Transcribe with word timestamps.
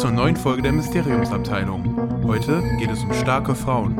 Zur 0.00 0.12
neuen 0.12 0.34
Folge 0.34 0.62
der 0.62 0.72
Mysteriumsabteilung. 0.72 2.24
Heute 2.26 2.62
geht 2.78 2.90
es 2.90 3.04
um 3.04 3.12
starke 3.12 3.54
Frauen. 3.54 3.96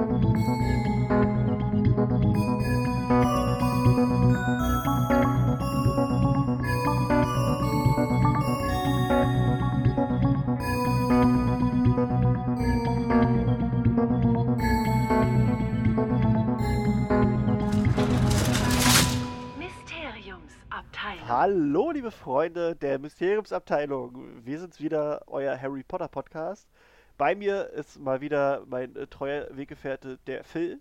Mysteriumsabteilung. 19.59 21.29
Hallo, 21.29 21.91
liebe 21.91 22.11
Freunde 22.11 22.75
der 22.75 22.99
Mysteriumsabteilung. 22.99 24.30
Wir 24.51 24.59
sind's 24.59 24.81
wieder, 24.81 25.23
euer 25.29 25.57
Harry 25.57 25.85
Potter 25.85 26.09
Podcast. 26.09 26.69
Bei 27.17 27.37
mir 27.37 27.71
ist 27.71 28.01
mal 28.01 28.21
wieder 28.21 28.65
mein 28.67 28.97
äh, 28.97 29.07
treuer 29.07 29.47
Weggefährte, 29.53 30.19
der 30.27 30.43
Phil. 30.43 30.81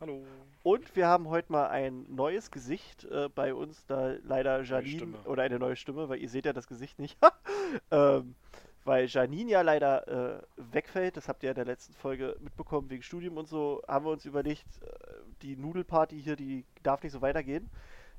Hallo. 0.00 0.24
Und 0.64 0.96
wir 0.96 1.06
haben 1.06 1.28
heute 1.28 1.52
mal 1.52 1.68
ein 1.68 2.12
neues 2.12 2.50
Gesicht 2.50 3.04
äh, 3.04 3.28
bei 3.28 3.54
uns, 3.54 3.86
da 3.86 4.16
leider 4.24 4.64
Janine, 4.64 4.96
Stimme. 4.96 5.18
oder 5.26 5.44
eine 5.44 5.60
neue 5.60 5.76
Stimme, 5.76 6.08
weil 6.08 6.18
ihr 6.18 6.28
seht 6.28 6.44
ja 6.44 6.52
das 6.52 6.66
Gesicht 6.66 6.98
nicht. 6.98 7.16
ähm, 7.92 8.34
weil 8.84 9.06
Janine 9.06 9.48
ja 9.52 9.60
leider 9.60 10.08
äh, 10.08 10.42
wegfällt, 10.56 11.16
das 11.16 11.28
habt 11.28 11.44
ihr 11.44 11.46
ja 11.46 11.52
in 11.52 11.64
der 11.64 11.66
letzten 11.66 11.94
Folge 11.94 12.36
mitbekommen, 12.40 12.90
wegen 12.90 13.04
Studium 13.04 13.36
und 13.36 13.46
so, 13.46 13.80
haben 13.86 14.06
wir 14.06 14.10
uns 14.10 14.24
überlegt, 14.24 14.66
äh, 14.82 14.88
die 15.42 15.56
Nudelparty 15.56 16.20
hier, 16.20 16.34
die 16.34 16.64
darf 16.82 17.04
nicht 17.04 17.12
so 17.12 17.22
weitergehen. 17.22 17.70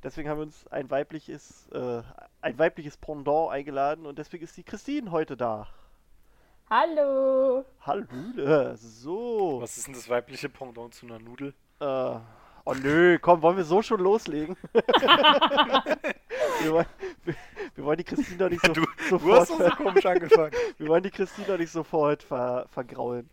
Deswegen 0.04 0.30
haben 0.30 0.38
wir 0.38 0.44
uns 0.44 0.68
ein 0.68 0.90
weibliches, 0.92 1.68
äh, 1.70 2.04
ein 2.42 2.60
weibliches 2.60 2.98
Pendant 2.98 3.52
eingeladen 3.52 4.06
und 4.06 4.20
deswegen 4.20 4.44
ist 4.44 4.56
die 4.56 4.64
Christine 4.64 5.12
heute 5.12 5.36
da. 5.36 5.68
Hallo! 6.70 7.66
Hallo, 7.82 8.06
äh, 8.38 8.76
so. 8.76 9.60
Was 9.62 9.78
ist 9.78 9.88
denn 9.88 9.96
das 9.96 10.08
weibliche 10.08 10.50
Pendant 10.50 10.94
zu 10.94 11.08
einer 11.08 11.18
Nudel? 11.18 11.56
Äh, 11.80 11.86
oh 11.86 12.74
nö, 12.76 13.18
komm, 13.20 13.42
wollen 13.42 13.58
wir 13.58 13.64
so 13.64 13.82
schon 13.82 14.00
loslegen? 14.00 14.56
wir, 14.74 16.72
wollen, 16.72 16.86
wir, 17.24 17.36
wir 17.74 17.84
wollen 17.84 17.98
die 17.98 18.04
Christine 18.04 18.38
doch 18.38 18.50
nicht 18.50 18.66
so, 18.66 18.74
Du, 18.74 18.82
du 18.82 18.88
sofort, 19.10 19.40
hast 19.40 19.52
doch 19.52 19.60
so 19.60 19.70
komisch 19.84 20.06
angefangen. 20.06 20.52
wir 20.78 20.88
wollen 20.88 21.04
die 21.04 21.12
Christine 21.12 21.48
doch 21.48 21.58
nicht 21.58 21.72
sofort 21.72 22.22
ver, 22.22 22.68
vergraulen. 22.70 23.30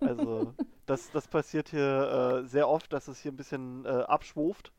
Also, 0.00 0.54
das, 0.86 1.10
das 1.10 1.28
passiert 1.28 1.68
hier 1.68 2.42
äh, 2.44 2.48
sehr 2.48 2.68
oft, 2.68 2.92
dass 2.92 3.08
es 3.08 3.20
hier 3.20 3.32
ein 3.32 3.36
bisschen 3.36 3.84
äh, 3.84 3.88
abschwuft. 3.88 4.72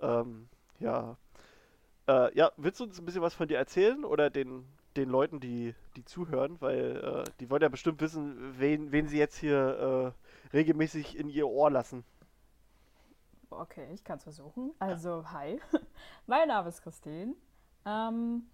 Ähm, 0.00 0.48
ja. 0.80 1.16
Äh, 2.06 2.36
ja, 2.36 2.52
willst 2.56 2.80
du 2.80 2.84
uns 2.84 2.98
ein 2.98 3.04
bisschen 3.04 3.22
was 3.22 3.34
von 3.34 3.48
dir 3.48 3.56
erzählen 3.58 4.04
oder 4.04 4.30
den, 4.30 4.66
den 4.96 5.08
Leuten, 5.08 5.40
die, 5.40 5.74
die 5.96 6.04
zuhören? 6.04 6.60
Weil 6.60 7.24
äh, 7.26 7.30
die 7.40 7.50
wollen 7.50 7.62
ja 7.62 7.68
bestimmt 7.68 8.00
wissen, 8.00 8.58
wen, 8.58 8.92
wen 8.92 9.08
sie 9.08 9.18
jetzt 9.18 9.38
hier 9.38 10.14
äh, 10.52 10.56
regelmäßig 10.56 11.18
in 11.18 11.28
ihr 11.28 11.48
Ohr 11.48 11.70
lassen. 11.70 12.04
Okay, 13.50 13.88
ich 13.92 14.04
kann 14.04 14.18
es 14.18 14.24
versuchen. 14.24 14.72
Also, 14.78 15.24
hi. 15.30 15.60
mein 16.26 16.48
Name 16.48 16.68
ist 16.68 16.82
Christine. 16.82 17.34
Ähm, 17.86 18.46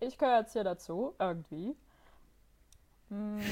ich 0.00 0.18
gehöre 0.18 0.40
jetzt 0.40 0.52
hier 0.52 0.64
dazu, 0.64 1.14
irgendwie. 1.18 1.76
Hm, 3.12 3.42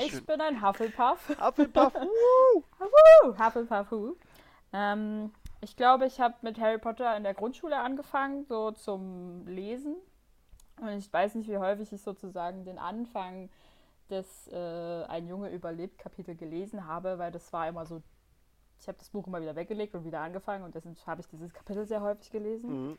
ich 0.00 0.10
schön. 0.10 0.24
bin 0.24 0.40
ein 0.40 0.60
Hufflepuff. 0.60 1.28
Hufflepuff! 1.40 1.94
Wuhu, 2.80 3.38
Hufflepuff. 3.38 3.90
hu. 3.92 4.16
Ähm, 4.72 5.30
ich 5.66 5.74
glaube, 5.74 6.06
ich 6.06 6.20
habe 6.20 6.36
mit 6.42 6.60
Harry 6.60 6.78
Potter 6.78 7.16
in 7.16 7.24
der 7.24 7.34
Grundschule 7.34 7.76
angefangen, 7.76 8.44
so 8.44 8.70
zum 8.70 9.44
Lesen. 9.48 9.96
Und 10.80 10.90
ich 10.90 11.12
weiß 11.12 11.34
nicht, 11.34 11.48
wie 11.48 11.58
häufig 11.58 11.92
ich 11.92 12.00
sozusagen 12.00 12.64
den 12.64 12.78
Anfang 12.78 13.50
des 14.08 14.46
äh, 14.52 15.02
Ein 15.08 15.26
Junge 15.26 15.50
überlebt 15.50 15.98
Kapitel 15.98 16.36
gelesen 16.36 16.86
habe, 16.86 17.18
weil 17.18 17.32
das 17.32 17.52
war 17.52 17.66
immer 17.66 17.84
so, 17.84 18.00
ich 18.78 18.86
habe 18.86 18.96
das 18.96 19.10
Buch 19.10 19.26
immer 19.26 19.40
wieder 19.40 19.56
weggelegt 19.56 19.96
und 19.96 20.04
wieder 20.04 20.20
angefangen 20.20 20.62
und 20.62 20.76
deswegen 20.76 20.94
habe 21.04 21.20
ich 21.20 21.26
dieses 21.26 21.52
Kapitel 21.52 21.84
sehr 21.84 22.00
häufig 22.00 22.30
gelesen. 22.30 22.90
Mhm. 22.90 22.98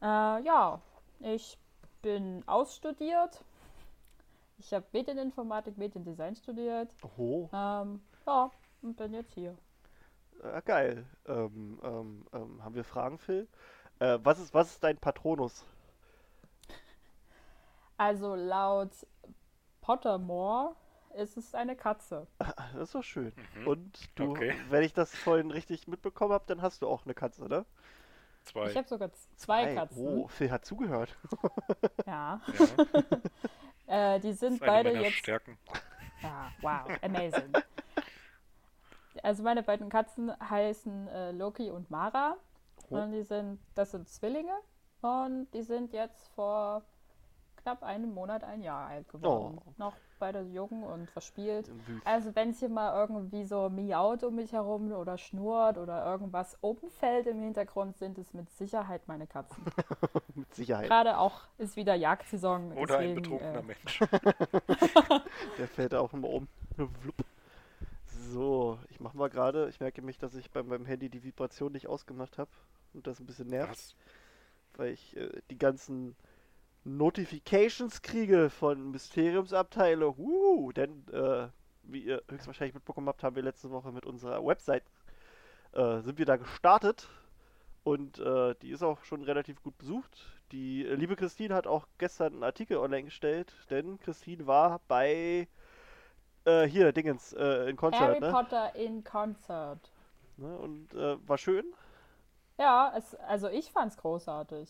Äh, 0.00 0.06
ja, 0.44 0.80
ich 1.20 1.58
bin 2.00 2.42
ausstudiert. 2.48 3.44
Ich 4.56 4.72
habe 4.72 4.86
Medieninformatik, 4.92 5.76
Mediendesign 5.76 6.36
studiert. 6.36 6.94
Ähm, 7.52 8.00
ja, 8.26 8.50
und 8.80 8.96
bin 8.96 9.12
jetzt 9.12 9.34
hier. 9.34 9.54
Äh, 10.42 10.62
geil. 10.64 11.06
Ähm, 11.26 11.80
ähm, 11.82 12.26
ähm, 12.32 12.64
haben 12.64 12.74
wir 12.74 12.84
Fragen, 12.84 13.18
Phil? 13.18 13.48
Äh, 13.98 14.18
was, 14.22 14.38
ist, 14.40 14.54
was 14.54 14.70
ist 14.72 14.84
dein 14.84 14.98
Patronus? 14.98 15.64
Also 17.96 18.34
laut 18.34 18.90
Pottermore 19.80 20.76
ist 21.16 21.36
es 21.36 21.54
eine 21.54 21.76
Katze. 21.76 22.26
Das 22.38 22.82
ist 22.88 22.94
doch 22.94 23.02
schön. 23.04 23.32
Mhm. 23.54 23.66
Und 23.66 24.18
du, 24.18 24.32
Okay. 24.32 24.54
wenn 24.68 24.82
ich 24.82 24.92
das 24.92 25.14
vorhin 25.14 25.50
richtig 25.50 25.86
mitbekommen 25.88 26.32
habe, 26.32 26.44
dann 26.46 26.62
hast 26.62 26.82
du 26.82 26.88
auch 26.88 27.04
eine 27.04 27.14
Katze, 27.14 27.48
ne? 27.48 27.64
Zwei. 28.44 28.66
Ich 28.70 28.76
habe 28.76 28.88
sogar 28.88 29.10
zwei 29.36 29.64
Ei, 29.64 29.74
Katzen. 29.74 30.06
Oh, 30.06 30.28
Phil 30.28 30.50
hat 30.50 30.64
zugehört. 30.64 31.16
Ja. 32.06 32.40
ja, 32.58 32.66
Äh, 33.86 34.20
die 34.20 34.34
das 34.40 34.40
sind 34.40 34.54
ist 34.54 34.62
eine 34.62 34.70
beide 34.72 34.90
jetzt. 34.92 35.18
Stärken. 35.18 35.58
Ja, 36.22 36.52
wow, 36.60 36.90
amazing. 37.02 37.58
Also 39.22 39.42
meine 39.42 39.62
beiden 39.62 39.88
Katzen 39.88 40.32
heißen 40.50 41.08
äh, 41.08 41.32
Loki 41.32 41.70
und 41.70 41.90
Mara. 41.90 42.36
Oh. 42.90 42.96
Und 42.96 43.12
die 43.12 43.22
sind, 43.22 43.60
das 43.74 43.92
sind 43.92 44.08
Zwillinge. 44.08 44.54
Und 45.00 45.48
die 45.52 45.62
sind 45.62 45.92
jetzt 45.92 46.28
vor 46.34 46.82
knapp 47.56 47.82
einem 47.82 48.12
Monat 48.12 48.44
ein 48.44 48.62
Jahr 48.62 48.88
alt 48.88 49.08
geworden. 49.08 49.58
Oh. 49.64 49.72
Noch 49.78 49.94
beide 50.18 50.42
jung 50.42 50.82
und 50.82 51.10
verspielt. 51.10 51.66
Süß. 51.66 52.02
Also 52.04 52.34
wenn 52.34 52.50
es 52.50 52.60
hier 52.60 52.68
mal 52.68 52.94
irgendwie 52.94 53.44
so 53.44 53.68
miaut 53.68 54.22
um 54.22 54.36
mich 54.36 54.52
herum 54.52 54.92
oder 54.92 55.18
schnurrt 55.18 55.78
oder 55.78 56.04
irgendwas 56.04 56.56
umfällt 56.60 57.26
im 57.26 57.40
Hintergrund, 57.40 57.96
sind 57.96 58.18
es 58.18 58.32
mit 58.32 58.50
Sicherheit 58.50 59.06
meine 59.08 59.26
Katzen. 59.26 59.64
Mit 60.34 60.54
Sicherheit. 60.54 60.88
Gerade 60.88 61.18
auch 61.18 61.42
ist 61.58 61.76
wieder 61.76 61.94
Jagdsaison. 61.94 62.72
Oder 62.72 62.98
ein 62.98 63.14
deswegen, 63.14 63.22
betrunkener 63.22 63.58
äh, 63.58 63.62
Mensch. 63.62 64.00
Der 65.58 65.68
fällt 65.68 65.94
auch 65.94 66.12
immer 66.12 66.28
um. 66.28 66.48
So, 68.32 68.78
ich 68.88 69.00
mache 69.00 69.16
mal 69.16 69.28
gerade. 69.28 69.68
Ich 69.68 69.80
merke 69.80 70.02
mich, 70.02 70.18
dass 70.18 70.34
ich 70.34 70.50
bei 70.50 70.62
meinem 70.62 70.86
Handy 70.86 71.08
die 71.08 71.22
Vibration 71.22 71.72
nicht 71.72 71.86
ausgemacht 71.86 72.38
habe. 72.38 72.50
Und 72.94 73.06
das 73.06 73.20
ein 73.20 73.26
bisschen 73.26 73.48
nervt. 73.48 73.72
Was? 73.72 73.96
weil 74.76 74.92
ich 74.92 75.16
äh, 75.16 75.28
die 75.50 75.58
ganzen 75.58 76.16
Notifications 76.84 78.02
kriege 78.02 78.50
von 78.50 78.90
Mysteriumsabteilung. 78.90 80.16
Uh, 80.18 80.72
denn, 80.72 81.06
äh, 81.12 81.48
wie 81.84 82.04
ihr 82.04 82.22
höchstwahrscheinlich 82.28 82.74
mitbekommen 82.74 83.08
habt, 83.08 83.22
haben 83.22 83.36
wir 83.36 83.42
letzte 83.42 83.70
Woche 83.70 83.92
mit 83.92 84.06
unserer 84.06 84.44
Website, 84.44 84.84
äh, 85.72 86.00
sind 86.00 86.18
wir 86.18 86.26
da 86.26 86.36
gestartet. 86.36 87.08
Und 87.84 88.18
äh, 88.20 88.54
die 88.62 88.70
ist 88.70 88.82
auch 88.82 89.02
schon 89.04 89.22
relativ 89.22 89.60
gut 89.62 89.76
besucht. 89.78 90.24
Die 90.52 90.86
äh, 90.86 90.94
liebe 90.94 91.16
Christine 91.16 91.54
hat 91.54 91.66
auch 91.66 91.88
gestern 91.98 92.34
einen 92.34 92.44
Artikel 92.44 92.76
online 92.76 93.04
gestellt, 93.04 93.52
denn 93.70 93.98
Christine 93.98 94.46
war 94.46 94.80
bei, 94.86 95.48
äh, 96.44 96.64
hier, 96.64 96.92
Dingens, 96.92 97.32
äh, 97.32 97.70
in 97.70 97.76
Konzert, 97.76 98.02
Harry 98.02 98.20
ne? 98.20 98.30
Potter 98.30 98.74
in 98.74 99.04
Concert. 99.04 99.90
ne? 100.36 100.56
Und 100.58 100.92
äh, 100.94 101.16
war 101.28 101.38
schön. 101.38 101.64
Ja, 102.58 102.92
es, 102.96 103.14
also 103.14 103.48
ich 103.48 103.70
fand's 103.72 103.96
großartig. 103.96 104.68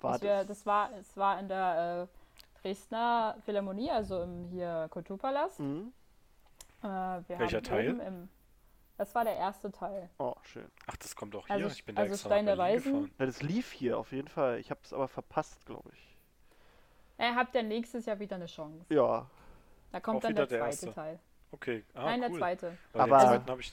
War 0.00 0.16
Es 0.16 0.22
wär, 0.22 0.44
das 0.44 0.66
war, 0.66 0.90
es 0.98 1.16
war 1.16 1.38
in 1.40 1.48
der 1.48 2.08
äh, 2.08 2.60
Dresdner 2.62 3.36
Philharmonie, 3.44 3.90
also 3.90 4.22
im 4.22 4.44
hier 4.44 4.88
Kulturpalast. 4.90 5.60
Mhm. 5.60 5.92
Äh, 6.82 6.86
wir 6.86 7.38
Welcher 7.38 7.62
Teil? 7.62 7.98
Im, 8.00 8.28
das 8.98 9.14
war 9.14 9.24
der 9.24 9.36
erste 9.36 9.70
Teil. 9.72 10.08
Oh, 10.18 10.34
schön. 10.42 10.70
Ach, 10.86 10.96
das 10.96 11.14
kommt 11.16 11.34
auch 11.36 11.46
hier. 11.46 11.56
Also- 11.56 11.68
ich 11.68 11.84
bin 11.84 11.96
da 11.96 12.02
also 12.02 12.14
extra 12.14 12.28
Stein 12.30 12.46
der 12.46 12.58
Weisen. 12.58 13.10
Ja, 13.18 13.26
das 13.26 13.42
lief 13.42 13.72
hier 13.72 13.98
auf 13.98 14.12
jeden 14.12 14.28
Fall. 14.28 14.58
Ich 14.58 14.70
habe 14.70 14.80
es 14.82 14.92
aber 14.92 15.08
verpasst, 15.08 15.64
glaube 15.66 15.90
ich. 15.92 16.16
Ihr 17.18 17.34
habt 17.34 17.54
ja 17.54 17.62
nächstes 17.62 18.04
Jahr 18.06 18.18
wieder 18.18 18.36
eine 18.36 18.46
Chance. 18.46 18.84
Ja, 18.90 19.26
Da 19.92 20.00
kommt 20.00 20.18
Auch 20.18 20.22
dann 20.22 20.34
der 20.34 20.46
der 20.46 20.58
zweite 20.58 20.70
erste. 20.86 20.92
Teil. 20.94 21.18
Okay. 21.52 21.84
Ah, 21.94 22.04
Nein, 22.04 22.22
cool. 22.22 22.28
der 22.30 22.38
zweite. 22.38 22.78
Weil 22.92 23.00
Aber- 23.02 23.18
den 23.18 23.26
zweiten 23.28 23.50
habe 23.50 23.60
ich. 23.60 23.72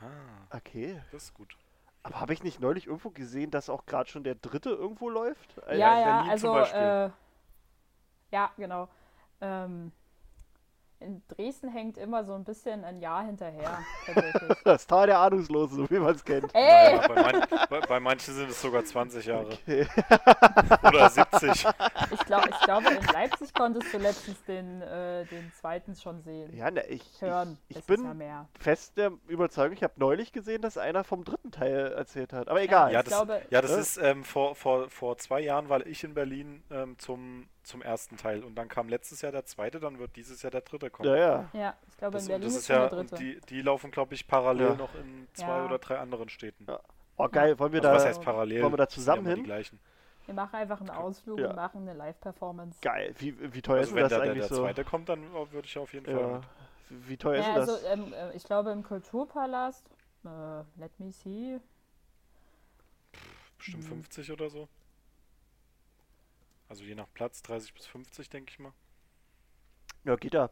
Ah, 0.00 0.56
okay. 0.56 1.02
das 1.12 1.24
ist 1.24 1.34
gut. 1.34 1.56
Aber 2.02 2.20
habe 2.20 2.32
ich 2.32 2.42
nicht 2.42 2.60
neulich 2.60 2.86
irgendwo 2.86 3.10
gesehen, 3.10 3.50
dass 3.50 3.68
auch 3.68 3.84
gerade 3.84 4.08
schon 4.08 4.24
der 4.24 4.34
dritte 4.34 4.70
irgendwo 4.70 5.10
läuft? 5.10 5.56
Ja, 5.68 5.98
ja, 6.00 6.36
zum 6.36 6.50
also 6.54 6.74
äh, 6.74 7.10
ja, 8.32 8.50
genau. 8.56 8.88
Ähm, 9.42 9.92
in 11.00 11.22
Dresden 11.28 11.68
hängt 11.70 11.96
immer 11.96 12.24
so 12.24 12.34
ein 12.34 12.44
bisschen 12.44 12.84
ein 12.84 13.00
Jahr 13.00 13.24
hinterher. 13.24 13.78
Das 14.64 14.86
Tal 14.86 15.06
der 15.06 15.18
Ahnungslosen, 15.18 15.76
so 15.78 15.90
wie 15.90 15.98
man 15.98 16.14
es 16.14 16.24
kennt. 16.24 16.54
Ey! 16.54 16.96
Naja, 16.96 17.08
bei, 17.08 17.22
man, 17.32 17.46
bei, 17.70 17.80
bei 17.80 18.00
manchen 18.00 18.34
sind 18.34 18.50
es 18.50 18.60
sogar 18.60 18.84
20 18.84 19.24
Jahre. 19.24 19.46
Okay. 19.52 19.86
Oder 20.86 21.08
70. 21.08 21.66
Ich, 22.12 22.18
glaub, 22.26 22.46
ich 22.48 22.60
glaube, 22.60 22.88
in 22.90 23.02
Leipzig 23.12 23.54
konntest 23.54 23.92
du 23.92 23.98
letztens 23.98 24.42
den, 24.44 24.82
äh, 24.82 25.24
den 25.26 25.50
zweiten 25.58 25.94
schon 25.94 26.20
sehen. 26.22 26.54
Ja, 26.54 26.70
ne, 26.70 26.86
ich, 26.88 27.02
Hören. 27.20 27.58
ich, 27.68 27.78
ich 27.78 27.88
ja 27.88 27.96
bin 27.96 28.16
mehr. 28.18 28.48
fest 28.58 28.96
der 28.98 29.12
Überzeugung, 29.28 29.74
ich 29.76 29.82
habe 29.82 29.94
neulich 29.96 30.32
gesehen, 30.32 30.60
dass 30.62 30.76
einer 30.76 31.04
vom 31.04 31.24
dritten 31.24 31.50
Teil 31.50 31.92
erzählt 31.92 32.32
hat. 32.32 32.48
Aber 32.48 32.60
egal. 32.62 32.92
Ja, 32.92 33.00
ich 33.00 33.06
das, 33.06 33.14
glaube- 33.14 33.42
ja, 33.50 33.62
das 33.62 33.70
Äh? 33.72 33.80
ist 33.80 33.96
ähm, 33.98 34.24
vor, 34.24 34.54
vor, 34.54 34.90
vor 34.90 35.16
zwei 35.18 35.40
Jahren 35.40 35.68
war 35.68 35.86
ich 35.86 36.04
in 36.04 36.14
Berlin 36.14 36.62
ähm, 36.70 36.98
zum, 36.98 37.48
zum 37.62 37.82
ersten 37.82 38.16
Teil 38.16 38.42
und 38.44 38.54
dann 38.54 38.68
kam 38.68 38.88
letztes 38.88 39.20
Jahr 39.22 39.32
der 39.32 39.44
zweite, 39.44 39.80
dann 39.80 39.98
wird 39.98 40.16
dieses 40.16 40.42
Jahr 40.42 40.50
der 40.50 40.62
dritte 40.62 40.90
kommen. 40.90 41.08
ja, 41.08 41.16
ja. 41.16 41.48
Ja, 41.52 41.74
ich 41.88 41.96
glaube, 41.98 42.12
Das, 42.14 42.22
in 42.24 42.28
Berlin 42.28 42.44
das 42.48 42.56
ist 42.56 42.68
ja, 42.68 42.78
der 42.80 42.88
dritte. 42.88 43.16
die, 43.16 43.40
die 43.48 43.62
laufen, 43.62 43.90
glaube 43.90 44.14
ich, 44.14 44.26
parallel 44.26 44.68
Ja. 44.70 44.74
noch 44.74 44.94
in 44.94 45.28
zwei 45.34 45.58
Ja. 45.58 45.64
oder 45.66 45.78
drei 45.78 45.98
anderen 45.98 46.28
Städten. 46.28 46.64
Ja. 46.68 46.80
Oh, 47.16 47.28
geil. 47.28 47.58
Wollen 47.58 47.72
wir 47.72 47.80
Also 47.84 47.94
was 47.94 48.02
da. 48.02 48.08
heißt 48.08 48.22
parallel? 48.22 48.62
wollen 48.62 48.72
wir 48.72 48.76
da 48.78 48.88
zusammen 48.88 49.26
hin? 49.26 49.36
Die 49.36 49.42
gleichen. 49.42 49.78
Wir 50.26 50.34
machen 50.34 50.54
einfach 50.56 50.80
einen 50.80 50.90
Ausflug 50.90 51.38
Ja. 51.38 51.50
und 51.50 51.56
machen 51.56 51.82
eine 51.82 51.92
Live-Performance. 51.94 52.78
Geil. 52.80 53.14
Wie, 53.18 53.52
wie 53.52 53.60
teuer 53.62 53.78
Also 53.78 53.90
ist 53.90 53.94
wenn 53.96 54.02
das 54.04 54.08
der, 54.10 54.18
der, 54.20 54.30
eigentlich 54.32 54.46
der 54.48 54.56
so? 54.56 54.62
zweite 54.62 54.84
kommt, 54.84 55.08
dann 55.08 55.30
würde 55.32 55.66
ich 55.66 55.76
auf 55.76 55.92
jeden 55.92 56.06
Fall 56.06 56.32
mit. 56.88 57.08
Wie 57.08 57.16
teuer 57.16 57.40
ist 57.40 57.46
also 57.48 57.72
das? 57.72 57.84
ähm, 57.92 58.12
äh, 58.12 58.34
ich 58.36 58.44
glaube 58.44 58.70
im 58.70 58.82
Kulturpalast, 58.82 59.84
äh, 60.24 60.28
let 60.80 60.98
me 60.98 61.12
see, 61.12 61.58
Bestimmt 63.58 63.84
Mhm. 63.84 63.88
50 63.88 64.32
oder 64.32 64.48
so. 64.48 64.68
Also 66.70 66.84
je 66.84 66.94
nach 66.94 67.08
Platz 67.14 67.42
30 67.42 67.74
bis 67.74 67.86
50, 67.86 68.30
denke 68.30 68.52
ich 68.52 68.60
mal. 68.60 68.72
Ja, 70.04 70.14
geht 70.14 70.34
ja. 70.34 70.50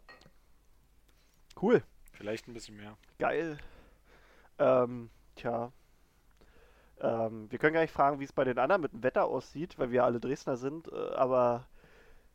Cool. 1.62 1.84
Vielleicht 2.12 2.48
ein 2.48 2.54
bisschen 2.54 2.76
mehr. 2.76 2.98
Geil. 3.20 3.56
Ähm, 4.58 5.10
tja. 5.36 5.70
Ähm, 7.00 7.48
wir 7.52 7.60
können 7.60 7.74
gar 7.74 7.82
nicht 7.82 7.92
fragen, 7.92 8.18
wie 8.18 8.24
es 8.24 8.32
bei 8.32 8.42
den 8.42 8.58
anderen 8.58 8.82
mit 8.82 8.92
dem 8.92 9.04
Wetter 9.04 9.26
aussieht, 9.26 9.78
weil 9.78 9.92
wir 9.92 10.02
alle 10.02 10.18
Dresdner 10.18 10.56
sind, 10.56 10.90
äh, 10.90 11.14
aber 11.14 11.68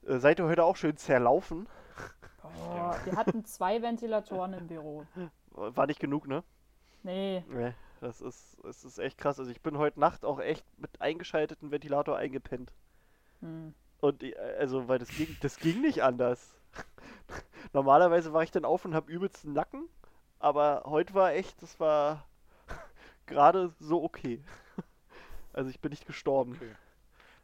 äh, 0.04 0.18
seid 0.18 0.40
ihr 0.40 0.46
heute 0.46 0.64
auch 0.64 0.78
schön 0.78 0.96
zerlaufen? 0.96 1.68
oh, 2.42 2.94
wir 3.04 3.18
hatten 3.18 3.44
zwei 3.44 3.82
Ventilatoren 3.82 4.54
im 4.54 4.68
Büro. 4.68 5.06
War 5.52 5.88
nicht 5.88 6.00
genug, 6.00 6.26
ne? 6.26 6.42
Nee, 7.04 7.44
Nee, 7.50 7.74
das 8.00 8.22
ist, 8.22 8.58
das 8.64 8.86
ist 8.86 8.98
echt 8.98 9.18
krass. 9.18 9.40
Also 9.40 9.52
ich 9.52 9.62
bin 9.62 9.78
heute 9.78 10.00
Nacht 10.00 10.24
auch 10.24 10.40
echt 10.40 10.66
mit 10.80 11.02
eingeschalteten 11.02 11.70
Ventilator 11.70 12.16
eingepennt. 12.16 12.72
Hm. 13.44 13.74
Und 14.02 14.22
ich- 14.24 14.38
also, 14.40 14.88
weil 14.88 15.00
das 15.00 15.10
ging, 15.10 15.36
das 15.42 15.58
ging 15.58 15.82
nicht 15.82 16.04
anders. 16.04 16.56
Normalerweise 17.74 18.34
war 18.34 18.44
ich 18.44 18.52
dann 18.52 18.66
auf 18.66 18.84
und 18.86 18.94
hab 18.96 19.08
übelsten 19.10 19.54
Nacken, 19.54 19.88
aber 20.40 20.84
heute 20.86 21.14
war 21.14 21.34
echt, 21.34 21.62
das 21.62 21.80
war 21.80 22.26
gerade 23.28 23.74
so 23.80 24.04
okay. 24.04 24.44
Also 25.56 25.70
ich 25.70 25.80
bin 25.80 25.92
nicht 25.92 26.08
gestorben. 26.08 26.54
Okay. 26.56 26.72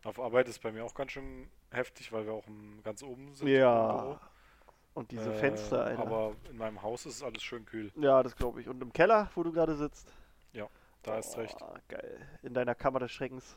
Auf 0.03 0.19
Arbeit 0.19 0.47
ist 0.47 0.63
bei 0.63 0.71
mir 0.71 0.83
auch 0.83 0.95
ganz 0.95 1.11
schön 1.11 1.47
heftig, 1.69 2.11
weil 2.11 2.25
wir 2.25 2.33
auch 2.33 2.43
ganz 2.83 3.03
oben 3.03 3.31
sind. 3.35 3.47
Ja. 3.49 4.19
Und 4.95 5.11
diese 5.11 5.31
Äh, 5.31 5.35
Fenster, 5.37 5.83
Alter. 5.85 6.01
Aber 6.01 6.35
in 6.49 6.57
meinem 6.57 6.81
Haus 6.81 7.05
ist 7.05 7.21
alles 7.21 7.43
schön 7.43 7.65
kühl. 7.67 7.91
ja, 7.95 8.23
das 8.23 8.35
glaube 8.35 8.61
ich. 8.61 8.67
Und 8.67 8.81
im 8.81 8.91
Keller, 8.91 9.29
wo 9.35 9.43
du 9.43 9.51
gerade 9.51 9.75
sitzt. 9.75 10.11
Da 11.03 11.17
ist 11.19 11.37
recht. 11.37 11.55
Oh, 11.61 11.73
Geil. 11.87 12.19
In 12.41 12.53
deiner 12.53 12.75
Kammer 12.75 12.99
des 12.99 13.11
Schreckens. 13.11 13.55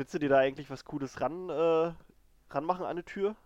Willst 0.00 0.14
du 0.14 0.18
dir 0.18 0.30
da 0.30 0.38
eigentlich 0.38 0.70
was 0.70 0.86
Cooles 0.86 1.20
ran, 1.20 1.50
äh, 1.50 1.92
ranmachen 2.48 2.86
an 2.86 2.92
eine 2.92 3.04
Tür? 3.04 3.36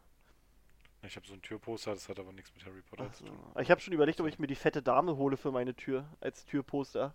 Ich 1.03 1.17
habe 1.17 1.27
so 1.27 1.35
ein 1.35 1.43
Türposter, 1.43 1.91
das 1.91 2.09
hat 2.09 2.21
aber 2.21 2.33
nichts 2.33 2.55
mit 2.55 2.65
Harry 2.65 2.81
Potter 2.81 3.09
Ach 3.11 3.13
zu 3.13 3.25
so. 3.25 3.31
tun. 3.31 3.39
Ich 3.61 3.73
habe 3.73 3.81
schon 3.81 3.93
überlegt, 3.93 4.21
ob 4.21 4.29
ich 4.29 4.39
mir 4.39 4.47
die 4.47 4.55
fette 4.55 4.81
Dame 4.81 5.17
hole 5.17 5.37
für 5.37 5.51
meine 5.51 5.75
Tür 5.75 6.05
als 6.21 6.45
Türposter. 6.45 7.13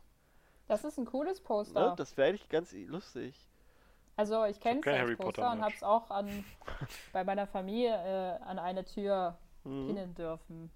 das 0.68 0.84
ist 0.84 0.98
ein 1.00 1.06
cooles 1.06 1.38
Ne? 1.40 1.44
Poster. 1.46 1.96
Das 1.96 2.18
wäre 2.18 2.28
eigentlich 2.28 2.50
ganz 2.50 2.74
lustig. 2.74 3.48
Also 4.18 4.44
ich 4.44 4.60
kenne 4.60 4.82
es 4.82 4.88
als 4.88 4.98
Harry 4.98 5.16
Poster 5.16 5.42
Potter 5.44 5.52
und 5.54 5.62
habe 5.62 5.74
es 5.74 5.84
auch 5.84 6.12
an, 6.12 6.44
bei 7.14 7.24
meiner 7.24 7.48
Familie 7.48 7.94
äh, 7.94 8.44
an 8.44 8.60
eine 8.60 8.84
Tür 8.84 9.38
Mhm. 9.64 9.88
pinnen 9.88 10.16
dürfen. 10.16 10.70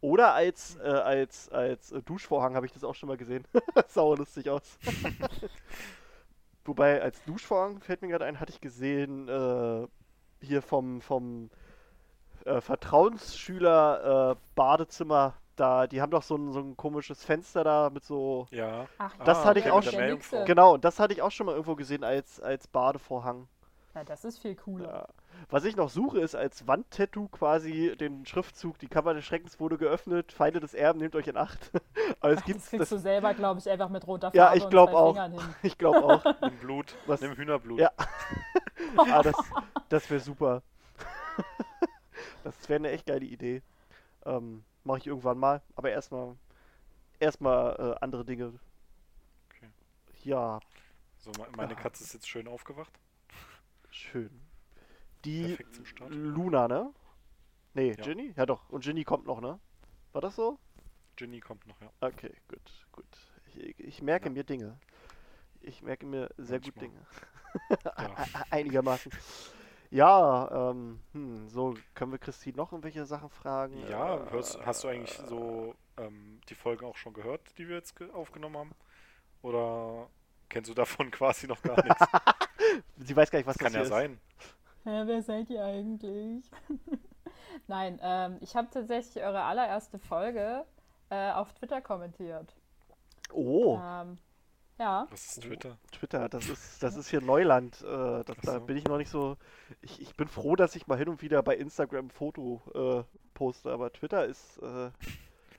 Oder 0.00 0.32
als, 0.32 0.76
äh, 0.76 0.80
als, 0.88 1.50
als 1.50 1.90
Duschvorhang 2.06 2.56
habe 2.56 2.64
ich 2.64 2.72
das 2.72 2.84
auch 2.84 2.94
schon 2.94 3.10
mal 3.10 3.18
gesehen. 3.18 3.46
Sauer 3.88 4.16
lustig 4.16 4.48
aus. 4.48 4.78
Wobei, 6.64 7.02
als 7.02 7.22
Duschvorhang 7.24 7.80
fällt 7.80 8.02
mir 8.02 8.08
gerade 8.08 8.24
ein, 8.24 8.38
hatte 8.40 8.52
ich 8.52 8.60
gesehen, 8.60 9.28
äh, 9.28 9.86
hier 10.40 10.62
vom, 10.62 11.00
vom 11.00 11.50
äh, 12.44 12.60
Vertrauensschüler 12.60 14.32
äh, 14.32 14.36
Badezimmer 14.54 15.34
da, 15.56 15.86
die 15.86 16.00
haben 16.00 16.10
doch 16.10 16.22
so 16.22 16.36
ein, 16.36 16.52
so 16.52 16.60
ein 16.60 16.76
komisches 16.76 17.24
Fenster 17.24 17.62
da 17.64 17.90
mit 17.90 18.04
so. 18.04 18.46
Ja. 18.50 18.86
Ach, 18.98 19.14
Das 19.24 19.38
ja, 19.38 19.44
hatte 19.44 19.60
ich 19.60 19.70
auch 19.70 19.82
schon-. 19.82 20.44
Genau, 20.46 20.74
und 20.74 20.84
das 20.84 20.98
hatte 20.98 21.12
ich 21.12 21.22
auch 21.22 21.30
schon 21.30 21.46
mal 21.46 21.52
irgendwo 21.52 21.76
gesehen 21.76 22.04
als, 22.04 22.40
als 22.40 22.66
Badevorhang. 22.66 23.48
Ja, 23.94 24.04
das 24.04 24.24
ist 24.24 24.38
viel 24.38 24.54
cooler. 24.56 24.88
Ja. 24.88 25.08
Was 25.50 25.64
ich 25.64 25.76
noch 25.76 25.88
suche, 25.90 26.20
ist 26.20 26.34
als 26.34 26.66
Wandtattoo 26.66 27.28
quasi 27.28 27.94
den 27.98 28.24
Schriftzug, 28.26 28.78
die 28.78 28.88
Kammer 28.88 29.14
des 29.14 29.24
Schreckens 29.24 29.60
wurde 29.60 29.76
geöffnet, 29.78 30.32
Feinde 30.32 30.60
des 30.60 30.72
Erben, 30.74 30.98
nehmt 31.00 31.14
euch 31.16 31.26
in 31.26 31.36
Acht. 31.36 31.70
Aber 32.20 32.30
es 32.32 32.36
Das 32.38 32.44
gibt's, 32.46 32.68
kriegst 32.68 32.82
das, 32.82 32.88
du 32.90 32.98
selber, 32.98 33.34
glaube 33.34 33.60
ich, 33.60 33.68
einfach 33.68 33.88
mit 33.88 34.06
roter 34.06 34.28
Farbe 34.32 34.36
Ja, 34.38 34.54
ich 34.54 34.64
und 34.64 34.70
glaub 34.70 34.90
zwei 34.90 34.96
auch. 34.98 35.42
Ich 35.62 35.78
glaube 35.78 36.04
auch. 36.04 36.24
Nimm 36.42 36.56
Blut. 36.58 36.94
Was- 37.06 37.20
Nimm 37.20 37.34
Hühnerblut. 37.36 37.80
Ja. 37.80 37.90
Ah, 38.96 39.22
das 39.22 39.36
das 39.88 40.10
wäre 40.10 40.20
super. 40.20 40.62
das 42.44 42.68
wäre 42.68 42.78
eine 42.78 42.90
echt 42.90 43.06
geile 43.06 43.24
Idee. 43.24 43.62
Ähm, 44.24 44.64
Mache 44.84 44.98
ich 44.98 45.06
irgendwann 45.06 45.38
mal. 45.38 45.62
Aber 45.76 45.90
erstmal 45.90 46.34
erstmal 47.20 47.76
äh, 47.78 48.04
andere 48.04 48.24
Dinge. 48.24 48.52
Okay. 49.50 49.68
Ja, 50.24 50.58
So, 51.18 51.30
me- 51.38 51.46
meine 51.56 51.74
Katze 51.76 52.02
ist 52.04 52.14
jetzt 52.14 52.28
schön 52.28 52.48
aufgewacht. 52.48 52.92
schön. 53.90 54.30
Die 55.24 55.48
Perfekt 55.48 55.74
zum 55.74 55.84
Start. 55.86 56.10
Luna, 56.12 56.68
ne? 56.68 56.92
Nee, 57.74 57.94
Ja. 57.96 58.04
Ginny? 58.04 58.32
Ja 58.36 58.46
doch. 58.46 58.68
Und 58.68 58.84
Ginny 58.84 59.04
kommt 59.04 59.26
noch, 59.26 59.40
ne? 59.40 59.58
War 60.12 60.20
das 60.20 60.36
so? 60.36 60.58
Ginny 61.16 61.40
kommt 61.40 61.66
noch, 61.66 61.80
ja. 61.80 61.90
Okay, 62.00 62.32
gut, 62.48 62.86
gut. 62.92 63.04
Ich, 63.54 63.78
ich 63.78 64.02
merke 64.02 64.26
Ja. 64.26 64.32
mir 64.32 64.44
Dinge. 64.44 64.78
Ich 65.60 65.82
merke 65.82 66.06
mir 66.06 66.28
sehr 66.36 66.60
gut 66.60 66.74
Manchmal. 66.76 66.88
Dinge. 66.90 67.06
ja. 67.98 68.16
Einigermaßen. 68.50 69.12
Ja, 69.90 70.70
ähm, 70.70 71.00
hm, 71.12 71.48
so, 71.48 71.74
können 71.94 72.12
wir 72.12 72.18
Christine 72.18 72.56
noch 72.56 72.72
irgendwelche 72.72 73.04
Sachen 73.04 73.28
fragen? 73.30 73.86
Ja, 73.88 74.16
Äh, 74.26 74.30
hörst, 74.30 74.58
hast 74.64 74.84
du 74.84 74.88
eigentlich 74.88 75.12
so 75.28 75.74
ähm, 75.98 76.40
die 76.48 76.54
Folgen 76.54 76.86
auch 76.86 76.96
schon 76.96 77.12
gehört, 77.12 77.56
die 77.58 77.68
wir 77.68 77.76
jetzt 77.76 77.96
ge- 77.96 78.10
aufgenommen 78.10 78.56
haben? 78.56 78.70
Oder 79.42 80.08
kennst 80.48 80.70
du 80.70 80.74
davon 80.74 81.10
quasi 81.12 81.46
noch 81.46 81.62
gar 81.62 81.82
nichts? 81.84 82.02
Sie 82.96 83.14
weiß 83.16 83.30
gar 83.30 83.38
nicht, 83.38 83.46
was 83.46 83.56
Das 83.56 83.64
kann 83.64 83.72
das 83.72 83.74
ja 83.74 83.80
hier 83.80 84.08
sein. 84.08 84.20
Ja, 84.84 85.06
wer 85.06 85.22
seid 85.22 85.48
ihr 85.50 85.64
eigentlich? 85.64 86.44
Nein, 87.68 87.98
ähm, 88.02 88.38
ich 88.40 88.56
habe 88.56 88.68
tatsächlich 88.70 89.22
eure 89.22 89.42
allererste 89.42 89.98
Folge 89.98 90.64
äh, 91.10 91.30
auf 91.32 91.52
Twitter 91.54 91.80
kommentiert. 91.80 92.54
Oh, 93.32 93.78
Ähm, 93.80 94.18
ja, 94.78 95.06
Was 95.10 95.36
ist 95.36 95.42
Twitter? 95.42 95.78
Twitter, 95.92 96.28
das 96.28 96.48
ist, 96.48 96.82
das 96.82 96.96
ist 96.96 97.08
hier 97.08 97.20
Neuland. 97.20 97.80
Äh, 97.82 98.24
das, 98.24 98.36
Da 98.42 98.58
bin 98.58 98.76
ich 98.76 98.84
noch 98.84 98.98
nicht 98.98 99.10
so. 99.10 99.36
Ich, 99.80 100.00
ich 100.00 100.16
bin 100.16 100.26
froh, 100.26 100.56
dass 100.56 100.74
ich 100.74 100.86
mal 100.86 100.98
hin 100.98 101.08
und 101.08 101.22
wieder 101.22 101.42
bei 101.42 101.56
Instagram 101.56 102.06
ein 102.06 102.10
Foto 102.10 102.60
äh, 102.74 103.04
poste, 103.34 103.70
aber 103.70 103.92
Twitter 103.92 104.24
ist. 104.26 104.58
Äh, 104.58 104.90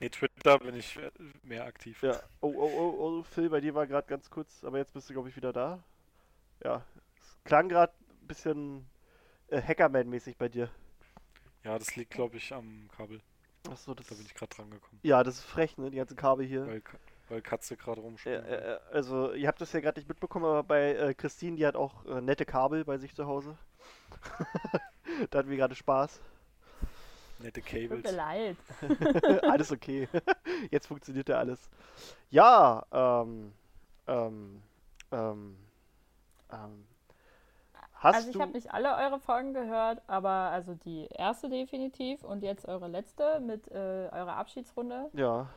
Nee, 0.00 0.08
Twitter 0.08 0.58
bin 0.58 0.74
ich 0.74 0.96
äh, 0.96 1.10
mehr 1.44 1.64
aktiv. 1.64 2.02
ja. 2.02 2.18
Oh, 2.40 2.52
oh, 2.54 2.70
oh, 2.76 2.96
oh, 2.98 3.22
Phil, 3.22 3.48
bei 3.48 3.60
dir 3.60 3.74
war 3.74 3.86
gerade 3.86 4.06
ganz 4.08 4.28
kurz, 4.28 4.64
aber 4.64 4.78
jetzt 4.78 4.92
bist 4.92 5.08
du, 5.08 5.14
glaube 5.14 5.28
ich, 5.28 5.36
wieder 5.36 5.52
da. 5.52 5.82
Ja, 6.64 6.82
es 7.20 7.38
klang 7.44 7.68
gerade 7.68 7.92
ein 8.20 8.26
bisschen 8.26 8.86
äh, 9.48 9.60
Hackerman-mäßig 9.60 10.36
bei 10.38 10.48
dir. 10.48 10.68
Ja, 11.62 11.78
das 11.78 11.96
liegt, 11.96 12.10
glaube 12.12 12.36
ich, 12.36 12.52
am 12.52 12.88
Kabel. 12.96 13.20
Achso, 13.70 13.94
das 13.94 14.06
Da 14.08 14.14
bin 14.14 14.26
ich 14.26 14.34
gerade 14.34 14.54
dran 14.54 14.70
gekommen. 14.70 15.00
Ja, 15.02 15.22
das 15.22 15.36
ist 15.36 15.44
frech, 15.44 15.78
ne? 15.78 15.90
Die 15.90 15.96
ganzen 15.96 16.16
Kabel 16.16 16.44
hier. 16.46 16.66
Weil, 16.66 16.82
weil 17.30 17.40
Katze 17.42 17.76
gerade 17.76 18.00
Ja, 18.00 18.06
rumspringt. 18.06 18.44
äh, 18.46 18.74
äh, 18.74 18.80
also, 18.92 19.32
ihr 19.32 19.48
habt 19.48 19.60
das 19.60 19.72
ja 19.72 19.80
gerade 19.80 19.98
nicht 19.98 20.08
mitbekommen, 20.08 20.44
aber 20.44 20.62
bei 20.62 20.94
äh, 20.94 21.14
Christine, 21.14 21.56
die 21.56 21.66
hat 21.66 21.74
auch 21.76 22.04
äh, 22.04 22.20
nette 22.20 22.44
Kabel 22.44 22.84
bei 22.84 22.98
sich 22.98 23.14
zu 23.14 23.26
Hause. 23.26 23.56
da 25.30 25.38
hatten 25.38 25.48
wir 25.50 25.56
gerade 25.56 25.74
Spaß. 25.74 26.20
Nette 27.38 27.62
tut 27.62 27.72
mir 27.72 27.88
Cables. 27.88 28.12
leid. 28.12 28.56
alles 29.42 29.72
okay. 29.72 30.08
Jetzt 30.70 30.86
funktioniert 30.86 31.28
ja 31.28 31.38
alles. 31.38 31.68
Ja, 32.30 32.84
ähm, 32.92 33.52
ähm, 34.06 34.62
ähm, 35.10 35.56
ähm. 36.52 36.86
Hast 38.04 38.16
also 38.16 38.30
ich 38.30 38.38
habe 38.38 38.52
nicht 38.52 38.70
alle 38.70 38.94
eure 38.96 39.18
Folgen 39.18 39.54
gehört, 39.54 40.02
aber 40.06 40.28
also 40.28 40.74
die 40.74 41.06
erste 41.06 41.48
definitiv 41.48 42.22
und 42.22 42.42
jetzt 42.42 42.68
eure 42.68 42.86
letzte 42.86 43.40
mit 43.40 43.66
äh, 43.70 44.10
eurer 44.12 44.36
Abschiedsrunde 44.36 45.08
Ja, 45.14 45.48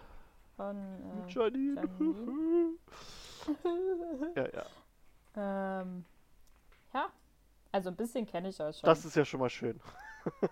von 0.55 0.77
äh, 0.77 1.29
Janine. 1.29 1.81
Janine. 1.99 2.69
ja, 4.37 4.45
ja. 4.53 5.81
ähm, 5.81 6.05
ja, 6.93 7.09
Also 7.73 7.89
ein 7.89 7.97
bisschen 7.97 8.25
kenne 8.25 8.47
ich 8.47 8.61
euch 8.61 8.77
schon. 8.77 8.87
Das 8.87 9.03
ist 9.03 9.17
ja 9.17 9.25
schon 9.25 9.41
mal 9.41 9.49
schön. 9.49 9.81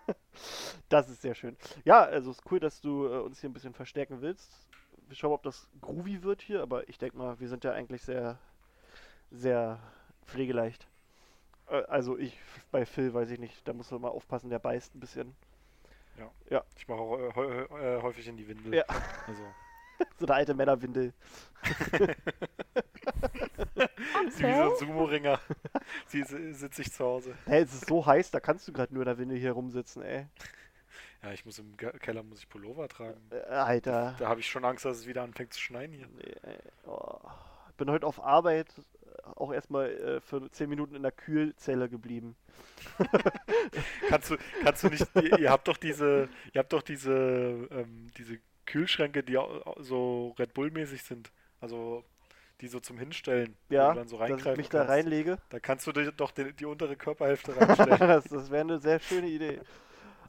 das 0.90 1.10
ist 1.10 1.22
sehr 1.22 1.34
schön. 1.34 1.56
Ja, 1.86 2.04
also 2.04 2.32
es 2.32 2.40
ist 2.40 2.52
cool, 2.52 2.60
dass 2.60 2.82
du 2.82 3.06
äh, 3.06 3.20
uns 3.20 3.40
hier 3.40 3.50
ein 3.50 3.54
bisschen 3.54 3.74
verstärken 3.74 4.20
willst. 4.20 4.52
Wir 5.08 5.16
schauen, 5.16 5.32
ob 5.32 5.44
das 5.44 5.70
groovy 5.80 6.24
wird 6.24 6.42
hier, 6.42 6.62
aber 6.62 6.90
ich 6.90 6.98
denke 6.98 7.18
mal, 7.18 7.40
wir 7.40 7.48
sind 7.48 7.64
ja 7.64 7.72
eigentlich 7.72 8.02
sehr, 8.02 8.38
sehr 9.32 9.80
pflegeleicht. 10.26 10.88
Äh, 11.70 11.84
also 11.88 12.18
ich 12.18 12.38
bei 12.72 12.86
Phil 12.86 13.14
weiß 13.14 13.30
ich 13.32 13.40
nicht, 13.40 13.68
da 13.68 13.74
muss 13.74 13.92
man 13.92 14.02
mal 14.02 14.10
aufpassen, 14.10 14.50
der 14.50 14.60
beißt 14.60 14.96
ein 14.96 15.00
bisschen. 15.00 15.36
Ich 16.78 16.88
mache 16.88 17.00
auch 17.00 17.18
äh, 17.18 17.62
äh, 17.98 18.02
häufig 18.02 18.28
in 18.28 18.38
die 18.38 18.48
Windel. 18.48 18.76
Ja. 18.76 18.84
Also, 19.28 19.42
So 20.20 20.26
eine 20.26 20.36
alte 20.36 20.54
Männerwindel. 20.54 21.14
sie 24.30 24.44
wie 24.44 24.54
so 24.56 24.72
ein 24.72 24.76
Sumo-Ringer. 24.78 25.40
sie 26.08 26.24
si- 26.24 26.54
sitzt 26.54 26.76
sich 26.78 26.92
zu 26.92 27.04
Hause. 27.04 27.36
Hey, 27.46 27.64
es 27.64 27.74
ist 27.74 27.88
so 27.88 28.06
heiß, 28.06 28.32
da 28.32 28.40
kannst 28.40 28.68
du 28.68 28.74
gerade 28.74 28.94
nur 28.94 29.04
in 29.04 29.08
der 29.08 29.18
Windel 29.18 29.38
hier 29.38 29.52
rumsitzen, 29.54 30.04
ey. 30.04 30.28
Ja, 31.24 31.32
ich 31.32 31.46
muss 31.46 31.58
im 31.60 31.76
Keller 31.78 32.24
muss 32.24 32.40
ich 32.40 32.50
Pullover 32.50 32.88
tragen. 32.88 33.20
Äh, 33.32 33.40
Alter. 33.54 34.16
Da 34.20 34.30
habe 34.30 34.40
ich 34.40 34.48
schon 34.48 34.64
Angst, 34.64 34.86
dass 34.86 34.98
es 34.98 35.08
wieder 35.08 35.24
anfängt 35.24 35.54
zu 35.54 35.60
schneien 35.60 35.92
hier. 35.92 36.08
Nee. 36.08 36.36
Oh. 36.86 37.18
Bin 37.78 37.90
heute 37.90 38.06
auf 38.06 38.24
Arbeit 38.24 38.68
auch 39.36 39.52
erstmal 39.54 39.90
äh, 39.92 40.22
für 40.22 40.50
10 40.52 40.70
Minuten 40.70 40.96
in 40.96 41.02
der 41.04 41.12
Kühlzelle 41.12 41.90
geblieben. 41.90 42.36
Kannst 44.10 44.32
du, 44.32 44.38
kannst 44.64 44.84
du 44.84 44.90
nicht, 44.90 45.06
ihr, 45.16 45.40
ihr 45.40 45.50
habt 45.50 45.68
doch 45.68 45.78
diese, 45.78 46.30
ihr 46.54 46.60
habt 46.60 46.72
doch 46.74 46.82
diese, 46.82 47.68
ähm, 47.72 48.08
diese 48.18 48.38
Kühlschränke, 48.66 49.24
die 49.24 49.38
so 49.80 50.36
Red 50.40 50.54
Bull-mäßig 50.54 51.04
sind. 51.04 51.32
Also, 51.60 52.04
die 52.62 52.68
so 52.68 52.80
zum 52.80 52.98
Hinstellen, 52.98 53.56
wo 53.70 53.76
Ja, 53.76 53.94
dann 53.94 54.08
so 54.08 54.18
dass 54.18 54.30
ich 54.46 54.58
mich 54.58 54.70
da 54.70 54.80
kannst. 54.80 54.92
reinlege. 54.94 55.38
Da 55.50 55.60
kannst 55.60 55.88
du 55.88 55.92
dir 55.92 56.12
doch 56.12 56.32
die, 56.32 56.54
die 56.54 56.66
untere 56.66 56.96
Körperhälfte 56.96 57.56
reinstellen. 57.58 58.00
das 58.00 58.26
das 58.26 58.50
wäre 58.52 58.62
eine 58.62 58.80
sehr 58.80 59.00
schöne 59.00 59.28
Idee. 59.28 59.60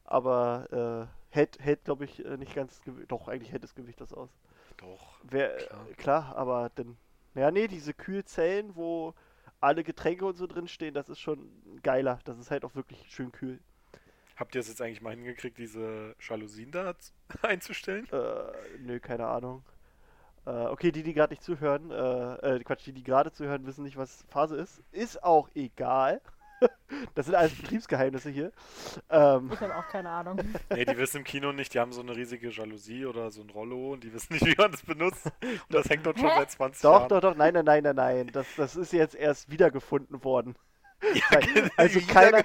Aber 0.05 1.09
äh, 1.31 1.35
hält, 1.35 1.59
hält 1.61 1.85
glaube 1.85 2.05
ich, 2.05 2.25
äh, 2.25 2.37
nicht 2.37 2.55
ganz. 2.55 2.81
Gewi- 2.85 3.07
Doch, 3.07 3.29
eigentlich 3.29 3.53
hält 3.53 3.63
das 3.65 3.75
Gewicht 3.75 4.01
das 4.01 4.13
aus. 4.13 4.31
doch. 4.77 5.19
Wär, 5.25 5.57
Klar. 5.57 5.67
klar. 5.69 5.95
klar, 5.97 6.37
aber 6.37 6.71
dann. 6.75 6.97
Ja, 7.37 7.51
nee, 7.51 7.69
diese 7.69 7.93
Kühlzellen, 7.95 8.75
wo 8.77 9.15
alle 9.61 9.85
Getränke 9.85 10.25
und 10.25 10.37
so 10.37 10.47
drin 10.47 10.69
stehen, 10.69 10.95
das 10.95 11.09
ist 11.09 11.21
schon 11.21 11.51
geiler. 11.83 12.19
Das 12.25 12.39
ist 12.39 12.51
halt 12.51 12.65
auch 12.65 12.75
wirklich 12.75 13.05
schön 13.09 13.31
kühl. 13.31 13.61
Habt 14.37 14.55
ihr 14.55 14.61
es 14.61 14.69
jetzt 14.69 14.83
eigentlich 14.83 15.03
mal 15.03 15.15
hingekriegt, 15.15 15.59
diese 15.59 16.15
Jalousien 16.21 16.71
da 16.71 16.95
einzustellen? 17.43 18.07
Äh, 18.11 18.79
nö, 18.81 19.01
keine 19.01 19.27
Ahnung. 19.27 19.63
Äh, 20.47 20.51
okay, 20.51 20.93
die, 20.93 21.03
die 21.03 21.15
gerade 21.15 21.33
nicht 21.33 21.43
zuhören, 21.43 21.91
äh, 21.91 22.57
äh, 22.57 22.65
Quatsch, 22.65 22.87
die, 22.87 22.93
die 22.93 23.03
gerade 23.03 23.33
zuhören, 23.33 23.67
wissen 23.67 23.85
nicht, 23.85 23.97
was 23.97 24.25
Phase 24.29 24.57
ist. 24.57 24.83
Ist 24.93 25.23
auch 25.23 25.49
egal. 25.55 26.21
das 27.15 27.27
sind 27.27 27.35
alles 27.35 27.55
Betriebsgeheimnisse 27.55 28.31
hier. 28.31 28.53
Ähm, 29.11 29.51
Ich 29.53 29.61
habe 29.61 29.77
auch 29.77 29.87
keine 29.89 30.09
Ahnung. 30.11 30.39
Nee, 30.71 30.85
die 30.85 30.97
wissen 30.97 31.19
im 31.19 31.25
Kino 31.25 31.53
nicht, 31.53 31.75
die 31.75 31.81
haben 31.81 31.93
so 31.93 32.01
eine 32.01 32.15
riesige 32.17 32.49
Jalousie 32.51 33.07
oder 33.07 33.31
so 33.31 33.43
ein 33.43 33.51
Rollo 33.51 33.93
und 33.93 34.05
die 34.05 34.13
wissen 34.13 34.33
nicht, 34.35 34.47
wie 34.47 34.55
man 34.57 34.73
das 34.73 34.83
benutzt. 34.83 35.27
Und 35.43 35.61
das 35.75 35.89
hängt 35.89 36.07
dort 36.07 36.19
schon 36.19 36.29
seit 36.29 36.51
20 36.51 36.83
doch, 36.83 36.93
Jahren. 37.01 37.09
doch, 37.09 37.21
doch, 37.21 37.37
nein, 37.37 37.55
nein, 37.55 37.65
nein, 37.65 37.83
nein, 37.83 37.97
nein. 37.97 38.27
Das, 38.33 38.47
das 38.57 38.77
ist 38.77 38.93
jetzt 38.93 39.15
erst 39.15 39.51
wiedergefunden 39.51 40.23
worden. 40.25 40.55
Ja, 41.15 41.23
Weil- 41.31 41.71
also 41.77 42.01
keiner, 42.01 42.43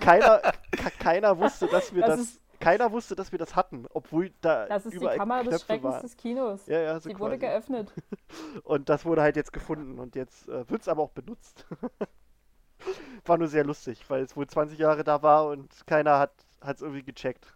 keiner, 0.00 0.38
ke- 0.72 0.90
keiner 0.98 1.38
wusste, 1.38 1.66
dass 1.68 1.94
wir 1.94 2.02
Das 2.02 2.18
das, 2.18 2.40
keiner 2.60 2.92
wusste, 2.92 3.16
dass 3.16 3.32
wir 3.32 3.38
das 3.38 3.56
hatten, 3.56 3.86
obwohl 3.94 4.30
da 4.42 4.66
Das 4.66 4.84
ist 4.86 4.92
die 4.92 4.96
überall 4.98 5.16
Kammer 5.16 5.38
des 5.42 5.48
Knöpfe 5.48 5.66
Schreckens 5.66 5.84
waren. 5.92 6.02
des 6.02 6.16
Kinos. 6.16 6.66
Ja, 6.66 6.80
ja, 6.80 7.00
so 7.00 7.08
Sie 7.08 7.18
wurde 7.18 7.38
quasi. 7.38 7.52
geöffnet. 7.52 7.92
Und 8.64 8.88
das 8.90 9.04
wurde 9.06 9.22
halt 9.22 9.36
jetzt 9.36 9.52
gefunden 9.52 9.98
und 9.98 10.16
jetzt 10.16 10.48
äh, 10.48 10.68
wird 10.70 10.82
es 10.82 10.88
aber 10.88 11.02
auch 11.02 11.10
benutzt. 11.10 11.66
war 13.26 13.38
nur 13.38 13.48
sehr 13.48 13.64
lustig, 13.64 14.04
weil 14.08 14.22
es 14.22 14.36
wohl 14.36 14.46
20 14.46 14.78
Jahre 14.78 15.04
da 15.04 15.22
war 15.22 15.46
und 15.48 15.86
keiner 15.86 16.18
hat 16.18 16.32
es 16.60 16.82
irgendwie 16.82 17.02
gecheckt. 17.04 17.46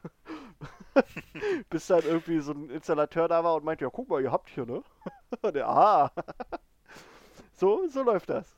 Bis 1.70 1.86
dann 1.86 2.04
irgendwie 2.04 2.40
so 2.40 2.52
ein 2.52 2.70
Installateur 2.70 3.28
da 3.28 3.44
war 3.44 3.54
und 3.56 3.64
meinte, 3.64 3.84
ja 3.84 3.90
guck 3.90 4.08
mal, 4.08 4.22
ihr 4.22 4.32
habt 4.32 4.50
hier, 4.50 4.66
ne? 4.66 4.82
und 5.42 5.56
er, 5.56 5.68
aha. 5.68 6.12
so, 7.54 7.86
so 7.88 8.02
läuft 8.02 8.30
das. 8.30 8.56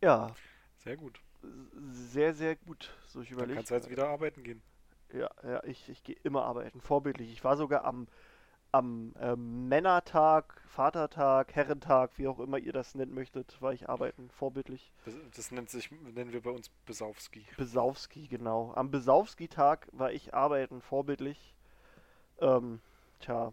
Ja, 0.00 0.36
Sehr 0.78 0.96
gut. 0.96 1.20
sehr, 1.92 2.34
sehr 2.34 2.56
gut. 2.56 2.90
So, 3.08 3.20
ich 3.20 3.28
Dann 3.28 3.34
überlege. 3.34 3.56
kannst 3.56 3.70
du 3.70 3.74
jetzt 3.74 3.90
wieder 3.90 4.08
arbeiten 4.08 4.42
gehen. 4.44 4.62
Ja, 5.12 5.28
ja, 5.42 5.62
ich, 5.64 5.88
ich 5.88 6.04
gehe 6.04 6.16
immer 6.22 6.44
arbeiten, 6.44 6.80
vorbildlich. 6.80 7.32
Ich 7.32 7.42
war 7.42 7.56
sogar 7.56 7.84
am, 7.84 8.06
am 8.72 9.14
ähm, 9.18 9.68
Männertag, 9.68 10.62
Vatertag, 10.66 11.54
Herrentag, 11.54 12.16
wie 12.18 12.28
auch 12.28 12.38
immer 12.38 12.58
ihr 12.58 12.72
das 12.72 12.94
nennen 12.94 13.14
möchtet, 13.14 13.60
war 13.60 13.72
ich 13.72 13.88
arbeiten, 13.88 14.30
vorbildlich. 14.30 14.92
Das, 15.04 15.14
das 15.34 15.50
nennt 15.50 15.70
sich, 15.70 15.90
nennen 15.90 16.32
wir 16.32 16.42
bei 16.42 16.50
uns 16.50 16.68
Besaufski. 16.86 17.46
Besowski, 17.56 18.28
genau. 18.28 18.72
Am 18.74 18.90
Besowski-Tag 18.90 19.88
war 19.92 20.12
ich 20.12 20.34
arbeiten, 20.34 20.80
vorbildlich. 20.80 21.54
Ähm, 22.40 22.80
tja. 23.20 23.52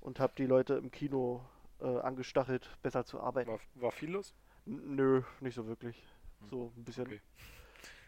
Und 0.00 0.18
hab 0.20 0.34
die 0.36 0.46
Leute 0.46 0.74
im 0.74 0.90
Kino 0.90 1.44
äh, 1.80 1.98
angestachelt, 2.00 2.70
besser 2.82 3.04
zu 3.04 3.20
arbeiten. 3.20 3.50
War, 3.50 3.60
war 3.74 3.92
viel 3.92 4.10
los? 4.10 4.34
N 4.66 4.96
nö, 4.96 5.22
nicht 5.40 5.54
so 5.54 5.66
wirklich. 5.66 6.02
So 6.50 6.72
ein 6.76 6.84
bisschen. 6.84 7.06
Okay. 7.06 7.20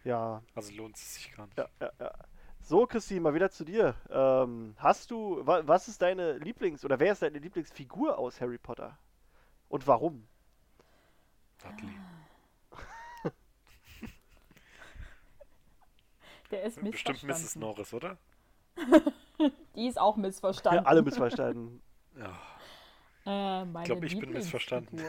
Ja, 0.04 0.42
Also 0.54 0.72
lohnt 0.74 0.96
es 0.96 1.14
sich 1.14 1.32
gar 1.32 1.46
nicht. 1.46 1.56
Ja, 1.56 1.68
ja, 1.80 1.90
ja. 1.98 2.12
So, 2.66 2.86
Christine, 2.86 3.20
mal 3.20 3.34
wieder 3.34 3.50
zu 3.50 3.62
dir. 3.66 3.94
Ähm, 4.08 4.74
hast 4.78 5.10
du, 5.10 5.46
wa 5.46 5.60
was 5.66 5.86
ist 5.86 6.00
deine 6.00 6.38
Lieblings- 6.38 6.82
oder 6.82 6.98
wer 6.98 7.12
ist 7.12 7.20
deine 7.20 7.38
Lieblingsfigur 7.38 8.16
aus 8.16 8.40
Harry 8.40 8.56
Potter? 8.56 8.98
Und 9.68 9.86
warum? 9.86 10.26
Dudley. 11.58 11.92
Der 16.50 16.62
ist 16.62 16.80
Bestimmt 16.82 17.22
Mrs. 17.24 17.56
Norris, 17.56 17.92
oder? 17.92 18.16
Die 19.76 19.86
ist 19.86 20.00
auch 20.00 20.16
missverstanden. 20.16 20.84
Ja, 20.84 20.88
alle 20.88 21.02
missverstanden. 21.02 21.82
Ja. 22.16 22.30
Äh, 23.26 23.64
meine 23.64 23.86
glaub, 23.86 24.04
ich 24.04 24.16
bin 24.16 24.30
missverstanden. 24.30 25.00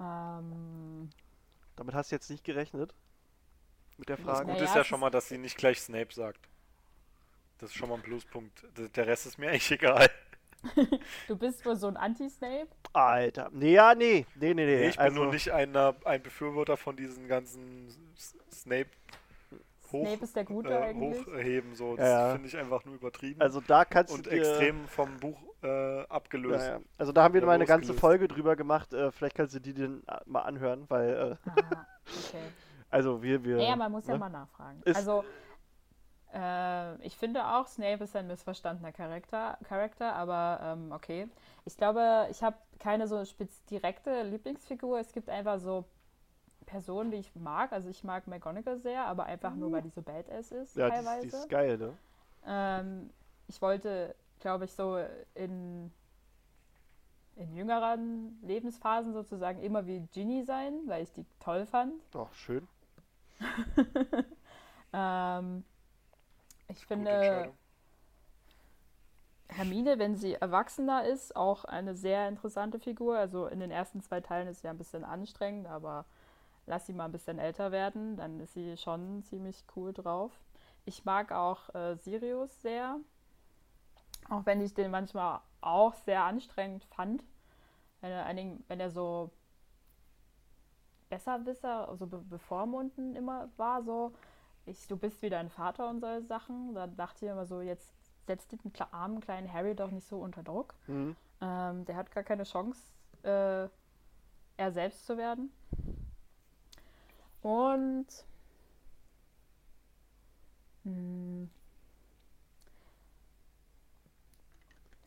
Ähm, 0.00 1.10
Damit 1.76 1.94
hast 1.94 2.10
du 2.10 2.16
jetzt 2.16 2.28
nicht 2.28 2.42
gerechnet? 2.42 2.92
Mit 3.98 4.08
der 4.08 4.16
Das 4.16 4.24
Frage? 4.24 4.46
Gute 4.46 4.58
Naja, 4.58 4.64
ist 4.64 4.76
ja 4.76 4.84
schon 4.84 5.00
mal, 5.00 5.10
dass 5.10 5.28
sie 5.28 5.38
nicht 5.38 5.56
gleich 5.56 5.80
Snape 5.80 6.12
sagt. 6.12 6.48
Das 7.58 7.70
ist 7.70 7.76
schon 7.76 7.88
mal 7.88 7.94
ein 7.96 8.02
Pluspunkt. 8.02 8.64
Der 8.94 9.06
Rest 9.06 9.26
ist 9.26 9.38
mir 9.38 9.48
eigentlich 9.50 9.70
egal. 9.70 10.08
du 11.28 11.36
bist 11.36 11.64
wohl 11.64 11.76
so 11.76 11.86
ein 11.86 11.96
Anti-Snape? 11.96 12.68
Alter. 12.92 13.50
Nee, 13.52 13.72
ja, 13.72 13.94
nee. 13.94 14.26
Nee, 14.34 14.54
nee, 14.54 14.66
nee. 14.66 14.88
ich 14.88 14.96
bin 14.96 15.04
also, 15.04 15.22
nur 15.22 15.32
nicht 15.32 15.50
einer, 15.52 15.94
ein 16.04 16.22
Befürworter 16.22 16.76
von 16.76 16.96
diesen 16.96 17.28
ganzen 17.28 17.88
Snape 18.52 18.90
hoch, 19.92 20.06
Snape 20.06 20.24
ist 20.24 20.36
der 20.36 20.44
Gute 20.44 20.70
äh, 20.70 20.76
eigentlich. 20.76 21.26
hochheben. 21.26 21.74
So. 21.74 21.96
Das 21.96 22.08
ja. 22.08 22.32
finde 22.32 22.48
ich 22.48 22.56
einfach 22.56 22.84
nur 22.84 22.96
übertrieben 22.96 23.40
Also 23.40 23.60
da 23.60 23.84
kannst 23.84 24.12
und 24.12 24.26
du 24.26 24.30
dir... 24.30 24.38
extrem 24.38 24.86
vom 24.88 25.16
Buch 25.18 25.38
äh, 25.62 26.00
abgelöst. 26.08 26.66
Ja, 26.66 26.72
ja. 26.74 26.80
Also 26.98 27.12
da 27.12 27.22
haben 27.22 27.34
wir 27.34 27.40
Oder 27.40 27.46
mal 27.46 27.52
eine 27.54 27.66
ganze. 27.66 27.94
Folge 27.94 28.28
drüber 28.28 28.56
gemacht. 28.56 28.92
Äh, 28.92 29.10
vielleicht 29.12 29.36
kannst 29.36 29.54
du 29.54 29.60
die 29.60 29.74
dann 29.74 30.02
äh, 30.06 30.18
mal 30.26 30.42
anhören, 30.42 30.84
weil, 30.88 31.36
äh, 31.46 31.50
Ah, 31.50 31.86
okay. 32.06 32.42
Also 32.96 33.22
wir, 33.22 33.44
wir... 33.44 33.58
Ja, 33.58 33.70
ja, 33.70 33.76
man 33.76 33.92
muss 33.92 34.06
ja 34.06 34.14
ne? 34.14 34.20
mal 34.20 34.28
nachfragen. 34.30 34.80
Ist- 34.84 34.96
also, 34.96 35.24
äh, 36.34 37.06
ich 37.06 37.16
finde 37.16 37.46
auch, 37.46 37.66
Snape 37.66 38.04
ist 38.04 38.16
ein 38.16 38.26
missverstandener 38.26 38.92
Charakter, 38.92 39.58
Charakter 39.64 40.14
aber 40.14 40.58
ähm, 40.62 40.92
okay. 40.92 41.28
Ich 41.64 41.76
glaube, 41.76 42.26
ich 42.30 42.42
habe 42.42 42.56
keine 42.78 43.06
so 43.08 43.22
direkte 43.70 44.22
Lieblingsfigur. 44.22 44.98
Es 44.98 45.12
gibt 45.12 45.28
einfach 45.28 45.58
so 45.58 45.84
Personen, 46.66 47.10
die 47.10 47.18
ich 47.18 47.34
mag. 47.36 47.72
Also 47.72 47.88
ich 47.88 48.02
mag 48.04 48.26
McGonagall 48.26 48.78
sehr, 48.78 49.06
aber 49.06 49.24
einfach 49.24 49.54
nur, 49.54 49.72
weil 49.72 49.82
die 49.82 49.90
so 49.90 50.02
badass 50.02 50.52
ist 50.52 50.74
Mhm. 50.76 50.80
Ja, 50.80 50.88
die, 50.90 50.94
teilweise. 50.96 51.26
ist- 51.26 51.32
die 51.32 51.38
ist 51.38 51.48
geil, 51.48 51.78
ne? 51.78 51.96
Ähm, 52.46 53.10
ich 53.48 53.60
wollte, 53.62 54.14
glaube 54.40 54.64
ich, 54.64 54.72
so 54.72 54.98
in, 55.34 55.92
in 57.36 57.54
jüngeren 57.54 58.38
Lebensphasen 58.42 59.12
sozusagen 59.12 59.60
immer 59.62 59.86
wie 59.86 60.00
Ginny 60.12 60.42
sein, 60.44 60.80
weil 60.86 61.02
ich 61.02 61.12
die 61.12 61.24
toll 61.40 61.66
fand. 61.66 61.94
Doch, 62.12 62.32
schön. 62.34 62.66
Ähm, 64.96 65.64
ich 66.68 66.86
finde. 66.86 67.52
Hermine, 69.48 69.98
wenn 69.98 70.16
sie 70.16 70.34
erwachsener 70.34 71.04
ist, 71.04 71.36
auch 71.36 71.64
eine 71.64 71.94
sehr 71.94 72.28
interessante 72.28 72.80
Figur. 72.80 73.16
Also 73.16 73.46
in 73.46 73.60
den 73.60 73.70
ersten 73.70 74.02
zwei 74.02 74.20
Teilen 74.20 74.48
ist 74.48 74.62
sie 74.62 74.68
ein 74.68 74.78
bisschen 74.78 75.04
anstrengend, 75.04 75.68
aber 75.68 76.04
lass 76.66 76.86
sie 76.86 76.92
mal 76.92 77.04
ein 77.04 77.12
bisschen 77.12 77.38
älter 77.38 77.70
werden, 77.70 78.16
dann 78.16 78.40
ist 78.40 78.54
sie 78.54 78.76
schon 78.76 79.22
ziemlich 79.22 79.64
cool 79.76 79.92
drauf. 79.92 80.32
Ich 80.84 81.04
mag 81.04 81.30
auch 81.30 81.72
äh, 81.74 81.94
Sirius 81.96 82.60
sehr, 82.60 82.98
auch 84.28 84.44
wenn 84.46 84.60
ich 84.60 84.74
den 84.74 84.90
manchmal 84.90 85.40
auch 85.60 85.94
sehr 85.94 86.24
anstrengend 86.24 86.84
fand. 86.84 87.22
Wenn 88.00 88.10
er, 88.10 88.26
wenn 88.68 88.80
er 88.80 88.90
so 88.90 89.30
Besserwisser, 91.08 91.88
also 91.88 92.06
be 92.06 92.18
bevormunden 92.18 93.14
immer 93.14 93.48
war, 93.56 93.82
so, 93.82 94.12
ich, 94.64 94.86
du 94.88 94.96
bist 94.96 95.22
wie 95.22 95.30
dein 95.30 95.48
Vater 95.48 95.88
und 95.88 96.00
solche 96.00 96.26
Sachen. 96.26 96.74
Da 96.74 96.86
dachte 96.86 97.24
ich 97.24 97.30
immer 97.30 97.46
so, 97.46 97.60
jetzt 97.60 97.92
setzt 98.26 98.52
den 98.52 98.60
armen 98.90 99.20
kleinen 99.20 99.52
Harry 99.52 99.74
doch 99.74 99.90
nicht 99.90 100.06
so 100.06 100.18
unter 100.18 100.42
Druck. 100.42 100.74
Mhm. 100.88 101.16
Ähm, 101.40 101.84
der 101.84 101.96
hat 101.96 102.10
gar 102.10 102.24
keine 102.24 102.44
Chance, 102.44 102.80
äh, 103.22 103.68
er 104.56 104.72
selbst 104.72 105.06
zu 105.06 105.16
werden. 105.16 105.52
Und 107.42 108.06
hm, 110.82 111.48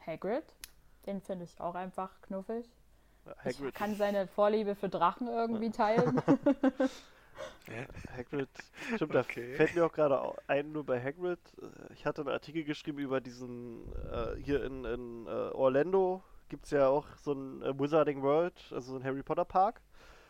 Hagrid, 0.06 0.46
den 1.06 1.22
finde 1.22 1.46
ich 1.46 1.60
auch 1.60 1.76
einfach 1.76 2.22
knuffig. 2.22 2.66
Ich 3.46 3.60
Hagrid, 3.60 3.76
kann 3.76 3.96
seine 3.96 4.28
Vorliebe 4.28 4.76
für 4.76 4.90
Drachen 4.90 5.28
irgendwie 5.28 5.72
teilen. 5.72 6.22
Hagrid, 8.16 8.50
stimmt, 8.96 9.16
Okay. 9.16 9.52
da 9.52 9.58
fällt 9.58 9.76
mir 9.76 9.86
auch 9.86 9.92
gerade 9.92 10.20
ein, 10.48 10.72
nur 10.72 10.86
bei 10.86 11.02
Hagrid. 11.02 11.40
äh, 11.62 11.94
Ich 11.94 12.06
hatte 12.06 12.22
einen 12.22 12.30
Artikel 12.32 12.64
geschrieben 12.64 13.00
über 13.00 13.22
diesen, 13.22 13.94
äh, 14.12 14.36
hier 14.42 14.64
in, 14.64 14.86
in 14.86 15.28
äh, 15.28 15.30
Orlando 15.30 16.24
gibt 16.50 16.66
es 16.66 16.72
ja 16.72 16.88
auch 16.88 17.06
so 17.18 17.34
ein 17.34 17.62
äh, 17.62 17.78
Wizarding 17.80 18.22
World, 18.24 18.56
also 18.72 18.94
so 18.94 18.98
ein 18.98 19.04
Harry 19.04 19.22
Potter 19.24 19.46
Park. 19.46 19.82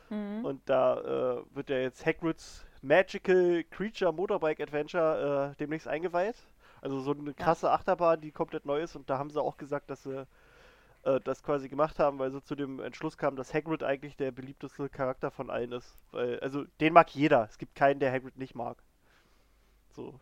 Mhm. 0.09 0.43
Und 0.43 0.61
da 0.69 0.99
äh, 1.39 1.55
wird 1.55 1.69
ja 1.69 1.77
jetzt 1.77 2.05
Hagrids 2.05 2.65
Magical 2.81 3.63
Creature 3.69 4.11
Motorbike 4.13 4.59
Adventure 4.59 5.51
äh, 5.53 5.55
demnächst 5.59 5.87
eingeweiht. 5.87 6.35
Also 6.81 6.99
so 7.01 7.11
eine 7.11 7.33
krasse 7.33 7.71
Achterbahn, 7.71 8.21
die 8.21 8.31
komplett 8.31 8.65
neu 8.65 8.81
ist. 8.81 8.95
Und 8.95 9.09
da 9.09 9.17
haben 9.17 9.29
sie 9.29 9.41
auch 9.41 9.57
gesagt, 9.57 9.89
dass 9.89 10.03
sie 10.03 10.25
äh, 11.03 11.19
das 11.21 11.43
quasi 11.43 11.69
gemacht 11.69 11.99
haben, 11.99 12.19
weil 12.19 12.31
sie 12.31 12.43
zu 12.43 12.55
dem 12.55 12.79
Entschluss 12.79 13.17
kamen, 13.17 13.37
dass 13.37 13.53
Hagrid 13.53 13.83
eigentlich 13.83 14.17
der 14.17 14.31
beliebteste 14.31 14.89
Charakter 14.89 15.31
von 15.31 15.49
allen 15.49 15.71
ist. 15.71 15.97
Weil, 16.11 16.39
also 16.39 16.65
den 16.79 16.93
mag 16.93 17.09
jeder. 17.11 17.45
Es 17.49 17.57
gibt 17.57 17.75
keinen, 17.75 17.99
der 17.99 18.11
Hagrid 18.11 18.37
nicht 18.37 18.55
mag. 18.55 18.77
So 19.91 20.19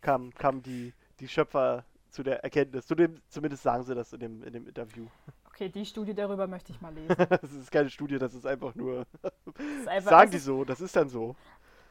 kamen 0.00 0.32
kam 0.34 0.62
die, 0.62 0.92
die 1.20 1.28
Schöpfer 1.28 1.84
zu 2.10 2.22
der 2.22 2.44
Erkenntnis. 2.44 2.86
Zu 2.86 2.94
dem, 2.94 3.20
zumindest 3.28 3.62
sagen 3.62 3.84
sie 3.84 3.94
das 3.94 4.12
in 4.12 4.20
dem, 4.20 4.42
in 4.42 4.52
dem 4.52 4.66
Interview. 4.66 5.06
Okay, 5.46 5.68
die 5.68 5.84
Studie 5.84 6.14
darüber 6.14 6.46
möchte 6.46 6.72
ich 6.72 6.80
mal 6.80 6.94
lesen. 6.94 7.14
Das 7.28 7.52
ist 7.52 7.70
keine 7.70 7.90
Studie, 7.90 8.18
das 8.18 8.32
ist 8.34 8.46
einfach 8.46 8.74
nur. 8.74 9.04
Das 9.22 9.32
ist 9.80 9.88
einfach, 9.88 10.10
Sagen 10.10 10.30
das 10.30 10.40
die 10.40 10.44
so, 10.44 10.64
das 10.64 10.80
ist 10.80 10.94
dann 10.94 11.08
so. 11.08 11.34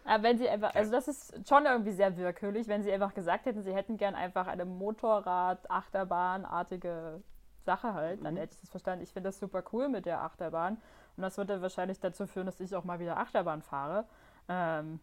Aber 0.06 0.24
wenn 0.24 0.38
sie 0.38 0.48
einfach, 0.48 0.74
also 0.74 0.90
das 0.90 1.10
ist 1.10 1.34
schon 1.48 1.66
irgendwie 1.66 1.92
sehr 1.92 2.16
willkürlich, 2.16 2.70
wenn 2.70 2.82
sie 2.82 2.94
einfach 2.94 3.14
gesagt 3.14 3.46
hätten, 3.46 3.62
sie 3.64 3.76
hätten 3.76 3.98
gern 3.98 4.16
einfach 4.16 4.48
eine 4.48 4.64
Motorrad-Achterbahn-artige 4.64 7.22
Sache 7.68 7.94
halt, 7.94 8.24
dann 8.24 8.36
Mhm. 8.36 8.40
hätte 8.40 8.54
ich 8.56 8.62
das 8.62 8.70
verstanden. 8.70 9.04
Ich 9.04 9.12
finde 9.14 9.28
das 9.30 9.40
super 9.40 9.62
cool 9.74 9.90
mit 9.90 10.06
der 10.06 10.22
Achterbahn 10.22 10.78
und 11.18 11.22
das 11.22 11.38
würde 11.38 11.62
wahrscheinlich 11.62 12.00
dazu 12.00 12.26
führen, 12.26 12.46
dass 12.48 12.60
ich 12.62 12.76
auch 12.76 12.86
mal 12.86 13.00
wieder 13.00 13.18
Achterbahn 13.18 13.62
fahre. 13.62 14.06
Ähm, 14.50 15.00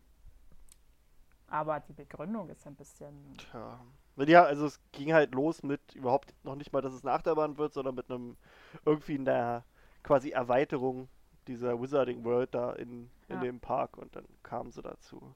aber 1.49 1.81
die 1.81 1.93
Begründung 1.93 2.49
ist 2.49 2.67
ein 2.67 2.75
bisschen. 2.75 3.15
Tja. 3.39 3.81
Ja, 4.17 4.45
also 4.45 4.67
es 4.67 4.81
ging 4.93 5.13
halt 5.13 5.35
los 5.35 5.63
mit 5.63 5.95
überhaupt 5.95 6.33
noch 6.45 6.55
nicht 6.55 6.73
mal, 6.73 6.81
dass 6.83 6.95
es 6.95 7.05
eine 7.05 7.13
Achterbahn 7.13 7.59
wird, 7.59 7.73
sondern 7.75 7.95
mit 7.97 8.11
einem 8.11 8.37
irgendwie 8.85 9.19
einer 9.19 9.65
quasi 10.03 10.31
Erweiterung 10.31 11.09
dieser 11.49 11.81
Wizarding 11.81 12.25
World 12.25 12.55
da 12.55 12.73
in, 12.73 13.11
in 13.29 13.37
Ja. 13.37 13.41
dem 13.41 13.61
Park 13.61 13.99
und 13.99 14.15
dann 14.17 14.27
kamen 14.43 14.71
sie 14.71 14.83
dazu. 14.83 15.35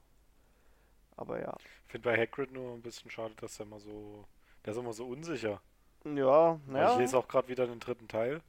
Aber 1.17 1.39
ja. 1.41 1.55
Ich 1.85 1.91
finde 1.91 2.09
bei 2.09 2.17
Hagrid 2.17 2.51
nur 2.51 2.73
ein 2.73 2.81
bisschen 2.81 3.11
schade, 3.11 3.35
dass 3.35 3.59
er 3.59 3.65
immer 3.65 3.79
so. 3.79 4.25
Der 4.65 4.73
ist 4.73 4.79
immer 4.79 4.93
so 4.93 5.05
unsicher. 5.07 5.61
Ja, 6.05 6.59
Weil 6.65 6.73
naja. 6.73 6.91
Ich 6.93 6.99
lese 6.99 7.17
auch 7.17 7.27
gerade 7.27 7.47
wieder 7.47 7.67
den 7.67 7.79
dritten 7.79 8.07
Teil. 8.07 8.41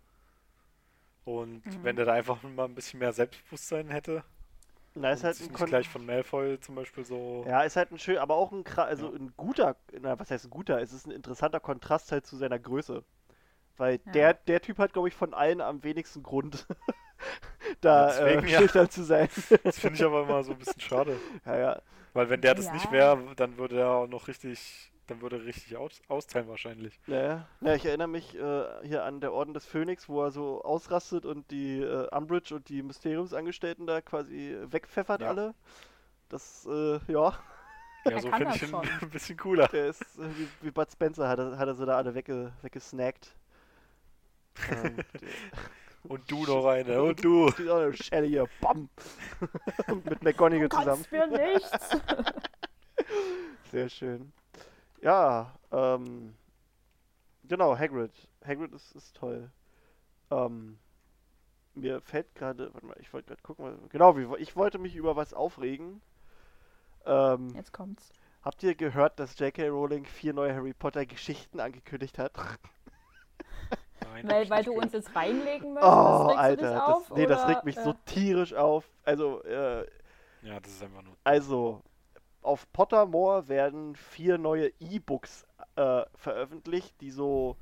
Und 1.24 1.64
Mhm. 1.66 1.84
wenn 1.84 1.96
der 1.96 2.06
da 2.06 2.12
einfach 2.14 2.42
mal 2.42 2.64
ein 2.64 2.74
bisschen 2.74 2.98
mehr 2.98 3.12
Selbstbewusstsein 3.12 3.90
hätte, 3.90 4.24
Na, 4.94 5.12
ist 5.12 5.22
halt 5.22 5.38
ein 5.40 5.52
nicht 5.52 5.66
gleich 5.66 5.88
von 5.88 6.04
Malfoy 6.04 6.58
zum 6.60 6.74
Beispiel 6.74 7.04
so. 7.04 7.44
Ja, 7.46 7.62
ist 7.62 7.76
halt 7.76 7.92
ein 7.92 7.98
schön, 7.98 8.18
aber 8.18 8.34
auch 8.34 8.50
ein, 8.52 8.64
kra- 8.64 8.84
also 8.86 9.08
Ja. 9.10 9.14
ein 9.16 9.32
guter, 9.36 9.76
na, 10.00 10.18
was 10.18 10.30
heißt 10.30 10.46
ein 10.46 10.50
guter? 10.50 10.80
Es 10.80 10.92
ist 10.92 11.06
ein 11.06 11.12
interessanter 11.12 11.60
Kontrast 11.60 12.10
halt 12.10 12.26
zu 12.26 12.36
seiner 12.36 12.58
Größe. 12.58 13.04
Weil 13.76 14.00
Ja. 14.06 14.12
der, 14.12 14.34
der 14.34 14.60
Typ 14.62 14.78
hat, 14.78 14.92
glaube 14.92 15.08
ich, 15.08 15.14
von 15.14 15.32
allen 15.34 15.60
am 15.60 15.84
wenigsten 15.84 16.22
Grund, 16.22 16.66
da 17.80 18.08
Deswegen, 18.08 18.46
äh, 18.46 18.50
ja. 18.50 18.58
schüchtern 18.60 18.90
zu 18.90 19.04
sein. 19.04 19.28
Das 19.64 19.78
finde 19.78 19.96
ich 19.96 20.04
aber 20.04 20.22
immer 20.22 20.42
so 20.42 20.52
ein 20.52 20.58
bisschen 20.58 20.80
schade. 20.80 21.16
ja, 21.46 21.56
ja. 21.58 21.82
Weil 22.12 22.28
wenn 22.30 22.40
der 22.40 22.54
das 22.54 22.66
Ja. 22.66 22.72
nicht 22.72 22.90
wäre, 22.90 23.34
dann 23.36 23.56
würde 23.58 23.78
er 23.80 23.90
auch 23.90 24.06
noch 24.08 24.26
richtig, 24.26 24.90
dann 25.10 25.20
würde 25.20 25.36
er 25.38 25.44
richtig 25.44 25.76
aus, 25.76 26.00
austeilen 26.08 26.48
wahrscheinlich. 26.48 26.98
Naja, 27.06 27.46
ja, 27.60 27.74
ich 27.74 27.84
erinnere 27.84 28.08
mich 28.08 28.34
äh, 28.38 28.64
hier 28.82 29.04
an 29.04 29.20
der 29.20 29.32
Orden 29.32 29.52
des 29.54 29.66
Phönix, 29.66 30.08
wo 30.08 30.22
er 30.24 30.30
so 30.30 30.62
ausrastet 30.62 31.26
und 31.26 31.50
die 31.50 31.80
äh, 31.82 32.08
Umbridge 32.16 32.54
und 32.54 32.68
die 32.68 32.82
Mysteriumsangestellten 32.82 33.86
da 33.86 34.00
quasi 34.00 34.56
wegpfeffert 34.70 35.20
Ja. 35.20 35.28
alle. 35.28 35.54
Das, 36.28 36.66
äh, 36.70 36.98
ja, 37.08 37.34
Ja, 38.06 38.18
so 38.20 38.30
finde 38.30 38.54
ich 38.54 38.62
ihn 38.62 38.68
schon. 38.68 38.88
ein 39.02 39.10
bisschen 39.10 39.36
cooler. 39.36 39.66
der 39.68 39.88
ist 39.88 40.00
äh, 40.18 40.28
wie, 40.38 40.48
wie 40.62 40.70
Bud 40.70 40.90
Spencer, 40.90 41.28
hat 41.28 41.38
er, 41.38 41.58
hat 41.58 41.68
er 41.68 41.74
sie 41.74 41.84
da 41.86 41.96
alle 41.96 42.14
wegge, 42.14 42.52
weggesnackt. 42.62 43.34
ähm, 44.70 44.96
Und 46.04 46.30
du 46.30 46.44
noch 46.44 46.66
eine. 46.66 47.02
Und 47.02 47.22
du. 47.24 47.50
Die 47.58 47.96
Shelley 48.02 48.28
hier, 48.28 48.46
bam! 48.60 48.88
Mit 50.04 50.22
McGonagall 50.22 50.68
Du 50.68 50.76
zusammen. 50.78 51.04
kannst 51.10 51.12
mir 51.12 51.26
nichts! 51.52 51.96
Sehr 53.70 53.88
schön. 53.88 54.32
Ja, 55.02 55.54
ähm, 55.72 56.34
genau, 57.44 57.76
Hagrid. 57.78 58.12
Hagrid 58.44 58.72
ist, 58.72 58.92
ist 58.92 59.14
toll. 59.16 59.50
Ähm, 60.30 60.78
mir 61.74 62.00
fällt 62.02 62.34
gerade, 62.34 62.72
warte 62.74 62.86
mal, 62.86 62.96
ich 63.00 63.12
wollte 63.12 63.28
gerade 63.28 63.42
gucken, 63.42 63.64
was- 63.66 63.90
genau, 63.90 64.16
wie, 64.16 64.28
ich 64.42 64.56
wollte 64.56 64.78
mich 64.78 64.96
über 64.96 65.16
was 65.16 65.34
aufregen. 65.34 66.02
Ähm, 67.06 67.56
Jetzt 67.56 67.72
kommt's. 67.72 68.12
habt 68.42 68.62
ihr 68.62 68.74
gehört, 68.76 69.18
dass 69.20 69.38
J.K. 69.38 69.68
Rowling 69.68 70.06
vier 70.06 70.32
neue 70.34 70.54
Harry 70.54 70.74
Potter 70.74 71.06
Geschichten 71.06 71.60
angekündigt 71.60 72.18
hat? 72.18 72.32
Nein, 74.02 74.26
Weil, 74.26 74.48
weil 74.50 74.64
du 74.64 74.72
uns 74.72 74.92
jetzt 74.92 75.14
reinlegen 75.14 75.74
möchtest, 75.74 76.26
Oh, 76.26 76.28
regst 76.28 76.50
du 76.50 76.56
Alter, 76.56 76.82
das, 76.82 76.96
auf? 76.96 77.10
nee, 77.10 77.26
das 77.26 77.40
oder, 77.40 77.46
regt 77.46 77.64
mich 77.64 77.78
so 77.78 77.92
äh, 77.92 77.94
tierisch 78.04 78.52
auf. 78.54 78.84
Also, 79.04 79.42
äh, 79.44 79.86
Ja, 80.42 80.60
das 80.60 80.72
ist 80.72 80.82
einfach 80.82 81.02
nur. 81.02 81.16
Also, 81.24 81.82
auf 82.42 82.70
Pottermore 82.72 83.48
werden 83.48 83.96
vier 83.96 84.38
neue 84.38 84.72
E-Books 84.80 85.46
äh, 85.76 86.02
veröffentlicht, 86.14 87.00
die 87.00 87.10
so. 87.10 87.56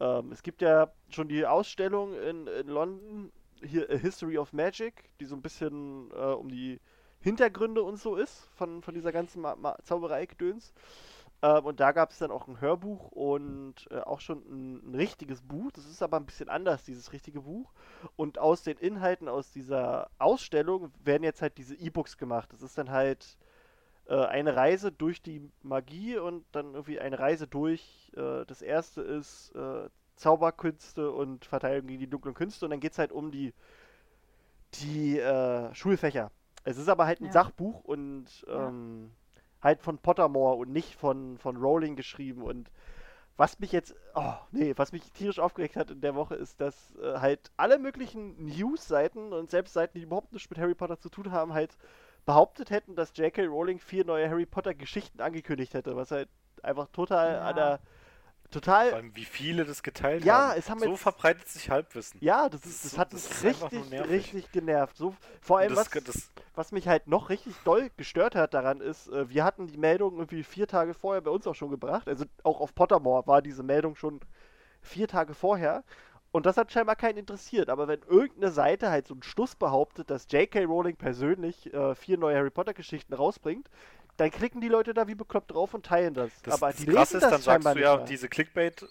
Ähm, 0.00 0.30
es 0.32 0.42
gibt 0.42 0.62
ja 0.62 0.92
schon 1.10 1.28
die 1.28 1.44
Ausstellung 1.44 2.14
in, 2.14 2.46
in 2.46 2.68
London, 2.68 3.32
hier 3.62 3.90
A 3.90 3.94
History 3.94 4.38
of 4.38 4.52
Magic, 4.52 5.10
die 5.18 5.24
so 5.24 5.34
ein 5.34 5.42
bisschen 5.42 6.10
äh, 6.12 6.32
um 6.32 6.48
die 6.48 6.80
Hintergründe 7.20 7.82
und 7.82 7.98
so 7.98 8.14
ist 8.14 8.48
von, 8.54 8.82
von 8.82 8.94
dieser 8.94 9.10
ganzen 9.10 9.44
Zauberei-Gedöns. 9.82 10.72
Ähm, 11.42 11.64
und 11.64 11.80
da 11.80 11.92
gab 11.92 12.10
es 12.10 12.18
dann 12.18 12.30
auch 12.30 12.48
ein 12.48 12.60
Hörbuch 12.60 13.10
und 13.12 13.74
äh, 13.90 14.00
auch 14.00 14.20
schon 14.20 14.38
ein, 14.48 14.90
ein 14.90 14.94
richtiges 14.94 15.42
Buch. 15.42 15.70
Das 15.72 15.86
ist 15.86 16.02
aber 16.02 16.16
ein 16.18 16.26
bisschen 16.26 16.48
anders, 16.48 16.84
dieses 16.84 17.12
richtige 17.12 17.42
Buch. 17.42 17.72
Und 18.16 18.38
aus 18.38 18.62
den 18.62 18.78
Inhalten 18.78 19.28
aus 19.28 19.50
dieser 19.50 20.10
Ausstellung 20.18 20.92
werden 21.04 21.22
jetzt 21.22 21.42
halt 21.42 21.58
diese 21.58 21.76
E-Books 21.76 22.18
gemacht. 22.18 22.52
Das 22.52 22.62
ist 22.62 22.76
dann 22.78 22.90
halt 22.90 23.38
eine 24.14 24.56
Reise 24.56 24.92
durch 24.92 25.22
die 25.22 25.50
Magie 25.62 26.16
und 26.18 26.44
dann 26.52 26.74
irgendwie 26.74 27.00
eine 27.00 27.18
Reise 27.18 27.46
durch. 27.46 28.12
Äh, 28.16 28.44
das 28.46 28.62
erste 28.62 29.02
ist 29.02 29.52
äh, 29.54 29.88
Zauberkünste 30.16 31.10
und 31.12 31.44
Verteidigung 31.44 31.88
gegen 31.88 32.00
die 32.00 32.10
dunklen 32.10 32.34
Künste 32.34 32.66
und 32.66 32.70
dann 32.72 32.80
geht 32.80 32.92
es 32.92 32.98
halt 32.98 33.12
um 33.12 33.30
die, 33.30 33.54
die 34.74 35.18
äh, 35.18 35.74
Schulfächer. 35.74 36.30
Es 36.64 36.76
ist 36.76 36.88
aber 36.88 37.06
halt 37.06 37.20
ein 37.20 37.26
Ja. 37.26 37.32
Sachbuch 37.32 37.84
und 37.84 38.44
Ja. 38.52 38.68
ähm, 38.68 39.10
halt 39.62 39.82
von 39.82 39.98
Pottermore 39.98 40.56
und 40.56 40.70
nicht 40.70 40.94
von, 40.94 41.38
von 41.38 41.56
Rowling 41.56 41.96
geschrieben 41.96 42.42
und 42.42 42.70
was 43.36 43.58
mich 43.60 43.72
jetzt, 43.72 43.94
oh 44.14 44.34
nee, 44.52 44.74
was 44.76 44.92
mich 44.92 45.12
tierisch 45.12 45.38
aufgeregt 45.40 45.76
hat 45.76 45.90
in 45.90 46.00
der 46.00 46.14
Woche 46.14 46.36
ist, 46.36 46.60
dass 46.60 46.96
äh, 46.96 47.18
halt 47.20 47.52
alle 47.56 47.78
möglichen 47.78 48.44
News-Seiten 48.44 49.32
und 49.32 49.50
selbst 49.50 49.74
Seiten, 49.74 49.98
die 49.98 50.04
überhaupt 50.04 50.32
nichts 50.32 50.50
mit 50.50 50.58
Harry 50.58 50.74
Potter 50.74 50.98
zu 51.00 51.08
tun 51.08 51.32
haben, 51.32 51.54
halt 51.54 51.76
behauptet 52.28 52.68
hätten, 52.70 52.94
dass 52.94 53.16
J.K. 53.16 53.46
Rowling 53.46 53.78
vier 53.80 54.04
neue 54.04 54.28
Harry 54.28 54.44
Potter 54.44 54.74
Geschichten 54.74 55.22
angekündigt 55.22 55.72
hätte, 55.72 55.96
was 55.96 56.10
halt 56.10 56.28
einfach 56.62 56.86
total 56.92 57.32
Ja. 57.32 57.40
an 57.48 57.56
der, 57.56 57.78
Vor 57.78 58.50
total, 58.50 58.92
allem, 58.92 59.16
wie 59.16 59.24
viele 59.24 59.64
das 59.64 59.82
geteilt 59.82 60.24
Ja, 60.26 60.48
haben. 60.50 60.58
es 60.58 60.68
haben 60.68 60.78
so 60.80 60.90
jetzt- 60.90 61.00
verbreitet 61.00 61.48
sich 61.48 61.70
Halbwissen. 61.70 62.18
ja, 62.22 62.50
das 62.50 62.66
ist, 62.66 62.84
das 62.84 62.98
hat 62.98 63.14
das 63.14 63.42
mich 63.42 63.54
richtig, 63.62 64.08
richtig 64.10 64.52
genervt. 64.52 64.98
So, 64.98 65.14
vor 65.40 65.58
allem, 65.60 65.74
das, 65.74 65.90
was, 65.94 66.04
das, 66.04 66.30
was 66.54 66.70
mich 66.72 66.86
halt 66.86 67.06
noch 67.06 67.30
richtig 67.30 67.54
doll 67.64 67.90
gestört 67.96 68.34
hat 68.34 68.52
daran 68.52 68.82
ist, 68.82 69.08
äh, 69.08 69.30
wir 69.30 69.42
hatten 69.42 69.66
die 69.66 69.78
Meldung 69.78 70.16
irgendwie 70.18 70.42
vier 70.42 70.66
Tage 70.68 70.92
vorher 70.92 71.22
bei 71.22 71.30
uns 71.30 71.46
auch 71.46 71.54
schon 71.54 71.70
gebracht. 71.70 72.08
Also 72.08 72.26
auch 72.44 72.60
auf 72.60 72.74
Pottermore 72.74 73.26
war 73.26 73.40
diese 73.40 73.62
Meldung 73.62 73.96
schon 73.96 74.20
vier 74.82 75.08
Tage 75.08 75.32
vorher. 75.32 75.82
Und 76.30 76.44
das 76.46 76.56
hat 76.56 76.70
scheinbar 76.72 76.96
keinen 76.96 77.16
interessiert. 77.18 77.70
Aber 77.70 77.88
wenn 77.88 78.00
irgendeine 78.02 78.52
Seite 78.52 78.90
halt 78.90 79.06
so 79.06 79.14
einen 79.14 79.22
Schluss 79.22 79.54
behauptet, 79.56 80.10
dass 80.10 80.30
J.K. 80.30 80.64
Rowling 80.64 80.96
persönlich 80.96 81.72
äh, 81.72 81.94
vier 81.94 82.18
neue 82.18 82.36
Harry 82.36 82.50
Potter 82.50 82.74
Geschichten 82.74 83.14
rausbringt, 83.14 83.68
dann 84.18 84.32
klicken 84.32 84.60
die 84.60 84.68
Leute 84.68 84.94
da 84.94 85.06
wie 85.06 85.14
bekloppt 85.14 85.52
drauf 85.52 85.74
und 85.74 85.86
teilen 85.86 86.12
das. 86.12 86.30
das, 86.42 86.54
Aber 86.54 86.72
das 86.72 86.80
die 86.80 86.86
Krasse 86.86 87.14
lesen 87.14 87.16
ist, 87.18 87.22
das 87.22 87.30
dann 87.30 87.62
sagst 87.62 87.76
du 87.76 87.80
ja, 87.80 87.96
mal. 87.98 88.04
diese 88.04 88.28
Clickbait, 88.28 88.84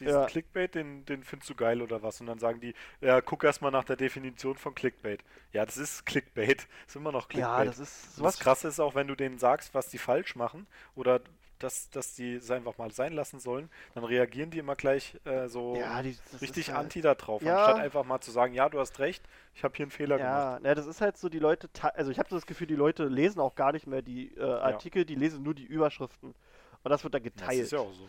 diesen 0.00 0.12
Ja. 0.14 0.24
Clickbait, 0.24 0.74
den, 0.74 1.04
den 1.04 1.22
findest 1.22 1.50
du 1.50 1.54
geil 1.54 1.82
oder 1.82 2.02
was? 2.02 2.18
Und 2.22 2.26
dann 2.28 2.38
sagen 2.38 2.60
die, 2.60 2.74
ja, 3.02 3.20
guck 3.20 3.44
erstmal 3.44 3.70
nach 3.70 3.84
der 3.84 3.96
Definition 3.96 4.56
von 4.56 4.74
Clickbait. 4.74 5.22
Ja, 5.52 5.66
das 5.66 5.76
ist 5.76 6.06
Clickbait. 6.06 6.60
Das 6.60 6.66
ist 6.88 6.96
immer 6.96 7.12
noch 7.12 7.28
Clickbait. 7.28 7.58
Ja, 7.58 7.64
das 7.66 7.78
ist 7.78 8.06
Und 8.06 8.14
sowas. 8.16 8.36
das 8.36 8.42
Krasse 8.42 8.68
ist 8.68 8.80
auch, 8.80 8.94
wenn 8.94 9.06
du 9.06 9.14
denen 9.14 9.38
sagst, 9.38 9.74
was 9.74 9.90
die 9.90 9.98
falsch 9.98 10.34
machen 10.34 10.66
oder 10.94 11.20
dass, 11.60 11.88
dass 11.90 12.14
die 12.14 12.34
es 12.34 12.50
einfach 12.50 12.76
mal 12.78 12.90
sein 12.90 13.12
lassen 13.12 13.38
sollen, 13.38 13.70
dann 13.94 14.04
reagieren 14.04 14.50
die 14.50 14.58
immer 14.58 14.74
gleich 14.76 15.16
äh, 15.24 15.46
so 15.48 15.76
Ja, 15.76 16.02
die, 16.02 16.16
das 16.32 16.42
richtig 16.42 16.68
halt, 16.70 16.78
anti 16.78 17.00
da 17.00 17.14
drauf, 17.14 17.42
Ja. 17.42 17.56
anstatt 17.64 17.82
einfach 17.84 18.04
mal 18.04 18.20
zu 18.20 18.30
sagen, 18.32 18.52
ja, 18.54 18.68
du 18.68 18.80
hast 18.80 18.98
recht, 18.98 19.22
ich 19.54 19.62
habe 19.64 19.76
hier 19.76 19.84
einen 19.84 19.90
Fehler 19.90 20.18
gemacht. 20.18 20.64
Ja, 20.64 20.74
das 20.74 20.86
ist 20.86 21.00
halt 21.00 21.16
so, 21.16 21.28
die 21.28 21.38
Leute, 21.38 21.72
ta- 21.72 21.92
also 21.94 22.10
ich 22.10 22.18
habe 22.18 22.28
so 22.28 22.36
das 22.36 22.46
Gefühl, 22.46 22.66
die 22.66 22.74
Leute 22.76 23.04
lesen 23.04 23.40
auch 23.40 23.54
gar 23.54 23.72
nicht 23.72 23.86
mehr 23.86 24.02
die 24.02 24.34
äh, 24.36 24.42
Artikel, 24.42 25.04
die 25.04 25.14
lesen 25.14 25.42
nur 25.42 25.54
die 25.54 25.64
Überschriften. 25.64 26.34
Und 26.82 26.90
das 26.90 27.04
wird 27.04 27.14
dann 27.14 27.22
Das 27.22 27.32
geteilt. 27.34 27.60
ist 27.60 27.72
ja 27.72 27.78
auch 27.78 27.92
so. 27.92 28.08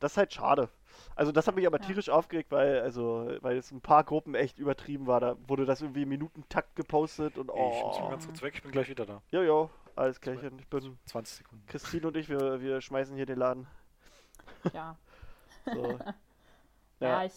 Das 0.00 0.12
ist 0.12 0.16
halt 0.18 0.32
schade. 0.32 0.68
Also 1.16 1.30
das 1.32 1.46
hat 1.46 1.54
mich 1.56 1.66
aber 1.66 1.80
Ja. 1.80 1.86
tierisch 1.86 2.08
aufgeregt, 2.08 2.50
weil 2.50 2.80
also 2.80 3.28
weil 3.40 3.56
es 3.56 3.70
ein 3.70 3.80
paar 3.80 4.02
Gruppen 4.04 4.34
echt 4.34 4.58
übertrieben 4.58 5.06
war. 5.06 5.20
Da 5.20 5.36
wurde 5.46 5.64
das 5.66 5.80
irgendwie 5.82 6.02
im 6.02 6.08
Minutentakt 6.08 6.74
gepostet 6.76 7.38
und 7.38 7.48
Ich 7.50 7.54
muss 7.54 7.98
mal 7.98 8.06
oh. 8.06 8.10
ganz 8.10 8.26
kurz 8.26 8.42
weg, 8.42 8.54
ich 8.56 8.62
bin 8.62 8.72
gleich 8.72 8.88
wieder 8.88 9.06
da. 9.06 9.22
Jojo, 9.30 9.70
alles 9.96 10.20
klärchen. 10.20 10.58
Ich 10.58 10.68
bin 10.68 10.98
20 11.06 11.38
Sekunden. 11.38 11.66
Christine 11.66 12.08
und 12.08 12.16
ich, 12.16 12.28
wir, 12.28 12.60
wir 12.60 12.80
schmeißen 12.80 13.16
hier 13.16 13.26
den 13.26 13.38
Laden. 13.38 13.66
Ja. 14.72 14.96
So. 15.72 15.98
Ja, 17.00 17.08
Ja. 17.08 17.24
ich, 17.24 17.32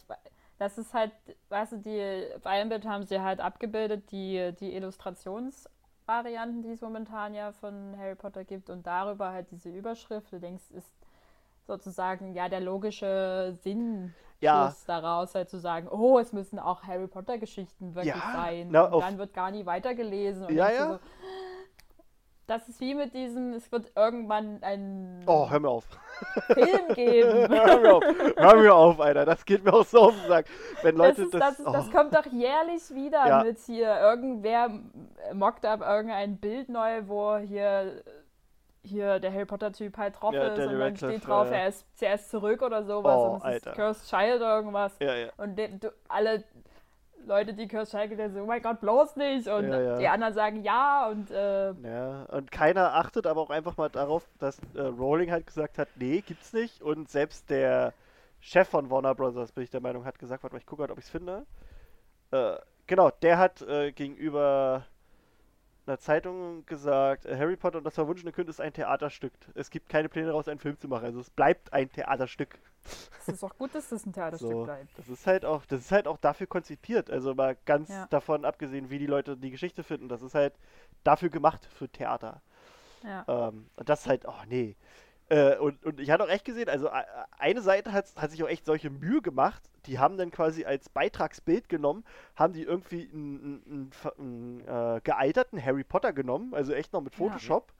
das 0.59 0.77
ist 0.77 0.93
halt, 0.93 1.11
weißt 1.49 1.73
du, 1.73 1.77
die, 1.77 2.39
bei 2.43 2.61
haben 2.61 3.03
sie 3.05 3.19
halt 3.21 3.39
abgebildet, 3.39 4.11
die, 4.11 4.53
die 4.59 4.75
Illustrationsvarianten, 4.75 6.61
die 6.61 6.71
es 6.71 6.81
momentan 6.81 7.33
ja 7.33 7.51
von 7.51 7.95
Harry 7.97 8.15
Potter 8.15 8.43
gibt 8.43 8.69
und 8.69 8.85
darüber 8.85 9.31
halt 9.31 9.51
diese 9.51 9.69
Überschrift. 9.69 10.31
Du 10.31 10.39
denkst, 10.39 10.71
ist 10.71 10.91
sozusagen 11.67 12.33
ja 12.33 12.49
der 12.49 12.61
logische 12.61 13.57
Sinn 13.61 14.13
Ja. 14.39 14.75
daraus 14.85 15.35
halt 15.35 15.49
zu 15.49 15.59
sagen, 15.59 15.87
oh, 15.89 16.19
es 16.19 16.31
müssen 16.33 16.59
auch 16.59 16.83
Harry 16.83 17.07
Potter 17.07 17.37
Geschichten 17.37 17.95
wirklich 17.95 18.13
Ja, 18.13 18.33
sein. 18.33 18.69
na, 18.71 18.83
und 18.85 19.01
dann 19.01 19.17
wird 19.17 19.33
gar 19.33 19.51
nie 19.51 19.65
weitergelesen. 19.65 20.45
Und 20.45 20.55
Ja, 20.55 20.69
ja. 20.71 20.93
So, 20.93 20.99
das 22.47 22.67
ist 22.69 22.79
wie 22.79 22.95
mit 22.95 23.13
diesem, 23.13 23.53
es 23.53 23.71
wird 23.71 23.91
irgendwann 23.95 24.63
einen 24.63 25.23
Oh, 25.27 25.49
hör 25.49 25.59
mir 25.59 25.69
auf. 25.69 25.85
Film 26.47 26.87
geben. 26.95 27.49
hör 27.49 27.79
mir 27.79 27.93
auf. 27.95 28.03
Hör 28.37 28.55
mir 28.55 28.73
auf, 28.73 28.99
Alter. 29.01 29.25
Das 29.25 29.45
geht 29.45 29.63
mir 29.65 29.73
auch 29.73 29.85
so 29.85 29.99
auf 29.99 30.15
den 30.15 30.27
Sack. 30.29 30.45
Wenn 30.81 30.95
Leute 30.95 31.25
das, 31.25 31.25
ist, 31.25 31.33
das, 31.33 31.59
ist, 31.59 31.65
das 31.67 31.87
oh. 31.89 31.91
kommt 31.91 32.15
doch 32.15 32.25
jährlich 32.25 32.89
wieder 32.93 33.27
Ja. 33.27 33.43
mit 33.43 33.59
hier. 33.59 33.99
Irgendwer 33.99 34.69
mockt 35.33 35.65
ab 35.65 35.81
irgendein 35.81 36.37
Bild 36.37 36.69
neu, 36.69 37.01
wo 37.07 37.35
hier, 37.37 38.01
hier 38.81 39.19
der 39.19 39.33
Harry 39.33 39.45
Potter-Typ 39.45 39.97
halt 39.97 40.19
drauf 40.19 40.33
Ja, 40.33 40.43
ist 40.47 40.57
Daniel 40.57 40.67
und 40.67 40.71
dann 40.73 40.81
Radcliffe, 40.83 41.13
steht 41.17 41.27
drauf, 41.27 41.47
ja, 41.51 41.57
er 41.57 41.67
ist 41.67 41.85
zuerst 41.99 42.29
zurück 42.31 42.61
oder 42.61 42.83
sowas 42.83 43.15
Oh, 43.17 43.25
und 43.31 43.37
es 43.39 43.43
Alter. 43.43 43.69
ist 43.71 43.75
Cursed 43.75 44.09
Child 44.09 44.35
oder 44.37 44.55
irgendwas. 44.55 44.95
Ja, 45.01 45.13
ja. 45.15 45.27
Und 45.37 45.55
de, 45.57 45.77
du, 45.77 45.91
alle 46.07 46.43
Leute, 47.27 47.53
die 47.53 47.67
Cursed 47.67 47.91
Child 47.91 48.09
gelesen 48.11 48.35
haben, 48.37 48.43
oh 48.43 48.47
mein 48.47 48.61
Gott, 48.61 48.79
bloß 48.81 49.15
nicht. 49.17 49.47
Und 49.47 49.69
Ja, 49.69 49.81
ja. 49.81 49.97
die 49.97 50.07
anderen 50.07 50.33
sagen 50.33 50.63
ja 50.63 51.07
und 51.09 51.29
äh, 51.31 51.73
Ja, 51.73 52.23
und 52.31 52.51
keiner 52.51 52.95
achtet 52.95 53.27
aber 53.27 53.41
auch 53.41 53.49
einfach 53.49 53.77
mal 53.77 53.89
darauf, 53.89 54.27
dass 54.39 54.59
äh, 54.75 54.81
Rowling 54.81 55.31
halt 55.31 55.45
gesagt 55.45 55.77
hat, 55.77 55.89
nee, 55.95 56.21
gibt's 56.21 56.53
nicht. 56.53 56.81
Und 56.81 57.09
selbst 57.09 57.49
der 57.49 57.93
Chef 58.39 58.67
von 58.67 58.89
Warner 58.89 59.15
Brothers, 59.15 59.51
bin 59.51 59.63
ich 59.63 59.69
der 59.69 59.81
Meinung, 59.81 60.05
hat 60.05 60.19
gesagt, 60.19 60.43
warte 60.43 60.55
mal, 60.55 60.59
ich 60.59 60.65
gucke 60.65 60.81
halt, 60.81 60.91
ob 60.91 60.97
ich's 60.97 61.09
finde. 61.09 61.45
Äh, 62.31 62.55
genau, 62.85 63.09
der 63.21 63.37
hat 63.37 63.61
äh, 63.61 63.91
gegenüber 63.91 64.85
einer 65.87 65.99
Zeitung 65.99 66.65
gesagt, 66.65 67.25
äh, 67.25 67.37
Harry 67.37 67.55
Potter 67.55 67.77
und 67.79 67.83
das 67.83 67.95
verwunschene 67.95 68.31
Kind 68.31 68.49
ist 68.49 68.59
ein 68.61 68.73
Theaterstück. 68.73 69.33
Es 69.55 69.69
gibt 69.69 69.89
keine 69.89 70.09
Pläne 70.09 70.27
daraus, 70.27 70.47
einen 70.47 70.59
Film 70.59 70.77
zu 70.77 70.87
machen. 70.87 71.05
Also 71.05 71.19
es 71.19 71.29
bleibt 71.29 71.71
ein 71.73 71.91
Theaterstück. 71.91 72.57
es 73.19 73.27
ist 73.29 73.43
auch 73.43 73.55
gut, 73.57 73.73
dass 73.75 73.89
das 73.89 74.05
ein 74.05 74.13
Theaterstück 74.13 74.51
So, 74.51 74.63
bleibt. 74.65 74.97
das 74.97 75.07
ist 75.09 75.25
halt 75.27 75.45
auch, 75.45 75.65
das 75.65 75.81
ist 75.81 75.91
halt 75.91 76.07
auch 76.07 76.17
dafür 76.17 76.47
konzipiert. 76.47 77.09
Also 77.09 77.33
mal 77.35 77.57
ganz 77.65 77.89
Ja. 77.89 78.07
davon 78.09 78.45
abgesehen, 78.45 78.89
wie 78.89 78.99
die 78.99 79.07
Leute 79.07 79.37
die 79.37 79.51
Geschichte 79.51 79.83
finden. 79.83 80.09
Das 80.09 80.21
ist 80.21 80.35
halt 80.35 80.53
dafür 81.03 81.29
gemacht 81.29 81.65
für 81.65 81.89
Theater. 81.89 82.41
Ja. 83.03 83.25
Ähm, 83.27 83.67
und 83.75 83.89
das 83.89 84.07
halt, 84.07 84.25
oh 84.27 84.33
nee. 84.47 84.75
Äh, 85.29 85.57
und, 85.57 85.85
und 85.85 85.99
ich 85.99 86.09
hatte 86.09 86.23
auch 86.23 86.29
echt 86.29 86.45
gesehen, 86.45 86.69
also 86.69 86.87
äh, 86.87 87.03
eine 87.37 87.61
Seite 87.61 87.91
hat, 87.91 88.05
hat 88.15 88.31
sich 88.31 88.43
auch 88.43 88.47
echt 88.49 88.65
solche 88.65 88.89
Mühe 88.89 89.21
gemacht. 89.21 89.61
Die 89.87 89.99
haben 89.99 90.17
dann 90.17 90.31
quasi 90.31 90.65
als 90.65 90.89
Beitragsbild 90.89 91.69
genommen, 91.69 92.03
haben 92.35 92.53
die 92.53 92.63
irgendwie 92.63 93.09
einen, 93.11 93.63
einen, 93.65 93.91
einen, 94.17 94.61
äh, 94.67 95.01
gealterten 95.03 95.63
Harry 95.63 95.83
Potter 95.83 96.13
genommen, 96.13 96.53
also 96.53 96.73
echt 96.73 96.93
noch 96.93 97.01
mit 97.01 97.13
Ja. 97.13 97.19
Photoshop. 97.19 97.73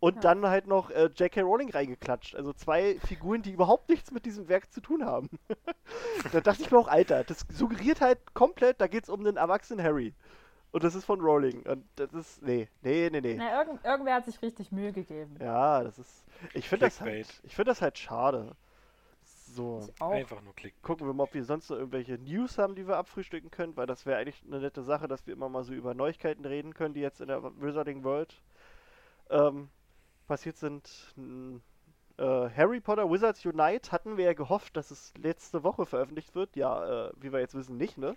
Und 0.00 0.16
Ja. 0.16 0.20
dann 0.22 0.46
halt 0.46 0.66
noch 0.66 0.90
äh, 0.90 1.10
J.K. 1.14 1.42
Rowling 1.42 1.70
reingeklatscht. 1.70 2.34
Also 2.34 2.54
zwei 2.54 2.98
Figuren, 3.06 3.42
die 3.42 3.52
überhaupt 3.52 3.90
nichts 3.90 4.10
mit 4.10 4.24
diesem 4.24 4.48
Werk 4.48 4.72
zu 4.72 4.80
tun 4.80 5.04
haben. 5.04 5.28
da 6.32 6.40
dachte 6.40 6.62
ich 6.62 6.70
mir 6.70 6.78
auch, 6.78 6.88
Alter, 6.88 7.22
das 7.24 7.44
suggeriert 7.50 8.00
halt 8.00 8.32
komplett, 8.32 8.80
da 8.80 8.86
geht 8.86 9.04
es 9.04 9.10
um 9.10 9.22
den 9.24 9.36
erwachsenen 9.36 9.84
Harry. 9.84 10.14
Und 10.72 10.84
das 10.84 10.94
ist 10.94 11.04
von 11.04 11.20
Rowling. 11.20 11.66
Und 11.66 11.84
das 11.96 12.14
ist, 12.14 12.42
nee, 12.42 12.68
nee, 12.80 13.10
nee, 13.10 13.20
nee. 13.20 13.34
Na, 13.36 13.58
irgend, 13.58 13.84
irgendwer 13.84 14.14
hat 14.14 14.24
sich 14.24 14.40
richtig 14.40 14.72
Mühe 14.72 14.92
gegeben. 14.92 15.36
Ja, 15.40 15.82
das 15.82 15.98
ist. 15.98 16.24
Ich 16.54 16.68
finde 16.68 16.86
das 16.86 17.00
halt. 17.00 17.40
Ich 17.42 17.54
finde 17.54 17.72
das 17.72 17.82
halt 17.82 17.98
schade. 17.98 18.56
So. 19.54 19.80
Einfach 20.00 20.40
nur 20.42 20.54
klicken. 20.54 20.80
Gucken 20.82 21.06
wir 21.06 21.14
mal, 21.14 21.24
ob 21.24 21.34
wir 21.34 21.44
sonst 21.44 21.70
noch 21.70 21.76
irgendwelche 21.76 22.18
News 22.18 22.58
haben, 22.58 22.74
die 22.74 22.86
wir 22.86 22.96
abfrühstücken 22.96 23.50
können, 23.50 23.76
weil 23.76 23.86
das 23.86 24.06
wäre 24.06 24.18
eigentlich 24.18 24.42
eine 24.46 24.60
nette 24.60 24.82
Sache, 24.82 25.08
dass 25.08 25.26
wir 25.26 25.34
immer 25.34 25.48
mal 25.48 25.64
so 25.64 25.72
über 25.72 25.94
Neuigkeiten 25.94 26.44
reden 26.44 26.74
können, 26.74 26.94
die 26.94 27.00
jetzt 27.00 27.20
in 27.20 27.28
der 27.28 27.42
Wizarding 27.60 28.04
World 28.04 28.40
ähm, 29.30 29.68
passiert 30.28 30.56
sind. 30.56 31.14
Äh, 32.16 32.50
Harry 32.54 32.80
Potter 32.80 33.10
Wizards 33.10 33.44
Unite 33.46 33.92
hatten 33.92 34.16
wir 34.16 34.26
ja 34.26 34.32
gehofft, 34.34 34.76
dass 34.76 34.90
es 34.90 35.14
letzte 35.16 35.62
Woche 35.64 35.86
veröffentlicht 35.86 36.34
wird. 36.34 36.54
Ja, 36.54 37.06
äh, 37.08 37.12
wie 37.16 37.32
wir 37.32 37.40
jetzt 37.40 37.54
wissen, 37.54 37.76
nicht, 37.76 37.96
ne? 37.98 38.16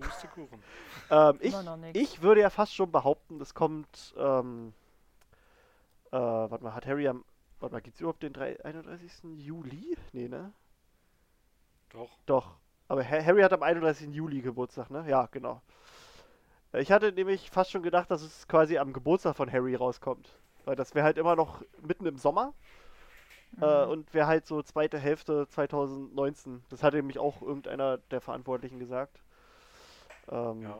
Pustekuchen. 0.00 0.62
Ähm, 1.10 1.36
ich, 1.40 1.54
ich 1.94 2.22
würde 2.22 2.40
ja 2.40 2.48
fast 2.48 2.74
schon 2.74 2.90
behaupten, 2.90 3.38
das 3.38 3.52
kommt. 3.54 4.14
Ähm, 4.16 4.72
äh, 6.10 6.16
warte 6.16 6.64
mal, 6.64 6.74
hat 6.74 6.86
Harry 6.86 7.06
am. 7.06 7.24
Warte 7.60 7.74
mal, 7.74 7.80
gibt's 7.82 8.00
überhaupt 8.00 8.22
den 8.22 8.32
drei- 8.32 8.62
31. 8.64 9.12
Juli? 9.36 9.96
Nee, 10.12 10.28
ne? 10.28 10.52
Doch. 11.92 12.10
Doch. 12.26 12.56
Aber 12.88 13.02
Ha- 13.04 13.24
Harry 13.24 13.42
hat 13.42 13.52
am 13.52 13.62
31. 13.62 14.14
Juli 14.14 14.40
Geburtstag, 14.42 14.90
ne? 14.90 15.04
Ja, 15.08 15.26
genau. 15.30 15.62
Äh, 16.72 16.82
Ich 16.82 16.90
hatte 16.92 17.12
nämlich 17.12 17.50
fast 17.50 17.70
schon 17.70 17.82
gedacht, 17.82 18.10
dass 18.10 18.22
es 18.22 18.46
quasi 18.48 18.78
am 18.78 18.92
Geburtstag 18.92 19.36
von 19.36 19.50
Harry 19.52 19.74
rauskommt. 19.74 20.28
Weil 20.64 20.76
das 20.76 20.94
wäre 20.94 21.04
halt 21.04 21.18
immer 21.18 21.36
noch 21.36 21.62
mitten 21.80 22.06
im 22.06 22.16
Sommer. 22.18 22.54
Äh, 23.60 23.84
Mhm. 23.84 23.90
und 23.90 24.14
wäre 24.14 24.26
halt 24.26 24.46
so 24.46 24.62
zweite 24.62 24.98
Hälfte 24.98 25.46
2019. 25.48 26.64
Das 26.70 26.82
hatte 26.82 26.96
nämlich 26.96 27.18
auch 27.18 27.42
irgendeiner 27.42 27.98
der 27.98 28.20
Verantwortlichen 28.20 28.78
gesagt. 28.78 29.22
Ähm, 30.30 30.62
Ja. 30.62 30.78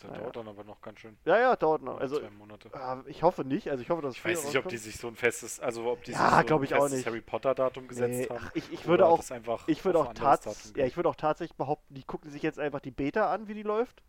Das 0.00 0.10
Naja. 0.10 0.22
dauert 0.22 0.36
dann 0.36 0.48
aber 0.48 0.64
noch 0.64 0.80
ganz 0.80 1.00
schön. 1.00 1.16
ja, 1.26 1.38
ja, 1.38 1.56
dauert 1.56 1.82
noch. 1.82 2.00
Also, 2.00 2.20
zwei 2.20 2.30
Monate. 2.30 2.70
äh, 2.72 3.10
ich 3.10 3.22
hoffe 3.22 3.44
nicht. 3.44 3.70
Also, 3.70 3.82
ich 3.82 3.90
hoffe, 3.90 4.02
dass 4.02 4.12
es 4.12 4.18
Ich 4.18 4.24
weiß 4.24 4.46
nicht, 4.46 4.56
ob 4.58 4.68
die 4.68 4.78
sich 4.78 4.96
so 4.96 5.08
ein 5.08 5.16
festes, 5.16 5.60
also 5.60 5.90
ob 5.90 6.04
die 6.04 6.12
Ja, 6.12 6.38
sich 6.40 6.48
so 6.48 6.54
ein 6.56 6.66
festes. 6.66 7.06
Harry 7.06 7.20
Potter 7.20 7.54
Datum 7.54 7.86
gesetzt 7.86 8.20
Nee, 8.20 8.28
haben. 8.30 8.44
ach, 8.46 8.50
ich, 8.54 8.72
ich 8.72 8.86
würde 8.86 9.06
auch, 9.06 9.22
ich 9.66 9.84
würde 9.84 9.98
auch 9.98 10.14
tats 10.14 10.72
ja, 10.76 10.86
ich 10.86 10.96
würde 10.96 11.08
auch 11.08 11.16
tatsächlich 11.16 11.56
behaupten, 11.56 11.94
die 11.94 12.04
gucken 12.04 12.30
sich 12.30 12.42
jetzt 12.42 12.58
einfach 12.58 12.80
die 12.80 12.90
Beta 12.90 13.30
an, 13.32 13.48
wie 13.48 13.54
die 13.54 13.62
läuft. 13.62 14.02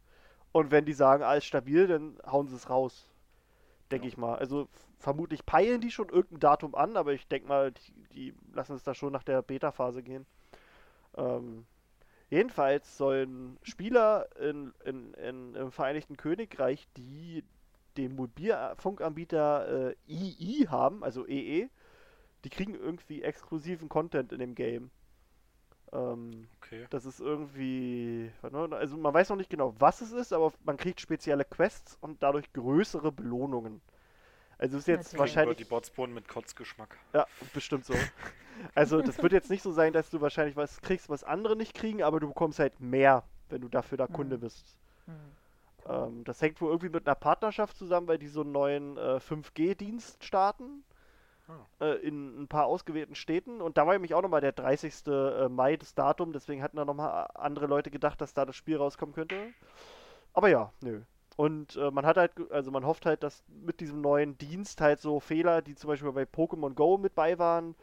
Und 0.53 0.71
wenn 0.71 0.85
die 0.85 0.93
sagen, 0.93 1.23
alles 1.23 1.45
stabil, 1.45 1.87
dann 1.87 2.17
hauen 2.29 2.47
sie 2.47 2.55
es 2.55 2.69
raus. 2.69 3.07
Denke 3.91 4.07
Ja. 4.07 4.09
ich 4.09 4.17
mal. 4.17 4.35
Also 4.37 4.69
vermutlich 4.99 5.45
peilen 5.45 5.81
die 5.81 5.91
schon 5.91 6.09
irgendein 6.09 6.39
Datum 6.39 6.75
an, 6.75 6.97
aber 6.97 7.13
ich 7.13 7.27
denke 7.27 7.47
mal, 7.47 7.71
die, 7.71 7.93
die 8.13 8.33
lassen 8.53 8.75
es 8.75 8.83
da 8.83 8.93
schon 8.93 9.11
nach 9.13 9.23
der 9.23 9.41
Beta-Phase 9.41 10.03
gehen. 10.03 10.25
Ähm, 11.17 11.65
jedenfalls 12.31 12.97
sollen 12.97 13.59
Spieler 13.61 14.27
in, 14.39 14.73
in, 14.83 15.13
in, 15.13 15.53
im 15.53 15.71
Vereinigten 15.71 16.17
Königreich, 16.17 16.87
die 16.97 17.43
den 17.97 18.15
Mobilfunkanbieter 18.15 19.91
äh, 19.91 19.95
II 20.07 20.67
haben, 20.69 21.03
also 21.03 21.27
EE, 21.27 21.67
die 22.43 22.49
kriegen 22.49 22.73
irgendwie 22.73 23.21
exklusiven 23.21 23.89
Content 23.89 24.31
in 24.31 24.39
dem 24.39 24.55
Game. 24.55 24.89
Ähm, 25.91 26.47
Okay. 26.63 26.87
das 26.89 27.05
ist 27.05 27.19
irgendwie. 27.19 28.31
Also 28.41 28.95
man 28.97 29.13
weiß 29.13 29.29
noch 29.29 29.35
nicht 29.35 29.49
genau, 29.49 29.75
was 29.77 29.99
es 29.99 30.13
ist, 30.13 30.31
aber 30.31 30.53
man 30.63 30.77
kriegt 30.77 31.01
spezielle 31.01 31.43
Quests 31.43 31.97
und 31.99 32.23
dadurch 32.23 32.51
größere 32.53 33.11
Belohnungen. 33.11 33.81
Also 34.57 34.77
ist 34.77 34.87
jetzt 34.87 35.13
Natürlich. 35.13 35.19
wahrscheinlich. 35.19 35.57
Die 35.57 35.65
Botsbohnen 35.65 36.13
mit 36.13 36.29
Kotzgeschmack. 36.29 36.97
Ja, 37.13 37.27
bestimmt 37.53 37.83
so. 37.83 37.93
Also 38.75 39.01
das 39.01 39.21
wird 39.21 39.33
jetzt 39.33 39.49
nicht 39.49 39.63
so 39.63 39.71
sein, 39.71 39.93
dass 39.93 40.09
du 40.09 40.21
wahrscheinlich 40.21 40.55
was 40.55 40.81
kriegst, 40.81 41.09
was 41.09 41.23
andere 41.23 41.55
nicht 41.55 41.73
kriegen, 41.73 42.03
aber 42.03 42.19
du 42.19 42.27
bekommst 42.27 42.59
halt 42.59 42.79
mehr, 42.79 43.23
wenn 43.49 43.61
du 43.61 43.69
dafür 43.69 43.97
da 43.97 44.07
Kunde 44.07 44.37
Mhm. 44.37 44.41
bist. 44.41 44.77
Mhm. 45.07 45.13
Ähm, 45.89 46.23
das 46.23 46.41
hängt 46.41 46.61
wohl 46.61 46.69
irgendwie 46.69 46.89
mit 46.89 47.07
einer 47.07 47.15
Partnerschaft 47.15 47.77
zusammen, 47.77 48.07
weil 48.07 48.17
die 48.19 48.27
so 48.27 48.41
einen 48.41 48.51
neuen 48.51 48.97
äh, 48.97 49.19
5G-Dienst 49.19 50.23
starten. 50.23 50.83
Ah. 51.47 51.65
Äh, 51.85 51.95
in 52.07 52.43
ein 52.43 52.47
paar 52.47 52.65
ausgewählten 52.67 53.15
Städten. 53.15 53.61
Und 53.61 53.77
da 53.77 53.85
war 53.87 53.93
nämlich 53.93 54.13
auch 54.13 54.21
nochmal 54.21 54.41
der 54.41 54.51
30. 54.53 55.11
äh, 55.11 55.49
Mai 55.49 55.75
das 55.77 55.95
Datum, 55.95 56.33
deswegen 56.33 56.61
hatten 56.63 56.77
da 56.77 56.85
nochmal 56.85 57.27
andere 57.33 57.65
Leute 57.67 57.91
gedacht, 57.91 58.21
dass 58.21 58.33
da 58.33 58.45
das 58.45 58.55
Spiel 58.55 58.77
rauskommen 58.77 59.15
könnte. 59.15 59.53
Aber 60.33 60.49
ja, 60.49 60.71
nö. 60.81 61.01
Und 61.35 61.75
äh, 61.77 61.91
man 61.91 62.05
hat 62.05 62.17
halt, 62.17 62.31
also 62.51 62.71
man 62.71 62.85
hofft 62.85 63.05
halt, 63.05 63.23
dass 63.23 63.43
mit 63.47 63.79
diesem 63.79 64.01
neuen 64.01 64.37
Dienst 64.37 64.81
halt 64.81 64.99
so 64.99 65.19
Fehler, 65.19 65.61
die 65.61 65.75
zum 65.75 65.87
Beispiel 65.89 66.11
bei 66.11 66.23
Pokémon 66.23 66.73
Go 66.73 66.97
mit 66.97 67.15
bei 67.15 67.39
waren, 67.39 67.75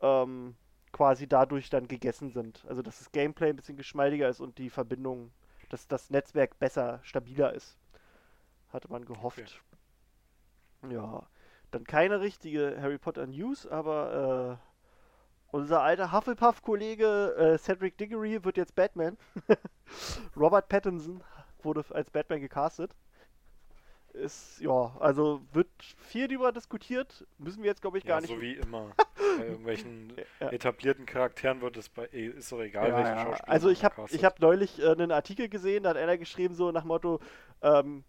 ähm, 0.00 0.56
quasi 0.92 1.28
dadurch 1.28 1.70
dann 1.70 1.88
gegessen 1.88 2.30
sind. 2.30 2.64
Also 2.68 2.82
dass 2.82 2.98
das 2.98 3.12
Gameplay 3.12 3.50
ein 3.50 3.56
bisschen 3.56 3.76
geschmeidiger 3.76 4.28
ist 4.28 4.40
und 4.40 4.58
die 4.58 4.70
Verbindung, 4.70 5.32
dass 5.68 5.88
das 5.88 6.10
Netzwerk 6.10 6.58
besser, 6.58 7.00
stabiler 7.02 7.52
ist. 7.52 7.76
Hatte 8.70 8.90
man 8.90 9.04
gehofft. 9.04 9.62
Ja. 10.90 11.26
Dann 11.70 11.84
keine 11.84 12.20
richtige 12.20 12.78
Harry 12.80 12.98
Potter 12.98 13.26
News, 13.26 13.66
aber 13.66 14.58
äh, 14.60 14.66
unser 15.56 15.82
alter 15.82 16.12
Hufflepuff-Kollege 16.12 17.34
äh, 17.36 17.58
Cedric 17.58 17.98
Diggory 17.98 18.44
wird 18.44 18.56
jetzt 18.56 18.74
Batman. 18.74 19.16
Robert 20.36 20.68
Pattinson 20.68 21.22
wurde 21.62 21.84
als 21.90 22.10
Batman 22.10 22.40
gecastet. 22.40 22.94
Ist, 24.12 24.60
ja, 24.60 24.96
also 24.98 25.42
wird 25.52 25.68
viel 25.78 26.26
darüber 26.26 26.50
diskutiert. 26.50 27.26
Müssen 27.38 27.62
wir 27.62 27.68
jetzt, 27.68 27.82
glaube 27.82 27.98
ich, 27.98 28.04
gar 28.04 28.16
ja, 28.16 28.20
nicht. 28.22 28.34
so 28.34 28.40
wie 28.40 28.54
immer. 28.56 28.92
Bei 29.38 29.44
irgendwelchen 29.46 30.12
Ja. 30.40 30.48
etablierten 30.50 31.06
Charakteren 31.06 31.60
wird 31.60 31.76
es 31.76 31.88
bei, 31.88 32.06
eh, 32.12 32.26
ist 32.28 32.50
doch 32.52 32.60
egal, 32.60 32.88
Ja, 32.88 32.96
welchen 32.96 33.16
ja. 33.16 33.24
Schauspieler 33.24 33.52
Also 33.52 33.68
ich 33.70 33.84
habe 33.84 33.94
ich 34.10 34.24
hab 34.24 34.40
neulich 34.40 34.80
äh, 34.80 34.90
einen 34.90 35.12
Artikel 35.12 35.48
gesehen, 35.48 35.82
da 35.84 35.90
hat 35.90 35.96
einer 35.96 36.18
geschrieben 36.18 36.54
so 36.54 36.70
nach 36.72 36.84
Motto, 36.84 37.20
ähm, 37.62 38.04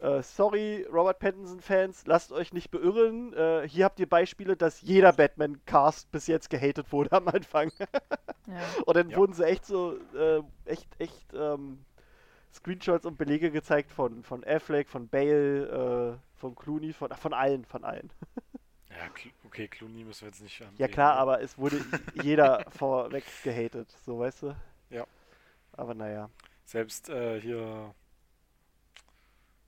äh, 0.00 0.22
sorry 0.22 0.86
Robert 0.90 1.18
Pattinson-Fans, 1.18 2.06
lasst 2.06 2.32
euch 2.32 2.52
nicht 2.52 2.70
beirren. 2.70 3.34
Äh, 3.34 3.68
hier 3.68 3.84
habt 3.84 4.00
ihr 4.00 4.08
Beispiele, 4.08 4.56
dass 4.56 4.80
jeder 4.80 5.12
Batman-Cast 5.12 6.10
bis 6.10 6.26
jetzt 6.26 6.48
gehatet 6.50 6.90
wurde 6.92 7.12
am 7.12 7.28
Anfang. 7.28 7.70
Ja. 7.78 7.86
Und 8.86 8.96
dann 8.96 9.10
Ja. 9.10 9.16
wurden 9.18 9.32
sie 9.34 9.44
echt 9.44 9.66
so, 9.66 9.96
äh, 10.14 10.40
echt, 10.64 10.88
echt 10.98 11.34
ähm, 11.34 11.84
Screenshots 12.52 13.06
und 13.06 13.16
Belege 13.16 13.50
gezeigt 13.52 13.92
von, 13.92 14.24
von 14.24 14.42
Affleck, 14.44 14.88
von 14.88 15.08
Bale, 15.08 16.18
äh, 16.18 16.38
von 16.40 16.54
Clooney, 16.56 16.92
von, 16.92 17.12
ach, 17.12 17.18
von 17.18 17.32
allen, 17.32 17.64
von 17.64 17.84
allen. 17.84 18.10
Ja, 18.90 19.08
okay, 19.44 19.68
Clooney 19.68 20.04
müssen 20.04 20.22
wir 20.22 20.28
jetzt 20.28 20.42
nicht 20.42 20.62
Ja 20.78 20.88
klar, 20.88 21.14
ne? 21.14 21.20
aber 21.20 21.40
es 21.40 21.56
wurde 21.56 21.80
jeder 22.22 22.64
vorweg 22.70 23.24
gehatet, 23.44 23.88
so 24.04 24.18
weißt 24.18 24.42
du? 24.42 24.56
Ja. 24.90 25.06
Aber 25.72 25.94
naja. 25.94 26.28
Selbst 26.64 27.08
äh, 27.08 27.40
hier. 27.40 27.94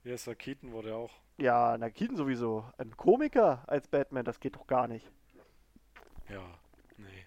Wie 0.03 0.11
heißt 0.11 0.27
er? 0.27 0.35
Keaton 0.35 0.71
wurde 0.71 0.95
auch. 0.95 1.11
Ja, 1.37 1.77
na 1.77 1.89
Keaton 1.89 2.17
sowieso. 2.17 2.65
Ein 2.77 2.95
Komiker 2.95 3.63
als 3.67 3.87
Batman, 3.87 4.25
das 4.25 4.39
geht 4.39 4.55
doch 4.55 4.67
gar 4.67 4.87
nicht. 4.87 5.09
Ja, 6.29 6.43
nee. 6.97 7.25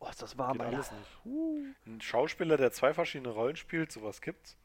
Oh, 0.00 0.08
ist 0.08 0.22
das 0.22 0.38
warm, 0.38 0.52
Geht 0.54 0.62
Alter. 0.62 0.76
alles 0.76 0.92
nicht. 0.92 1.18
Uh. 1.26 1.64
Ein 1.86 2.00
Schauspieler, 2.00 2.56
der 2.56 2.70
zwei 2.72 2.94
verschiedene 2.94 3.30
Rollen 3.30 3.56
spielt, 3.56 3.90
sowas 3.90 4.20
gibt's? 4.20 4.56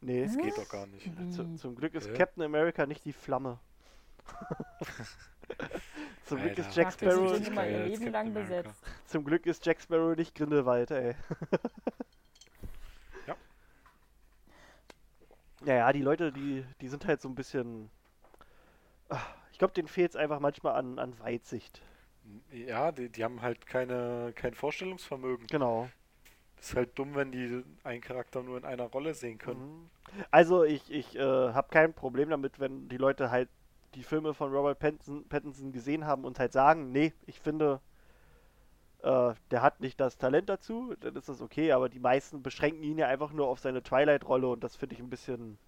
Nee, 0.00 0.24
Das 0.24 0.36
geht 0.36 0.56
doch 0.56 0.68
gar 0.68 0.86
nicht. 0.86 1.04
zu, 1.32 1.50
Wie? 1.50 1.56
zum 1.56 1.74
Glück 1.74 1.94
ist 1.94 2.08
Hä? 2.08 2.14
Captain 2.14 2.42
America 2.44 2.86
nicht 2.86 3.04
die 3.04 3.12
Flamme. 3.12 3.58
zum 6.24 6.40
Glück 6.40 6.58
ist 6.58 6.70
Alter, 6.72 6.76
Jack 6.76 6.88
ist 6.88 6.94
Sparrow, 6.94 7.28
sind 7.28 7.46
richtig 7.46 7.46
immer 7.46 7.66
ihr 7.66 7.80
Leben 7.80 8.10
Captain 8.10 8.12
lang 8.12 8.28
America. 8.28 8.62
besetzt. 8.62 8.84
zum 9.06 9.24
Glück 9.24 9.46
ist 9.46 9.64
Jack 9.66 9.80
Sparrow 9.80 10.16
nicht 10.16 10.34
Grindelwald, 10.34 10.90
ey. 10.90 11.14
Ja. 13.26 13.36
Naja, 15.60 15.92
die 15.92 16.02
Leute, 16.02 16.32
die, 16.32 16.64
die 16.80 16.88
sind 16.88 17.06
halt 17.06 17.20
so 17.20 17.28
ein 17.28 17.34
bisschen. 17.34 17.90
Ah, 19.08 19.20
Ich 19.52 19.58
glaube, 19.58 19.74
denen 19.74 19.88
fehlt 19.88 20.10
es 20.10 20.16
einfach 20.16 20.40
manchmal 20.40 20.74
an, 20.76 20.98
an 20.98 21.18
Weitsicht. 21.20 21.82
Ja, 22.52 22.92
die, 22.92 23.08
die 23.08 23.24
haben 23.24 23.42
halt 23.42 23.66
keine, 23.66 24.32
kein 24.34 24.54
Vorstellungsvermögen. 24.54 25.46
Genau. 25.48 25.88
Ist 26.60 26.74
halt 26.76 26.98
dumm, 26.98 27.14
wenn 27.14 27.32
die 27.32 27.64
einen 27.84 28.00
Charakter 28.00 28.42
nur 28.42 28.58
in 28.58 28.64
einer 28.64 28.84
Rolle 28.84 29.14
sehen 29.14 29.38
können. 29.38 29.60
Mhm. 29.60 29.90
Also 30.30 30.64
ich, 30.64 30.90
ich 30.90 31.16
äh, 31.16 31.20
habe 31.22 31.68
kein 31.70 31.94
Problem 31.94 32.30
damit, 32.30 32.60
wenn 32.60 32.88
die 32.88 32.96
Leute 32.96 33.30
halt 33.30 33.48
die 33.98 34.04
Filme 34.04 34.32
von 34.32 34.52
Robert 34.52 34.78
Pattinson, 34.78 35.28
Pattinson 35.28 35.72
gesehen 35.72 36.06
haben 36.06 36.24
und 36.24 36.38
halt 36.38 36.52
sagen, 36.52 36.92
nee, 36.92 37.12
ich 37.26 37.40
finde, 37.40 37.80
äh, 39.02 39.34
der 39.50 39.62
hat 39.62 39.80
nicht 39.80 39.98
das 39.98 40.18
Talent 40.18 40.48
dazu, 40.48 40.94
dann 41.00 41.16
ist 41.16 41.28
das 41.28 41.42
okay, 41.42 41.72
aber 41.72 41.88
die 41.88 41.98
meisten 41.98 42.40
beschränken 42.40 42.84
ihn 42.84 42.96
ja 42.96 43.08
einfach 43.08 43.32
nur 43.32 43.48
auf 43.48 43.58
seine 43.58 43.82
Twilight-Rolle 43.82 44.46
und 44.46 44.62
das 44.62 44.76
finde 44.76 44.94
ich 44.94 45.00
ein 45.00 45.10
bisschen... 45.10 45.58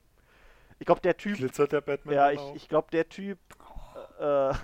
Ich 0.78 0.86
glaube, 0.86 1.00
der 1.00 1.16
Typ... 1.16 1.36
Glitzert 1.38 1.72
der 1.72 1.80
Batman 1.80 2.14
Ja, 2.14 2.30
ich, 2.30 2.40
ich 2.54 2.68
glaube, 2.68 2.88
der 2.92 3.08
Typ. 3.08 3.38
Äh, 4.20 4.22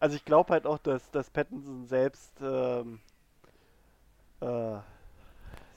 also 0.00 0.16
ich 0.16 0.24
glaube 0.24 0.54
halt 0.54 0.66
auch, 0.66 0.78
dass, 0.78 1.10
dass 1.10 1.28
Pattinson 1.30 1.84
selbst 1.84 2.32
ähm, 2.40 3.00
äh, 4.40 4.46
sagen 4.46 4.84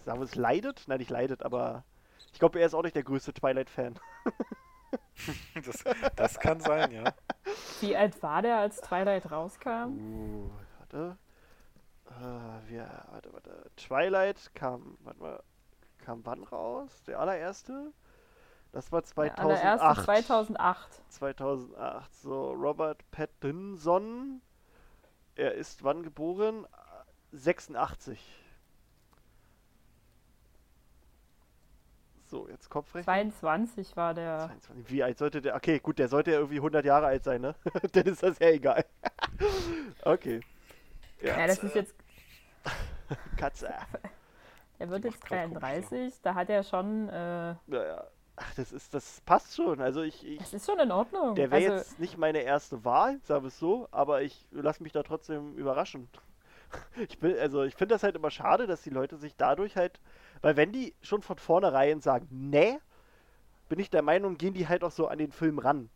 wir 0.05 0.21
es 0.21 0.35
leidet? 0.35 0.85
Nein, 0.87 0.99
nicht 0.99 1.11
leidet, 1.11 1.43
aber 1.43 1.83
ich 2.31 2.39
glaube, 2.39 2.59
er 2.59 2.65
ist 2.65 2.73
auch 2.73 2.83
nicht 2.83 2.95
der 2.95 3.03
größte 3.03 3.33
Twilight-Fan. 3.33 3.99
das, 5.65 5.83
das 6.15 6.39
kann 6.39 6.59
sein, 6.59 6.91
ja. 6.91 7.13
Wie 7.81 7.95
alt 7.95 8.21
war 8.23 8.41
der, 8.41 8.57
als 8.57 8.81
Twilight 8.81 9.31
rauskam? 9.31 9.97
Uh, 9.97 10.49
warte. 10.79 11.17
Äh, 12.05 12.69
wir, 12.69 12.89
warte, 13.11 13.33
warte. 13.33 13.71
Twilight 13.75 14.53
kam, 14.55 14.97
warte 15.01 15.19
mal, 15.19 15.43
kam 15.99 16.25
wann 16.25 16.43
raus? 16.43 17.03
Der 17.05 17.19
allererste? 17.19 17.93
Das 18.71 18.91
war 18.91 19.01
Der 19.01 19.39
allererste 19.39 20.03
2008. 20.03 20.93
2008. 21.09 21.11
2008. 21.13 22.15
So, 22.15 22.51
Robert 22.51 23.11
Pattinson. 23.11 24.41
Er 25.35 25.53
ist 25.53 25.83
wann 25.83 26.03
geboren? 26.03 26.67
86. 27.31 28.19
So, 32.29 32.47
jetzt 32.47 32.69
Kopfrechnen. 32.69 33.31
22 33.33 33.97
war 33.97 34.13
der. 34.13 34.51
22. 34.67 34.89
Wie 34.93 35.03
alt 35.03 35.17
sollte 35.17 35.41
der? 35.41 35.55
Okay, 35.55 35.79
gut, 35.79 35.97
der 35.97 36.07
sollte 36.07 36.31
ja 36.31 36.37
irgendwie 36.37 36.57
100 36.57 36.85
Jahre 36.85 37.07
alt 37.07 37.23
sein, 37.23 37.41
ne? 37.41 37.55
Dann 37.91 38.05
ist 38.05 38.21
das 38.21 38.37
ja 38.39 38.49
egal. 38.49 38.85
okay. 40.03 40.41
Ja, 41.21 41.47
das 41.47 41.63
ist 41.63 41.73
jetzt. 41.73 41.95
Katze. 43.37 43.73
Er 44.77 44.89
wird 44.89 45.05
jetzt 45.05 45.19
macht 45.21 45.29
grad 45.29 45.43
komische 45.45 45.59
33. 45.59 46.21
Da 46.21 46.35
hat 46.35 46.49
er 46.49 46.63
schon. 46.63 47.09
Äh, 47.09 47.55
Naja. 47.65 48.07
Ach, 48.35 48.53
das 48.55 48.71
ist, 48.71 48.93
das 48.93 49.21
passt 49.21 49.55
schon. 49.55 49.81
Also 49.81 50.01
ich, 50.01 50.25
ich 50.25 50.37
das 50.39 50.53
ist 50.53 50.65
schon 50.65 50.79
in 50.79 50.91
Ordnung. 50.91 51.35
der 51.35 51.51
wäre 51.51 51.73
also, 51.73 51.77
jetzt 51.77 51.99
nicht 51.99 52.17
meine 52.17 52.39
erste 52.39 52.85
Wahl, 52.85 53.19
sagen 53.23 53.43
wir 53.43 53.49
es 53.49 53.59
so, 53.59 53.89
aber 53.91 54.21
ich 54.21 54.47
lasse 54.51 54.81
mich 54.81 54.93
da 54.93 55.03
trotzdem 55.03 55.55
überraschen. 55.55 56.07
Ich 56.95 57.21
will, 57.21 57.37
also 57.39 57.63
ich 57.63 57.75
finde 57.75 57.95
das 57.95 58.03
halt 58.03 58.15
immer 58.15 58.29
schade, 58.29 58.67
dass 58.67 58.83
die 58.83 58.91
Leute 58.91 59.17
sich 59.17 59.35
dadurch 59.35 59.75
halt, 59.75 59.99
weil 60.41 60.55
wenn 60.57 60.71
die 60.71 60.93
schon 61.01 61.21
von 61.21 61.37
vornherein 61.37 62.01
sagen, 62.01 62.27
nee, 62.31 62.77
bin 63.69 63.79
ich 63.79 63.89
der 63.89 64.01
Meinung, 64.01 64.37
gehen 64.37 64.53
die 64.53 64.67
halt 64.67 64.83
auch 64.83 64.91
so 64.91 65.07
an 65.07 65.17
den 65.19 65.31
Film 65.31 65.59
ran 65.59 65.89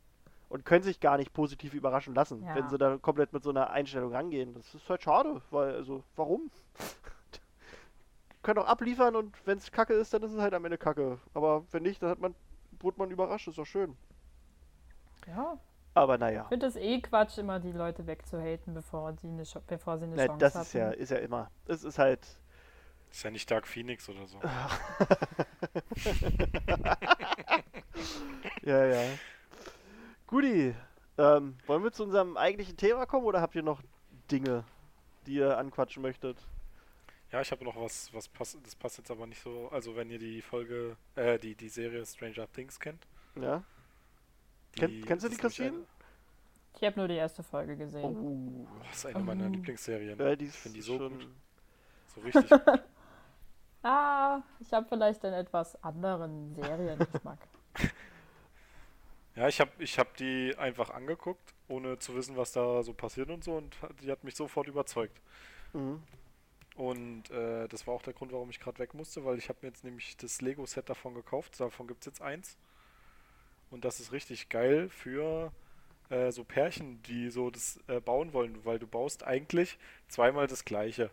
und 0.49 0.65
können 0.65 0.84
sich 0.84 0.99
gar 0.99 1.17
nicht 1.17 1.34
positiv 1.34 1.73
überraschen 1.73 2.13
lassen, 2.15 2.43
Ja. 2.43 2.56
wenn 2.56 2.69
sie 2.69 2.77
da 2.77 2.97
komplett 2.97 3.34
mit 3.34 3.43
so 3.43 3.49
einer 3.49 3.69
Einstellung 3.71 4.13
rangehen. 4.13 4.53
Das 4.53 4.75
ist 4.75 4.89
halt 4.89 5.03
schade, 5.03 5.41
weil, 5.51 5.75
also, 5.75 6.03
warum? 6.15 6.51
können 8.43 8.60
auch 8.60 8.67
abliefern 8.67 9.15
und 9.15 9.36
wenn 9.45 9.58
es 9.58 9.71
kacke 9.71 9.93
ist, 9.93 10.13
dann 10.13 10.23
ist 10.23 10.34
es 10.34 10.39
halt 10.41 10.53
am 10.53 10.65
Ende 10.65 10.77
kacke. 10.77 11.19
Aber 11.34 11.65
wenn 11.71 11.84
nicht, 11.84 12.01
dann 12.03 12.10
hat 12.10 12.19
man, 12.19 12.36
wurde 12.79 12.99
man 12.99 13.10
überrascht, 13.12 13.47
ist 13.47 13.58
doch 13.58 13.65
schön. 13.65 13.97
ja, 15.27 15.58
Aber 15.93 16.17
naja. 16.17 16.41
ich 16.43 16.47
finde 16.49 16.65
es 16.67 16.75
eh 16.75 17.01
Quatsch, 17.01 17.38
immer 17.38 17.60
die 17.60 17.71
Leute 17.71 18.06
wegzuhaten, 18.08 18.73
bevor, 18.73 19.13
die 19.13 19.27
eine, 19.27 19.43
bevor 19.67 19.97
sie 19.97 20.06
eine 20.06 20.15
Na, 20.15 20.25
Chance 20.27 20.39
das 20.39 20.56
hatten. 20.56 20.65
ist 20.67 20.73
ja, 20.73 20.89
ist 20.91 21.12
ja 21.12 21.17
immer. 21.17 21.51
Es 21.65 21.84
ist 21.84 21.99
halt. 21.99 22.21
Ist 23.13 23.23
ja 23.23 23.30
nicht 23.32 23.49
Dark 23.52 23.67
Phoenix 23.67 24.10
oder 24.10 24.26
so. 24.28 24.41
Ja, 28.63 28.86
ja. 28.86 29.02
Guti, 30.28 30.73
ähm, 31.17 31.56
wollen 31.67 31.84
wir 31.84 31.91
zu 31.91 32.04
unserem 32.04 32.38
eigentlichen 32.38 32.78
Thema 32.78 33.06
kommen 33.06 33.26
oder 33.26 33.41
habt 33.41 33.56
ihr 33.56 33.62
noch 33.62 33.82
Dinge, 34.32 34.63
die 35.28 35.34
ihr 35.36 35.58
anquatschen 35.58 36.02
möchtet? 36.02 36.38
Ja, 37.32 37.41
ich 37.41 37.52
habe 37.52 37.63
noch 37.65 37.76
was, 37.76 38.13
was 38.13 38.28
passt, 38.28 38.58
das 38.63 38.76
passt 38.76 38.97
jetzt 38.99 39.12
aber 39.12 39.28
nicht 39.28 39.41
so. 39.41 39.67
Also 39.69 39.95
wenn 39.95 40.10
ihr 40.10 40.19
die 40.19 40.41
Folge, 40.41 40.95
äh, 41.15 41.38
die, 41.39 41.56
die 41.56 41.69
Serie 41.69 42.06
Stranger 42.06 42.52
Things 42.52 42.80
kennt. 42.80 43.06
Ja? 43.36 43.63
Kenn- 44.76 45.04
kennst 45.06 45.26
du 45.26 45.30
die, 45.30 45.38
Christine? 45.38 45.86
Ich 46.78 46.84
habe 46.84 46.97
nur 46.99 47.08
die 47.08 47.15
erste 47.15 47.43
Folge 47.43 47.76
gesehen. 47.76 48.04
Oh, 48.04 48.67
Eine, 48.76 48.86
das 48.88 48.97
ist 48.97 49.06
eine 49.08 49.19
meiner 49.23 49.45
Oh. 49.47 49.49
Lieblingsserien. 49.49 50.17
ja, 50.19 50.36
die 50.36 50.45
ich 50.45 50.52
finde 50.54 50.76
die 50.78 50.82
so 50.82 50.97
schon. 50.97 51.19
gut. 51.19 51.28
So 52.15 52.21
richtig 52.21 52.49
gut. 52.49 52.62
Ah, 53.84 54.41
ich 54.60 54.72
habe 54.72 54.88
vielleicht 54.88 55.24
einen 55.26 55.36
etwas 55.36 55.82
anderen 55.84 56.56
Seriengeschmack. 56.56 57.39
Ja, 59.36 59.48
ich 59.48 59.60
habe 59.60 59.72
ich 59.80 59.98
hab 59.98 60.15
die 60.17 60.56
einfach 60.60 60.91
angeguckt, 60.91 61.56
ohne 61.67 61.98
zu 61.98 62.13
wissen, 62.13 62.38
was 62.38 62.52
da 62.52 62.84
so 62.84 62.93
passiert 62.93 63.32
und 63.32 63.43
so. 63.43 63.54
Und 63.56 63.76
die 64.04 64.12
hat 64.12 64.24
mich 64.24 64.36
sofort 64.36 64.67
überzeugt. 64.67 65.19
Mhm. 65.74 66.04
Und 66.76 67.32
äh, 67.32 67.67
das 67.67 67.88
war 67.88 67.96
auch 67.96 68.04
der 68.04 68.13
Grund, 68.13 68.32
warum 68.32 68.52
ich 68.52 68.60
gerade 68.60 68.80
weg 68.80 68.93
musste, 68.93 69.26
weil 69.26 69.38
ich 69.38 69.50
habe 69.50 69.60
mir 69.63 69.69
jetzt 69.69 69.84
nämlich 69.84 70.17
das 70.17 70.41
Lego-Set 70.41 70.88
davon 70.89 71.15
gekauft. 71.15 71.60
Davon 71.60 71.88
gibt 71.88 72.02
es 72.02 72.06
jetzt 72.06 72.22
eins. 72.22 72.58
Und 73.72 73.86
das 73.86 74.00
ist 74.00 74.12
richtig 74.12 74.50
geil 74.50 74.89
für 74.89 75.52
äh, 76.10 76.32
so 76.32 76.43
Pärchen, 76.43 77.02
die 77.04 77.32
so 77.32 77.50
das 77.50 77.80
äh, 77.88 78.00
bauen 78.00 78.34
wollen, 78.34 78.63
weil 78.65 78.78
du 78.78 78.86
baust 78.86 79.24
eigentlich 79.24 79.80
zweimal 80.10 80.46
das 80.46 80.63
gleiche. 80.63 81.10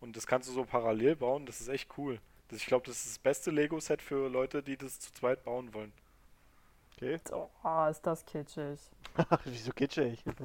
Und 0.00 0.16
das 0.16 0.26
kannst 0.26 0.48
du 0.48 0.52
so 0.52 0.64
parallel 0.64 1.16
bauen, 1.16 1.44
das 1.46 1.60
ist 1.60 1.68
echt 1.68 1.88
cool. 1.98 2.18
Das, 2.48 2.58
ich 2.58 2.66
glaube, 2.66 2.86
das 2.86 2.96
ist 2.96 3.06
das 3.06 3.18
beste 3.18 3.50
Lego-Set 3.50 4.00
für 4.00 4.28
Leute, 4.28 4.62
die 4.62 4.76
das 4.76 5.00
zu 5.00 5.12
zweit 5.12 5.42
bauen 5.44 5.72
wollen. 5.74 5.92
Okay. 6.96 7.18
Oh, 7.32 7.86
ist 7.88 8.04
das 8.06 8.24
kitschig. 8.24 8.80
Wieso 9.44 9.72
kitschig? 9.72 10.24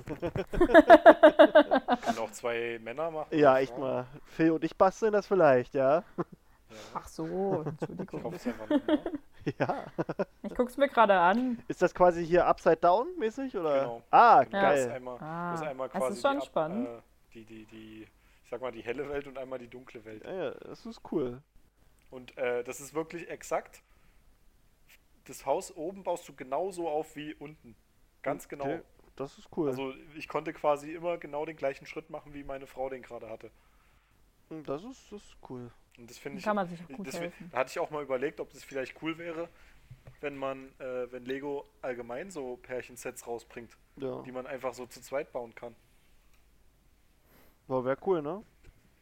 Können 0.89 2.19
auch 2.19 2.31
zwei 2.31 2.79
Männer 2.83 3.09
machen. 3.11 3.27
Ja, 3.37 3.57
echt 3.59 3.71
Frauen. 3.73 3.81
mal. 3.81 4.05
Phil 4.25 4.51
und 4.51 4.63
ich 4.63 4.75
basteln 4.77 5.13
das 5.13 5.25
vielleicht, 5.27 5.73
ja? 5.73 6.03
Ach 6.93 7.07
so, 7.07 7.61
Ich 7.61 7.67
Entschuldigung. 7.67 8.23
hoffe 8.23 8.35
es 8.35 8.47
einfach 8.47 8.69
nicht. 8.69 8.87
Ne? 8.87 8.99
Ja. 9.59 9.83
Ich 10.43 10.55
guck's 10.55 10.77
mir 10.77 10.87
gerade 10.87 11.19
an. 11.19 11.61
Ist 11.67 11.81
das 11.81 11.93
quasi 11.93 12.25
hier 12.25 12.45
Upside 12.47 12.77
Down 12.77 13.07
mäßig 13.19 13.57
oder? 13.57 13.73
Genau. 13.81 14.01
Ah, 14.09 14.41
Genau, 14.45 14.61
das 14.61 14.79
ist 14.79 14.85
geil. 14.87 14.95
einmal, 14.95 15.17
Ah, 15.19 15.51
das 15.51 15.61
ist 15.61 15.67
einmal 15.67 15.89
das 15.89 15.97
quasi 15.99 16.13
ist 16.13 16.21
schon 16.21 16.31
die, 16.31 16.37
Ab- 16.37 16.45
spannend. 16.45 16.87
Äh, 16.87 17.01
die, 17.33 17.43
die, 17.43 17.65
die, 17.65 18.03
ich 18.03 18.22
sag 18.53 18.61
mal, 18.61 18.71
die 18.71 18.83
helle 18.83 19.09
Welt 19.09 19.25
und 19.25 19.39
einmal 19.39 19.57
die 19.57 19.67
dunkle 19.67 20.05
Welt. 20.05 20.23
Ja, 20.23 20.31
ja, 20.31 20.51
das 20.51 20.85
ist 20.85 21.01
cool. 21.11 21.41
Und 22.11 22.37
äh, 22.37 22.63
das 22.63 22.79
ist 22.79 22.93
wirklich 22.93 23.27
exakt. 23.27 23.81
Das 25.25 25.47
Haus 25.47 25.75
oben 25.75 26.03
baust 26.03 26.27
du 26.29 26.35
genauso 26.35 26.87
auf 26.87 27.15
wie 27.15 27.33
unten. 27.33 27.75
Ganz 28.21 28.47
genau. 28.47 28.65
Okay, 28.65 28.81
Das 29.15 29.39
ist 29.39 29.49
cool. 29.57 29.69
Also 29.69 29.91
ich 30.15 30.27
konnte 30.27 30.53
quasi 30.53 30.93
immer 30.93 31.17
genau 31.17 31.45
den 31.45 31.55
gleichen 31.57 31.87
Schritt 31.87 32.11
machen, 32.11 32.35
wie 32.35 32.43
meine 32.43 32.67
Frau 32.67 32.89
den 32.89 33.01
gerade 33.01 33.27
hatte. 33.27 33.49
Hm, 34.49 34.63
das 34.65 34.83
ist, 34.83 35.11
das 35.11 35.23
ist 35.23 35.37
cool. 35.49 35.71
Und 35.97 36.07
das 36.11 36.19
finde 36.19 36.37
ich. 36.37 36.43
Kann 36.45 36.55
man 36.55 36.67
sich 36.67 36.79
auch 36.83 36.87
gut 36.95 37.07
deswegen- 37.07 37.23
helfen. 37.31 37.49
Da 37.51 37.57
hatte 37.57 37.71
ich 37.71 37.79
auch 37.79 37.89
mal 37.89 38.03
überlegt, 38.03 38.39
ob 38.39 38.51
das 38.53 38.63
vielleicht 38.63 39.01
cool 39.01 39.17
wäre, 39.17 39.49
wenn 40.21 40.37
man, 40.37 40.67
äh, 40.79 41.11
wenn 41.11 41.25
Lego 41.25 41.65
allgemein 41.81 42.29
so 42.29 42.57
Pärchensets 42.57 43.25
rausbringt, 43.25 43.75
Ja. 43.95 44.21
die 44.21 44.31
man 44.31 44.45
einfach 44.45 44.75
so 44.75 44.85
zu 44.85 45.01
zweit 45.01 45.31
bauen 45.31 45.55
kann. 45.55 45.75
Wäre 47.67 47.97
cool, 48.05 48.21
ne? 48.21 48.43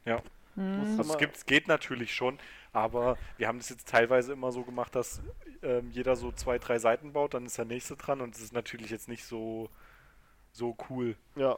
Ja. 0.05 0.21
Hm. 0.55 0.91
Du 0.91 0.97
Das 0.97 1.07
mal- 1.07 1.17
gibt's, 1.17 1.45
geht 1.45 1.67
natürlich 1.67 2.13
schon, 2.13 2.37
aber 2.73 3.17
wir 3.37 3.47
haben 3.47 3.57
das 3.59 3.69
jetzt 3.69 3.87
teilweise 3.87 4.33
immer 4.33 4.51
so 4.51 4.63
gemacht, 4.63 4.95
dass 4.95 5.21
ähm, 5.61 5.89
jeder 5.91 6.15
so 6.15 6.31
zwei, 6.31 6.57
drei 6.59 6.77
Seiten 6.79 7.13
baut, 7.13 7.33
dann 7.33 7.45
ist 7.45 7.57
der 7.57 7.65
nächste 7.65 7.95
dran 7.95 8.21
und 8.21 8.33
das 8.35 8.41
ist 8.41 8.53
natürlich 8.53 8.89
jetzt 8.91 9.07
nicht 9.07 9.25
so, 9.25 9.69
so 10.51 10.75
cool. 10.89 11.15
Ja. 11.35 11.57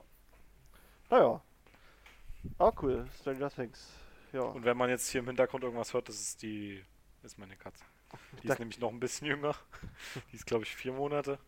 Naja. 1.10 1.42
Ah, 2.58 2.72
cool. 2.82 3.08
Stranger 3.20 3.50
Things. 3.50 3.90
Ja. 4.32 4.42
Und 4.42 4.66
wenn 4.66 4.78
man 4.78 4.90
jetzt 4.90 5.10
hier 5.10 5.20
im 5.22 5.28
Hintergrund 5.28 5.64
irgendwas 5.64 5.94
hört, 5.94 6.10
das 6.10 6.20
ist 6.20 6.42
die, 6.42 6.84
ist 7.24 7.38
meine 7.38 7.56
Katze. 7.56 7.84
Die 8.44 8.48
ist 8.48 8.60
nämlich 8.60 8.80
noch 8.80 8.90
ein 8.92 9.00
bisschen 9.00 9.28
jünger. 9.28 9.56
Die 10.32 10.36
ist, 10.36 10.46
glaube 10.46 10.64
ich, 10.66 10.76
vier 10.76 10.94
Monate. 10.94 11.40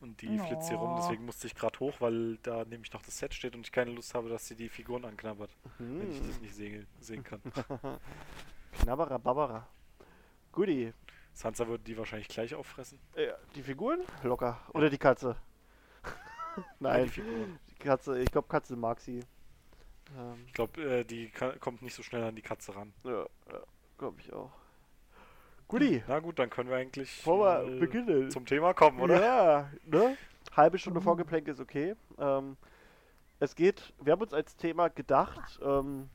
Und 0.00 0.20
die 0.20 0.38
flitzt 0.38 0.68
hier 0.68 0.76
rum, 0.76 0.92
Oh. 0.92 0.96
deswegen 1.00 1.24
musste 1.24 1.46
ich 1.46 1.54
gerade 1.54 1.78
hoch, 1.80 2.00
weil 2.00 2.36
da 2.42 2.64
nämlich 2.64 2.92
noch 2.92 3.02
das 3.02 3.16
Set 3.18 3.32
steht 3.32 3.54
und 3.54 3.62
ich 3.66 3.72
keine 3.72 3.90
Lust 3.92 4.14
habe, 4.14 4.28
dass 4.28 4.46
sie 4.46 4.54
die 4.54 4.68
Figuren 4.68 5.04
anknabbert, 5.06 5.50
wenn 5.78 6.10
ich 6.10 6.18
das 6.18 6.36
Hm. 6.36 6.42
nicht 6.42 6.54
sehen, 6.54 6.86
sehen 7.00 7.24
kann. 7.24 7.40
Knabberer, 8.80 9.18
Babberer. 9.18 9.66
Guti. 10.52 10.92
Sansa 11.32 11.66
würde 11.66 11.84
die 11.84 11.96
wahrscheinlich 11.98 12.28
gleich 12.28 12.54
auffressen. 12.54 12.98
Ja, 13.16 13.34
die 13.54 13.62
Figuren? 13.62 14.00
Locker. 14.22 14.58
Oder 14.72 14.88
die 14.90 14.98
Katze? 14.98 15.36
Ja, 16.04 16.64
Nein, 16.80 17.04
die 17.04 17.10
Figuren. 17.10 17.58
die 17.70 17.74
Katze, 17.74 18.18
ich 18.20 18.30
glaube 18.30 18.48
Katze 18.48 18.76
mag 18.76 19.00
sie. 19.00 19.20
Ähm, 20.16 20.44
Ich 20.46 20.52
glaube, 20.54 20.82
äh, 20.82 21.04
die 21.04 21.30
kommt 21.60 21.82
nicht 21.82 21.94
so 21.94 22.02
schnell 22.02 22.22
an 22.24 22.34
die 22.36 22.42
Katze 22.42 22.74
ran. 22.74 22.92
ja, 23.04 23.22
ja 23.50 23.60
glaube 23.98 24.20
ich 24.20 24.32
auch. 24.32 24.50
Guti, 25.68 26.02
Na 26.06 26.20
gut, 26.20 26.38
dann 26.38 26.48
können 26.50 26.70
wir 26.70 26.76
eigentlich 26.76 27.24
wir 27.26 27.36
mal 27.36 27.66
beginnen? 27.78 28.30
zum 28.30 28.46
Thema 28.46 28.72
kommen, 28.72 29.00
oder? 29.00 29.20
Ja, 29.20 29.70
ne? 29.84 30.16
Halbe 30.56 30.78
Stunde 30.78 31.00
Mhm. 31.00 31.04
Vorgeplänkel 31.04 31.54
ist 31.54 31.60
okay. 31.60 31.94
Ähm, 32.18 32.56
es 33.40 33.54
geht, 33.56 33.92
wir 34.00 34.12
haben 34.12 34.22
uns 34.22 34.32
als 34.32 34.56
Thema 34.56 34.88
gedacht, 34.88 35.58
ähm, 35.62 36.08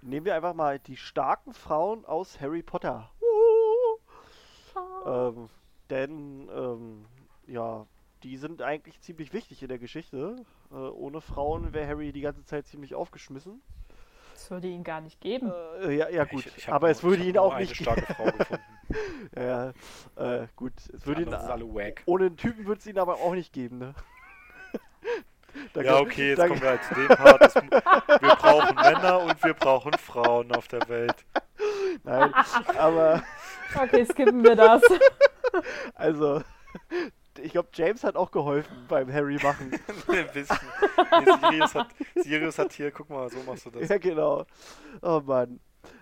nehmen 0.00 0.24
wir 0.26 0.36
einfach 0.36 0.54
mal 0.54 0.78
die 0.78 0.96
starken 0.96 1.52
Frauen 1.54 2.04
aus 2.04 2.40
Harry 2.40 2.62
Potter. 2.62 3.10
Ähm, 5.04 5.48
denn, 5.90 6.48
ähm, 6.54 7.06
ja, 7.46 7.86
die 8.22 8.36
sind 8.36 8.62
eigentlich 8.62 9.00
ziemlich 9.00 9.32
wichtig 9.32 9.62
in 9.62 9.68
der 9.68 9.78
Geschichte. 9.78 10.36
Äh, 10.70 10.74
ohne 10.74 11.20
Frauen 11.20 11.72
wäre 11.72 11.88
Harry 11.88 12.12
die 12.12 12.20
ganze 12.20 12.44
Zeit 12.44 12.66
ziemlich 12.66 12.94
aufgeschmissen. 12.94 13.60
Das 14.36 14.50
würde 14.50 14.68
ihn 14.68 14.84
gar 14.84 15.00
nicht 15.00 15.18
geben. 15.22 15.50
Äh, 15.82 15.94
ja, 15.96 16.10
ja, 16.10 16.24
gut. 16.24 16.44
Ich, 16.44 16.58
ich 16.58 16.68
aber 16.68 16.88
nur- 16.88 16.90
es 16.90 17.02
würde 17.02 17.22
ihn 17.24 17.38
auch 17.38 17.54
eine 17.54 17.64
nicht. 17.64 17.74
starke 17.76 18.12
Frau 18.14 18.24
gefunden. 18.38 18.62
ja, 19.34 19.70
äh, 20.16 20.46
gut. 20.54 20.74
Es 20.92 21.06
würde 21.06 21.22
ihn, 21.22 21.34
ohne 22.04 22.26
einen 22.26 22.36
Typen 22.36 22.66
würde 22.66 22.78
es 22.78 22.86
ihn 22.86 22.98
aber 22.98 23.14
auch 23.14 23.32
nicht 23.32 23.52
geben, 23.54 23.78
ne? 23.78 23.94
Da 25.72 25.80
Ja, 25.80 25.98
okay, 26.00 26.34
jetzt 26.34 26.46
kommen 26.46 26.60
wir 26.60 26.68
halt 26.68 26.84
zu 26.84 26.94
dem 26.94 27.08
Part. 27.08 27.40
Das, 27.40 27.54
mu- 27.54 27.70
wir 27.70 28.34
brauchen 28.36 28.74
Männer 28.82 29.20
und 29.22 29.42
wir 29.42 29.54
brauchen 29.54 29.92
Frauen 29.94 30.52
auf 30.54 30.68
der 30.68 30.86
Welt. 30.86 31.24
Nein, 32.04 32.34
aber 32.76 33.22
Okay, 33.74 34.04
skippen 34.04 34.44
wir 34.44 34.54
das. 34.54 34.82
also, 35.94 36.42
ich 37.38 37.52
glaube, 37.52 37.68
James 37.72 38.04
hat 38.04 38.16
auch 38.16 38.30
geholfen 38.30 38.84
beim 38.88 39.12
Harry 39.12 39.38
machen. 39.42 39.72
Ein 40.08 40.28
bisschen. 40.32 40.58
Nee, 41.24 41.32
Sirius, 41.40 41.74
hat, 41.74 41.88
Sirius 42.16 42.58
hat 42.58 42.72
hier, 42.72 42.90
guck 42.90 43.10
mal, 43.10 43.28
so 43.30 43.38
machst 43.46 43.66
du 43.66 43.70
das. 43.70 43.88
ja, 43.88 43.98
genau. 43.98 44.44
Oh 45.02 45.20
Mann. 45.24 45.60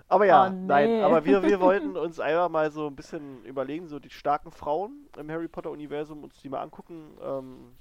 Aber 0.09 0.27
ja, 0.27 0.47
Oh, 0.47 0.51
nein, 0.51 0.89
nee. 0.89 1.03
aber 1.03 1.25
wir, 1.25 1.43
wir 1.43 1.61
wollten 1.61 1.97
uns 1.97 2.21
einfach 2.21 2.49
mal 2.49 2.71
so 2.71 2.87
ein 2.87 2.97
bisschen 2.97 3.45
überlegen, 3.45 3.89
so 3.89 3.99
die 3.99 4.11
starken 4.11 4.51
Frauen 4.51 5.09
im 5.19 5.31
Harry 5.31 5.49
Potter-Universum, 5.49 6.23
uns 6.25 6.41
die 6.41 6.49
mal 6.49 6.61
angucken. 6.61 7.17
Ähm, 7.23 7.73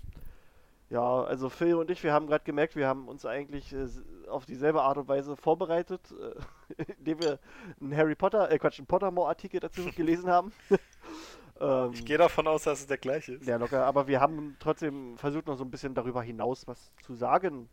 ja, 0.90 1.24
also 1.24 1.50
Phil 1.50 1.76
und 1.76 1.90
ich, 1.90 2.04
wir 2.04 2.14
haben 2.14 2.28
gerade 2.28 2.44
gemerkt, 2.44 2.76
wir 2.76 2.88
haben 2.88 3.08
uns 3.08 3.26
eigentlich 3.26 3.74
äh, 3.74 3.88
auf 4.30 4.46
dieselbe 4.46 4.84
Art 4.84 4.98
und 4.98 5.08
Weise 5.08 5.36
vorbereitet, 5.36 6.14
äh, 6.78 6.84
indem 7.00 7.22
wir 7.22 7.40
einen 7.82 7.96
Harry 7.96 8.16
Potter, 8.16 8.52
äh 8.52 8.60
Quatsch, 8.60 8.80
einen 8.80 8.88
Pottermore-Artikel 8.88 9.60
dazu 9.60 9.82
gelesen 9.96 10.30
haben. 10.30 10.52
Ähm, 11.64 11.92
Ich 11.94 12.06
gehe 12.06 12.18
davon 12.18 12.48
aus, 12.48 12.64
dass 12.64 12.82
es 12.82 12.88
der 12.88 12.98
gleiche 12.98 13.34
ist. 13.36 13.48
Ja, 13.48 13.58
locker, 13.58 13.86
aber 13.86 14.08
wir 14.08 14.20
haben 14.20 14.56
trotzdem 14.60 15.18
versucht, 15.18 15.48
noch 15.48 15.58
so 15.58 15.64
ein 15.64 15.72
bisschen 15.72 15.94
darüber 15.94 16.22
hinaus 16.22 16.68
was 16.68 16.92
zu 17.02 17.14
sagen. 17.16 17.70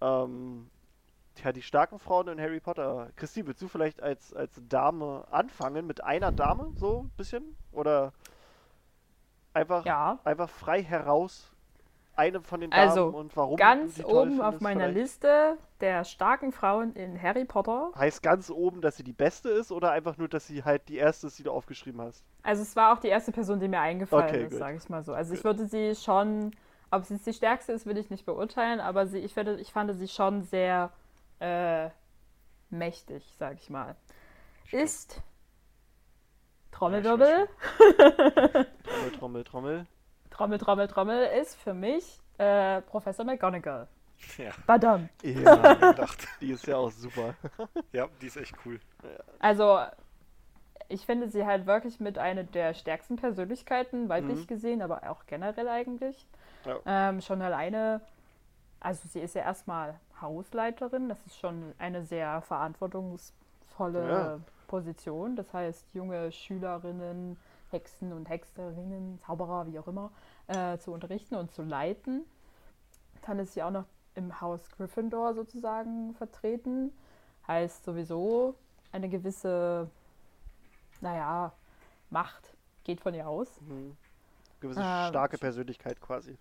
Ähm, 0.00 0.68
ja, 1.42 1.52
die 1.52 1.62
starken 1.62 1.98
Frauen 1.98 2.28
in 2.28 2.40
Harry 2.40 2.60
Potter. 2.60 3.10
Christine, 3.16 3.46
willst 3.48 3.62
du 3.62 3.68
vielleicht 3.68 4.02
als, 4.02 4.32
als 4.34 4.60
Dame 4.68 5.26
anfangen 5.30 5.86
mit 5.86 6.02
einer 6.02 6.32
Dame, 6.32 6.72
so 6.76 7.02
ein 7.04 7.10
bisschen? 7.16 7.56
Oder 7.72 8.12
einfach, 9.52 9.84
Ja, 9.84 10.18
einfach 10.24 10.48
frei 10.50 10.82
heraus 10.82 11.53
eine 12.16 12.42
von 12.42 12.60
den 12.60 12.72
Damen 12.72 12.80
Also, 12.80 13.14
und 13.14 13.36
warum 13.36 13.56
ganz 13.56 14.00
oben 14.04 14.40
auf 14.40 14.60
meiner 14.60 14.88
vielleicht? 14.88 14.88
Liste 14.88 15.58
der 15.80 16.04
starken 16.04 16.52
Frauen 16.52 16.94
in 16.94 17.20
Harry 17.20 17.44
Potter. 17.44 17.92
Heißt 17.96 18.22
ganz 18.22 18.50
oben, 18.50 18.82
dass 18.82 18.98
sie 18.98 19.04
die 19.04 19.14
beste 19.14 19.48
ist 19.48 19.72
oder 19.72 19.90
einfach 19.92 20.18
nur, 20.18 20.28
dass 20.28 20.46
sie 20.46 20.64
halt 20.64 20.88
die 20.90 20.96
erste 20.98 21.28
ist, 21.28 21.38
die 21.38 21.44
du 21.44 21.50
aufgeschrieben 21.50 22.00
hast? 22.02 22.24
Also 22.42 22.62
es 22.62 22.76
war 22.76 22.92
auch 22.92 22.98
die 23.00 23.08
erste 23.08 23.32
Person, 23.32 23.58
die 23.60 23.68
mir 23.68 23.80
eingefallen 23.80 24.38
Okay, 24.38 24.46
ist, 24.46 24.58
sage 24.58 24.76
ich 24.76 24.88
mal 24.88 25.02
so. 25.02 25.14
Also 25.14 25.32
ich 25.34 25.42
Gut. 25.42 25.44
würde 25.44 25.66
sie 25.66 25.94
schon, 25.94 26.52
ob 26.90 27.04
sie 27.04 27.14
jetzt 27.14 27.26
die 27.26 27.32
stärkste 27.32 27.72
ist, 27.72 27.86
will 27.86 27.96
ich 27.96 28.10
nicht 28.10 28.26
beurteilen, 28.26 28.80
aber 28.80 29.06
sie, 29.06 29.18
ich, 29.18 29.34
würde, 29.36 29.58
ich 29.60 29.72
fand 29.72 29.92
sie 29.94 30.08
schon 30.08 30.42
sehr 30.42 30.90
äh, 31.40 31.88
mächtig, 32.70 33.24
sage 33.38 33.58
ich 33.60 33.70
mal. 33.70 33.96
Ist 34.72 35.22
Trommelwirbel, 36.72 37.48
Trommel, 38.82 39.10
Trommel, 39.12 39.44
Trommel. 39.44 39.86
Trommel, 40.34 40.58
Trommel, 40.58 40.88
Trommel 40.88 41.26
ist 41.40 41.54
für 41.56 41.74
mich 41.74 42.18
äh, 42.38 42.80
Professor 42.82 43.24
McGonagall. 43.24 43.86
Ja, 44.36 44.50
Badam. 44.66 45.08
Ja, 45.22 45.74
gedacht. 45.92 46.26
die 46.40 46.50
ist 46.50 46.66
ja 46.66 46.76
auch 46.76 46.90
super. 46.90 47.34
Ja, 47.92 48.08
die 48.20 48.26
ist 48.26 48.36
echt 48.36 48.54
cool. 48.66 48.80
Also, 49.38 49.78
ich 50.88 51.06
finde 51.06 51.28
sie 51.30 51.46
halt 51.46 51.66
wirklich 51.66 52.00
mit 52.00 52.18
einer 52.18 52.42
der 52.42 52.74
stärksten 52.74 53.14
Persönlichkeiten, 53.16 54.08
weiblich 54.08 54.40
Mhm. 54.40 54.46
gesehen, 54.48 54.82
aber 54.82 55.08
auch 55.08 55.24
generell 55.26 55.68
eigentlich. 55.68 56.26
Ja. 56.64 56.78
Ähm, 56.86 57.20
schon 57.20 57.40
alleine, 57.40 58.00
also 58.80 59.06
sie 59.08 59.20
ist 59.20 59.34
ja 59.36 59.42
erstmal 59.42 59.94
Hausleiterin, 60.20 61.08
das 61.08 61.24
ist 61.26 61.38
schon 61.38 61.72
eine 61.78 62.04
sehr 62.04 62.40
verantwortungsvolle 62.42 64.08
Ja. 64.08 64.38
Position. 64.66 65.36
Das 65.36 65.52
heißt, 65.52 65.94
junge 65.94 66.32
Schülerinnen, 66.32 67.36
Hexen 67.74 68.12
und 68.12 68.28
Hexerinnen, 68.28 69.18
Zauberer, 69.26 69.66
wie 69.66 69.78
auch 69.78 69.88
immer, 69.88 70.10
äh, 70.46 70.78
zu 70.78 70.92
unterrichten 70.92 71.34
und 71.34 71.52
zu 71.52 71.62
leiten. 71.62 72.24
Dann 73.26 73.38
ist 73.38 73.52
sie 73.54 73.62
auch 73.62 73.70
noch 73.70 73.84
im 74.14 74.40
Haus 74.40 74.70
Gryffindor 74.70 75.34
sozusagen 75.34 76.14
vertreten. 76.14 76.92
Heißt 77.46 77.84
sowieso 77.84 78.54
eine 78.92 79.08
gewisse, 79.08 79.90
naja, 81.00 81.52
Macht 82.10 82.54
geht 82.84 83.00
von 83.00 83.12
ihr 83.14 83.28
aus. 83.28 83.60
Mhm. 83.60 83.96
Gewisse 84.60 84.80
Ähm, 84.80 85.08
starke 85.08 85.36
Persönlichkeit 85.36 86.00
quasi. 86.00 86.38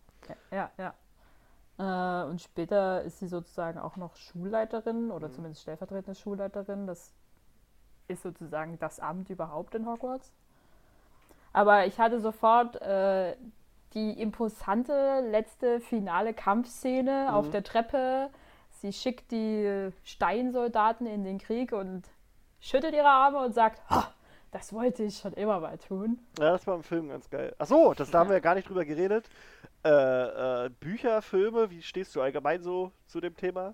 Ja, 0.51 0.69
ja. 0.77 0.93
Äh, 1.77 2.29
und 2.29 2.41
später 2.41 3.01
ist 3.01 3.19
sie 3.19 3.27
sozusagen 3.27 3.79
auch 3.79 3.97
noch 3.97 4.15
Schulleiterin 4.15 5.09
oder 5.11 5.29
Mhm. 5.29 5.33
zumindest 5.33 5.63
stellvertretende 5.63 6.15
Schulleiterin. 6.19 6.85
Das 6.85 7.11
ist 8.07 8.21
sozusagen 8.21 8.77
das 8.79 8.99
Amt 8.99 9.29
überhaupt 9.29 9.73
in 9.75 9.87
Hogwarts. 9.87 10.31
Aber 11.53 11.85
ich 11.85 11.99
hatte 11.99 12.19
sofort 12.19 12.81
äh, 12.81 13.35
die 13.93 14.19
imposante 14.19 15.21
letzte 15.29 15.79
finale 15.79 16.33
Kampfszene 16.33 17.29
auf 17.31 17.47
Mhm. 17.47 17.51
der 17.51 17.63
Treppe. 17.63 18.29
Sie 18.81 18.91
schickt 18.91 19.31
die 19.31 19.91
Steinsoldaten 20.03 21.05
in 21.05 21.23
den 21.23 21.37
Krieg 21.37 21.71
und 21.71 22.03
schüttelt 22.59 22.93
ihre 22.95 23.07
Arme 23.07 23.39
und 23.39 23.53
sagt, 23.53 23.87
"Ha, 23.89 24.11
das 24.51 24.73
wollte 24.73 25.03
ich 25.03 25.17
schon 25.19 25.33
immer 25.33 25.59
mal 25.59 25.77
tun. 25.77 26.19
Ja, 26.39 26.51
das 26.51 26.65
war 26.67 26.75
im 26.75 26.83
Film 26.83 27.09
ganz 27.09 27.29
geil. 27.29 27.55
Achso, 27.59 27.93
das 27.93 28.09
da 28.11 28.19
haben 28.19 28.29
wir 28.29 28.35
ja 28.35 28.39
gar 28.39 28.55
nicht 28.55 28.67
drüber 28.67 28.83
geredet. 28.85 29.29
Äh, 29.85 30.65
äh, 30.65 30.69
Bücher, 30.79 31.21
Filme, 31.21 31.69
wie 31.69 31.81
stehst 31.81 32.15
du 32.15 32.21
allgemein 32.21 32.63
so 32.63 32.91
zu 33.07 33.19
dem 33.21 33.35
Thema? 33.37 33.73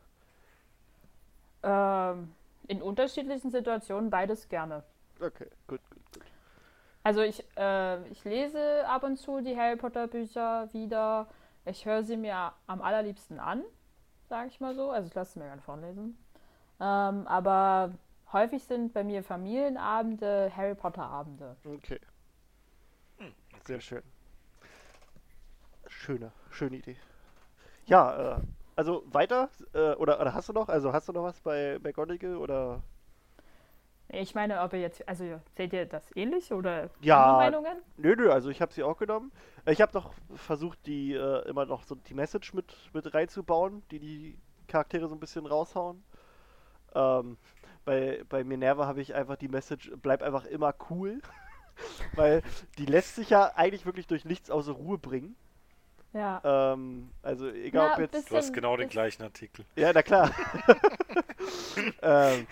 Ähm, 1.64 2.34
in 2.68 2.82
unterschiedlichen 2.82 3.52
Situationen 3.52 4.10
beides 4.10 4.48
gerne. 4.50 4.84
Okay, 5.20 5.48
gut, 5.68 5.82
gut. 5.90 5.99
Also 7.04 7.22
ich, 7.22 7.44
äh, 7.58 8.08
ich 8.10 8.24
lese 8.24 8.86
ab 8.88 9.04
und 9.04 9.18
zu 9.18 9.42
die 9.42 9.58
Harry 9.58 9.78
Potter 9.78 10.08
Bücher 10.08 10.72
wieder. 10.74 11.28
Ich 11.66 11.86
höre 11.86 12.04
sie 12.04 12.18
mir 12.18 12.54
am 12.68 12.82
allerliebsten 12.82 13.40
an, 13.40 13.64
sage 14.28 14.50
ich 14.50 14.60
mal 14.60 14.76
so. 14.76 14.92
Also 14.92 15.08
ich 15.08 15.16
lasse 15.16 15.34
sie 15.34 15.40
mir 15.40 15.46
gerne 15.46 15.62
vorlesen. 15.62 16.18
Ähm, 16.80 17.28
aber 17.28 17.92
häufig 18.32 18.64
sind 18.64 18.94
bei 18.94 19.04
mir 19.04 19.24
Familienabende 19.24 20.52
Harry 20.56 20.76
Potter 20.76 21.04
Abende. 21.04 21.56
Okay. 21.66 22.00
Sehr 23.66 23.82
schön. 23.82 24.04
Schöne, 25.88 26.32
schöne 26.50 26.78
Idee. 26.78 26.96
Ja, 27.86 28.38
äh, 28.38 28.42
also 28.76 29.04
weiter, 29.08 29.50
äh, 29.74 29.94
oder, 29.96 30.20
oder 30.22 30.34
hast 30.34 30.50
du 30.50 30.54
noch, 30.54 30.70
also 30.70 30.94
hast 30.94 31.08
du 31.10 31.14
noch 31.14 31.24
was 31.24 31.40
bei 31.42 31.78
McGonagall 31.84 32.38
oder? 32.38 32.82
Ich 34.12 34.34
meine, 34.34 34.62
ob 34.62 34.74
ihr 34.74 34.80
jetzt, 34.80 35.08
also 35.08 35.40
seht 35.56 35.72
ihr 35.72 35.86
das 35.86 36.04
ähnlich 36.16 36.52
oder 36.52 36.90
Ja. 37.02 37.38
andere 37.38 37.62
Meinungen? 37.62 37.82
Nö, 37.98 38.16
nö, 38.16 38.32
also 38.32 38.50
ich 38.50 38.60
habe 38.62 38.74
sie 38.74 38.82
auch 38.84 38.98
genommen. 38.98 39.32
Äh, 39.66 39.74
Ich 39.74 39.82
habe 39.82 39.94
noch 39.94 40.14
versucht, 40.36 40.80
die 40.88 41.14
äh, 41.14 41.48
immer 41.48 41.66
noch 41.66 41.84
so 41.84 41.94
die 41.96 42.16
Message 42.16 42.54
mit, 42.54 42.76
mit 42.94 43.14
reinzubauen, 43.14 43.84
die 43.92 44.00
die 44.00 44.38
Charaktere 44.68 45.08
so 45.08 45.16
ein 45.16 45.20
bisschen 45.20 45.46
raushauen. 45.46 46.04
Ähm, 46.96 47.38
bei, 47.86 48.24
bei 48.30 48.44
Minerva 48.44 48.88
habe 48.88 49.00
ich 49.02 49.14
einfach 49.14 49.36
die 49.36 49.48
Message, 49.48 49.92
bleib 50.02 50.24
einfach 50.24 50.46
immer 50.46 50.74
cool. 50.90 51.22
Weil 52.16 52.42
die 52.80 52.86
lässt 52.88 53.16
sich 53.16 53.30
ja 53.30 53.54
eigentlich 53.56 53.86
wirklich 53.86 54.08
durch 54.08 54.26
nichts 54.26 54.50
außer 54.50 54.72
Ruhe 54.72 54.98
bringen. 54.98 55.36
Ja. 56.14 56.42
Ähm, 56.74 57.12
also 57.22 57.48
egal 57.48 57.88
Ja, 57.90 57.94
ob 57.94 58.00
jetzt. 58.00 58.12
bis- 58.12 58.26
Du 58.26 58.36
hast 58.36 58.46
Bisschen- 58.48 58.54
genau 58.56 58.76
den 58.76 58.90
gleichen 58.90 59.22
Artikel. 59.22 59.66
Ja, 59.76 59.92
na 59.94 60.02
klar. 60.02 60.32
ähm, 62.02 62.48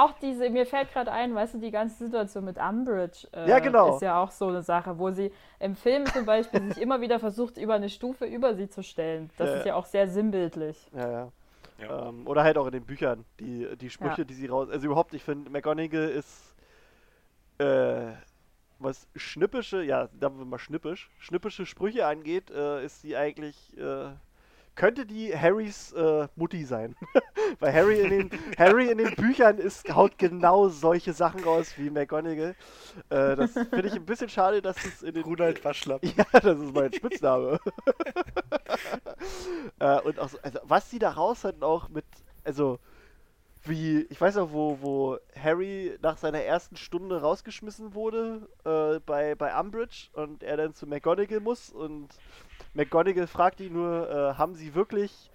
Auch 0.00 0.12
diese, 0.20 0.48
mir 0.50 0.64
fällt 0.66 0.92
gerade 0.92 1.10
ein, 1.10 1.34
weißt 1.34 1.54
du, 1.54 1.58
die 1.58 1.70
ganze 1.72 2.04
Situation 2.04 2.44
mit 2.44 2.56
Umbridge 2.58 3.26
äh, 3.32 3.48
Ja, 3.48 3.58
genau. 3.58 3.96
ist 3.96 4.02
ja 4.02 4.22
auch 4.22 4.30
so 4.30 4.46
eine 4.48 4.62
Sache, 4.62 4.98
wo 4.98 5.10
sie 5.10 5.32
im 5.58 5.74
Film 5.74 6.06
zum 6.06 6.24
Beispiel 6.24 6.62
sich 6.68 6.78
immer 6.80 7.00
wieder 7.00 7.18
versucht, 7.18 7.56
über 7.58 7.74
eine 7.74 7.88
Stufe 7.88 8.24
über 8.26 8.54
sie 8.54 8.68
zu 8.68 8.82
stellen. 8.82 9.30
Das 9.38 9.48
Ja, 9.48 9.56
ist 9.56 9.66
ja. 9.66 9.74
auch 9.74 9.86
sehr 9.86 10.08
sinnbildlich. 10.08 10.90
ja, 10.92 11.10
ja. 11.10 11.32
Ja. 11.80 12.08
Ähm, 12.08 12.26
oder 12.26 12.42
halt 12.42 12.58
auch 12.58 12.66
in 12.66 12.72
den 12.72 12.84
Büchern, 12.84 13.24
die, 13.38 13.68
die 13.76 13.90
Sprüche, 13.90 14.22
Ja. 14.22 14.24
die 14.24 14.34
sie 14.34 14.46
raus. 14.48 14.68
Also 14.70 14.86
überhaupt, 14.86 15.14
ich 15.14 15.22
finde, 15.22 15.48
McGonagall 15.50 16.08
ist 16.08 16.56
äh, 17.58 18.12
was 18.78 19.08
schnippische, 19.16 19.82
ja, 19.82 20.08
sagen 20.20 20.38
wir 20.38 20.44
mal 20.44 20.58
schnippisch, 20.58 21.10
schnippische 21.18 21.66
Sprüche 21.66 22.06
angeht, 22.06 22.50
äh, 22.50 22.84
ist 22.84 23.02
sie 23.02 23.16
eigentlich, 23.16 23.76
äh, 23.76 24.10
könnte 24.78 25.04
die 25.04 25.36
Harrys 25.36 25.92
äh, 25.92 26.28
Mutti 26.36 26.64
sein. 26.64 26.94
Weil 27.58 27.74
Harry 27.74 28.00
in 28.00 28.10
den 28.10 28.30
Harry 28.56 28.90
in 28.90 28.98
den 28.98 29.14
Büchern 29.16 29.58
ist, 29.58 29.92
haut 29.92 30.16
genau 30.18 30.68
solche 30.68 31.12
Sachen 31.12 31.42
raus 31.42 31.74
wie 31.76 31.90
McGonagall. 31.90 32.54
Äh, 33.10 33.36
das 33.36 33.52
finde 33.52 33.88
ich 33.88 33.94
ein 33.94 34.06
bisschen 34.06 34.28
schade, 34.28 34.62
dass 34.62 34.76
es 34.84 35.02
in 35.02 35.14
den 35.14 35.24
Ronald 35.24 35.64
Waschlappen. 35.64 36.08
ja, 36.16 36.24
das 36.32 36.60
ist 36.60 36.72
mein 36.72 36.92
Spitzname. 36.92 37.58
äh, 39.80 40.00
und 40.00 40.20
auch 40.20 40.28
so, 40.28 40.38
also 40.42 40.60
was 40.62 40.88
die 40.90 41.00
da 41.00 41.10
raus 41.10 41.42
hatten 41.42 41.64
auch 41.64 41.88
mit, 41.88 42.04
also 42.44 42.78
wie, 43.64 44.06
ich 44.10 44.20
weiß 44.20 44.36
auch, 44.36 44.52
wo, 44.52 44.78
wo 44.80 45.18
Harry 45.36 45.98
nach 46.02 46.18
seiner 46.18 46.42
ersten 46.42 46.76
Stunde 46.76 47.20
rausgeschmissen 47.20 47.94
wurde 47.94 48.48
äh, 48.64 49.00
bei, 49.00 49.34
bei 49.34 49.58
Umbridge 49.58 50.06
und 50.12 50.44
er 50.44 50.56
dann 50.56 50.72
zu 50.72 50.86
McGonagall 50.86 51.40
muss 51.40 51.70
und 51.70 52.10
McGonagall 52.78 53.26
fragt 53.26 53.60
ihn 53.60 53.72
nur, 53.72 54.08
äh, 54.08 54.38
haben 54.38 54.54
sie 54.54 54.74
wirklich, 54.74 55.30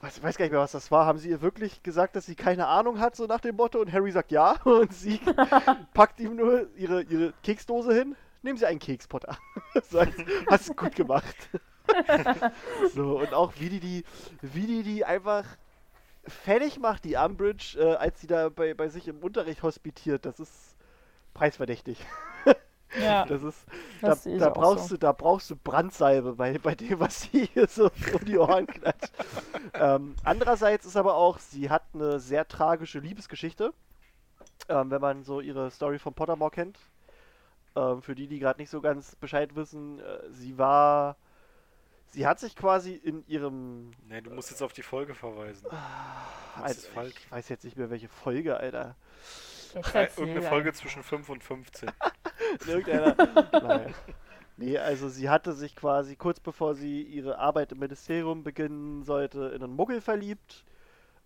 weiß, 0.00 0.22
weiß 0.22 0.36
gar 0.36 0.44
nicht 0.44 0.52
mehr, 0.52 0.60
was 0.60 0.72
das 0.72 0.90
war, 0.90 1.06
haben 1.06 1.18
sie 1.18 1.30
ihr 1.30 1.40
wirklich 1.40 1.82
gesagt, 1.82 2.16
dass 2.16 2.26
sie 2.26 2.34
keine 2.34 2.66
Ahnung 2.66 3.00
hat, 3.00 3.16
so 3.16 3.24
nach 3.24 3.40
dem 3.40 3.56
Motto 3.56 3.80
und 3.80 3.90
Harry 3.90 4.12
sagt 4.12 4.30
ja 4.30 4.60
und 4.64 4.92
sie 4.92 5.20
packt 5.94 6.20
ihm 6.20 6.36
nur 6.36 6.68
ihre, 6.76 7.02
ihre 7.02 7.32
Keksdose 7.42 7.94
hin, 7.94 8.14
nehmen 8.42 8.58
Sie 8.58 8.66
einen 8.66 8.78
Keks, 8.78 9.08
Potter. 9.08 9.38
Sagt, 9.88 10.12
hast 10.50 10.68
du 10.68 10.74
gut 10.74 10.94
gemacht. 10.94 11.34
so, 12.94 13.18
und 13.18 13.32
auch 13.32 13.54
wie 13.58 13.70
die 13.70 13.80
die, 13.80 14.04
wie 14.42 14.66
die 14.66 14.82
die 14.82 15.04
einfach 15.04 15.44
fertig 16.26 16.78
macht, 16.78 17.04
die 17.04 17.16
Umbridge, 17.16 17.78
äh, 17.78 17.94
als 17.94 18.20
sie 18.20 18.26
da 18.26 18.50
bei, 18.50 18.74
bei 18.74 18.88
sich 18.88 19.08
im 19.08 19.18
Unterricht 19.20 19.62
hospitiert, 19.62 20.26
das 20.26 20.40
ist 20.40 20.76
preisverdächtig. 21.32 21.98
Ja, 23.00 23.24
Das 23.28 23.42
ist, 23.42 23.58
Das 24.00 24.24
da, 24.24 24.30
da 24.38 24.48
auch 24.50 24.54
brauchst 24.54 24.88
so. 24.88 24.94
du, 24.96 24.98
da 25.00 25.12
brauchst 25.12 25.50
du 25.50 25.56
Brandsalbe 25.56 26.34
bei, 26.34 26.58
bei 26.58 26.74
dem, 26.74 27.00
was 27.00 27.22
sie 27.22 27.46
hier 27.46 27.66
so 27.68 27.84
um 28.12 28.24
die 28.24 28.38
Ohren 28.38 28.66
klatscht. 28.66 29.12
ähm, 29.74 30.14
andererseits 30.24 30.86
ist 30.86 30.96
aber 30.96 31.14
auch, 31.14 31.38
sie 31.38 31.70
hat 31.70 31.82
eine 31.94 32.20
sehr 32.20 32.46
tragische 32.46 32.98
Liebesgeschichte, 33.00 33.72
ähm, 34.68 34.90
wenn 34.90 35.00
man 35.00 35.24
so 35.24 35.40
ihre 35.40 35.70
Story 35.70 35.98
von 35.98 36.14
Pottermore 36.14 36.50
kennt. 36.50 36.78
Ähm, 37.76 38.02
für 38.02 38.14
die, 38.14 38.28
die 38.28 38.38
gerade 38.38 38.60
nicht 38.60 38.70
so 38.70 38.80
ganz 38.80 39.16
Bescheid 39.16 39.56
wissen, 39.56 39.98
äh, 39.98 40.30
sie 40.30 40.56
war, 40.58 41.16
sie 42.10 42.24
hat 42.26 42.38
sich 42.38 42.54
quasi 42.54 42.92
in 42.94 43.26
ihrem, 43.26 43.90
Nee, 44.08 44.20
du 44.20 44.30
musst 44.30 44.50
jetzt 44.50 44.62
auf 44.62 44.72
die 44.72 44.82
Folge 44.84 45.14
verweisen. 45.14 45.66
Das 45.70 46.62
also, 46.62 46.78
ist 46.82 46.86
falsch. 46.88 47.14
ich 47.18 47.32
weiß 47.32 47.48
jetzt 47.48 47.64
nicht 47.64 47.76
mehr 47.76 47.90
welche 47.90 48.08
Folge, 48.08 48.56
Alter. 48.56 48.94
Äh, 49.92 50.06
Irgendeine. 50.16 50.42
Folge 50.42 50.72
zwischen 50.72 51.02
5 51.02 51.28
und 51.30 51.42
15. 51.42 51.90
In 52.62 52.68
irgendeiner. 52.68 53.16
Nee, 54.56 54.78
also 54.78 55.08
sie 55.08 55.28
hatte 55.28 55.52
sich 55.52 55.74
quasi 55.74 56.16
kurz 56.16 56.38
bevor 56.40 56.74
sie 56.74 57.02
ihre 57.02 57.38
Arbeit 57.38 57.72
im 57.72 57.80
Ministerium 57.80 58.44
beginnen 58.44 59.02
sollte, 59.02 59.46
in 59.54 59.62
einen 59.62 59.74
Muggel 59.74 60.00
verliebt. 60.00 60.64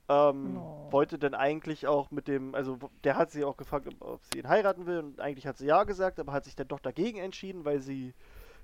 Ähm, 0.08 0.54
No. 0.54 0.88
Wollte 0.90 1.18
dann 1.18 1.34
eigentlich 1.34 1.86
auch 1.86 2.10
mit 2.10 2.28
dem, 2.28 2.54
also 2.54 2.78
der 3.04 3.16
hat 3.16 3.30
sie 3.30 3.44
auch 3.44 3.56
gefragt, 3.58 3.88
ob- 3.88 4.02
ob 4.02 4.24
sie 4.26 4.38
ihn 4.38 4.48
heiraten 4.48 4.86
will 4.86 4.98
und 5.00 5.20
eigentlich 5.20 5.46
hat 5.46 5.58
sie 5.58 5.66
ja 5.66 5.84
gesagt, 5.84 6.20
aber 6.20 6.32
hat 6.32 6.44
sich 6.44 6.56
dann 6.56 6.68
doch 6.68 6.80
dagegen 6.80 7.18
entschieden, 7.18 7.64
weil 7.66 7.80
sie 7.80 8.14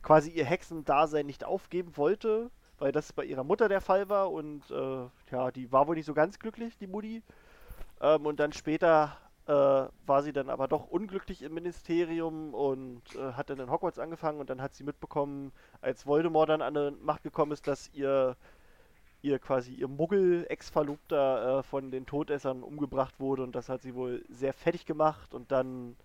quasi 0.02 0.30
ihr 0.30 0.44
Hexendasein 0.46 1.26
nicht 1.26 1.44
aufgeben 1.44 1.96
wollte, 1.96 2.50
weil 2.78 2.92
das 2.92 3.12
bei 3.12 3.24
ihrer 3.24 3.44
Mutter 3.44 3.68
der 3.68 3.80
Fall 3.82 4.08
war 4.08 4.32
und 4.32 4.70
äh, 4.70 5.06
ja, 5.32 5.50
die 5.52 5.72
war 5.72 5.86
wohl 5.88 5.96
nicht 5.96 6.06
so 6.06 6.14
ganz 6.14 6.38
glücklich, 6.38 6.78
die 6.78 6.86
Mutti. 6.86 7.22
Ähm, 8.00 8.26
und 8.26 8.40
dann 8.40 8.52
später 8.52 9.16
äh, 9.46 9.52
war 9.52 10.22
sie 10.22 10.32
dann 10.32 10.48
aber 10.48 10.68
doch 10.68 10.88
unglücklich 10.88 11.42
im 11.42 11.54
Ministerium 11.54 12.54
und 12.54 13.02
äh, 13.14 13.32
hat 13.32 13.50
dann 13.50 13.60
in 13.60 13.70
Hogwarts 13.70 13.98
angefangen 13.98 14.40
und 14.40 14.50
dann 14.50 14.62
hat 14.62 14.74
sie 14.74 14.84
mitbekommen, 14.84 15.52
als 15.80 16.06
Voldemort 16.06 16.48
dann 16.48 16.62
an 16.62 16.74
die 16.74 16.90
Macht 17.02 17.22
gekommen 17.22 17.52
ist, 17.52 17.66
dass 17.66 17.90
ihr 17.92 18.36
ihr 19.22 19.38
quasi 19.38 19.72
ihr 19.72 19.88
Muggel-Ex-Verlobter 19.88 21.60
äh, 21.60 21.62
von 21.62 21.90
den 21.90 22.04
Todessern 22.04 22.62
umgebracht 22.62 23.18
wurde 23.18 23.42
und 23.42 23.54
das 23.54 23.68
hat 23.70 23.80
sie 23.82 23.94
wohl 23.94 24.22
sehr 24.28 24.52
fertig 24.52 24.84
gemacht 24.84 25.32
und 25.32 25.50
dann 25.50 25.96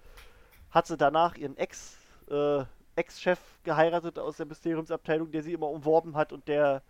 hat 0.71 0.87
sie 0.87 0.97
danach 0.97 1.35
ihren 1.35 1.57
Ex 1.57 1.97
äh, 2.29 2.63
Ex-Chef 2.95 3.39
geheiratet 3.63 4.19
aus 4.19 4.37
der 4.37 4.45
Mysteriumsabteilung, 4.45 5.31
der 5.31 5.43
sie 5.43 5.53
immer 5.53 5.69
umworben 5.69 6.15
hat 6.15 6.33
und 6.33 6.47
der 6.47 6.81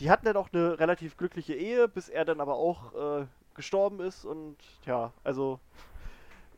die 0.00 0.10
hatten 0.10 0.24
dann 0.24 0.36
auch 0.36 0.48
eine 0.52 0.78
relativ 0.78 1.16
glückliche 1.16 1.54
Ehe, 1.54 1.86
bis 1.86 2.08
er 2.08 2.24
dann 2.24 2.40
aber 2.40 2.54
auch 2.54 3.20
äh, 3.20 3.26
gestorben 3.54 4.00
ist 4.00 4.24
und 4.24 4.56
ja, 4.86 5.12
also 5.24 5.60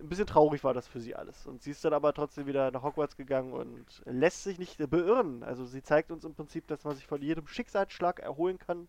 ein 0.03 0.09
bisschen 0.09 0.27
traurig 0.27 0.65
war 0.65 0.75
das 0.75 0.89
für 0.89 1.01
sie 1.01 1.15
alles. 1.15 1.47
Und 1.47 1.63
sie 1.63 1.71
ist 1.71 1.85
dann 1.85 1.93
aber 1.93 2.13
trotzdem 2.13 2.47
wieder 2.47 2.71
nach 2.71 2.83
Hogwarts 2.83 3.17
gegangen 3.17 3.53
und 3.53 4.03
lässt 4.05 4.43
sich 4.43 4.59
nicht 4.59 4.79
beirren. 4.91 5.43
Also 5.45 5.65
sie 5.65 5.83
zeigt 5.83 6.11
uns 6.11 6.25
im 6.25 6.35
Prinzip, 6.35 6.67
dass 6.67 6.85
man 6.85 6.97
sich 6.97 7.07
von 7.07 7.23
jedem 7.23 7.47
Schicksalsschlag 7.47 8.19
erholen 8.19 8.59
kann 8.59 8.89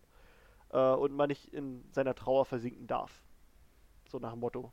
äh, 0.70 0.78
und 0.78 1.12
man 1.12 1.28
nicht 1.28 1.54
in 1.54 1.84
seiner 1.92 2.14
Trauer 2.14 2.44
versinken 2.44 2.86
darf. 2.86 3.22
So 4.08 4.18
nach 4.18 4.32
dem 4.32 4.40
Motto. 4.40 4.72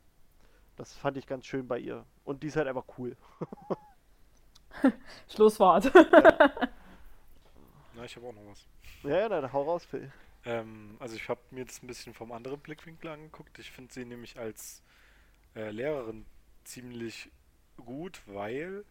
Das 0.76 0.94
fand 0.94 1.16
ich 1.16 1.26
ganz 1.26 1.46
schön 1.46 1.68
bei 1.68 1.78
ihr. 1.78 2.04
Und 2.24 2.42
die 2.42 2.48
ist 2.48 2.56
halt 2.56 2.66
einfach 2.66 2.86
cool. 2.98 3.16
Schlusswort. 5.28 5.92
Na, 7.94 8.04
ich 8.04 8.16
habe 8.16 8.26
auch 8.26 8.32
noch 8.32 8.46
was. 8.46 8.66
Ja, 9.04 9.18
ja, 9.18 9.28
dann 9.28 9.52
hau 9.52 9.62
raus, 9.62 9.84
Phil. 9.84 10.10
Ähm, 10.44 10.96
also 10.98 11.16
ich 11.16 11.28
habe 11.28 11.40
mir 11.50 11.64
das 11.64 11.82
ein 11.82 11.86
bisschen 11.86 12.14
vom 12.14 12.32
anderen 12.32 12.60
Blickwinkel 12.60 13.10
angeguckt. 13.10 13.58
Ich 13.58 13.70
finde 13.70 13.92
sie 13.92 14.04
nämlich 14.04 14.38
als 14.38 14.82
äh, 15.54 15.70
Lehrerin 15.70 16.26
ziemlich 16.64 17.30
gut, 17.76 18.22
weil 18.26 18.84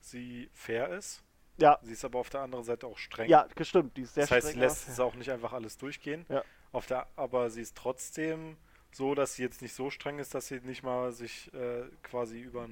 sie 0.00 0.50
fair 0.52 0.90
ist. 0.90 1.22
Ja, 1.58 1.78
Sie 1.82 1.92
ist 1.92 2.04
aber 2.04 2.18
auf 2.18 2.30
der 2.30 2.40
anderen 2.40 2.64
Seite 2.64 2.86
auch 2.86 2.98
streng. 2.98 3.28
ja, 3.28 3.46
gestimmt. 3.54 3.96
Die 3.96 4.02
ist 4.02 4.14
sehr 4.14 4.22
das 4.22 4.30
heißt, 4.30 4.46
sie 4.46 4.52
streng, 4.52 4.62
lässt 4.62 4.84
aber 4.84 4.92
es 4.92 5.00
auch 5.00 5.14
nicht 5.14 5.30
einfach 5.30 5.52
alles 5.52 5.76
durchgehen. 5.76 6.24
Ja. 6.28 6.42
Auf 6.72 6.86
der, 6.86 7.06
aber 7.14 7.50
sie 7.50 7.60
ist 7.60 7.76
trotzdem 7.76 8.56
so, 8.90 9.14
dass 9.14 9.34
sie 9.34 9.42
jetzt 9.42 9.62
nicht 9.62 9.74
so 9.74 9.90
streng 9.90 10.18
ist, 10.18 10.34
dass 10.34 10.48
sie 10.48 10.60
nicht 10.60 10.82
mal 10.82 11.12
sich 11.12 11.52
äh, 11.54 11.84
quasi 12.02 12.40
über, 12.40 12.68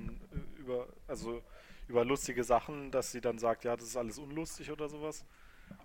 über, 0.56 0.88
also 1.06 1.42
über 1.88 2.04
lustige 2.04 2.44
Sachen, 2.44 2.90
dass 2.90 3.12
sie 3.12 3.20
dann 3.20 3.38
sagt, 3.38 3.64
ja, 3.64 3.76
das 3.76 3.88
ist 3.88 3.96
alles 3.96 4.18
unlustig 4.18 4.70
oder 4.70 4.88
sowas. 4.88 5.24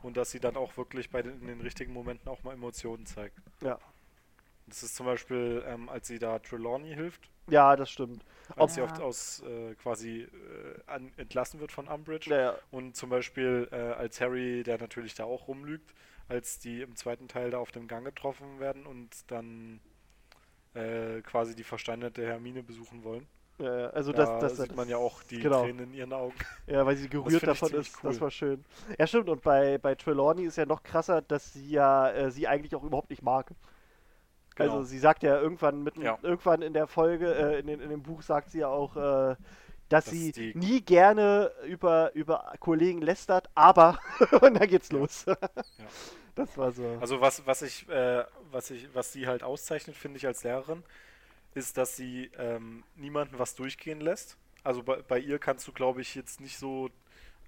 Und 0.03 0.17
dass 0.17 0.31
sie 0.31 0.39
dann 0.39 0.55
auch 0.55 0.75
wirklich 0.77 1.09
bei 1.09 1.21
den, 1.21 1.41
in 1.41 1.47
den 1.47 1.61
richtigen 1.61 1.93
Momenten 1.93 2.27
auch 2.29 2.43
mal 2.43 2.53
Emotionen 2.53 3.05
zeigt. 3.05 3.37
Ja. 3.61 3.79
Das 4.67 4.81
ist 4.83 4.95
zum 4.95 5.05
Beispiel, 5.05 5.63
ähm, 5.67 5.89
als 5.89 6.07
sie 6.07 6.17
da 6.19 6.39
Trelawney 6.39 6.93
hilft, 6.93 7.29
Ja, 7.47 7.75
das 7.75 7.89
stimmt. 7.91 8.25
als 8.55 8.73
sie 8.75 8.79
Ja. 8.81 8.85
oft 8.85 8.99
aus 8.99 9.41
äh, 9.43 9.75
quasi 9.75 10.21
äh, 10.21 10.27
an, 10.87 11.11
entlassen 11.17 11.59
wird 11.59 11.71
von 11.71 11.87
Umbridge. 11.87 12.29
Ja, 12.31 12.37
ja. 12.39 12.55
Und 12.71 12.95
zum 12.95 13.09
Beispiel 13.09 13.67
äh, 13.71 13.75
als 13.75 14.19
Harry, 14.21 14.63
der 14.63 14.77
natürlich 14.79 15.13
da 15.13 15.25
auch 15.25 15.47
rumlügt, 15.47 15.93
als 16.27 16.57
die 16.59 16.81
im 16.81 16.95
zweiten 16.95 17.27
Teil 17.27 17.51
da 17.51 17.59
auf 17.59 17.71
dem 17.71 17.87
Gang 17.87 18.03
getroffen 18.05 18.59
werden 18.59 18.87
und 18.87 19.09
dann 19.31 19.79
äh, 20.73 21.21
quasi 21.21 21.55
die 21.55 21.63
versteinerte 21.63 22.25
Hermine 22.25 22.63
besuchen 22.63 23.03
wollen. 23.03 23.27
Ja, 23.57 23.87
also 23.91 24.11
Da 24.11 24.25
das, 24.25 24.41
das 24.41 24.57
sieht 24.57 24.69
das, 24.71 24.75
man 24.75 24.89
ja 24.89 24.97
auch 24.97 25.23
die 25.23 25.39
genau. 25.39 25.63
Tränen 25.63 25.85
in 25.85 25.93
ihren 25.93 26.11
Augen. 26.13 26.33
Ja, 26.67 26.85
weil 26.85 26.97
sie 26.97 27.07
gerührt 27.07 27.47
davon 27.47 27.73
ist. 27.73 27.95
cool. 28.03 28.11
Das 28.11 28.19
war 28.21 28.29
schön. 28.31 28.65
Ja, 28.99 29.07
stimmt. 29.07 29.29
Und 29.29 29.41
bei, 29.43 29.77
bei 29.77 29.95
Trelawney 29.95 30.43
ist 30.43 30.57
ja 30.57 30.65
noch 30.65 30.83
krasser, 30.83 31.21
dass 31.21 31.53
sie 31.53 31.69
ja 31.69 32.09
äh, 32.11 32.31
sie 32.31 32.47
eigentlich 32.47 32.75
auch 32.75 32.83
überhaupt 32.83 33.09
nicht 33.09 33.21
mag. 33.21 33.51
Genau. 34.55 34.71
Also 34.73 34.83
sie 34.85 34.99
sagt 34.99 35.23
ja 35.23 35.39
irgendwann 35.39 35.83
mitten, 35.83 36.01
Ja. 36.01 36.17
irgendwann 36.21 36.61
in 36.61 36.73
der 36.73 36.87
Folge, 36.87 37.33
äh, 37.33 37.59
in, 37.59 37.67
den, 37.67 37.79
in 37.81 37.89
dem 37.89 38.03
Buch 38.03 38.21
sagt 38.21 38.51
sie 38.51 38.59
ja 38.59 38.67
auch, 38.67 38.95
äh, 38.95 39.35
dass 39.87 40.05
Dass 40.05 40.09
sie 40.13 40.31
die- 40.31 40.57
nie 40.57 40.81
gerne 40.81 41.51
über, 41.67 42.13
über 42.15 42.53
Kollegen 42.59 43.01
lästert, 43.01 43.49
aber 43.53 43.99
und 44.41 44.55
dann 44.59 44.67
geht's 44.67 44.91
los. 44.91 45.25
Das 46.35 46.57
war 46.57 46.71
so. 46.71 46.97
Also 46.99 47.21
was, 47.21 47.45
was 47.45 47.61
ich, 47.61 47.87
äh, 47.87 48.25
was 48.51 48.71
ich, 48.71 48.93
was 48.93 49.13
sie 49.13 49.27
halt 49.27 49.43
auszeichnet, 49.43 49.95
finde 49.95 50.17
ich 50.17 50.25
als 50.27 50.43
Lehrerin, 50.43 50.83
ist, 51.55 51.77
dass 51.77 51.95
sie 51.95 52.29
ähm, 52.37 52.83
niemanden 52.95 53.39
was 53.39 53.55
durchgehen 53.55 53.99
lässt. 54.01 54.37
Also 54.63 54.83
bei, 54.83 55.01
bei 55.01 55.19
ihr 55.19 55.39
kannst 55.39 55.67
du, 55.67 55.71
glaube 55.71 56.01
ich, 56.01 56.13
jetzt 56.15 56.39
nicht 56.41 56.57
so, 56.57 56.89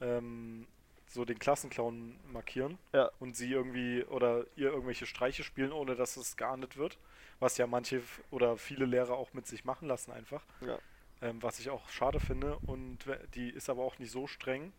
ähm, 0.01 0.66
so 1.08 1.26
den 1.26 1.39
Klassenclown 1.39 2.20
markieren 2.32 2.78
Ja. 2.93 3.12
und 3.20 3.36
sie 3.36 3.51
irgendwie 3.51 4.03
oder 4.05 4.45
ihr 4.55 4.72
irgendwelche 4.72 5.05
Streiche 5.05 5.43
spielen, 5.43 5.72
ohne 5.72 5.95
dass 5.95 6.18
es 6.18 6.36
geahndet 6.38 6.78
wird. 6.78 6.97
Was 7.39 7.58
ja 7.58 7.68
manche 7.68 8.01
oder 8.32 8.58
viele 8.58 8.86
Lehrer 8.86 9.14
auch 9.16 9.34
mit 9.34 9.45
sich 9.45 9.64
machen 9.66 9.88
lassen 9.88 10.12
einfach. 10.12 10.43
Ja. 10.62 10.80
Ähm, 11.22 11.41
was 11.43 11.60
ich 11.60 11.70
auch 11.70 11.88
schade 11.89 12.20
finde. 12.20 12.58
Und 12.66 12.99
die 13.36 13.49
ist 13.49 13.70
aber 13.70 13.84
auch 13.84 13.99
nicht 13.99 14.12
so 14.12 14.26
streng, 14.28 14.74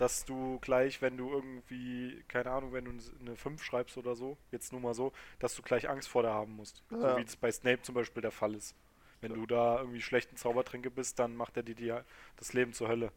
dass 0.00 0.24
du 0.24 0.58
gleich, 0.60 1.02
wenn 1.02 1.16
du 1.18 1.30
irgendwie, 1.30 2.24
keine 2.28 2.50
Ahnung, 2.50 2.72
wenn 2.72 2.84
du 2.86 2.92
eine 3.20 3.36
5 3.36 3.62
schreibst 3.62 3.98
oder 3.98 4.16
so, 4.16 4.38
jetzt 4.50 4.72
nur 4.72 4.80
mal 4.80 4.94
so, 4.94 5.12
dass 5.38 5.54
du 5.54 5.62
gleich 5.62 5.88
Angst 5.90 6.08
vor 6.08 6.22
der 6.22 6.32
haben 6.32 6.56
musst. 6.56 6.82
Ja. 6.90 7.12
So 7.12 7.16
wie 7.18 7.24
das 7.24 7.36
bei 7.36 7.52
Snape 7.52 7.82
zum 7.82 7.94
Beispiel 7.94 8.22
der 8.22 8.30
Fall 8.30 8.54
ist. 8.54 8.74
Wenn 9.20 9.34
du 9.34 9.44
da 9.46 9.78
irgendwie 9.78 10.00
schlechten 10.00 10.36
Zaubertränke 10.36 10.90
bist, 10.90 11.18
dann 11.18 11.36
macht 11.36 11.56
er 11.58 11.62
dir 11.62 11.74
die, 11.74 11.94
das 12.38 12.54
Leben 12.54 12.72
zur 12.72 12.88
Hölle. 12.88 13.12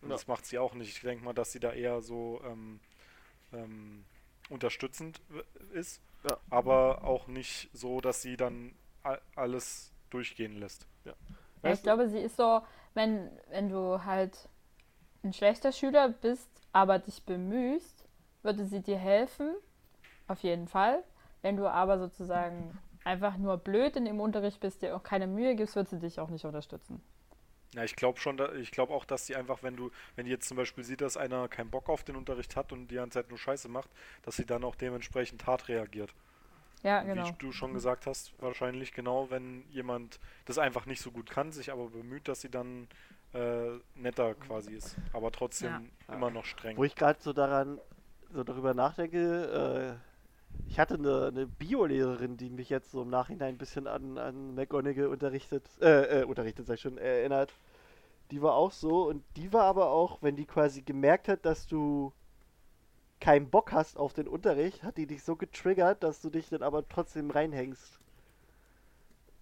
Und 0.00 0.08
Ja. 0.08 0.14
das 0.14 0.26
macht 0.26 0.46
sie 0.46 0.58
auch 0.58 0.72
nicht. 0.74 0.88
Ich 0.96 1.00
denke 1.00 1.22
mal, 1.22 1.34
dass 1.34 1.52
sie 1.52 1.60
da 1.60 1.72
eher 1.72 2.00
so 2.00 2.40
ähm, 2.44 2.80
ähm, 3.52 4.04
unterstützend 4.48 5.20
ist, 5.74 6.00
Ja. 6.24 6.38
aber 6.48 7.04
auch 7.04 7.26
nicht 7.26 7.68
so, 7.74 8.00
dass 8.00 8.22
sie 8.22 8.38
dann 8.38 8.74
alles 9.34 9.92
durchgehen 10.10 10.56
lässt. 10.58 10.86
Ja, 11.04 11.14
ich 11.72 11.82
glaube, 11.82 12.08
sie 12.08 12.20
ist 12.20 12.36
so, 12.36 12.62
wenn, 12.94 13.30
wenn 13.50 13.68
du 13.68 14.04
halt 14.04 14.48
ein 15.26 15.32
schlechter 15.32 15.72
Schüler 15.72 16.08
bist, 16.08 16.50
aber 16.72 16.98
dich 16.98 17.22
bemühst, 17.24 18.06
würde 18.42 18.64
sie 18.64 18.80
dir 18.80 18.98
helfen, 18.98 19.54
auf 20.28 20.40
jeden 20.42 20.68
Fall. 20.68 21.02
Wenn 21.42 21.56
du 21.56 21.68
aber 21.68 21.98
sozusagen 21.98 22.76
einfach 23.04 23.36
nur 23.36 23.56
blöd 23.58 23.96
in 23.96 24.04
dem 24.04 24.20
Unterricht 24.20 24.60
bist, 24.60 24.82
dir 24.82 24.96
auch 24.96 25.02
keine 25.02 25.26
Mühe 25.26 25.54
gibst, 25.54 25.76
wird 25.76 25.88
sie 25.88 25.98
dich 25.98 26.18
auch 26.18 26.30
nicht 26.30 26.44
unterstützen. 26.44 27.02
Ja, 27.74 27.84
ich 27.84 27.94
glaube 27.94 28.18
schon, 28.18 28.40
ich 28.56 28.70
glaube 28.70 28.94
auch, 28.94 29.04
dass 29.04 29.26
sie 29.26 29.36
einfach, 29.36 29.62
wenn 29.62 29.76
du, 29.76 29.90
wenn 30.14 30.24
die 30.24 30.30
jetzt 30.30 30.48
zum 30.48 30.56
Beispiel 30.56 30.82
sieht, 30.82 31.00
dass 31.00 31.16
einer 31.16 31.46
keinen 31.48 31.70
Bock 31.70 31.88
auf 31.88 32.04
den 32.04 32.16
Unterricht 32.16 32.56
hat 32.56 32.72
und 32.72 32.88
die 32.88 32.94
ganze 32.94 33.18
Zeit 33.18 33.28
nur 33.28 33.38
Scheiße 33.38 33.68
macht, 33.68 33.90
dass 34.22 34.36
sie 34.36 34.46
dann 34.46 34.64
auch 34.64 34.74
dementsprechend 34.76 35.46
hart 35.46 35.68
reagiert. 35.68 36.14
Ja, 36.82 37.02
genau. 37.02 37.26
Wie 37.26 37.32
du 37.38 37.52
schon 37.52 37.74
gesagt 37.74 38.06
hast, 38.06 38.32
wahrscheinlich 38.40 38.92
genau, 38.92 39.30
wenn 39.30 39.64
jemand 39.70 40.20
das 40.46 40.58
einfach 40.58 40.86
nicht 40.86 41.00
so 41.00 41.10
gut 41.10 41.28
kann, 41.28 41.52
sich 41.52 41.70
aber 41.70 41.88
bemüht, 41.90 42.28
dass 42.28 42.40
sie 42.40 42.50
dann 42.50 42.88
äh, 43.36 43.78
netter 43.94 44.34
quasi 44.34 44.74
ist, 44.74 44.96
aber 45.12 45.30
trotzdem 45.30 45.90
Ja. 46.08 46.14
immer 46.14 46.30
noch 46.30 46.44
streng. 46.44 46.76
Wo 46.76 46.84
ich 46.84 46.94
gerade 46.94 47.20
so 47.20 47.32
daran, 47.32 47.78
so 48.32 48.44
darüber 48.44 48.74
nachdenke, 48.74 49.98
äh, 49.98 50.68
ich 50.68 50.78
hatte 50.80 50.94
eine, 50.94 51.26
eine 51.26 51.46
Biolehrerin, 51.46 52.36
die 52.36 52.50
mich 52.50 52.70
jetzt 52.70 52.90
so 52.90 53.02
im 53.02 53.10
Nachhinein 53.10 53.54
ein 53.54 53.58
bisschen 53.58 53.86
an, 53.86 54.18
an 54.18 54.54
McGonagall 54.54 55.06
unterrichtet, 55.06 55.64
äh, 55.80 56.22
äh, 56.22 56.24
unterrichtet, 56.24 56.66
sag 56.66 56.74
ich 56.74 56.80
schon, 56.80 56.98
erinnert. 56.98 57.52
Die 58.30 58.42
war 58.42 58.54
auch 58.54 58.72
so 58.72 59.06
und 59.08 59.22
die 59.36 59.52
war 59.52 59.64
aber 59.64 59.90
auch, 59.90 60.22
wenn 60.22 60.34
die 60.34 60.46
quasi 60.46 60.82
gemerkt 60.82 61.28
hat, 61.28 61.44
dass 61.46 61.66
du 61.66 62.12
keinen 63.20 63.48
Bock 63.48 63.72
hast 63.72 63.96
auf 63.96 64.12
den 64.12 64.28
Unterricht, 64.28 64.82
hat 64.82 64.96
die 64.96 65.06
dich 65.06 65.22
so 65.22 65.36
getriggert, 65.36 66.02
dass 66.02 66.20
du 66.20 66.30
dich 66.30 66.48
dann 66.48 66.62
aber 66.62 66.88
trotzdem 66.88 67.30
reinhängst. 67.30 68.00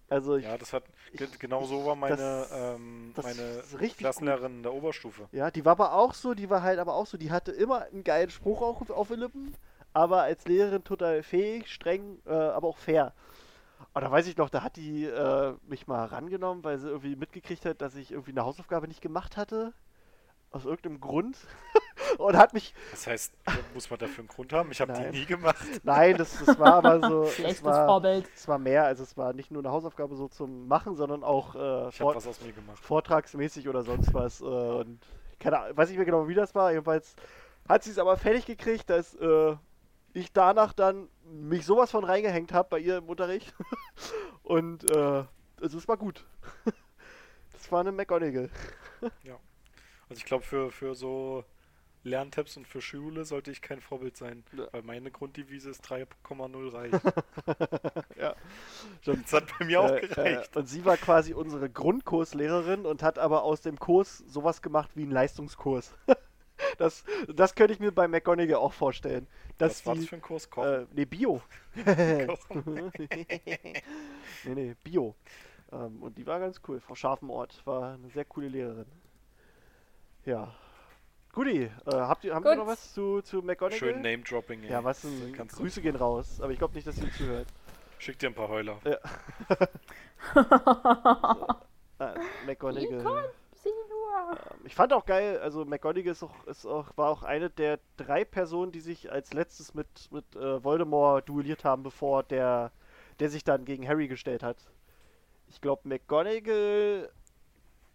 Also 0.07 0.35
ich, 0.35 0.45
ja, 0.45 0.57
das 0.57 0.71
hat 0.73 0.83
ich- 1.11 1.39
genau 1.39 1.63
so 1.63 1.85
war 1.85 1.95
meine, 1.95 2.15
das- 2.17 2.51
ähm, 2.53 3.11
das 3.15 3.25
meine 3.25 3.63
Klassenlehrerin 3.97 4.57
in 4.57 4.63
der 4.63 4.73
Oberstufe. 4.73 5.27
Ja, 5.31 5.49
die 5.49 5.65
war 5.65 5.71
aber 5.71 5.93
auch 5.93 6.13
so, 6.13 6.33
die 6.35 6.49
war 6.49 6.61
halt 6.61 6.77
aber 6.79 6.93
auch 6.93 7.07
so, 7.07 7.17
die 7.17 7.31
hatte 7.31 7.51
immer 7.51 7.85
einen 7.85 8.03
geilen 8.03 8.29
Spruch 8.29 8.61
auch 8.61 8.87
auf 8.89 9.07
den 9.07 9.19
Lippen, 9.19 9.55
aber 9.93 10.21
als 10.23 10.45
Lehrerin 10.45 10.83
total 10.83 11.23
fähig, 11.23 11.67
streng, 11.73 12.19
äh, 12.25 12.33
aber 12.33 12.67
auch 12.67 12.77
fair. 12.77 13.13
Und 13.93 14.01
da 14.03 14.11
weiß 14.11 14.27
ich 14.27 14.37
noch, 14.37 14.49
da 14.49 14.61
hat 14.61 14.75
die 14.75 15.05
äh, 15.05 15.53
mich 15.63 15.87
mal 15.87 16.05
rangenommen, 16.05 16.63
weil 16.63 16.77
sie 16.77 16.87
irgendwie 16.89 17.15
mitgekriegt 17.15 17.65
hat, 17.65 17.81
dass 17.81 17.95
ich 17.95 18.11
irgendwie 18.11 18.31
eine 18.31 18.43
Hausaufgabe 18.45 18.87
nicht 18.87 19.01
gemacht 19.01 19.37
hatte. 19.37 19.73
Aus 20.51 20.65
irgendeinem 20.65 20.99
Grund. 21.01 21.37
Und 22.17 22.37
hat 22.37 22.53
mich. 22.53 22.73
Das 22.91 23.07
heißt, 23.07 23.33
muss 23.73 23.89
man 23.89 23.99
dafür 23.99 24.19
einen 24.19 24.27
Grund 24.27 24.53
haben? 24.53 24.71
Ich 24.71 24.81
habe 24.81 24.93
die 24.93 25.19
nie 25.19 25.25
gemacht. 25.25 25.55
Nein, 25.83 26.17
das, 26.17 26.43
das 26.43 26.57
war 26.59 26.75
aber 26.75 26.99
so. 27.07 27.23
Es 27.25 27.35
Schlechtes 27.35 27.63
war, 27.63 27.85
Vorbild. 27.87 28.29
es 28.35 28.47
war 28.47 28.57
mehr, 28.57 28.85
also 28.85 29.03
es 29.03 29.15
war 29.17 29.33
nicht 29.33 29.51
nur 29.51 29.61
eine 29.61 29.71
Hausaufgabe 29.71 30.15
so 30.15 30.27
zum 30.27 30.67
Machen, 30.67 30.95
sondern 30.95 31.23
auch 31.23 31.55
äh, 31.55 31.91
Vor- 31.91 32.07
habe 32.09 32.15
was 32.15 32.27
aus 32.27 32.41
mir 32.41 32.51
gemacht. 32.53 32.79
vortragsmäßig 32.79 33.67
oder 33.69 33.83
sonst 33.83 34.13
was. 34.13 34.41
Äh, 34.41 34.45
und 34.45 34.99
keine 35.39 35.59
Ahnung, 35.59 35.77
weiß 35.77 35.89
nicht 35.89 35.97
mehr 35.97 36.05
genau, 36.05 36.27
wie 36.27 36.33
das 36.35 36.55
war. 36.55 36.71
Jedenfalls 36.71 37.15
hat 37.67 37.83
sie 37.83 37.91
es 37.91 37.97
aber 37.99 38.17
fertig 38.17 38.45
gekriegt, 38.45 38.89
dass 38.89 39.15
äh, 39.15 39.55
ich 40.13 40.31
danach 40.31 40.73
dann 40.73 41.09
mich 41.25 41.65
sowas 41.65 41.91
von 41.91 42.03
reingehängt 42.03 42.53
habe 42.53 42.69
bei 42.69 42.79
ihr 42.79 42.97
im 42.97 43.09
Unterricht. 43.09 43.53
und 44.43 44.89
äh, 44.89 45.23
also 45.61 45.77
es 45.77 45.87
war 45.87 45.97
gut. 45.97 46.25
das 47.53 47.71
war 47.71 47.81
eine 47.81 47.91
McGonagall. 47.91 48.49
Also 49.01 50.19
ich 50.19 50.25
glaube, 50.25 50.43
für, 50.43 50.71
für 50.71 50.95
so 50.95 51.43
Lerntipps 52.05 52.55
und 52.55 52.67
für 52.67 52.81
Schule 52.81 53.25
sollte 53.25 53.51
ich 53.51 53.61
kein 53.61 53.81
Vorbild 53.81 54.15
sein, 54.15 54.43
Ja. 54.55 54.67
weil 54.71 54.83
meine 54.83 55.11
Grunddevise 55.11 55.69
ist 55.71 55.83
3,0 55.83 56.71
reicht. 56.73 56.93
ja. 58.19 58.35
Das 59.03 59.33
hat 59.33 59.45
bei 59.57 59.65
mir 59.65 59.81
auch 59.81 59.89
äh, 59.91 60.01
gereicht. 60.01 60.55
Äh, 60.55 60.59
und 60.59 60.67
sie 60.67 60.85
war 60.85 60.97
quasi 60.97 61.33
unsere 61.33 61.69
Grundkurslehrerin 61.69 62.85
und 62.85 63.01
hat 63.03 63.17
aber 63.19 63.43
aus 63.43 63.61
dem 63.61 63.79
Kurs 63.79 64.19
sowas 64.19 64.61
gemacht 64.61 64.91
wie 64.95 65.01
einen 65.03 65.11
Leistungskurs. 65.11 65.95
das, 66.77 67.03
das 67.33 67.55
könnte 67.55 67.73
ich 67.73 67.79
mir 67.79 67.91
bei 67.91 68.07
McGonagall 68.07 68.55
auch 68.55 68.73
vorstellen. 68.73 69.27
Dass 69.57 69.79
Was 69.79 69.85
war 69.87 69.95
das 69.95 70.05
für 70.05 70.15
ein 70.15 70.21
Kurs? 70.21 70.49
Kochen? 70.49 70.83
Äh, 70.83 70.85
nee, 70.93 71.05
Bio. 71.05 71.41
Kochen. 72.27 72.91
nee, 74.43 74.53
nee, 74.53 74.75
Bio. 74.83 75.15
Ähm, 75.71 76.03
und 76.03 76.17
die 76.17 76.27
war 76.27 76.39
ganz 76.39 76.61
cool. 76.67 76.79
Frau 76.79 76.93
Scharfenort 76.95 77.65
war 77.65 77.95
eine 77.95 78.09
sehr 78.09 78.25
coole 78.25 78.49
Lehrerin. 78.49 78.85
Ja. 80.25 80.53
Guti, 81.35 81.63
äh, 81.63 81.69
habt 81.91 82.23
ihr, 82.23 82.33
haben 82.33 82.45
wir 82.45 82.51
Gut. 82.51 82.59
noch 82.59 82.67
was 82.67 82.93
zu, 82.93 83.21
zu 83.21 83.41
McGonagall? 83.41 83.77
Schön 83.77 84.01
Name-Dropping. 84.01 84.63
Ja, 84.63 84.81
was 84.83 85.01
denn? 85.01 85.33
kannst 85.35 85.57
Grüße 85.57 85.81
gehen 85.81 85.97
raus. 85.97 86.39
Aber 86.39 86.51
ich 86.53 86.57
glaube 86.57 86.73
nicht, 86.75 86.87
dass 86.87 86.95
sie 86.95 87.11
zuhört. 87.11 87.47
Schick 87.99 88.17
dir 88.17 88.29
ein 88.29 88.33
paar 88.33 88.47
Heuler. 88.47 88.79
Äh, 88.85 88.95
McGonagall. 92.45 93.29
Sieh 93.53 93.69
nur. 93.89 94.31
Ähm, 94.31 94.37
Ich 94.65 94.75
fand 94.75 94.93
auch 94.93 95.05
geil, 95.05 95.39
also 95.39 95.65
McGonagall 95.65 96.11
ist 96.11 96.23
auch, 96.23 96.43
ist 96.45 96.65
auch, 96.65 96.87
war 96.95 97.09
auch 97.09 97.23
eine 97.23 97.49
der 97.49 97.79
drei 97.97 98.23
Personen, 98.23 98.71
die 98.71 98.79
sich 98.79 99.11
als 99.11 99.33
letztes 99.33 99.73
mit, 99.73 99.87
mit 100.11 100.35
äh, 100.37 100.63
Voldemort 100.63 101.27
duelliert 101.27 101.65
haben, 101.65 101.83
bevor 101.83 102.23
der, 102.23 102.71
der 103.19 103.29
sich 103.29 103.43
dann 103.43 103.65
gegen 103.65 103.85
Harry 103.87 104.07
gestellt 104.07 104.41
hat. 104.41 104.57
Ich 105.49 105.59
glaube 105.59 105.81
McGonagall, 105.87 107.09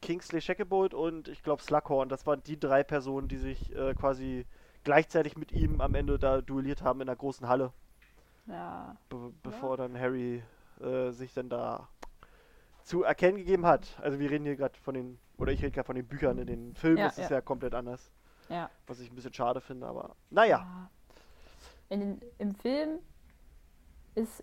Kingsley 0.00 0.40
Shacklebolt 0.40 0.94
und 0.94 1.28
ich 1.28 1.42
glaube 1.42 1.62
Slughorn, 1.62 2.08
das 2.08 2.26
waren 2.26 2.42
die 2.42 2.58
drei 2.58 2.82
Personen, 2.82 3.28
die 3.28 3.36
sich 3.36 3.74
äh, 3.76 3.94
quasi 3.94 4.46
gleichzeitig 4.84 5.36
mit 5.36 5.52
ihm 5.52 5.80
am 5.80 5.94
Ende 5.94 6.18
da 6.18 6.40
duelliert 6.40 6.82
haben 6.82 7.00
in 7.00 7.06
der 7.06 7.16
großen 7.16 7.48
Halle, 7.48 7.72
Ja. 8.46 8.96
be 9.08 9.32
bevor 9.42 9.76
dann 9.76 9.98
Harry 9.98 10.42
äh, 10.80 11.10
sich 11.10 11.34
dann 11.34 11.48
da 11.50 11.88
zu 12.82 13.02
erkennen 13.02 13.36
gegeben 13.36 13.66
hat. 13.66 13.98
Also 14.00 14.18
wir 14.18 14.30
reden 14.30 14.44
hier 14.46 14.56
gerade 14.56 14.78
von 14.78 14.94
den, 14.94 15.18
oder 15.36 15.52
ich 15.52 15.60
rede 15.62 15.72
gerade 15.72 15.86
von 15.86 15.96
den 15.96 16.06
Büchern, 16.06 16.38
in 16.38 16.46
den 16.46 16.74
Filmen 16.74 16.98
Ja, 16.98 17.08
ist 17.08 17.18
es 17.18 17.28
ja. 17.28 17.36
ja 17.36 17.40
komplett 17.42 17.74
anders. 17.74 18.10
Ja. 18.48 18.70
Was 18.86 19.00
ich 19.00 19.10
ein 19.10 19.14
bisschen 19.14 19.34
schade 19.34 19.60
finde, 19.60 19.86
aber 19.86 20.16
naja. 20.30 20.58
Ja. 20.58 20.90
In 21.90 22.00
den, 22.00 22.22
Im 22.38 22.54
Film 22.54 23.00
ist, 24.14 24.42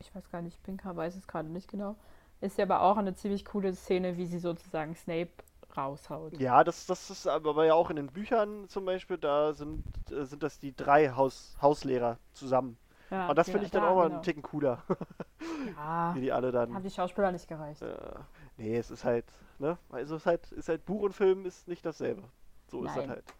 ich 0.00 0.14
weiß 0.14 0.28
gar 0.30 0.42
nicht, 0.42 0.58
gra- 0.66 0.96
weiß 0.96 1.14
es 1.14 1.26
gerade 1.28 1.48
nicht 1.48 1.70
genau, 1.70 1.94
ist 2.40 2.58
ja 2.58 2.64
aber 2.64 2.82
auch 2.82 2.96
eine 2.96 3.14
ziemlich 3.14 3.44
coole 3.44 3.74
Szene, 3.74 4.16
wie 4.16 4.26
sie 4.26 4.38
sozusagen 4.38 4.94
Snape 4.94 5.30
raushaut. 5.76 6.34
Ja, 6.38 6.64
das, 6.64 6.86
das 6.86 7.10
ist 7.10 7.26
aber 7.26 7.64
ja 7.66 7.74
auch 7.74 7.90
in 7.90 7.96
den 7.96 8.10
Büchern 8.12 8.68
zum 8.68 8.84
Beispiel, 8.84 9.18
da 9.18 9.52
sind, 9.52 9.84
äh, 10.10 10.24
sind 10.24 10.42
das 10.42 10.58
die 10.58 10.74
drei 10.74 11.10
Haus, 11.10 11.56
Hauslehrer 11.60 12.18
zusammen. 12.32 12.78
Ja, 13.10 13.28
Und 13.28 13.36
das 13.38 13.48
ja, 13.48 13.52
finde 13.52 13.66
ich 13.66 13.72
dann 13.72 13.82
da, 13.82 13.90
auch 13.90 13.96
mal 13.96 14.04
genau. 14.04 14.14
einen 14.14 14.22
Ticken 14.22 14.42
cooler, 14.42 14.84
Ja, 15.64 16.14
wie 16.14 16.20
die 16.22 16.32
alle 16.32 16.52
dann. 16.52 16.74
haben 16.74 16.82
die 16.82 16.90
Schauspieler 16.90 17.32
nicht 17.32 17.48
gereicht. 17.48 17.82
Äh, 17.82 18.20
nee, 18.56 18.76
es 18.76 18.90
ist 18.90 19.04
halt, 19.04 19.26
ne? 19.58 19.78
Also 19.90 20.16
es 20.16 20.22
ist 20.22 20.26
halt, 20.26 20.52
ist 20.52 20.68
halt 20.68 20.84
Buch 20.84 21.02
und 21.02 21.12
Film 21.14 21.46
ist 21.46 21.68
nicht 21.68 21.84
dasselbe. 21.84 22.24
So 22.68 22.84
ist 22.84 22.96
das 22.96 23.06
Nein. 23.06 23.08
halt. 23.08 23.34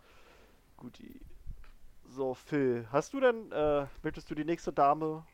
Guti. 0.76 1.20
So, 2.08 2.34
Phil, 2.34 2.86
hast 2.92 3.12
du 3.14 3.20
denn, 3.20 3.50
äh, 3.52 3.86
möchtest 4.02 4.30
du 4.30 4.34
die 4.34 4.44
nächste 4.44 4.72
Dame 4.72 5.24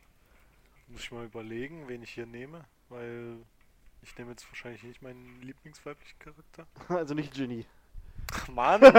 Muss 0.88 1.02
ich 1.02 1.12
mal 1.12 1.24
überlegen, 1.24 1.88
wen 1.88 2.02
ich 2.02 2.10
hier 2.10 2.26
nehme, 2.26 2.64
weil 2.88 3.44
ich 4.06 4.16
nehme 4.16 4.30
jetzt 4.30 4.48
wahrscheinlich 4.48 4.82
nicht 4.84 5.02
meinen 5.02 5.40
lieblingsweiblichen 5.42 6.18
Charakter. 6.18 6.66
Also 6.96 7.14
nicht 7.14 7.34
Ginny. 7.34 7.66
Mann! 8.48 8.80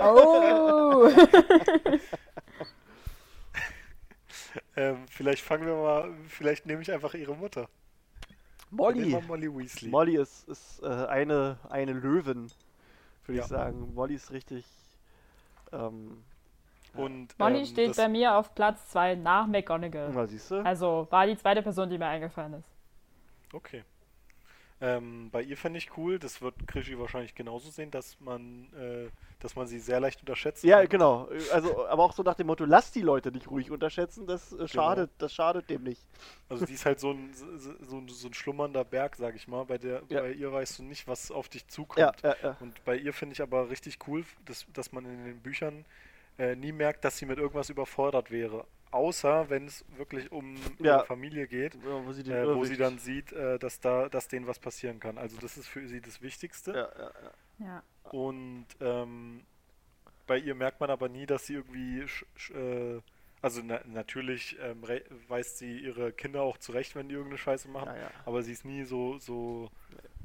Oh! 0.00 1.10
ähm, 4.76 5.04
vielleicht 5.08 5.42
fangen 5.42 5.66
wir 5.66 5.74
mal, 5.76 6.10
vielleicht 6.28 6.66
nehme 6.66 6.82
ich 6.82 6.90
einfach 6.92 7.14
ihre 7.14 7.34
Mutter. 7.36 7.68
Molly. 8.70 9.16
Molly 9.26 9.54
Weasley. 9.54 9.90
Molly 9.90 10.16
ist, 10.16 10.48
ist 10.48 10.82
äh, 10.82 10.86
eine, 11.06 11.58
eine 11.68 11.92
Löwin, 11.92 12.50
würde 13.26 13.38
Ja. 13.38 13.42
ich 13.42 13.48
sagen. 13.48 13.92
Molly 13.94 14.14
ist 14.14 14.30
richtig. 14.30 14.64
Ähm, 15.72 16.24
Und 16.94 17.38
Molly 17.38 17.60
ähm, 17.60 17.66
steht 17.66 17.90
das, 17.90 17.96
bei 17.98 18.08
mir 18.08 18.34
auf 18.36 18.54
Platz 18.54 18.88
2 18.88 19.16
nach 19.16 19.46
McGonagall. 19.46 20.10
na, 20.14 20.26
siehst 20.26 20.50
du? 20.50 20.64
Also 20.64 21.06
war 21.10 21.26
die 21.26 21.36
zweite 21.36 21.62
Person, 21.62 21.90
die 21.90 21.98
mir 21.98 22.06
eingefallen 22.06 22.54
ist. 22.54 22.71
Okay. 23.52 23.84
Ähm, 24.80 25.30
bei 25.30 25.42
ihr 25.42 25.56
fände 25.56 25.78
ich 25.78 25.96
cool, 25.96 26.18
das 26.18 26.42
wird 26.42 26.66
Krischi 26.66 26.98
wahrscheinlich 26.98 27.36
genauso 27.36 27.70
sehen, 27.70 27.92
dass 27.92 28.18
man, 28.18 28.64
äh, 28.74 29.08
dass 29.38 29.54
man 29.54 29.68
sie 29.68 29.78
sehr 29.78 30.00
leicht 30.00 30.18
unterschätzen 30.18 30.66
Ja, 30.66 30.80
kann. 30.80 30.88
genau. 30.88 31.28
Also, 31.52 31.86
aber 31.86 32.02
auch 32.02 32.12
so 32.12 32.24
nach 32.24 32.34
dem 32.34 32.48
Motto, 32.48 32.64
lass 32.64 32.90
die 32.90 33.00
Leute 33.02 33.30
nicht 33.30 33.48
ruhig 33.48 33.70
unterschätzen, 33.70 34.26
das 34.26 34.52
äh, 34.52 34.66
schadet, 34.66 35.12
das 35.18 35.32
schadet 35.32 35.70
dem 35.70 35.84
nicht. 35.84 36.02
Also 36.48 36.66
die 36.66 36.72
ist 36.72 36.84
halt 36.84 36.98
so 36.98 37.12
ein, 37.12 37.32
so, 37.32 37.98
ein- 37.98 38.08
so 38.08 38.26
ein 38.26 38.34
schlummernder 38.34 38.82
Berg, 38.82 39.14
sag 39.14 39.36
ich 39.36 39.46
mal. 39.46 39.64
Bei, 39.66 39.78
der, 39.78 40.02
Ja. 40.08 40.22
bei 40.22 40.32
ihr 40.32 40.52
weißt 40.52 40.80
du 40.80 40.82
nicht, 40.82 41.06
was 41.06 41.30
auf 41.30 41.48
dich 41.48 41.68
zukommt. 41.68 42.20
Ja, 42.24 42.34
ja. 42.42 42.56
Und 42.58 42.84
bei 42.84 42.96
ihr 42.96 43.12
finde 43.12 43.34
ich 43.34 43.40
aber 43.42 43.70
richtig 43.70 43.98
cool, 44.08 44.24
dass, 44.46 44.66
dass 44.72 44.90
man 44.90 45.04
in 45.04 45.24
den 45.26 45.38
Büchern 45.38 45.84
äh, 46.38 46.56
nie 46.56 46.72
merkt, 46.72 47.04
dass 47.04 47.18
sie 47.18 47.26
mit 47.26 47.38
irgendwas 47.38 47.70
überfordert 47.70 48.32
wäre. 48.32 48.64
Außer 48.92 49.48
wenn 49.50 49.66
es 49.66 49.84
wirklich 49.96 50.30
um 50.30 50.54
Ja. 50.78 50.96
ihre 50.98 51.06
Familie 51.06 51.46
geht, 51.48 51.74
Ja, 51.74 52.04
Wo 52.06 52.12
sie, 52.12 52.30
äh, 52.30 52.54
wo 52.54 52.64
sie 52.64 52.76
dann 52.76 52.98
sieht, 52.98 53.32
äh, 53.32 53.58
dass 53.58 53.80
da, 53.80 54.08
dass 54.08 54.28
denen 54.28 54.46
was 54.46 54.58
passieren 54.58 55.00
kann. 55.00 55.18
Also 55.18 55.36
das 55.40 55.56
ist 55.56 55.66
für 55.66 55.86
sie 55.88 56.00
das 56.00 56.20
Wichtigste. 56.22 56.72
Ja, 56.72 56.88
ja, 57.02 57.10
ja. 57.22 57.30
Ja. 57.66 58.10
Und 58.10 58.66
ähm, 58.80 59.42
bei 60.26 60.38
ihr 60.38 60.54
merkt 60.54 60.80
man 60.80 60.90
aber 60.90 61.08
nie, 61.08 61.26
dass 61.26 61.46
sie 61.46 61.54
irgendwie, 61.54 62.06
sch, 62.06 62.24
sch, 62.36 62.50
äh, 62.52 63.00
also 63.40 63.60
na, 63.64 63.80
natürlich 63.86 64.56
ähm, 64.60 64.82
weist 65.28 65.58
sie 65.58 65.78
ihre 65.78 66.12
Kinder 66.12 66.42
auch 66.42 66.58
zurecht, 66.58 66.94
wenn 66.94 67.08
die 67.08 67.14
irgendeine 67.14 67.38
Scheiße 67.38 67.68
machen, 67.68 67.88
ja, 67.96 68.02
ja. 68.02 68.10
aber 68.24 68.42
sie 68.42 68.52
ist 68.52 68.64
nie 68.64 68.84
so, 68.84 69.18
so 69.18 69.68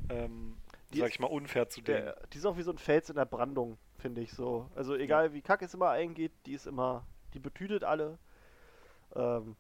ähm, 0.09 0.55
Die 0.93 0.99
sag 0.99 1.07
ist- 1.07 1.13
ich 1.15 1.19
mal, 1.19 1.27
unfair 1.27 1.67
zu 1.69 1.81
denen. 1.81 2.11
Die 2.33 2.37
ist 2.37 2.45
auch 2.45 2.57
wie 2.57 2.61
so 2.63 2.71
ein 2.71 2.77
Fels 2.77 3.09
in 3.09 3.15
der 3.15 3.25
Brandung, 3.25 3.77
finde 3.97 4.21
ich 4.21 4.33
so. 4.33 4.69
Also 4.75 4.95
egal 4.95 5.33
wie 5.33 5.41
Kack 5.41 5.61
es 5.63 5.73
immer 5.73 5.89
eingeht, 5.89 6.31
die 6.45 6.53
ist 6.53 6.67
immer, 6.67 7.05
die 7.33 7.39
betütet 7.39 7.83
alle. 7.83 8.19
Ähm, 9.17 9.55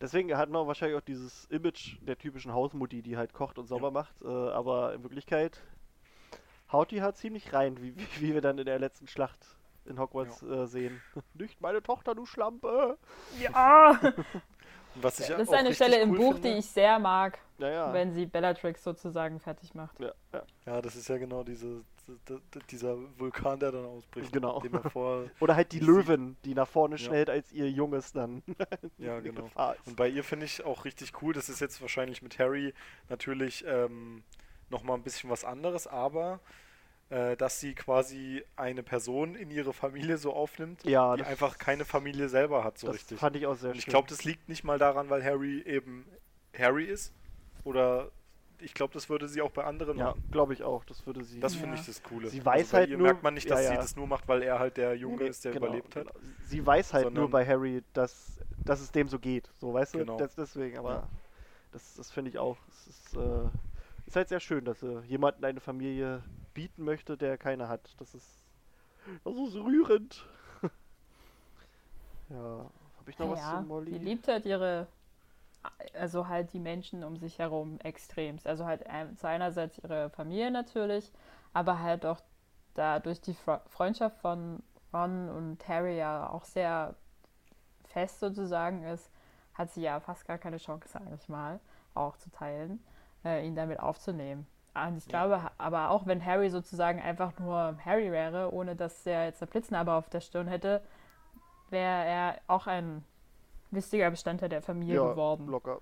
deswegen 0.00 0.36
hat 0.36 0.48
man 0.50 0.66
wahrscheinlich 0.66 0.96
auch 0.98 1.04
dieses 1.04 1.44
Image 1.46 1.96
der 2.00 2.18
typischen 2.18 2.52
Hausmutti, 2.52 3.02
die 3.02 3.16
halt 3.16 3.32
kocht 3.32 3.58
und 3.58 3.66
sauber 3.66 3.90
macht. 3.90 4.22
Äh, 4.22 4.26
aber 4.26 4.94
in 4.94 5.02
Wirklichkeit 5.02 5.60
haut 6.72 6.90
die 6.90 7.02
halt 7.02 7.16
ziemlich 7.16 7.52
rein, 7.52 7.80
wie, 7.80 7.96
wie, 7.96 8.06
wie 8.20 8.34
wir 8.34 8.40
dann 8.40 8.58
in 8.58 8.66
der 8.66 8.78
letzten 8.78 9.06
Schlacht 9.06 9.38
in 9.84 9.98
Hogwarts 9.98 10.42
äh, 10.42 10.66
sehen. 10.66 11.00
Nicht 11.34 11.60
meine 11.60 11.82
Tochter, 11.82 12.14
du 12.14 12.26
Schlampe! 12.26 12.98
ja. 13.40 13.90
Und 13.90 14.14
was 15.02 15.20
ich 15.20 15.28
Das 15.28 15.42
ist 15.42 15.52
eine 15.54 15.74
Stelle 15.74 16.00
im 16.00 16.10
cool 16.10 16.16
Buch, 16.16 16.32
finde, 16.34 16.52
die 16.52 16.58
ich 16.58 16.66
sehr 16.66 16.98
mag, 16.98 17.38
Naja. 17.58 17.92
wenn 17.92 18.12
sie 18.12 18.26
Bellatrix 18.26 18.82
sozusagen 18.82 19.38
fertig 19.38 19.74
macht. 19.74 20.00
Ja, 20.00 20.12
ja. 20.32 20.42
Ja, 20.66 20.82
das 20.82 20.96
ist 20.96 21.08
ja 21.08 21.18
genau 21.18 21.44
diese, 21.44 21.84
dieser 22.70 22.96
Vulkan, 23.18 23.58
der 23.60 23.72
dann 23.72 23.84
ausbricht. 23.86 24.32
Genau. 24.32 24.62
Oder 25.40 25.56
halt 25.56 25.72
die 25.72 25.80
Löwin, 25.80 26.36
die 26.44 26.54
nach 26.54 26.68
vorne 26.68 26.96
Ja. 26.96 27.04
schnellt, 27.04 27.30
als 27.30 27.52
ihr 27.52 27.70
Junges 27.70 28.12
dann 28.12 28.42
ja, 28.98 29.20
genau. 29.20 29.50
Und 29.84 29.96
bei 29.96 30.08
ihr 30.08 30.24
finde 30.24 30.46
ich 30.46 30.64
auch 30.64 30.84
richtig 30.84 31.20
cool, 31.22 31.32
das 31.34 31.48
ist 31.48 31.60
jetzt 31.60 31.80
wahrscheinlich 31.80 32.22
mit 32.22 32.38
Harry 32.38 32.74
natürlich 33.08 33.64
ähm, 33.66 34.22
nochmal 34.70 34.96
ein 34.96 35.02
bisschen 35.02 35.30
was 35.30 35.44
anderes, 35.44 35.86
aber 35.86 36.40
äh, 37.10 37.36
dass 37.36 37.60
sie 37.60 37.74
quasi 37.74 38.42
eine 38.56 38.82
Person 38.82 39.36
in 39.36 39.50
ihre 39.50 39.72
Familie 39.72 40.18
so 40.18 40.32
aufnimmt, 40.32 40.84
Ja, 40.84 41.16
die 41.16 41.22
einfach 41.22 41.58
keine 41.58 41.84
Familie 41.84 42.28
selber 42.28 42.64
hat, 42.64 42.78
so 42.78 42.88
das 42.88 42.96
richtig. 42.96 43.18
fand 43.18 43.36
ich 43.36 43.46
auch 43.46 43.54
sehr 43.54 43.70
Und 43.70 43.78
ich 43.78 43.86
glaube, 43.86 44.08
das 44.08 44.24
liegt 44.24 44.48
nicht 44.48 44.64
mal 44.64 44.78
daran, 44.78 45.08
weil 45.08 45.22
Harry 45.24 45.62
eben 45.62 46.04
Harry 46.56 46.84
ist. 46.84 47.12
Oder 47.64 48.10
ich 48.60 48.74
glaube, 48.74 48.92
das 48.94 49.08
würde 49.08 49.28
sie 49.28 49.42
auch 49.42 49.50
bei 49.50 49.64
anderen 49.64 49.98
Ja, 49.98 50.06
machen. 50.06 50.22
glaube 50.30 50.52
ich 50.52 50.62
auch. 50.62 50.84
Das 50.84 51.06
würde 51.06 51.22
sie. 51.24 51.40
Das 51.40 51.54
Ja. 51.54 51.60
finde 51.60 51.76
ich 51.76 51.86
das 51.86 52.02
Coole. 52.02 52.28
Sie 52.28 52.44
weiß 52.44 52.70
bei 52.70 52.78
halt 52.78 52.90
ihr 52.90 52.98
nur- 52.98 53.06
merkt 53.08 53.22
man 53.22 53.34
nicht, 53.34 53.50
dass 53.50 53.62
ja, 53.62 53.70
sie 53.70 53.76
das 53.76 53.96
nur 53.96 54.06
macht, 54.06 54.26
weil 54.28 54.42
er 54.42 54.58
halt 54.58 54.76
der 54.76 54.94
Junge 54.96 55.22
Nee, 55.24 55.28
ist, 55.28 55.44
der 55.44 55.52
genau, 55.52 55.66
überlebt 55.66 55.94
hat. 55.96 56.06
genau. 56.12 56.26
Sie 56.44 56.64
weiß 56.64 56.92
halt 56.94 57.04
nur 57.06 57.12
Sondern- 57.24 57.30
bei 57.30 57.46
Harry, 57.46 57.82
dass, 57.92 58.38
dass 58.64 58.80
es 58.80 58.90
dem 58.92 59.08
so 59.08 59.18
geht. 59.18 59.50
So, 59.58 59.72
weißt 59.74 59.94
du? 59.94 59.98
Genau. 59.98 60.16
Das, 60.18 60.34
deswegen, 60.34 60.78
aber 60.78 60.90
Ja. 60.90 61.08
das, 61.72 61.94
das 61.94 62.10
finde 62.10 62.30
ich 62.30 62.38
auch. 62.38 62.56
Es 62.68 62.86
ist, 62.88 63.16
äh, 63.16 63.48
ist 64.06 64.16
halt 64.16 64.28
sehr 64.28 64.40
schön, 64.40 64.64
dass 64.64 64.80
sie 64.80 65.00
jemanden 65.06 65.44
eine 65.44 65.60
Familie 65.60 66.22
bieten 66.54 66.84
möchte, 66.84 67.16
der 67.16 67.36
keine 67.38 67.68
hat. 67.68 67.94
Das 67.98 68.14
ist, 68.14 68.44
das 69.24 69.34
ist 69.36 69.54
rührend. 69.56 70.24
ja. 72.30 72.70
Habe 72.98 73.10
ich 73.10 73.18
noch 73.18 73.30
was 73.30 73.40
zu 73.50 73.62
Molly? 73.62 73.92
die 73.92 73.98
liebt 73.98 74.26
halt 74.28 74.46
ihre, 74.46 74.86
also 75.94 76.28
halt 76.28 76.52
die 76.52 76.60
Menschen 76.60 77.04
um 77.04 77.16
sich 77.16 77.38
herum 77.38 77.78
extremst. 77.80 78.46
Also 78.46 78.66
halt 78.66 78.84
zu 79.16 79.28
einerseits 79.28 79.78
ihre 79.78 80.10
Familie 80.10 80.50
natürlich, 80.50 81.12
aber 81.52 81.80
halt 81.80 82.04
auch 82.06 82.20
da 82.74 82.98
durch 83.00 83.20
die 83.20 83.34
Fre 83.34 83.60
Freundschaft 83.68 84.18
von 84.18 84.62
Ron 84.92 85.28
und 85.28 85.66
Harry 85.68 85.96
ja 85.96 86.30
auch 86.30 86.44
sehr 86.44 86.94
fest 87.84 88.20
sozusagen 88.20 88.82
ist, 88.84 89.10
hat 89.54 89.70
sie 89.70 89.82
ja 89.82 90.00
fast 90.00 90.26
gar 90.26 90.38
keine 90.38 90.58
Chance, 90.58 90.88
sage 90.88 91.14
ich 91.14 91.28
mal, 91.28 91.60
auch 91.94 92.16
zu 92.18 92.30
teilen, 92.30 92.84
äh, 93.24 93.46
ihn 93.46 93.54
damit 93.54 93.80
aufzunehmen. 93.80 94.46
Und 94.74 94.98
ich 94.98 95.08
glaube 95.08 95.40
aber 95.56 95.90
auch, 95.90 96.06
wenn 96.06 96.22
Harry 96.24 96.50
sozusagen 96.50 97.00
einfach 97.00 97.38
nur 97.38 97.78
Harry 97.82 98.12
wäre, 98.12 98.52
ohne 98.52 98.76
dass 98.76 99.06
er 99.06 99.24
jetzt 99.24 99.42
eine 99.42 99.50
Blitznarbe 99.50 99.92
auf 99.92 100.10
der 100.10 100.20
Stirn 100.20 100.48
hätte, 100.48 100.82
wäre 101.70 102.04
er 102.04 102.40
auch 102.46 102.66
ein 102.66 103.02
wichtiger 103.70 104.10
Bestandteil 104.10 104.48
der 104.48 104.62
Familie 104.62 104.96
ja, 104.96 105.10
geworden. 105.10 105.46
locker. 105.46 105.80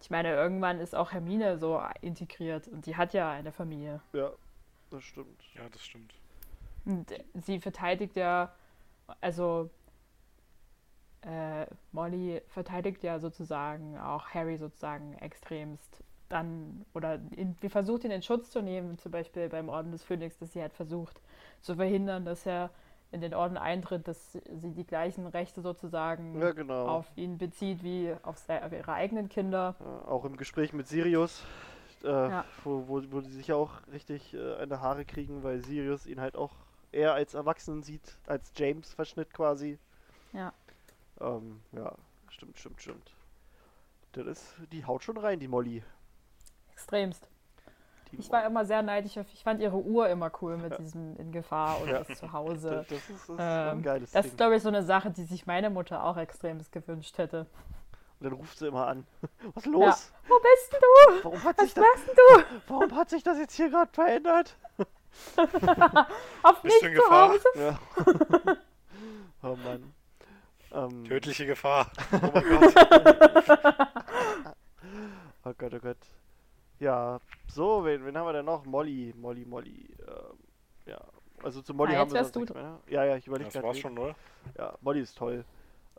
Ich 0.00 0.10
meine, 0.10 0.34
irgendwann 0.34 0.80
ist 0.80 0.94
auch 0.94 1.12
Hermine 1.12 1.58
so 1.58 1.80
integriert 2.02 2.68
und 2.68 2.86
die 2.86 2.96
hat 2.96 3.14
ja 3.14 3.30
eine 3.30 3.52
Familie. 3.52 4.00
Ja, 4.12 4.32
das 4.90 5.02
stimmt. 5.02 5.42
Ja, 5.54 5.62
das 5.70 5.82
stimmt. 5.84 6.14
Und 6.84 7.12
sie 7.34 7.58
verteidigt 7.58 8.14
ja, 8.16 8.54
also 9.20 9.70
äh, 11.22 11.66
Molly 11.92 12.42
verteidigt 12.48 13.02
ja 13.02 13.18
sozusagen 13.18 13.98
auch 13.98 14.28
Harry 14.28 14.58
sozusagen 14.58 15.14
extremst 15.14 16.04
dann, 16.28 16.84
oder 16.94 17.20
in, 17.36 17.56
wir 17.60 17.70
versucht 17.70 18.04
ihn 18.04 18.10
in 18.10 18.22
Schutz 18.22 18.50
zu 18.50 18.60
nehmen, 18.62 18.98
zum 18.98 19.12
Beispiel 19.12 19.48
beim 19.48 19.68
Orden 19.68 19.92
des 19.92 20.02
Phönix, 20.02 20.38
dass 20.38 20.52
sie 20.52 20.60
halt 20.60 20.72
versucht 20.72 21.20
zu 21.60 21.76
verhindern, 21.76 22.24
dass 22.24 22.44
er 22.46 22.70
in 23.14 23.20
den 23.20 23.32
Orden 23.32 23.56
eintritt, 23.56 24.08
dass 24.08 24.32
sie 24.32 24.72
die 24.72 24.84
gleichen 24.84 25.26
Rechte 25.26 25.62
sozusagen 25.62 26.38
Ja, 26.40 26.52
genau. 26.52 26.86
auf 26.88 27.06
ihn 27.16 27.38
bezieht 27.38 27.82
wie 27.84 28.12
auf, 28.24 28.36
auf 28.48 28.72
ihre 28.72 28.92
eigenen 28.92 29.28
Kinder. 29.28 29.76
Ja, 29.78 30.08
auch 30.08 30.24
im 30.24 30.36
Gespräch 30.36 30.72
mit 30.72 30.88
Sirius, 30.88 31.42
äh, 32.02 32.08
Ja. 32.08 32.44
wo, 32.64 32.88
wo, 32.88 33.02
wo 33.12 33.20
die 33.20 33.30
sich 33.30 33.52
auch 33.52 33.70
richtig 33.92 34.34
äh, 34.34 34.56
eine 34.56 34.80
Haare 34.80 35.04
kriegen, 35.04 35.42
weil 35.44 35.64
Sirius 35.64 36.06
ihn 36.06 36.20
halt 36.20 36.36
auch 36.36 36.52
eher 36.90 37.14
als 37.14 37.34
Erwachsenen 37.34 37.82
sieht, 37.82 38.18
als 38.26 38.52
James-Verschnitt 38.56 39.32
quasi. 39.32 39.78
Ja. 40.32 40.52
Ähm, 41.20 41.60
ja, 41.72 41.92
stimmt, 42.28 42.58
stimmt, 42.58 42.82
stimmt. 42.82 43.14
Das 44.12 44.26
ist, 44.26 44.54
die 44.72 44.84
haut 44.84 45.02
schon 45.04 45.16
rein, 45.16 45.38
die 45.40 45.48
Molly. 45.48 45.82
Extremst. 46.72 47.28
Ich 48.18 48.30
war 48.30 48.44
immer 48.46 48.64
sehr 48.64 48.82
neidisch 48.82 49.16
auf, 49.18 49.26
ich 49.32 49.42
fand 49.42 49.60
ihre 49.60 49.76
Uhr 49.76 50.08
immer 50.08 50.30
cool 50.40 50.56
mit 50.56 50.72
Ja. 50.72 50.78
diesem 50.78 51.16
in 51.16 51.32
Gefahr 51.32 51.80
und 51.80 51.88
Ja. 51.88 52.02
das 52.02 52.18
zu 52.18 52.32
Hause. 52.32 52.70
das, 52.70 52.86
das 52.88 52.98
ist, 52.98 53.10
das 53.10 53.18
ist 53.20 53.26
so 53.26 53.32
Ähm, 53.38 53.78
ein 53.78 53.82
geiles 53.82 54.10
Das 54.12 54.22
Ding. 54.22 54.30
ist, 54.32 54.36
glaube 54.36 54.56
ich, 54.56 54.62
so 54.62 54.68
eine 54.68 54.82
Sache, 54.82 55.10
die 55.10 55.24
sich 55.24 55.46
meine 55.46 55.70
Mutter 55.70 56.02
auch 56.04 56.16
extremst 56.16 56.72
gewünscht 56.72 57.18
hätte. 57.18 57.46
Und 58.20 58.24
dann 58.30 58.32
ruft 58.32 58.58
sie 58.58 58.68
immer 58.68 58.86
an. 58.86 59.06
Was 59.54 59.66
ist 59.66 59.72
los? 59.72 60.12
Wo 60.28 60.34
bist 60.40 60.72
denn 60.72 60.80
du? 60.80 61.24
Warum, 61.24 61.44
hat 61.44 61.58
Was 61.58 61.64
sich 61.64 61.74
das, 61.74 61.84
du? 62.06 62.44
warum 62.72 62.94
hat 62.96 63.10
sich 63.10 63.22
das 63.22 63.38
jetzt 63.38 63.54
hier 63.54 63.70
gerade 63.70 63.90
verändert? 63.92 64.56
Auf 66.42 66.62
Bist 66.62 66.64
mich 66.64 66.80
du 66.80 66.86
in 66.86 66.94
zu 66.96 67.00
Gefahr? 67.02 67.28
Hause? 67.30 67.44
Ja. 67.56 67.78
oh 69.42 69.56
Mann. 69.56 69.92
Ähm, 70.72 71.04
Tödliche 71.04 71.46
Gefahr. 71.46 71.86
Oh 72.12 72.30
mein 72.34 72.44
Gott. 72.48 72.74
Oh 75.44 75.52
Gott, 75.56 75.74
oh 75.74 75.78
Gott. 75.78 75.96
Ja, 76.80 77.20
so, 77.54 77.84
wen, 77.84 78.04
wen 78.04 78.16
haben 78.16 78.26
wir 78.26 78.32
denn 78.32 78.44
noch? 78.44 78.64
Molly, 78.64 79.14
Molly, 79.16 79.44
Molly. 79.44 79.88
Ähm, 80.06 80.38
ja, 80.86 81.00
also 81.42 81.62
zu 81.62 81.72
Molly 81.74 81.92
Na, 81.92 81.98
haben 81.98 82.08
jetzt 82.08 82.14
wir 82.14 82.20
wärst 82.20 82.34
sonst 82.34 82.50
du 82.50 82.54
nichts 82.54 82.54
mehr. 82.54 82.62
ne? 82.64 82.78
Ja, 82.88 83.04
ja, 83.04 83.16
ich 83.16 83.26
überlege 83.26 83.50
Das 83.50 83.62
war's 83.62 83.78
schon, 83.78 83.98
oder? 83.98 84.14
Ja, 84.58 84.76
Molly 84.80 85.00
ist 85.00 85.16
toll. 85.16 85.44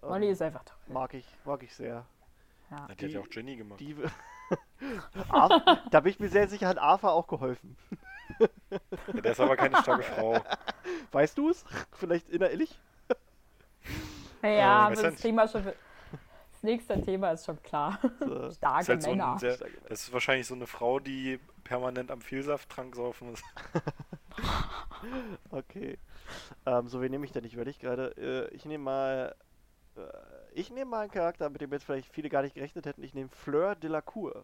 Ähm, 0.03 0.09
Molly 0.09 0.29
ist 0.29 0.41
einfach 0.41 0.63
toll. 0.63 0.77
Mag 0.87 1.13
ich, 1.13 1.25
mag 1.45 1.63
ich 1.63 1.73
sehr. 1.73 2.05
Ja. 2.71 2.87
Ja, 2.89 2.95
die 2.95 3.05
hat 3.05 3.11
ja 3.11 3.19
auch 3.21 3.27
Jenny 3.31 3.55
gemacht. 3.55 3.79
Die, 3.79 3.95
Arth- 5.29 5.63
da 5.91 5.99
bin 5.99 6.11
ich 6.11 6.19
mir 6.19 6.29
sehr 6.29 6.47
sicher, 6.47 6.67
hat 6.67 6.77
Arthur 6.77 7.11
auch 7.13 7.27
geholfen. 7.27 7.77
Ja, 8.39 9.21
der 9.21 9.31
ist 9.31 9.39
aber 9.39 9.55
keine 9.55 9.77
starke 9.77 10.03
Frau. 10.15 10.43
Weißt 11.11 11.37
du 11.37 11.49
es? 11.49 11.63
Vielleicht 11.93 12.29
innerlich? 12.29 12.79
Ja, 14.41 14.89
weiß 14.89 14.99
aber 14.99 15.09
das 15.11 15.21
kriegen 15.21 15.35
wir 15.35 15.47
schon. 15.47 15.63
Nächste 16.65 17.01
Thema 17.01 17.31
ist 17.31 17.45
schon 17.45 17.61
klar. 17.63 17.99
So. 18.19 18.35
Ist 18.47 18.57
Starke 18.57 18.87
halt 18.89 19.03
so 19.03 19.11
ein 19.11 19.17
Männer. 19.17 19.39
sehr, 19.39 19.57
das 19.87 20.03
ist 20.03 20.11
wahrscheinlich 20.13 20.45
so 20.47 20.53
eine 20.55 20.67
Frau, 20.67 20.99
die 20.99 21.39
permanent 21.63 22.11
am 22.11 22.21
Vielsafttrank 22.21 22.95
saufen 22.95 23.29
muss. 23.29 23.41
Okay. 25.51 25.97
Ähm, 26.65 26.87
so, 26.87 27.01
wen 27.01 27.11
nehme 27.11 27.25
ich 27.25 27.31
denn? 27.31 27.43
Ich 27.45 27.53
überlege 27.53 27.77
gerade. 27.79 28.49
Äh, 28.51 28.55
ich 28.55 28.65
nehme 28.65 28.83
mal. 28.83 29.35
Äh, 29.95 30.01
ich 30.53 30.71
nehme 30.71 30.89
mal 30.91 31.01
einen 31.01 31.11
Charakter, 31.11 31.49
mit 31.49 31.61
dem 31.61 31.71
jetzt 31.71 31.83
vielleicht 31.83 32.09
viele 32.11 32.29
gar 32.29 32.41
nicht 32.41 32.55
gerechnet 32.55 32.85
hätten. 32.85 33.03
Ich 33.03 33.13
nehme 33.13 33.29
Fleur 33.29 33.75
de 33.75 33.89
la 33.89 34.01
Cour. 34.01 34.43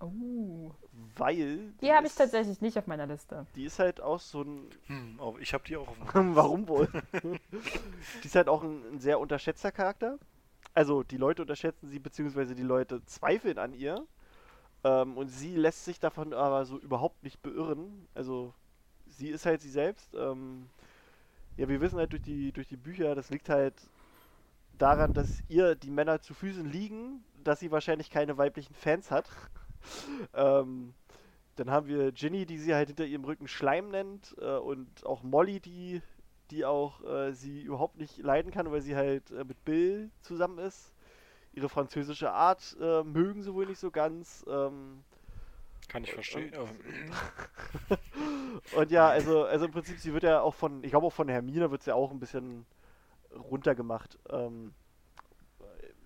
Oh. 0.00 0.70
Weil. 1.16 1.72
Die 1.80 1.92
habe 1.92 2.06
ich 2.06 2.12
ist- 2.12 2.16
tatsächlich 2.18 2.60
nicht 2.60 2.78
auf 2.78 2.86
meiner 2.86 3.06
Liste. 3.06 3.46
Die 3.54 3.64
ist 3.64 3.78
halt 3.78 4.00
auch 4.00 4.18
so 4.18 4.42
ein. 4.42 4.70
Hm, 4.86 5.20
oh, 5.20 5.36
ich 5.40 5.52
habe 5.54 5.64
die 5.64 5.76
auch 5.76 5.88
auf 5.88 5.96
dem 6.14 6.34
Warum 6.34 6.66
wohl? 6.68 6.88
die 7.22 8.26
ist 8.26 8.34
halt 8.34 8.48
auch 8.48 8.62
ein, 8.62 8.82
ein 8.94 8.98
sehr 8.98 9.20
unterschätzter 9.20 9.70
Charakter. 9.72 10.18
Also, 10.74 11.02
die 11.02 11.16
Leute 11.18 11.42
unterschätzen 11.42 11.88
sie, 11.88 11.98
beziehungsweise 11.98 12.54
die 12.54 12.62
Leute 12.62 13.04
zweifeln 13.04 13.58
an 13.58 13.74
ihr. 13.74 14.06
Ähm, 14.84 15.16
und 15.16 15.28
sie 15.28 15.56
lässt 15.56 15.84
sich 15.84 16.00
davon 16.00 16.32
aber 16.34 16.64
so 16.66 16.78
überhaupt 16.78 17.22
nicht 17.22 17.42
beirren. 17.42 18.08
Also, 18.14 18.54
sie 19.08 19.28
ist 19.28 19.46
halt 19.46 19.60
sie 19.62 19.70
selbst. 19.70 20.14
Ähm, 20.14 20.68
ja, 21.56 21.68
wir 21.68 21.80
wissen 21.80 21.98
halt 21.98 22.12
durch 22.12 22.22
die, 22.22 22.52
durch 22.52 22.68
die 22.68 22.76
Bücher, 22.76 23.14
das 23.14 23.30
liegt 23.30 23.48
halt 23.48 23.74
daran, 24.78 25.12
dass 25.12 25.42
ihr 25.48 25.74
die 25.74 25.90
Männer 25.90 26.20
zu 26.20 26.34
Füßen 26.34 26.70
liegen, 26.70 27.24
dass 27.44 27.60
sie 27.60 27.70
wahrscheinlich 27.70 28.10
keine 28.10 28.38
weiblichen 28.38 28.74
Fans 28.74 29.10
hat. 29.10 29.28
ähm, 30.34 30.94
dann 31.56 31.70
haben 31.70 31.86
wir 31.86 32.12
Ginny, 32.12 32.46
die 32.46 32.58
sie 32.58 32.74
halt 32.74 32.88
hinter 32.88 33.04
ihrem 33.04 33.24
Rücken 33.24 33.46
Schleim 33.48 33.90
nennt, 33.90 34.34
äh, 34.40 34.56
und 34.56 35.04
auch 35.04 35.22
Molly, 35.22 35.60
die, 35.60 36.00
die 36.52 36.64
auch 36.64 37.02
äh, 37.04 37.32
sie 37.32 37.62
überhaupt 37.62 37.96
nicht 37.96 38.18
leiden 38.18 38.52
kann, 38.52 38.70
weil 38.70 38.82
sie 38.82 38.94
halt 38.94 39.30
äh, 39.30 39.44
mit 39.44 39.64
Bill 39.64 40.10
zusammen 40.20 40.58
ist. 40.58 40.92
Ihre 41.54 41.68
französische 41.68 42.30
Art 42.30 42.76
äh, 42.80 43.02
mögen 43.02 43.42
sie 43.42 43.52
wohl 43.52 43.66
nicht 43.66 43.78
so 43.78 43.90
ganz. 43.90 44.44
Ähm, 44.48 45.02
Kann 45.88 46.04
ich 46.04 46.12
verstehen. 46.12 46.52
und 48.76 48.90
ja, 48.90 49.08
also, 49.10 49.44
also 49.44 49.64
im 49.64 49.72
Prinzip, 49.72 49.98
sie 49.98 50.12
wird 50.12 50.24
ja 50.24 50.40
auch 50.40 50.54
von, 50.54 50.84
ich 50.84 50.90
glaube 50.90 51.06
auch 51.06 51.12
von 51.12 51.28
Hermine 51.28 51.70
wird 51.70 51.82
sie 51.82 51.90
ja 51.90 51.96
auch 51.96 52.10
ein 52.10 52.20
bisschen 52.20 52.66
runtergemacht. 53.34 54.18
Ähm, 54.30 54.74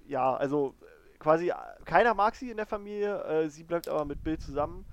ja, 0.07 0.35
also 0.37 0.75
quasi 1.19 1.51
äh, 1.51 1.55
keiner 1.85 2.15
mag 2.15 2.37
sie 2.37 2.51
in 2.51 2.57
der 2.57 2.67
Familie, 2.67 3.23
äh, 3.25 3.49
sie 3.49 3.65
bleibt 3.65 3.89
aber 3.89 4.05
mit 4.05 4.23
Bill 4.23 4.39
zusammen. 4.39 4.87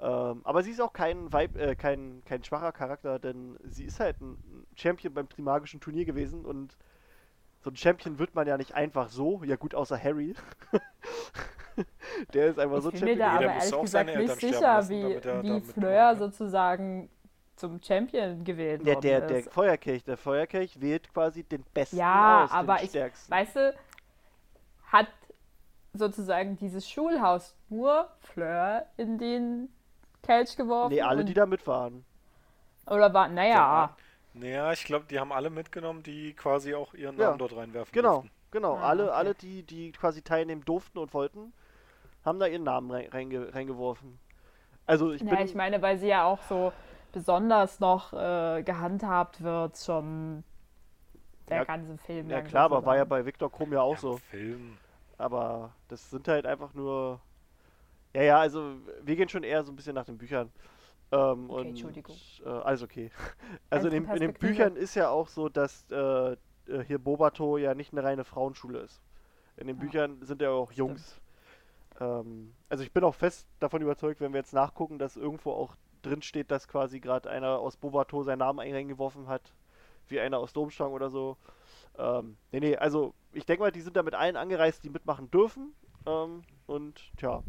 Ähm, 0.00 0.40
aber 0.44 0.62
sie 0.62 0.70
ist 0.70 0.80
auch 0.80 0.92
kein, 0.92 1.32
Weib, 1.32 1.56
äh, 1.56 1.74
kein, 1.74 2.22
kein 2.24 2.44
schwacher 2.44 2.72
Charakter, 2.72 3.18
denn 3.18 3.58
sie 3.64 3.84
ist 3.84 3.98
halt 4.00 4.20
ein 4.20 4.38
Champion 4.76 5.12
beim 5.14 5.28
Trimagischen 5.28 5.80
Turnier 5.80 6.04
gewesen 6.04 6.44
und 6.44 6.76
so 7.60 7.70
ein 7.70 7.76
Champion 7.76 8.18
wird 8.20 8.34
man 8.36 8.46
ja 8.46 8.56
nicht 8.56 8.74
einfach 8.74 9.08
so. 9.08 9.42
Ja 9.42 9.56
gut, 9.56 9.74
außer 9.74 10.00
Harry. 10.00 10.34
der 12.32 12.46
ist 12.48 12.58
einfach 12.58 12.78
Ich 12.78 12.82
so 12.84 12.90
bin 12.92 13.00
mir 13.00 13.06
Champion. 13.16 13.18
da 13.18 13.32
aber 13.34 13.44
ehrlich 13.44 13.80
gesagt 13.80 14.16
nicht 14.16 14.40
sicher, 14.40 14.60
lassen, 14.60 14.90
wie, 14.90 15.02
damit 15.02 15.24
er 15.24 15.42
wie 15.42 15.60
Fleur 15.60 16.16
sozusagen 16.16 17.10
zum 17.56 17.82
Champion 17.82 18.44
gewählt 18.44 18.86
Der, 18.86 18.94
worden 18.94 19.02
der, 19.02 19.20
der 19.22 19.38
ist. 19.40 19.52
Feuerkelch, 19.52 20.04
der 20.04 20.16
Feuerkelch 20.16 20.80
wählt 20.80 21.12
quasi 21.12 21.42
den 21.42 21.64
besten 21.74 21.96
Ja, 21.96 22.44
aus, 22.44 22.52
aber 22.52 22.76
den 22.76 22.84
ich- 22.84 22.90
stärksten. 22.90 23.32
Weißt 23.32 23.56
du, 23.56 23.74
hat 24.84 25.08
sozusagen 25.92 26.56
dieses 26.56 26.88
Schulhaus 26.88 27.56
nur 27.68 28.08
Fleur 28.20 28.86
in 28.96 29.18
den 29.18 29.68
Kelch 30.22 30.56
geworfen? 30.56 30.98
Nee, 30.98 31.02
alle, 31.02 31.24
die 31.24 31.34
da 31.34 31.46
mit 31.46 31.66
waren. 31.68 32.04
Oder 32.86 33.12
war, 33.14 33.28
naja, 33.28 33.64
Ja, 33.66 33.96
Naja, 34.32 34.72
ich 34.72 34.84
glaube, 34.84 35.06
die 35.06 35.18
haben 35.18 35.32
alle 35.32 35.50
mitgenommen, 35.50 36.02
die 36.02 36.34
quasi 36.34 36.74
auch 36.74 36.94
ihren 36.94 37.16
Ja, 37.16 37.16
Namen 37.16 37.38
dort 37.38 37.54
reinwerfen 37.56 37.96
Genau, 37.96 37.98
durften. 37.98 38.30
genau. 38.52 38.76
Ah, 38.76 38.78
alle, 38.78 39.12
okay. 39.14 39.14
alle 39.14 39.34
die, 39.34 39.62
die 39.64 39.92
quasi 39.92 40.22
teilnehmen 40.22 40.64
durften 40.64 40.98
und 40.98 41.14
wollten, 41.14 41.52
haben 42.24 42.38
da 42.40 42.46
ihren 42.48 42.64
Namen 42.64 42.90
rein, 42.90 43.08
reinge, 43.10 43.54
reingeworfen. 43.54 44.18
Also 44.86 45.12
ich 45.12 45.26
ja, 45.26 45.40
bin. 45.40 45.40
ich 45.42 45.54
meine, 45.54 45.82
weil 45.82 45.98
sie 45.98 46.08
ja 46.08 46.24
auch 46.24 46.42
so 46.42 46.72
besonders 47.12 47.80
noch 47.80 48.12
äh, 48.12 48.62
gehandhabt 48.62 49.42
wird, 49.42 49.78
schon 49.78 50.44
der 51.48 51.60
Ja, 51.60 51.66
ganze 51.66 51.98
Film. 51.98 52.28
ja 52.28 52.42
klar, 52.42 52.64
aber 52.66 52.84
war 52.86 52.96
ja 52.96 53.04
bei 53.04 53.24
Victor 53.26 53.50
Krumm 53.52 53.72
ja 53.72 53.82
auch 53.82 53.96
Ja, 53.96 53.98
so. 53.98 54.22
Film. 54.30 54.78
Aber 55.18 55.74
das 55.88 56.10
sind 56.10 56.28
halt 56.28 56.46
einfach 56.46 56.74
nur. 56.74 57.20
Ja, 58.14 58.22
ja, 58.22 58.38
also 58.38 58.76
wir 59.02 59.16
gehen 59.16 59.28
schon 59.28 59.42
eher 59.42 59.62
so 59.62 59.72
ein 59.72 59.76
bisschen 59.76 59.94
nach 59.94 60.04
den 60.04 60.18
Büchern. 60.18 60.50
Ähm, 61.10 61.50
Okay, 61.50 61.60
und, 61.60 61.68
Entschuldigung. 61.68 62.16
Äh, 62.44 62.48
alles 62.48 62.82
okay. 62.82 63.10
Also 63.70 63.88
in, 63.88 64.04
den, 64.04 64.14
in 64.14 64.20
den. 64.20 64.32
Büchern 64.34 64.76
ist 64.76 64.94
ja 64.94 65.08
auch 65.10 65.28
so, 65.28 65.48
dass 65.48 65.86
äh, 65.90 66.32
äh, 66.32 66.36
hier 66.86 66.98
Bobato 66.98 67.58
ja 67.58 67.74
nicht 67.74 67.92
eine 67.92 68.02
reine 68.02 68.24
Frauenschule 68.24 68.80
ist. 68.80 69.00
In 69.56 69.66
den 69.66 69.76
Ja. 69.76 69.82
Büchern 69.84 70.18
sind 70.22 70.42
ja 70.42 70.50
auch 70.50 70.72
Jungs. 70.72 71.20
Ähm, 72.00 72.54
also 72.68 72.84
ich 72.84 72.92
bin 72.92 73.04
auch 73.04 73.14
fest 73.14 73.46
davon 73.60 73.82
überzeugt, 73.82 74.20
wenn 74.20 74.32
wir 74.32 74.40
jetzt 74.40 74.52
nachgucken, 74.52 74.98
dass 74.98 75.16
irgendwo 75.16 75.52
auch 75.52 75.74
drin 76.02 76.22
steht, 76.22 76.50
dass 76.50 76.68
quasi 76.68 77.00
gerade 77.00 77.28
einer 77.30 77.58
aus 77.58 77.76
Bobato 77.76 78.22
seinen 78.22 78.38
Namen 78.38 78.60
eingeworfen 78.60 79.26
hat, 79.28 79.52
wie 80.08 80.20
einer 80.20 80.38
aus 80.38 80.52
Domstrang 80.52 80.92
oder 80.92 81.10
so. 81.10 81.36
Ähm, 81.98 82.36
nee, 82.52 82.60
nee, 82.60 82.76
also 82.76 83.14
ich 83.32 83.44
denke 83.46 83.62
mal, 83.62 83.72
die 83.72 83.80
sind 83.80 83.96
da 83.96 84.02
mit 84.02 84.14
allen 84.14 84.36
angereist, 84.36 84.84
die 84.84 84.90
mitmachen 84.90 85.30
dürfen. 85.30 85.74
Ähm, 86.06 86.42
und 86.66 87.12
tja, 87.16 87.42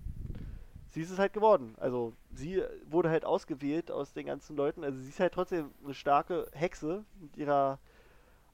sie 0.89 1.01
ist 1.01 1.11
es 1.11 1.19
halt 1.19 1.33
geworden. 1.33 1.75
Also 1.77 2.13
sie 2.33 2.63
wurde 2.85 3.09
halt 3.09 3.25
ausgewählt 3.25 3.91
aus 3.91 4.13
den 4.13 4.25
ganzen 4.25 4.55
Leuten. 4.55 4.83
Also 4.83 4.99
sie 4.99 5.09
ist 5.09 5.19
halt 5.19 5.33
trotzdem 5.33 5.71
eine 5.83 5.93
starke 5.93 6.47
Hexe 6.53 7.05
mit 7.19 7.37
ihrer 7.37 7.79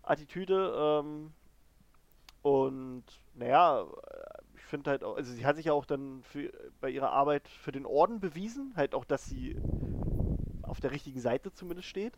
Attitüde. 0.04 0.74
Ähm, 0.78 1.32
und 2.42 3.04
naja, 3.34 3.86
ich 4.56 4.62
finde 4.64 4.92
halt 4.92 5.04
auch, 5.04 5.18
also 5.18 5.34
sie 5.34 5.46
hat 5.46 5.56
sich 5.56 5.66
ja 5.66 5.74
auch 5.74 5.86
dann 5.86 6.22
für, 6.24 6.52
bei 6.80 6.90
ihrer 6.90 7.12
Arbeit 7.12 7.48
für 7.48 7.72
den 7.72 7.86
Orden 7.86 8.20
bewiesen, 8.20 8.74
halt 8.76 8.94
auch, 8.94 9.06
dass 9.06 9.26
sie 9.26 9.58
auf 10.68 10.80
der 10.80 10.92
richtigen 10.92 11.20
Seite 11.20 11.52
zumindest 11.54 11.88
steht. 11.88 12.14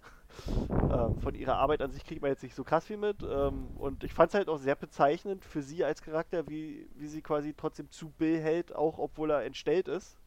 Ähm, 0.70 1.18
von 1.20 1.36
ihrer 1.36 1.58
Arbeit 1.58 1.82
an 1.82 1.92
sich 1.92 2.06
kriegt 2.06 2.22
man 2.22 2.32
jetzt 2.32 2.44
nicht 2.44 2.56
so 2.56 2.64
krass 2.64 2.86
viel 2.86 2.98
mit. 2.98 3.24
Ähm, 3.24 3.68
und 3.78 4.04
ich 4.04 4.14
fand 4.14 4.30
es 4.30 4.36
halt 4.36 4.50
auch 4.50 4.58
sehr 4.58 4.76
bezeichnend 4.76 5.44
für 5.46 5.62
sie 5.62 5.84
als 5.84 6.02
Charakter, 6.02 6.48
wie, 6.48 6.88
wie 6.96 7.08
sie 7.08 7.22
quasi 7.22 7.54
trotzdem 7.56 7.90
zu 7.92 8.10
Bill 8.10 8.40
hält, 8.40 8.76
auch 8.76 8.98
obwohl 8.98 9.32
er 9.32 9.44
entstellt 9.44 9.88
ist. 9.88 10.18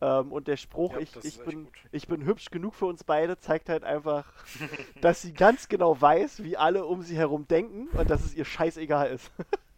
Ähm, 0.00 0.32
und 0.32 0.48
der 0.48 0.56
Spruch, 0.56 0.94
Ja, 0.94 0.98
ich, 0.98 1.16
ich, 1.16 1.24
ist 1.24 1.44
bin, 1.44 1.64
gut. 1.64 1.74
ich 1.92 2.08
bin 2.08 2.24
hübsch 2.24 2.50
genug 2.50 2.74
für 2.74 2.86
uns 2.86 3.04
beide, 3.04 3.38
zeigt 3.38 3.68
halt 3.68 3.84
einfach, 3.84 4.26
dass 5.00 5.22
sie 5.22 5.32
ganz 5.32 5.68
genau 5.68 6.00
weiß, 6.00 6.42
wie 6.42 6.56
alle 6.56 6.84
um 6.84 7.02
sie 7.02 7.16
herum 7.16 7.46
denken 7.46 7.88
und 7.96 8.10
dass 8.10 8.24
es 8.24 8.34
ihr 8.34 8.44
scheißegal 8.44 9.10
ist. 9.10 9.30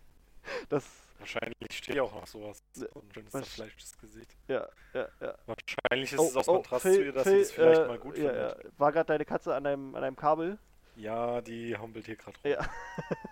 das, 0.70 0.84
Wahrscheinlich 1.25 1.55
steht 1.72 1.95
ja 1.97 2.03
auch 2.03 2.14
noch 2.14 2.27
sowas. 2.27 2.62
So 2.75 2.85
ein 2.87 3.12
schönes 3.12 3.33
was- 3.33 3.45
zerfleischtes 3.45 3.99
Gesicht. 3.99 4.37
ja, 4.47 4.68
ja, 4.93 5.09
ja. 5.20 5.35
Wahrscheinlich 5.47 6.12
ist 6.12 6.18
Oh, 6.18 6.27
es 6.27 6.37
aus 6.37 6.49
oh, 6.49 6.55
Kontrast 6.57 6.83
Phil- 6.83 6.95
zu 6.95 7.03
ihr, 7.05 7.12
dass 7.12 7.25
sie 7.27 7.39
das 7.39 7.51
vielleicht 7.53 7.81
äh, 7.81 7.87
mal 7.87 7.99
gut 7.99 8.18
ja, 8.18 8.29
findet. 8.31 8.64
ja. 8.64 8.70
War 8.79 8.93
gerade 8.93 9.07
deine 9.07 9.25
Katze 9.25 9.55
an 9.55 9.66
einem, 9.66 9.95
an 9.95 10.05
einem 10.05 10.16
Kabel? 10.16 10.59
Ja, 10.97 11.41
die 11.41 11.77
humpelt 11.77 12.07
hier 12.07 12.16
gerade 12.16 12.37
rum. 12.45 12.51
Ja. 12.53 12.68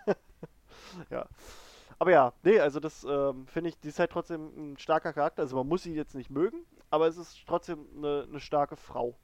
ja. 1.10 1.26
Aber 1.98 2.10
ja, 2.10 2.32
nee, 2.42 2.58
also 2.58 2.80
das 2.80 3.04
ähm, 3.04 3.46
finde 3.46 3.70
ich, 3.70 3.78
die 3.78 3.88
ist 3.88 3.98
halt 3.98 4.10
trotzdem 4.10 4.72
ein 4.72 4.78
starker 4.78 5.12
Charakter. 5.12 5.42
Also 5.42 5.56
man 5.56 5.68
muss 5.68 5.82
sie 5.84 5.94
jetzt 5.94 6.14
nicht 6.14 6.30
mögen, 6.30 6.64
aber 6.90 7.06
es 7.06 7.16
ist 7.16 7.46
trotzdem 7.46 7.86
eine, 7.96 8.26
eine 8.28 8.40
starke 8.40 8.76
Frau. 8.76 9.16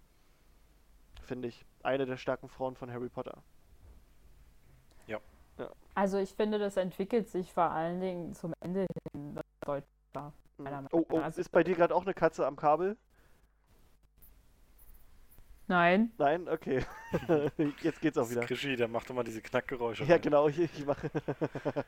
Finde 1.25 1.49
ich. 1.49 1.64
Eine 1.83 2.07
der 2.07 2.16
starken 2.16 2.49
Frauen 2.49 2.77
von 2.77 2.93
Harry 2.93 3.09
Potter. 3.09 3.43
Also 5.94 6.18
ich 6.18 6.34
finde, 6.34 6.59
das 6.59 6.76
entwickelt 6.76 7.28
sich 7.28 7.52
vor 7.52 7.70
allen 7.70 8.00
Dingen 8.00 8.34
zum 8.34 8.54
Ende 8.61 8.86
hin 9.12 9.38
deutlicher. 9.61 10.32
Mhm. 10.59 10.88
Oh, 10.92 11.04
oh. 11.11 11.18
Also- 11.18 11.40
ist 11.40 11.50
bei 11.50 11.64
dir 11.64 11.74
gerade 11.74 11.94
auch 11.94 12.02
eine 12.02 12.14
Katze 12.14 12.46
am 12.46 12.56
Kabel? 12.56 12.96
Nein, 15.70 16.12
Nein? 16.16 16.48
Okay. 16.48 16.82
Jetzt 17.82 18.00
geht's 18.00 18.16
auch 18.16 18.22
Das 18.22 18.30
ist 18.30 18.36
wieder. 18.36 18.46
Krischi, 18.46 18.74
der 18.74 18.88
macht 18.88 19.11
immer 19.11 19.22
diese 19.22 19.42
Knackgeräusche. 19.42 20.04
Ja, 20.04 20.14
rein. 20.14 20.22
genau, 20.22 20.48
ich, 20.48 20.59
ich 20.59 20.86
mache. 20.86 21.11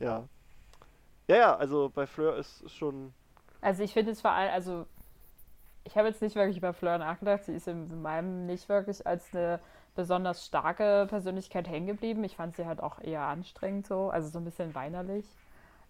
ja. 0.00 0.26
Ja, 1.28 1.36
ja, 1.36 1.56
also 1.56 1.88
bei 1.88 2.08
Fleur 2.08 2.36
ist, 2.36 2.62
ist 2.62 2.74
schon. 2.74 3.14
also 3.60 3.84
ich 3.84 3.92
finde 3.92 4.10
es 4.10 4.20
vor 4.20 4.32
allem, 4.32 4.52
also 4.52 4.86
ich 5.84 5.96
habe 5.96 6.08
jetzt 6.08 6.20
nicht 6.20 6.34
wirklich 6.34 6.56
über 6.56 6.72
Fleur 6.72 6.98
nachgedacht. 6.98 7.44
Sie 7.44 7.54
ist 7.54 7.68
in 7.68 8.02
meinem 8.02 8.44
nicht 8.46 8.68
wirklich 8.68 9.06
als 9.06 9.32
eine 9.32 9.60
besonders 9.94 10.46
starke 10.46 11.06
Persönlichkeit 11.08 11.68
hängen 11.68 11.86
geblieben. 11.86 12.24
Ich 12.24 12.36
fand 12.36 12.56
sie 12.56 12.66
halt 12.66 12.82
auch 12.82 13.00
eher 13.00 13.22
anstrengend 13.22 13.86
so, 13.86 14.10
also 14.10 14.28
so 14.28 14.38
ein 14.38 14.44
bisschen 14.44 14.74
weinerlich 14.74 15.26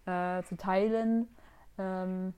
äh, 0.05 0.43
zu 0.43 0.57
teilen. 0.57 1.27
Ähm, 1.77 2.33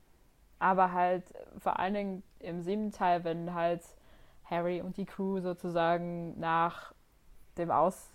aber 0.60 0.94
halt 0.94 1.24
vor 1.60 1.80
allen 1.80 1.94
Dingen 1.94 2.24
im 2.40 2.62
siebten 2.62 2.92
Teil, 2.92 3.24
wenn 3.24 3.54
halt 3.54 3.82
Harry 4.46 4.82
und 4.82 4.98
die 4.98 5.06
Crew 5.06 5.40
sozusagen 5.40 6.40
nach 6.40 6.94
dem 7.58 7.72
Aus, 7.72 8.12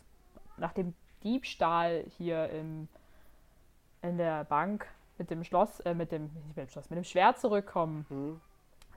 nach 0.57 0.72
dem 0.72 0.94
Diebstahl 1.22 2.05
hier 2.16 2.49
im, 2.51 2.88
in 4.03 4.18
der 4.18 4.44
Bank 4.44 4.86
mit 5.18 5.30
dem 5.30 5.44
Schloss, 5.44 5.80
äh, 5.80 5.94
mit 5.94 6.12
dem, 6.12 6.30
nicht 6.46 6.57
mit 6.57 6.57
dem 6.57 6.68
Schloss, 6.68 6.90
mit 6.90 6.96
dem 6.96 7.05
Schwert 7.05 7.38
zurückkommen. 7.38 8.07
Hm, 8.09 8.40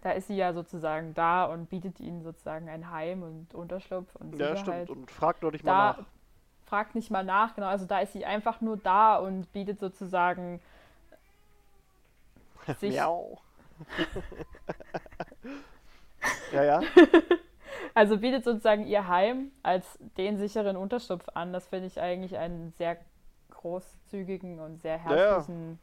Da 0.02 0.12
ist 0.12 0.28
sie 0.28 0.36
ja 0.36 0.54
sozusagen 0.54 1.14
da 1.14 1.45
und 1.45 1.70
bietet 1.70 1.99
ihnen 1.99 2.24
sozusagen 2.24 2.70
ein 2.70 2.89
Heim 2.91 3.24
und 3.24 3.54
Unterschlupf 3.54 4.16
und 4.16 4.36
ja, 4.36 4.56
Sicherheit. 4.56 4.58
stimmt. 4.58 4.89
Und 4.89 5.12
fragt 5.12 5.43
doch 5.43 5.52
nicht 5.52 5.64
mal 5.64 5.72
da 5.76 5.97
nach. 5.97 6.06
fragt 6.66 6.95
nicht 6.95 7.12
mal 7.12 7.24
nach, 7.24 7.56
genau. 7.56 7.68
Also 7.68 7.86
da 7.86 7.99
ist 7.99 8.14
sie 8.14 8.26
einfach 8.26 8.62
nur 8.62 8.78
da 8.78 9.18
und 9.18 9.52
bietet 9.54 9.80
sozusagen 9.80 10.60
sich. 12.80 12.95
Miau. 12.95 13.39
ja, 16.52 16.64
ja. 16.64 16.82
Also 17.93 18.18
bietet 18.20 18.43
sozusagen 18.43 18.86
ihr 18.86 19.08
Heim 19.08 19.52
als 19.64 19.97
den 20.18 20.38
sicheren 20.38 20.78
Unterschlupf 20.78 21.28
an. 21.34 21.52
Das 21.52 21.68
finde 21.68 21.88
ich 21.88 21.99
eigentlich 21.99 22.38
einen 22.38 22.74
sehr 22.78 22.97
großzügigen 23.49 24.60
und 24.60 24.82
sehr 24.82 24.97
Ja, 25.06 25.16
ja. 25.16 25.36
herzlichen 25.36 25.80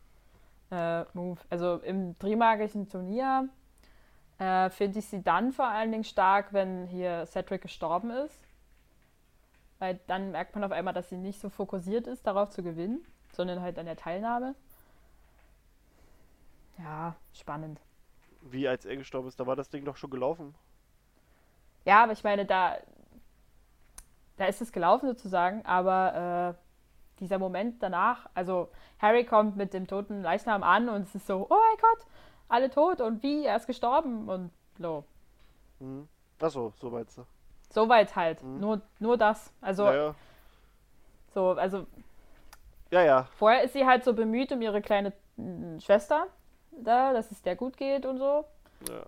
Äh, 0.70 1.04
Move. 1.14 1.40
Also 1.50 1.76
im 1.78 2.18
Trimagischen 2.18 2.88
Turnier 2.88 3.48
äh, 4.38 4.70
finde 4.70 5.00
ich 5.00 5.06
sie 5.06 5.22
dann 5.22 5.52
vor 5.52 5.66
allen 5.66 5.90
Dingen 5.90 6.04
stark, 6.04 6.52
wenn 6.52 6.86
hier 6.86 7.26
Cedric 7.26 7.62
gestorben 7.62 8.10
ist. 8.10 8.38
Weil 9.78 10.00
dann 10.06 10.32
merkt 10.32 10.54
man 10.54 10.64
auf 10.64 10.72
einmal, 10.72 10.94
dass 10.94 11.08
sie 11.08 11.16
nicht 11.16 11.40
so 11.40 11.50
fokussiert 11.50 12.06
ist, 12.06 12.26
darauf 12.26 12.50
zu 12.50 12.62
gewinnen, 12.62 13.04
sondern 13.32 13.60
halt 13.60 13.78
an 13.78 13.86
der 13.86 13.96
Teilnahme. 13.96 14.54
Ja, 16.78 17.16
spannend. 17.32 17.80
Wie 18.42 18.68
als 18.68 18.84
er 18.84 18.96
gestorben 18.96 19.28
ist, 19.28 19.38
da 19.38 19.46
war 19.46 19.56
das 19.56 19.70
Ding 19.70 19.84
doch 19.84 19.96
schon 19.96 20.10
gelaufen. 20.10 20.54
Ja, 21.84 22.02
aber 22.04 22.12
ich 22.12 22.22
meine, 22.22 22.44
da, 22.44 22.76
da 24.36 24.46
ist 24.46 24.60
es 24.60 24.72
gelaufen 24.72 25.08
sozusagen, 25.08 25.64
aber 25.64 26.56
äh, 26.56 27.20
dieser 27.20 27.38
Moment 27.38 27.82
danach, 27.82 28.28
also 28.34 28.68
Harry 29.00 29.24
kommt 29.24 29.56
mit 29.56 29.74
dem 29.74 29.86
toten 29.86 30.22
Leichnam 30.22 30.62
an 30.62 30.88
und 30.88 31.02
es 31.02 31.14
ist 31.14 31.26
so, 31.26 31.46
oh 31.48 31.56
mein 31.56 31.78
Gott, 31.80 32.06
alle 32.48 32.70
tot 32.70 33.00
und 33.00 33.22
wie, 33.22 33.44
er 33.44 33.56
ist 33.56 33.66
gestorben 33.66 34.28
und 34.28 34.50
so. 34.78 35.04
Mhm. 35.80 36.08
Achso, 36.40 36.72
so 36.80 36.90
meinst 36.90 37.18
du. 37.18 37.24
Soweit 37.70 38.16
halt. 38.16 38.42
Mhm. 38.42 38.60
Nur, 38.60 38.80
nur 38.98 39.16
das. 39.16 39.52
Also, 39.60 39.84
ja, 39.84 39.94
ja. 39.94 40.14
so, 41.34 41.50
also 41.50 41.86
ja, 42.90 43.02
ja. 43.02 43.24
vorher 43.36 43.62
ist 43.62 43.74
sie 43.74 43.84
halt 43.84 44.04
so 44.04 44.14
bemüht 44.14 44.50
um 44.52 44.62
ihre 44.62 44.80
kleine 44.80 45.12
mm, 45.36 45.78
Schwester, 45.80 46.28
da, 46.70 47.12
dass 47.12 47.30
es 47.30 47.42
der 47.42 47.56
gut 47.56 47.76
geht 47.76 48.06
und 48.06 48.18
so. 48.18 48.44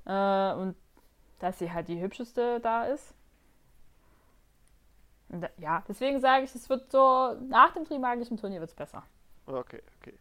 ja. 0.07 0.53
Äh, 0.53 0.57
und 0.61 0.77
dass 1.39 1.59
sie 1.59 1.73
halt 1.73 1.89
die 1.89 2.01
hübscheste 2.01 2.61
da 2.61 2.85
ist. 2.85 3.15
Da- 5.31 5.49
ja, 5.59 5.83
deswegen 5.89 6.21
sage 6.21 6.45
ich, 6.45 6.55
es 6.55 6.69
wird 6.69 6.91
so, 6.91 7.35
nach 7.49 7.73
dem 7.73 7.85
Trimagischen 7.87 8.37
Turnier 8.37 8.61
wird 8.61 8.71
es 8.71 8.77
besser. 8.77 9.05
Okay, 9.47 9.83
okay. 10.01 10.15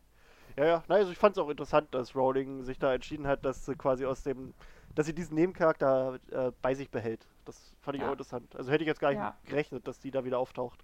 Ja, 0.57 0.65
ja. 0.65 0.83
Nein, 0.87 0.99
also 0.99 1.11
ich 1.11 1.17
fand 1.17 1.37
es 1.37 1.41
auch 1.43 1.49
interessant, 1.49 1.93
dass 1.93 2.15
Rowling 2.15 2.63
sich 2.63 2.77
da 2.79 2.93
entschieden 2.93 3.27
hat, 3.27 3.45
dass 3.45 3.65
sie 3.65 3.75
quasi 3.75 4.05
aus 4.05 4.23
dem, 4.23 4.53
dass 4.95 5.05
sie 5.05 5.13
diesen 5.13 5.35
Nebencharakter 5.35 6.19
äh, 6.31 6.51
bei 6.61 6.73
sich 6.75 6.89
behält. 6.89 7.25
Das 7.45 7.73
fand 7.81 7.95
ich 7.95 8.01
Ja. 8.01 8.07
auch 8.09 8.13
interessant. 8.13 8.55
Also 8.55 8.71
hätte 8.71 8.83
ich 8.83 8.87
jetzt 8.87 8.99
gar 8.99 9.09
nicht 9.09 9.19
Ja. 9.19 9.35
gerechnet, 9.45 9.87
dass 9.87 9.99
die 9.99 10.11
da 10.11 10.23
wieder 10.25 10.39
auftaucht. 10.39 10.83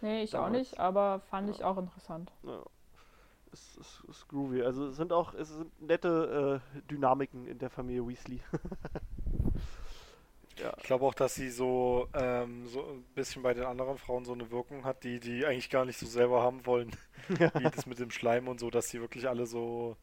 Nee, 0.00 0.22
ich 0.22 0.34
auch 0.36 0.44
Damals. 0.44 0.58
nicht, 0.70 0.78
aber 0.78 1.20
fand 1.30 1.48
ich 1.48 1.64
auch 1.64 1.78
interessant. 1.78 2.32
Ja. 2.42 2.62
Es 3.52 3.76
ist, 3.76 4.02
ist 4.08 4.28
groovy. 4.28 4.62
Also 4.62 4.88
es 4.88 4.96
sind 4.96 5.12
auch, 5.12 5.32
es 5.34 5.48
sind 5.48 5.80
nette 5.80 6.60
äh, 6.76 6.80
Dynamiken 6.90 7.46
in 7.46 7.58
der 7.58 7.70
Familie 7.70 8.06
Weasley. 8.06 8.40
ja. 10.58 10.72
Ich 10.78 10.84
glaube 10.84 11.04
auch, 11.04 11.14
dass 11.14 11.34
sie 11.34 11.50
so, 11.50 12.08
ähm, 12.14 12.66
so 12.66 12.82
ein 12.84 13.02
bisschen 13.14 13.42
bei 13.42 13.54
den 13.54 13.64
anderen 13.64 13.98
Frauen 13.98 14.24
so 14.24 14.32
eine 14.32 14.50
Wirkung 14.50 14.84
hat, 14.84 15.04
die 15.04 15.20
die 15.20 15.44
eigentlich 15.46 15.70
gar 15.70 15.84
nicht 15.84 15.98
so 15.98 16.06
selber 16.06 16.42
haben 16.42 16.64
wollen. 16.66 16.90
Wie 17.28 17.62
das 17.70 17.86
mit 17.86 17.98
dem 17.98 18.10
Schleim 18.10 18.48
und 18.48 18.60
so, 18.60 18.70
dass 18.70 18.88
sie 18.88 19.00
wirklich 19.00 19.28
alle 19.28 19.46
so. 19.46 19.96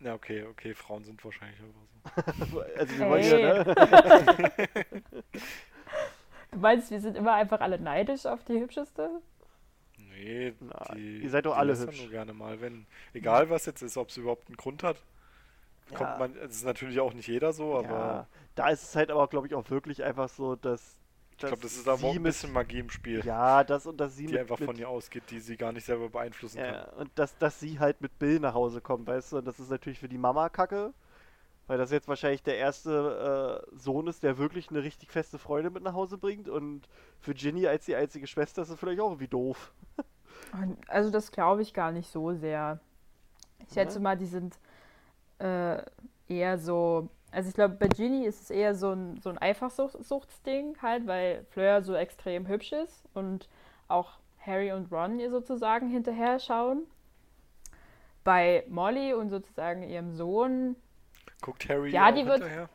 Ja, 0.00 0.14
okay, 0.14 0.44
okay, 0.44 0.74
Frauen 0.74 1.04
sind 1.04 1.24
wahrscheinlich 1.24 1.60
einfach 1.60 1.80
so. 2.50 2.60
Also 2.76 2.98
wir 2.98 3.08
wollen 3.08 3.22
Hey. 3.22 3.40
ja, 3.40 3.64
ne? 3.64 5.02
Du 6.50 6.58
meinst, 6.58 6.90
wir 6.90 7.00
sind 7.00 7.16
immer 7.16 7.34
einfach 7.34 7.60
alle 7.60 7.78
neidisch 7.78 8.26
auf 8.26 8.44
die 8.44 8.58
hübscheste? 8.60 9.22
Nee, 9.96 10.54
Nein, 10.60 10.96
die, 10.96 11.18
ihr 11.22 11.30
seid 11.30 11.46
doch 11.46 11.56
alle 11.56 11.78
hübsch. 11.78 12.00
nur 12.02 12.10
gerne 12.10 12.32
mal, 12.34 12.60
wenn. 12.60 12.86
Egal 13.14 13.48
was 13.50 13.66
jetzt 13.66 13.82
ist, 13.82 13.96
ob 13.96 14.08
es 14.10 14.16
überhaupt 14.16 14.48
einen 14.48 14.56
Grund 14.56 14.82
hat. 14.82 14.96
Ja. 15.92 15.98
Kommt 15.98 16.16
man, 16.16 16.36
es 16.36 16.56
ist 16.56 16.64
natürlich 16.64 17.00
auch 17.00 17.12
nicht 17.14 17.28
jeder 17.28 17.52
so, 17.52 17.76
aber 17.76 18.24
ja. 18.24 18.28
Da 18.54 18.68
ist 18.70 18.82
es 18.82 18.96
halt 18.96 19.10
aber, 19.10 19.28
glaube 19.28 19.46
ich, 19.46 19.54
auch 19.54 19.70
wirklich 19.70 20.02
einfach 20.04 20.28
so, 20.28 20.56
dass. 20.56 20.98
ich 21.38 21.44
glaube, 21.46 21.62
das 21.62 21.76
ist 21.76 21.88
aber 21.88 22.08
auch 22.08 22.16
sie 22.16 22.18
ein 22.18 22.22
bisschen 22.22 22.52
Magie 22.52 22.78
im 22.80 22.90
Spiel, 22.90 23.24
Ja, 23.24 23.64
das 23.64 23.86
und 23.86 23.98
dass 23.98 24.16
sie 24.16 24.26
die 24.26 24.38
mit, 24.38 24.38
einfach 24.38 24.58
mit, 24.58 24.66
von 24.66 24.76
ihr 24.78 24.88
ausgeht, 24.88 25.30
die 25.30 25.40
sie 25.40 25.56
gar 25.56 25.72
nicht 25.72 25.84
selber 25.86 26.08
beeinflussen 26.10 26.62
Ja, 26.62 26.64
kann. 26.64 26.86
und 26.96 27.10
dass, 27.18 27.36
dass 27.38 27.60
sie 27.60 27.78
halt 27.80 28.00
mit 28.00 28.18
Bill 28.18 28.40
nach 28.40 28.54
Hause 28.54 28.80
kommt, 28.80 29.06
weißt 29.06 29.32
du? 29.32 29.38
Und 29.38 29.46
das 29.46 29.58
ist 29.60 29.70
natürlich 29.70 29.98
für 29.98 30.08
die 30.08 30.18
Mama 30.18 30.48
kacke, 30.48 30.92
weil 31.68 31.78
das 31.78 31.90
jetzt 31.92 32.08
wahrscheinlich 32.08 32.42
der 32.42 32.56
erste 32.58 33.64
äh, 33.72 33.76
Sohn 33.76 34.08
ist, 34.08 34.22
der 34.24 34.38
wirklich 34.38 34.70
eine 34.70 34.82
richtig 34.84 35.12
feste 35.12 35.38
Freundin 35.38 35.72
mit 35.74 35.82
nach 35.84 35.94
Hause 35.94 36.18
bringt. 36.18 36.48
Und 36.48 36.88
für 37.20 37.34
Ginny 37.34 37.66
als 37.68 37.86
die 37.86 37.96
einzige 37.96 38.26
Schwester 38.26 38.62
ist 38.62 38.70
das 38.70 38.78
vielleicht 38.80 39.00
auch 39.00 39.08
irgendwie 39.10 39.28
doof. 39.28 39.72
Also 40.88 41.10
das 41.10 41.30
glaube 41.32 41.62
ich 41.62 41.74
gar 41.74 41.92
nicht 41.92 42.10
so 42.10 42.32
sehr. 42.34 42.80
Ich 43.68 43.74
Ja? 43.74 43.74
schätze 43.74 44.00
mal, 44.00 44.16
die 44.16 44.26
sind 44.26 44.58
äh, 45.42 45.82
eher 46.28 46.58
so. 46.58 47.08
Also 47.30 47.48
ich 47.48 47.54
glaube, 47.54 47.76
bei 47.76 47.88
Ginny 47.88 48.26
ist 48.26 48.42
es 48.42 48.50
eher 48.50 48.74
so 48.74 48.92
ein, 48.92 49.18
so 49.22 49.30
ein 49.30 49.38
Eifersuchtsding 49.38 50.76
halt, 50.82 51.06
weil 51.06 51.46
Fleur 51.50 51.82
so 51.82 51.94
extrem 51.94 52.46
hübsch 52.46 52.72
ist 52.72 53.04
und 53.14 53.48
auch 53.88 54.18
Harry 54.44 54.72
und 54.72 54.92
Ron 54.92 55.18
ihr 55.18 55.30
sozusagen 55.30 55.88
hinterher 55.88 56.38
schauen. 56.38 56.82
Bei 58.24 58.64
Molly 58.68 59.14
und 59.14 59.30
sozusagen 59.30 59.82
ihrem 59.82 60.12
Sohn, 60.12 60.76
Guckt 61.40 61.68
Harry 61.68 61.90
Ja, 61.90 62.12
die 62.12 62.24
wird- 62.24 62.38
hinterher? 62.40 62.68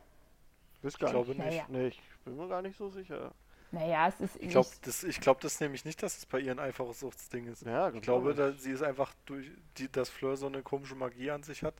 Gar 0.98 1.10
glaube 1.10 1.28
nicht. 1.30 1.38
Naja. 1.38 1.64
Nee, 1.68 1.86
ich 1.88 2.00
bin 2.24 2.36
mir 2.36 2.48
gar 2.48 2.60
nicht 2.62 2.76
so 2.76 2.88
sicher. 2.90 3.32
naja, 3.72 4.08
es 4.08 4.20
ist 4.20 4.36
Ich 4.36 4.48
glaube 4.50 4.68
das, 4.82 5.02
ich 5.04 5.20
glaub 5.20 5.40
das 5.40 5.60
nämlich 5.60 5.84
nicht, 5.84 6.02
dass 6.02 6.18
es 6.18 6.26
bei 6.26 6.38
ihr 6.40 6.52
ein 6.52 6.58
Eifersuchtsding 6.58 7.46
ist. 7.46 7.64
Ja, 7.64 7.88
Ich 7.90 8.02
glaube, 8.02 8.34
da, 8.34 8.52
sie 8.52 8.70
ist 8.72 8.82
einfach 8.82 9.12
durch, 9.26 9.50
die, 9.78 9.90
dass 9.90 10.08
Fleur 10.10 10.36
so 10.36 10.46
eine 10.46 10.62
komische 10.62 10.94
Magie 10.94 11.30
an 11.30 11.42
sich 11.42 11.62
hat, 11.62 11.74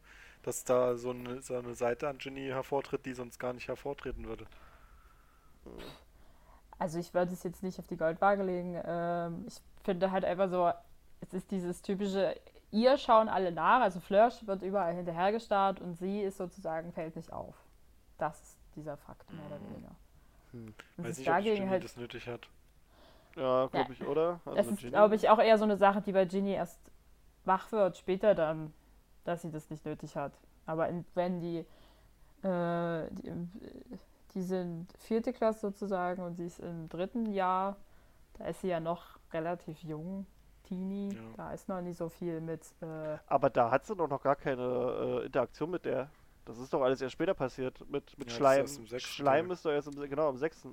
dass 0.49 0.65
da 0.65 0.97
so 0.97 1.11
eine, 1.11 1.43
so 1.43 1.57
eine 1.57 1.75
Seite 1.75 2.09
an 2.09 2.17
Ginny 2.17 2.47
hervortritt, 2.47 3.05
die 3.05 3.13
sonst 3.13 3.39
gar 3.39 3.53
nicht 3.53 3.69
hervortreten 3.69 4.27
würde. 4.27 4.47
Also 6.79 6.99
ich 6.99 7.13
würde 7.13 7.33
es 7.35 7.43
jetzt 7.43 7.63
nicht 7.63 7.79
auf 7.79 7.87
die 7.87 7.99
Goldwaage 7.99 8.43
legen. 8.43 8.81
Ähm, 8.83 9.45
ich 9.47 9.61
finde 9.85 10.11
halt 10.11 10.25
einfach 10.25 10.49
so, 10.49 10.73
es 11.21 11.35
ist 11.35 11.51
dieses 11.51 11.83
typische, 11.83 12.35
ihr 12.71 12.97
schauen 12.97 13.29
alle 13.29 13.53
nach, 13.53 13.83
also 13.83 14.01
Fleur 14.01 14.33
wird 14.43 14.63
überall 14.63 14.95
hinterhergestarrt 14.95 15.83
und 15.83 15.97
sie 15.97 16.23
ist 16.23 16.39
sozusagen, 16.39 16.93
fällt 16.93 17.17
nicht 17.17 17.31
auf. 17.31 17.55
Das 18.17 18.41
ist 18.41 18.59
dieser 18.75 18.97
Fakt, 18.97 19.31
mehr 19.31 19.45
oder 19.47 19.61
weniger. 19.71 19.95
Hm. 20.53 20.75
Weiß 20.97 21.19
nicht, 21.19 21.29
ob 21.29 21.69
halt, 21.69 21.85
das 21.85 21.97
nötig 21.99 22.27
hat. 22.27 22.49
ja 23.37 23.67
glaube 23.67 23.77
Ja. 23.77 23.87
ich, 23.91 24.07
oder? 24.07 24.41
Also 24.47 24.57
das 24.57 24.67
ist, 24.69 24.79
glaube 24.79 25.15
ich, 25.15 25.29
auch 25.29 25.41
eher 25.41 25.59
so 25.59 25.65
eine 25.65 25.77
Sache, 25.77 26.01
die 26.01 26.13
bei 26.13 26.25
Ginny 26.25 26.53
erst 26.53 26.81
wach 27.45 27.71
wird, 27.71 27.99
später 27.99 28.35
dann, 28.35 28.73
dass 29.29 29.43
sie 29.43 29.51
das 29.51 29.69
nicht 29.71 29.85
nötig 29.85 30.17
hat. 30.17 30.33
Aber 30.67 30.89
in, 30.89 31.05
wenn 31.15 31.41
die, 31.41 31.59
äh, 32.47 33.11
die, 33.11 33.33
die 34.35 34.43
sind 34.43 34.93
vierte 34.99 35.33
Klasse 35.33 35.61
sozusagen 35.61 36.23
und 36.23 36.35
sie 36.37 36.47
ist 36.47 36.61
im 36.61 36.89
dritten 36.89 37.27
Jahr, 37.27 37.77
da 38.39 38.47
ist 38.47 38.61
sie 38.63 38.69
ja 38.69 38.81
noch 38.81 39.19
relativ 39.33 39.83
jung, 39.83 40.27
Teenie, 40.65 41.15
Ja. 41.15 41.21
da 41.37 41.53
ist 41.53 41.69
noch 41.69 41.81
nicht 41.81 41.97
so 41.97 42.09
viel 42.09 42.41
mit, 42.41 42.63
äh, 42.83 43.17
Aber 43.27 43.49
da 43.51 43.71
hat 43.71 43.87
sie 43.87 43.95
doch 43.97 44.09
noch 44.09 44.23
gar 44.23 44.37
keine 44.37 44.63
äh, 45.23 45.27
Interaktion 45.27 45.71
mit 45.71 45.85
der. 45.85 46.11
Das 46.45 46.59
ist 46.59 46.73
doch 46.73 46.83
alles 46.83 47.01
erst 47.03 47.13
später 47.13 47.35
passiert 47.35 47.79
mit, 47.91 48.19
mit 48.19 48.31
Ja, 48.33 48.57
das 48.61 48.71
ist 48.71 48.77
Schleim. 48.77 48.93
im 48.95 49.01
Schleim 49.01 49.51
ist 49.51 49.65
doch 49.65 49.71
erst 49.71 49.89
im, 49.89 49.95
se- 49.95 50.09
genau 50.09 50.29
am 50.29 50.37
sechsten. 50.39 50.73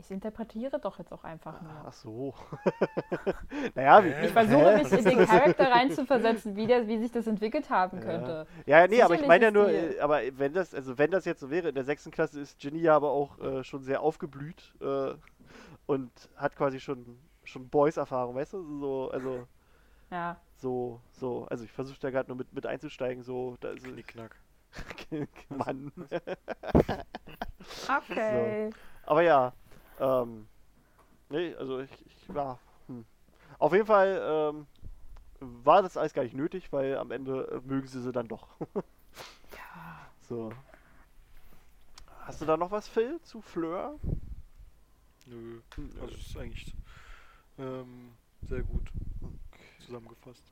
Ich 0.00 0.10
interpretiere 0.10 0.78
doch 0.80 0.98
jetzt 0.98 1.12
auch 1.12 1.24
einfach 1.24 1.60
nur. 1.60 1.70
Ach 1.86 1.92
so. 1.92 2.34
naja, 3.74 4.02
wie? 4.04 4.08
Ich 4.26 4.32
versuche 4.32 4.76
mich 4.78 4.92
in 4.92 5.04
den 5.04 5.18
Charakter 5.26 5.70
reinzuversetzen, 5.70 6.56
wie, 6.56 6.66
der, 6.66 6.88
wie 6.88 6.98
sich 6.98 7.12
das 7.12 7.26
entwickelt 7.26 7.70
haben 7.70 7.98
Ja. 7.98 8.04
könnte. 8.04 8.46
Ja, 8.66 8.86
nee, 8.86 9.02
aber 9.02 9.14
ich 9.14 9.20
Sicherlich 9.20 9.28
meine 9.28 9.44
ja 9.46 9.50
nur, 9.50 9.68
die- 9.68 9.74
äh, 9.96 10.00
aber 10.00 10.20
wenn 10.38 10.52
das, 10.52 10.74
also 10.74 10.96
wenn 10.98 11.10
das 11.10 11.24
jetzt 11.26 11.40
so 11.40 11.50
wäre, 11.50 11.68
in 11.68 11.74
der 11.74 11.84
sechsten 11.84 12.10
Klasse 12.10 12.40
ist 12.40 12.58
Ginny 12.58 12.78
ja 12.80 12.96
aber 12.96 13.10
auch 13.10 13.38
äh, 13.38 13.62
schon 13.62 13.82
sehr 13.82 14.00
aufgeblüht 14.00 14.74
äh, 14.80 15.12
und 15.86 16.10
hat 16.36 16.56
quasi 16.56 16.80
schon 16.80 17.18
schon 17.44 17.68
Boys-Erfahrung, 17.68 18.36
weißt 18.36 18.52
du? 18.52 18.78
So, 18.80 19.10
also 19.10 19.46
Ja. 20.10 20.36
so, 20.56 21.00
so, 21.12 21.46
also 21.50 21.64
ich 21.64 21.72
versuche 21.72 21.98
da 22.00 22.10
gerade 22.10 22.28
nur 22.28 22.36
mit, 22.36 22.52
mit 22.52 22.66
einzusteigen, 22.66 23.22
so, 23.22 23.56
da 23.60 23.70
ist 23.70 23.84
Knickknack. 23.84 24.36
Mann. 25.48 25.90
Okay. 27.88 28.70
Aber 29.04 29.22
ja, 29.22 29.52
ähm, 30.00 30.48
nee, 31.28 31.54
also 31.54 31.80
ich, 31.80 31.90
ich 32.06 32.28
ja, 32.34 32.58
hm. 32.86 33.04
Auf 33.58 33.72
jeden 33.72 33.86
Fall 33.86 34.20
ähm, 34.22 34.66
war 35.40 35.82
das 35.82 35.96
alles 35.96 36.12
gar 36.12 36.22
nicht 36.22 36.34
nötig, 36.34 36.72
weil 36.72 36.96
am 36.96 37.10
Ende 37.10 37.44
äh, 37.48 37.60
mögen 37.68 37.86
sie 37.86 38.00
sie 38.00 38.12
dann 38.12 38.28
doch. 38.28 38.48
Ja. 39.52 40.06
So. 40.28 40.52
Hast 42.20 42.40
du 42.40 42.44
da 42.46 42.56
noch 42.56 42.70
was, 42.70 42.86
Phil, 42.86 43.20
zu 43.22 43.40
Fleur? 43.40 43.98
Nö. 45.26 45.60
Hm, 45.74 45.90
Also 46.00 46.14
es 46.14 46.26
ist 46.28 46.36
eigentlich 46.36 46.74
ähm, 47.58 48.12
sehr 48.42 48.62
gut 48.62 48.92
zusammengefasst. 49.84 50.44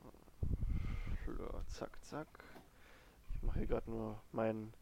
Fleur, 1.24 1.62
zack, 1.68 1.90
zack. 2.04 2.26
Ich 3.34 3.42
mache 3.42 3.58
hier 3.58 3.68
gerade 3.68 3.90
nur 3.90 4.20
mein. 4.32 4.72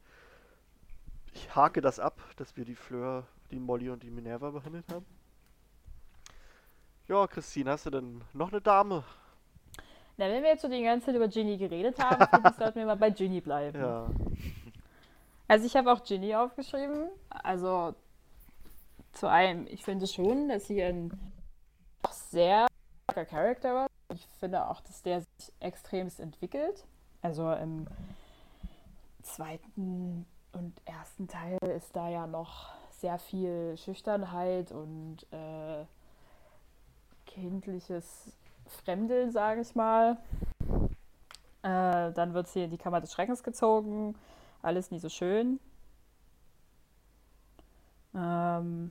Ich 1.37 1.55
hake 1.55 1.83
das 1.83 2.01
ab, 2.01 2.19
dass 2.37 2.57
wir 2.57 2.65
die 2.65 2.75
Fleur, 2.75 3.27
die 3.51 3.59
Molly 3.59 3.91
und 3.91 4.03
die 4.03 4.11
Minerva 4.11 4.51
behandelt 4.51 4.91
haben. 4.91 5.05
Ja, 7.09 7.27
Christine, 7.27 7.73
hast 7.73 7.85
du 7.85 7.91
denn 7.91 8.23
noch 8.33 8.51
eine 8.51 8.63
Dame? 8.63 9.05
Na, 10.17 10.31
wenn 10.31 10.43
wir 10.43 10.49
jetzt 10.49 10.63
so 10.63 10.69
die 10.69 10.83
ganze 10.83 11.07
Zeit 11.07 11.15
über 11.15 11.29
Ginny 11.29 11.59
geredet 11.59 12.03
haben, 12.03 12.55
sollten 12.59 12.79
wir 12.79 12.87
mal 12.87 12.97
bei 12.97 13.11
Ginny 13.11 13.43
bleiben. 13.43 13.79
Ja. 13.79 14.09
Also 15.47 15.67
ich 15.67 15.77
habe 15.77 15.93
auch 15.93 16.03
Ginny 16.03 16.35
aufgeschrieben. 16.35 17.11
Also 17.29 17.95
zu 19.13 19.29
einem, 19.29 19.67
ich 19.67 19.85
finde 19.85 20.07
schon, 20.07 20.49
dass 20.49 20.67
sie 20.69 20.83
ein 20.83 21.13
sehr 22.31 22.67
starker 23.05 23.27
Charakter 23.27 23.75
war. 23.75 23.87
Ich 24.15 24.27
finde 24.41 24.67
auch, 24.67 24.81
dass 24.81 25.03
der 25.03 25.21
sich 25.21 25.53
extremst 25.61 26.19
entwickelt. 26.19 26.87
Also 27.21 27.53
im 27.53 27.87
zweiten 29.23 30.25
und 30.57 30.81
ersten 30.87 31.29
Teil 31.29 31.59
ist 31.77 31.95
da 31.95 32.09
ja 32.09 32.27
noch 32.27 32.71
sehr 32.91 33.19
viel 33.19 33.77
Schüchternheit 33.77 34.73
und 34.73 35.19
äh, 35.31 35.85
kindliches 37.27 38.33
Fremdeln, 38.85 39.31
sage 39.33 39.61
ich 39.61 39.75
mal. 39.75 40.17
Äh, 41.63 42.13
dann 42.13 42.33
wird 42.33 42.49
sie 42.49 42.65
in 42.65 42.71
die 42.71 42.79
Kammer 42.79 43.01
des 43.01 43.13
Schreckens 43.13 43.43
gezogen. 43.43 44.17
Alles 44.63 44.91
nie 44.91 44.99
so 44.99 45.11
schön. 45.11 45.61
Ähm, 48.15 48.91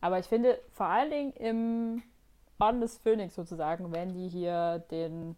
aber 0.00 0.20
ich 0.20 0.26
finde, 0.26 0.60
vor 0.72 0.86
allen 0.86 1.10
Dingen 1.10 1.32
im 1.32 2.02
Orden 2.60 2.80
des 2.80 2.98
Phönix 2.98 3.34
sozusagen, 3.34 3.92
wenn 3.92 4.14
die 4.14 4.28
hier 4.28 4.78
den 4.90 5.36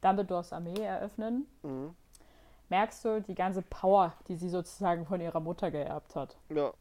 Dumbledores 0.00 0.52
Armee 0.52 0.80
eröffnen, 0.82 1.46
Mhm. 1.62 1.94
merkst 2.68 3.04
du 3.04 3.20
die 3.22 3.34
ganze 3.34 3.62
Power, 3.62 4.12
die 4.28 4.36
sie 4.36 4.48
sozusagen 4.48 5.06
von 5.06 5.20
ihrer 5.20 5.40
Mutter 5.40 5.70
geerbt 5.70 6.14
hat. 6.16 6.36
Ja. 6.50 6.72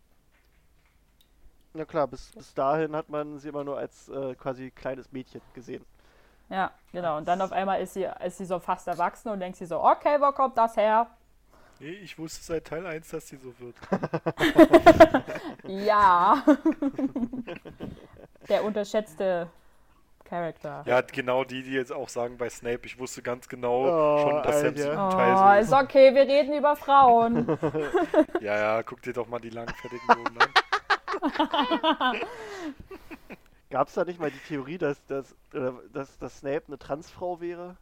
Ja 1.74 1.86
klar, 1.86 2.08
bis, 2.08 2.32
bis 2.32 2.54
dahin 2.54 2.96
hat 2.96 3.10
man 3.10 3.38
sie 3.40 3.50
immer 3.50 3.64
nur 3.64 3.78
als 3.78 4.10
äh, 4.10 4.36
quasi 4.36 4.72
kleines 4.72 5.12
Mädchen 5.12 5.42
gesehen. 5.54 5.86
Ja, 6.50 6.72
genau. 6.92 7.18
Und 7.18 7.28
dann 7.28 7.42
auf 7.42 7.52
einmal 7.52 7.82
ist 7.82 7.94
sie, 7.94 8.08
ist 8.26 8.38
sie 8.38 8.46
so 8.46 8.58
fast 8.60 8.88
erwachsen 8.88 9.30
und 9.30 9.40
denkt 9.42 9.58
sie 9.58 9.66
so, 9.66 9.84
okay, 9.84 10.18
wo 10.20 10.32
kommt 10.32 10.58
das 10.58 10.76
her? 10.78 11.08
Nee, 11.80 11.92
ich 11.92 12.18
wusste 12.18 12.44
seit 12.44 12.66
Teil 12.66 12.88
1, 12.88 13.10
dass 13.10 13.28
sie 13.28 13.38
so 13.38 13.54
wird. 13.60 13.76
Ja. 15.68 16.44
Der 18.50 18.64
unterschätzte 18.64 19.50
Charakter. 20.28 20.84
Ja, 20.86 21.02
genau 21.02 21.44
die, 21.44 21.64
die 21.64 21.72
jetzt 21.74 21.92
auch 21.94 22.10
sagen 22.10 22.38
bei 22.38 22.50
Snape, 22.50 22.82
ich 22.86 23.00
wusste 23.00 23.22
ganz 23.22 23.48
genau 23.48 23.86
Oh, 23.88 24.18
schon, 24.20 24.44
dass 24.44 24.60
selbst 24.60 24.86
Alter. 24.86 24.94
im 24.94 25.08
Oh, 25.08 25.12
Teil 25.12 25.62
ist 25.62 25.70
so 25.70 25.78
okay, 25.78 26.14
wir 26.14 26.24
reden 26.24 26.54
über 26.54 26.76
Frauen. 26.76 27.48
ist. 27.50 27.62
Ja, 28.42 28.58
ja, 28.58 28.84
guck 28.84 29.02
dir 29.02 29.14
doch 29.14 29.28
mal 29.28 29.40
die 29.40 29.50
langfertigen 29.50 30.06
Boden 30.08 30.38
an. 30.40 30.50
Gab 33.70 33.88
es 33.88 33.94
da 33.96 34.06
nicht 34.06 34.20
mal 34.20 34.32
die 34.32 34.40
Theorie, 34.48 34.78
dass, 34.78 35.04
dass, 35.06 35.36
dass, 35.92 36.18
dass 36.20 36.38
Snape 36.40 36.64
eine 36.68 36.78
Transfrau 36.78 37.42
wäre? 37.42 37.76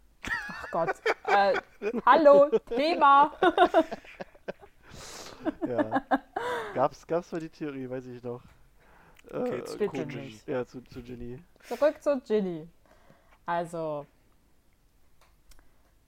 Ach 0.50 0.72
Gott. 0.72 0.96
Äh, 1.28 1.54
hallo, 2.06 2.50
Thema. 2.70 3.32
Ja. 5.68 6.02
gab's, 6.74 7.06
gab's 7.06 7.32
mal 7.32 7.40
die 7.40 7.50
Theorie, 7.50 7.88
weiß 7.88 8.08
ich 8.08 8.24
noch. 8.24 8.42
Okay, 9.34 9.60
Äh, 9.60 9.64
zu 9.66 9.78
bitte 9.78 10.02
komisch. 10.04 10.16
nicht. 10.16 10.48
Ja, 10.48 10.66
zu, 10.66 10.82
zu 10.84 11.02
Ginny. 11.02 11.40
Zurück 11.64 12.02
zu 12.02 12.20
Ginny. 12.22 12.68
Also, 13.46 14.06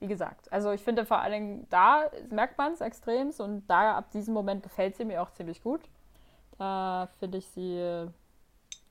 wie 0.00 0.06
gesagt, 0.08 0.52
also 0.52 0.70
ich 0.72 0.82
finde 0.82 1.04
vor 1.04 1.18
allen 1.18 1.32
Dingen, 1.32 1.66
da 1.70 2.10
merkt 2.30 2.56
man 2.58 2.72
es 2.72 2.80
extremst 2.80 3.40
und 3.40 3.66
da 3.68 3.96
ab 3.96 4.10
diesem 4.12 4.34
Moment 4.34 4.62
gefällt 4.62 4.96
sie 4.96 5.04
mir 5.04 5.22
auch 5.22 5.30
ziemlich 5.32 5.62
gut. 5.62 5.80
Da 6.58 7.08
finde 7.18 7.38
ich 7.38 7.46
sie, 7.48 8.06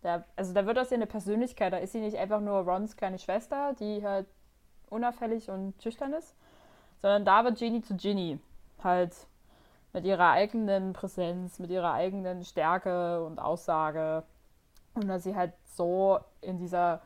da, 0.02 0.24
also 0.36 0.54
da 0.54 0.66
wird 0.66 0.78
aus 0.80 0.92
ihr 0.92 0.96
eine 0.96 1.08
Persönlichkeit, 1.08 1.74
da 1.74 1.78
ist 1.78 1.92
sie 1.94 2.00
nicht 2.02 2.18
einfach 2.18 2.40
nur 2.42 2.60
Rons 2.60 2.96
kleine 2.96 3.20
Schwester, 3.20 3.74
die 3.80 4.04
halt 4.04 4.28
unauffällig 4.90 5.50
und 5.50 5.74
schüchtern 5.82 6.14
ist, 6.14 6.34
sondern 7.02 7.26
da 7.26 7.44
wird 7.44 7.58
Ginny 7.58 7.82
zu 7.82 7.96
Ginny. 7.96 8.40
Halt 8.84 9.14
mit 9.98 10.06
ihrer 10.06 10.30
eigenen 10.30 10.94
Präsenz, 10.94 11.58
mit 11.58 11.72
ihrer 11.72 11.92
eigenen 11.92 12.44
Stärke 12.44 13.26
und 13.26 13.40
Aussage. 13.40 14.22
Und 14.94 15.08
dass 15.08 15.24
sie 15.24 15.36
halt 15.36 15.54
so 15.66 16.20
in 16.40 16.60
dieser 16.60 17.02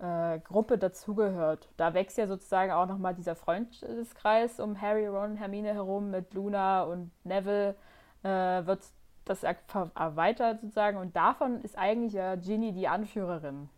äh, 0.00 0.40
Gruppe 0.40 0.76
dazugehört. 0.76 1.68
Da 1.76 1.94
wächst 1.94 2.18
ja 2.18 2.26
sozusagen 2.26 2.72
auch 2.72 2.86
nochmal 2.86 3.14
dieser 3.14 3.36
Freundeskreis 3.36 4.58
um 4.58 4.80
Harry, 4.80 5.06
Ron, 5.06 5.36
Hermine 5.36 5.72
herum 5.72 6.10
mit 6.10 6.34
Luna 6.34 6.82
und 6.82 7.12
Neville 7.22 7.76
äh, 8.24 8.28
wird 8.66 8.82
das 9.24 9.44
er- 9.44 9.56
erweitert 9.94 10.62
sozusagen. 10.62 10.98
Und 10.98 11.14
davon 11.14 11.60
ist 11.60 11.78
eigentlich 11.78 12.14
ja 12.14 12.34
Ginny 12.34 12.72
die 12.72 12.88
Anführerin 12.88 13.68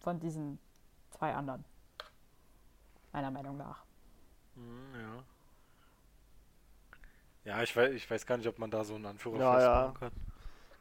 von 0.00 0.20
diesen 0.20 0.58
zwei 1.08 1.34
anderen. 1.34 1.64
Meiner 3.12 3.30
Meinung 3.30 3.56
nach. 3.56 3.84
Hm, 4.54 5.00
ja. 5.00 5.22
Ja, 7.44 7.62
ich 7.62 7.74
weiß, 7.74 7.92
ich 7.94 8.10
weiß 8.10 8.26
gar 8.26 8.36
nicht, 8.36 8.46
ob 8.48 8.58
man 8.58 8.70
da 8.70 8.84
so 8.84 8.94
einen 8.94 9.06
Anführer 9.06 9.38
Ja, 9.38 9.52
festmachen 9.54 9.94
ja. 9.94 9.98
kann. 9.98 10.12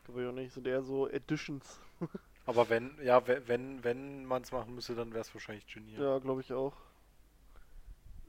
Glaube 0.06 0.24
ich 0.24 0.28
auch 0.28 0.34
nicht. 0.34 0.54
Sind 0.54 0.68
eher 0.68 0.82
so 0.84 1.08
Editions. 1.08 1.80
Aber 2.46 2.70
wenn, 2.70 2.98
ja, 3.04 3.26
we- 3.28 3.48
wenn, 3.48 3.84
wenn 3.84 4.26
man 4.26 4.42
es 4.42 4.52
machen 4.52 4.74
müsste, 4.76 4.96
dann 4.96 5.12
wäre 5.14 5.22
es 5.22 5.34
wahrscheinlich 5.34 5.68
Ginny. 5.68 5.94
Ja. 5.94 6.02
Ja, 6.14 6.20
glaube 6.20 6.42
ich 6.42 6.52
auch. 6.54 6.76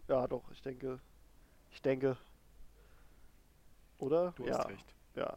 Ja, 0.09 0.27
doch, 0.27 0.51
ich 0.51 0.61
denke. 0.63 1.01
Ich 1.71 1.83
denke. 1.83 2.17
Oder? 3.99 4.33
Du 4.37 4.47
ja. 4.47 4.59
hast 4.59 4.69
recht. 4.69 4.95
Ja. 5.15 5.37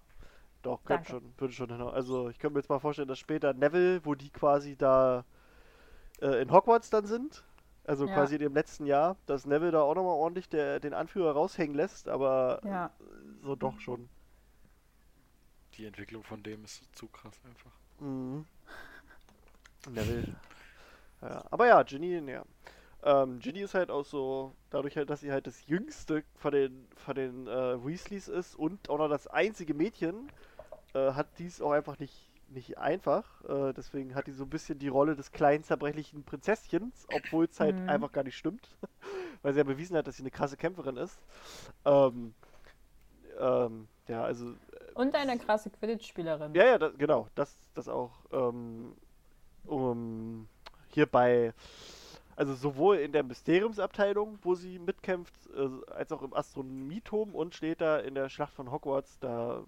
Doch, 0.61 0.83
könnte 0.85 1.09
schon, 1.11 1.33
würde 1.37 1.53
schon 1.53 1.69
hinhauen. 1.69 1.93
Also 1.93 2.29
ich 2.29 2.39
könnte 2.39 2.53
mir 2.53 2.59
jetzt 2.61 2.69
mal 2.69 2.79
vorstellen, 2.79 3.07
dass 3.07 3.19
später 3.19 3.53
Neville, 3.53 4.03
wo 4.05 4.15
die 4.15 4.29
quasi 4.29 4.77
da 4.77 5.25
äh, 6.21 6.41
in 6.41 6.51
Hogwarts 6.51 6.89
dann 6.89 7.05
sind, 7.05 7.43
also 7.85 8.05
Ja. 8.07 8.13
quasi 8.13 8.35
in 8.35 8.41
dem 8.41 8.53
letzten 8.53 8.85
Jahr, 8.85 9.17
dass 9.25 9.45
Neville 9.45 9.71
da 9.71 9.81
auch 9.81 9.95
nochmal 9.95 10.13
ordentlich 10.15 10.49
der, 10.49 10.79
den 10.79 10.93
Anführer 10.93 11.33
raushängen 11.33 11.75
lässt, 11.75 12.07
aber 12.07 12.61
Ja. 12.63 12.91
so 13.41 13.55
doch 13.55 13.79
schon. 13.79 14.09
Die 15.75 15.85
Entwicklung 15.85 16.23
von 16.23 16.43
dem 16.43 16.63
ist 16.63 16.83
zu 16.95 17.07
krass 17.07 17.39
einfach. 17.45 17.71
Mhm. 17.99 18.45
Neville. 19.89 20.35
Ja, 21.21 21.43
aber 21.51 21.67
ja, 21.67 21.83
Ginny, 21.83 22.19
ja. 22.29 22.43
Ähm, 23.03 23.39
Ginny 23.39 23.61
ist 23.61 23.73
halt 23.73 23.91
auch 23.91 24.05
so, 24.05 24.55
dadurch 24.69 24.95
halt, 24.95 25.09
dass 25.09 25.19
sie 25.21 25.31
halt 25.31 25.45
das 25.47 25.65
jüngste 25.67 26.23
von 26.35 26.51
den, 26.53 26.87
von 26.95 27.15
den 27.15 27.47
äh, 27.47 27.83
Weasleys 27.85 28.27
ist 28.29 28.55
und 28.55 28.89
auch 28.89 28.97
noch 28.97 29.09
das 29.09 29.27
einzige 29.27 29.73
Mädchen, 29.73 30.29
äh, 30.93 31.11
hat 31.13 31.27
dies 31.37 31.61
auch 31.61 31.71
einfach 31.71 31.99
nicht, 31.99 32.29
nicht 32.53 32.77
einfach. 32.77 33.43
Äh, 33.45 33.73
deswegen 33.73 34.15
hat 34.15 34.27
die 34.27 34.31
so 34.31 34.43
ein 34.45 34.49
bisschen 34.49 34.79
die 34.79 34.87
Rolle 34.89 35.15
des 35.15 35.31
kleinen 35.31 35.63
zerbrechlichen 35.63 36.23
Prinzesschens, 36.23 37.05
obwohl 37.09 37.45
es 37.45 37.59
halt 37.59 37.81
Mhm. 37.81 37.89
einfach 37.89 38.11
gar 38.11 38.23
nicht 38.23 38.37
stimmt. 38.37 38.69
Weil 39.41 39.53
sie 39.53 39.59
ja 39.59 39.63
bewiesen 39.65 39.97
hat, 39.97 40.07
dass 40.07 40.17
sie 40.17 40.23
eine 40.23 40.31
krasse 40.31 40.57
Kämpferin 40.57 40.97
ist. 40.97 41.19
Ähm, 41.85 42.33
ähm, 43.39 43.87
ja, 44.07 44.23
also 44.23 44.53
Und 44.95 45.15
eine 45.15 45.37
krasse 45.37 45.69
Quidditch-Spielerin. 45.69 46.53
ja, 46.53 46.65
ja, 46.65 46.77
das, 46.77 46.93
genau, 46.97 47.27
das, 47.35 47.55
das 47.73 47.87
auch. 47.89 48.11
Ähm, 48.31 48.93
um, 49.65 50.47
hier 50.89 51.05
bei, 51.07 51.53
also 52.35 52.53
sowohl 52.55 52.97
in 52.97 53.11
der 53.13 53.23
Mysteriumsabteilung, 53.23 54.39
wo 54.43 54.55
sie 54.55 54.79
mitkämpft, 54.79 55.35
äh, 55.55 55.91
als 55.91 56.11
auch 56.11 56.21
im 56.23 56.33
Astronomieturm 56.33 57.35
und 57.35 57.55
später 57.55 58.03
in 58.03 58.15
der 58.15 58.29
Schlacht 58.29 58.53
von 58.53 58.71
Hogwarts, 58.71 59.19
da 59.19 59.63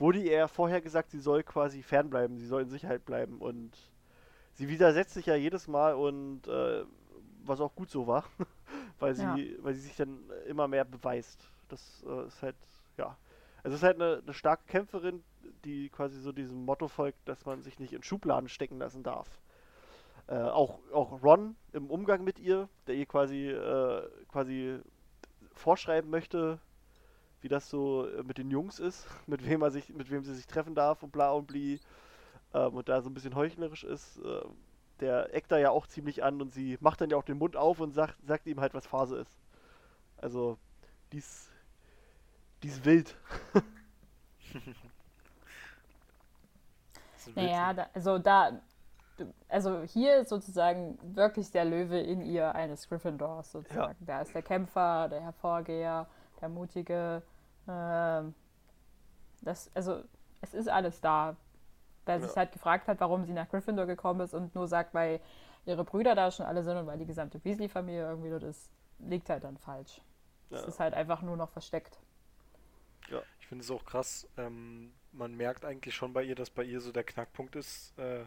wurde 0.00 0.18
ihr 0.18 0.48
vorher 0.48 0.80
gesagt, 0.80 1.10
sie 1.10 1.20
soll 1.20 1.42
quasi 1.42 1.82
fernbleiben, 1.82 2.36
sie 2.38 2.46
soll 2.46 2.62
in 2.62 2.70
Sicherheit 2.70 3.04
bleiben 3.04 3.38
und 3.38 3.70
sie 4.54 4.68
widersetzt 4.68 5.14
sich 5.14 5.26
ja 5.26 5.36
jedes 5.36 5.68
Mal 5.68 5.94
und 5.94 6.48
äh, 6.48 6.84
was 7.44 7.60
auch 7.60 7.74
gut 7.74 7.90
so 7.90 8.06
war, 8.06 8.24
weil 8.98 9.14
sie, 9.14 9.22
Ja. 9.22 9.36
weil 9.62 9.74
sie 9.74 9.82
sich 9.82 9.96
dann 9.96 10.18
immer 10.46 10.66
mehr 10.68 10.84
beweist. 10.84 11.48
Das 11.68 12.02
äh, 12.08 12.26
ist 12.26 12.42
halt, 12.42 12.56
ja. 12.96 13.16
Also 13.62 13.74
es 13.74 13.82
ist 13.82 13.86
halt 13.86 14.00
eine, 14.00 14.22
eine 14.22 14.32
starke 14.32 14.64
Kämpferin, 14.66 15.22
die 15.64 15.90
quasi 15.90 16.18
so 16.18 16.32
diesem 16.32 16.64
Motto 16.64 16.88
folgt, 16.88 17.28
dass 17.28 17.44
man 17.44 17.60
sich 17.62 17.78
nicht 17.78 17.92
in 17.92 18.02
Schubladen 18.02 18.48
stecken 18.48 18.78
lassen 18.78 19.02
darf. 19.02 19.28
Äh, 20.28 20.36
auch, 20.38 20.78
auch 20.92 21.22
Ron 21.22 21.56
im 21.72 21.90
Umgang 21.90 22.24
mit 22.24 22.38
ihr, 22.38 22.68
der 22.86 22.94
ihr 22.94 23.06
quasi, 23.06 23.48
äh, 23.50 24.08
quasi 24.28 24.78
vorschreiben 25.52 26.08
möchte, 26.10 26.58
wie 27.42 27.48
das 27.48 27.68
so 27.70 28.06
äh, 28.06 28.22
mit 28.22 28.38
den 28.38 28.50
Jungs 28.50 28.78
ist, 28.78 29.06
mit 29.26 29.46
wem 29.46 29.62
er 29.62 29.70
sich, 29.70 29.88
mit 29.90 30.10
wem 30.10 30.24
sie 30.24 30.34
sich 30.34 30.46
treffen 30.46 30.74
darf 30.74 31.02
und 31.02 31.12
bla 31.12 31.30
und 31.30 31.46
bli. 31.46 31.80
Ähm, 32.54 32.74
und 32.74 32.88
da 32.88 33.00
so 33.02 33.10
ein 33.10 33.14
bisschen 33.14 33.34
heuchlerisch 33.34 33.84
ist, 33.84 34.18
äh, 34.18 34.42
der 35.00 35.34
eckt 35.34 35.50
da 35.50 35.58
ja 35.58 35.70
auch 35.70 35.86
ziemlich 35.86 36.22
an 36.22 36.42
und 36.42 36.52
sie 36.52 36.76
macht 36.80 37.00
dann 37.00 37.10
ja 37.10 37.16
auch 37.16 37.24
den 37.24 37.38
Mund 37.38 37.56
auf 37.56 37.80
und 37.80 37.92
sagt, 37.92 38.16
sagt 38.26 38.46
ihm 38.46 38.60
halt, 38.60 38.74
was 38.74 38.86
Phase 38.86 39.18
ist. 39.18 39.38
Also, 40.18 40.58
dies, 41.12 41.50
dies 42.62 42.84
wild. 42.84 43.16
Das 47.20 47.28
ist 47.28 47.36
Naja, 47.36 47.74
da, 47.74 47.86
also 47.92 48.18
da, 48.18 48.60
also 49.48 49.82
hier 49.82 50.16
ist 50.16 50.30
sozusagen 50.30 50.98
wirklich 51.14 51.50
der 51.50 51.64
Löwe 51.64 51.98
in 52.00 52.22
ihr 52.22 52.54
eines 52.54 52.88
Gryffindors 52.88 53.52
sozusagen. 53.52 54.04
Da 54.06 54.22
ist 54.22 54.34
der 54.34 54.42
Kämpfer, 54.42 55.08
der 55.08 55.20
Hervorgeher, 55.20 56.06
der 56.40 56.48
Mutige. 56.48 57.22
Ähm, 57.68 58.34
das, 59.42 59.70
also 59.74 60.02
es 60.40 60.54
ist 60.54 60.68
alles 60.68 61.00
da. 61.00 61.36
Wer 62.06 62.18
Ja. 62.18 62.26
sich 62.26 62.36
halt 62.36 62.52
gefragt 62.52 62.88
hat, 62.88 63.00
warum 63.00 63.24
sie 63.24 63.32
nach 63.32 63.48
Gryffindor 63.48 63.86
gekommen 63.86 64.20
ist 64.20 64.34
und 64.34 64.54
nur 64.54 64.66
sagt, 64.68 64.94
weil 64.94 65.20
ihre 65.66 65.84
Brüder 65.84 66.14
da 66.14 66.30
schon 66.30 66.46
alle 66.46 66.62
sind 66.62 66.76
und 66.76 66.86
weil 66.86 66.98
die 66.98 67.06
gesamte 67.06 67.42
Weasley-Familie 67.44 68.08
irgendwie 68.08 68.30
dort 68.30 68.42
ist, 68.44 68.70
liegt 68.98 69.28
halt 69.28 69.44
dann 69.44 69.58
falsch. 69.58 70.00
Es 70.50 70.62
Ja. 70.62 70.68
ist 70.68 70.80
halt 70.80 70.94
einfach 70.94 71.22
nur 71.22 71.36
noch 71.36 71.50
versteckt. 71.50 71.98
Ich 73.40 73.46
finde 73.46 73.64
es 73.64 73.70
auch 73.70 73.84
krass. 73.84 74.28
Ähm, 74.36 74.92
man 75.12 75.36
merkt 75.36 75.64
eigentlich 75.64 75.94
schon 75.94 76.12
bei 76.12 76.22
ihr, 76.22 76.36
dass 76.36 76.50
bei 76.50 76.62
ihr 76.62 76.80
so 76.80 76.92
der 76.92 77.02
Knackpunkt 77.04 77.56
ist, 77.56 77.98
äh, 77.98 78.24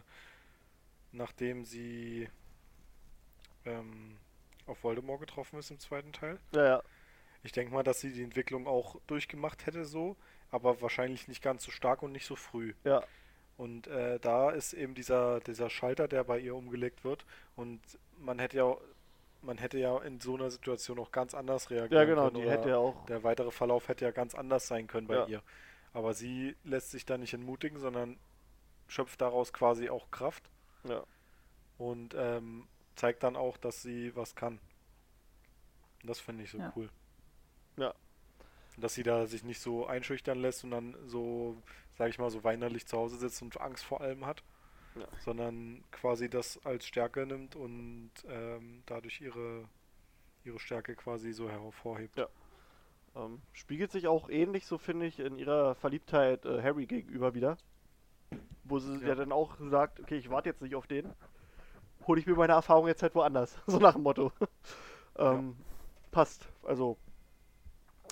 nachdem 1.12 1.64
sie 1.64 2.28
ähm, 3.64 4.18
auf 4.66 4.82
Voldemort 4.84 5.20
getroffen 5.20 5.58
ist 5.58 5.70
im 5.70 5.80
zweiten 5.80 6.12
Teil. 6.12 6.38
Ja, 6.52 6.64
ja. 6.64 6.82
Ich 7.44 7.52
denke 7.52 7.72
mal, 7.72 7.82
dass 7.84 8.00
sie 8.00 8.12
die 8.12 8.22
Entwicklung 8.22 8.66
auch 8.66 8.96
durchgemacht 9.06 9.66
hätte 9.66 9.84
so, 9.84 10.16
aber 10.50 10.80
wahrscheinlich 10.82 11.28
nicht 11.28 11.42
ganz 11.42 11.62
so 11.64 11.70
stark 11.70 12.02
und 12.02 12.10
nicht 12.12 12.26
so 12.26 12.34
früh. 12.36 12.74
Ja. 12.84 13.04
Und 13.56 13.86
äh, 13.86 14.18
da 14.18 14.50
ist 14.50 14.72
eben 14.72 14.94
dieser, 14.94 15.38
dieser 15.40 15.70
Schalter, 15.70 16.08
der 16.08 16.24
bei 16.24 16.38
ihr 16.40 16.56
umgelegt 16.56 17.04
wird. 17.04 17.24
Und 17.54 17.80
man 18.18 18.38
hätte 18.40 18.56
ja, 18.56 18.76
man 19.42 19.58
hätte 19.58 19.78
ja 19.78 19.98
in 19.98 20.20
so 20.20 20.34
einer 20.34 20.50
Situation 20.50 20.98
auch 20.98 21.12
ganz 21.12 21.34
anders 21.34 21.70
reagieren 21.70 22.00
Ja, 22.00 22.04
genau, 22.04 22.30
können. 22.30 22.42
die 22.42 22.50
hätte 22.50 22.70
ja 22.70 22.78
auch. 22.78 23.04
Der 23.06 23.22
weitere 23.22 23.50
Verlauf 23.52 23.86
hätte 23.88 24.04
ja 24.06 24.10
ganz 24.10 24.34
anders 24.34 24.66
sein 24.66 24.86
können 24.86 25.06
bei 25.06 25.14
Ja. 25.16 25.26
ihr. 25.26 25.42
Aber 25.92 26.14
sie 26.14 26.56
lässt 26.64 26.90
sich 26.90 27.04
da 27.06 27.18
nicht 27.18 27.34
entmutigen, 27.34 27.78
sondern 27.78 28.18
schöpft 28.88 29.20
daraus 29.20 29.52
quasi 29.52 29.88
auch 29.90 30.10
Kraft 30.10 30.42
Ja. 30.88 31.04
und 31.78 32.14
ähm, 32.18 32.66
zeigt 32.96 33.22
dann 33.22 33.36
auch, 33.36 33.56
dass 33.58 33.82
sie 33.82 34.16
was 34.16 34.34
kann. 34.34 34.58
Das 36.02 36.18
finde 36.20 36.42
ich 36.44 36.50
so 36.50 36.58
Ja. 36.58 36.72
cool. 36.74 36.88
Ja. 37.76 37.94
Dass 38.76 38.94
sie 38.94 39.02
da 39.02 39.26
sich 39.26 39.44
nicht 39.44 39.60
so 39.60 39.86
einschüchtern 39.86 40.38
lässt 40.40 40.64
und 40.64 40.70
dann 40.72 40.96
so, 41.06 41.56
sag 41.96 42.08
ich 42.10 42.18
mal, 42.18 42.30
so 42.30 42.42
weinerlich 42.44 42.86
zu 42.86 42.98
Hause 42.98 43.16
sitzt 43.16 43.40
und 43.42 43.60
Angst 43.60 43.84
vor 43.84 44.00
allem 44.00 44.26
hat, 44.26 44.42
Ja. 44.96 45.06
sondern 45.20 45.84
quasi 45.92 46.28
das 46.28 46.60
als 46.64 46.86
Stärke 46.86 47.26
nimmt 47.26 47.54
und 47.56 48.10
ähm, 48.28 48.82
dadurch 48.86 49.20
ihre, 49.20 49.68
ihre 50.44 50.58
Stärke 50.58 50.96
quasi 50.96 51.32
so 51.32 51.48
hervorhebt. 51.48 52.16
Ja. 52.18 52.28
Ähm, 53.16 53.40
spiegelt 53.52 53.92
sich 53.92 54.08
auch 54.08 54.28
ähnlich, 54.28 54.66
so 54.66 54.76
finde 54.76 55.06
ich, 55.06 55.20
in 55.20 55.38
ihrer 55.38 55.76
Verliebtheit 55.76 56.44
äh, 56.46 56.60
Harry 56.62 56.86
gegenüber 56.86 57.34
wieder. 57.34 57.56
Wo 58.64 58.78
sie 58.80 58.96
ja. 59.02 59.08
Ja. 59.08 59.14
dann 59.14 59.30
auch 59.30 59.56
sagt, 59.60 60.00
okay, 60.00 60.16
ich 60.16 60.30
warte 60.30 60.48
jetzt 60.48 60.62
nicht 60.62 60.74
auf 60.74 60.86
den. 60.88 61.12
Hole 62.08 62.18
ich 62.20 62.26
mir 62.26 62.34
meine 62.34 62.54
Erfahrung 62.54 62.86
jetzt 62.88 63.02
halt 63.02 63.14
woanders. 63.14 63.56
So 63.66 63.78
nach 63.78 63.94
dem 63.94 64.02
Motto. 64.02 64.32
ähm, 65.16 65.56
Passt. 66.10 66.48
Also 66.64 66.96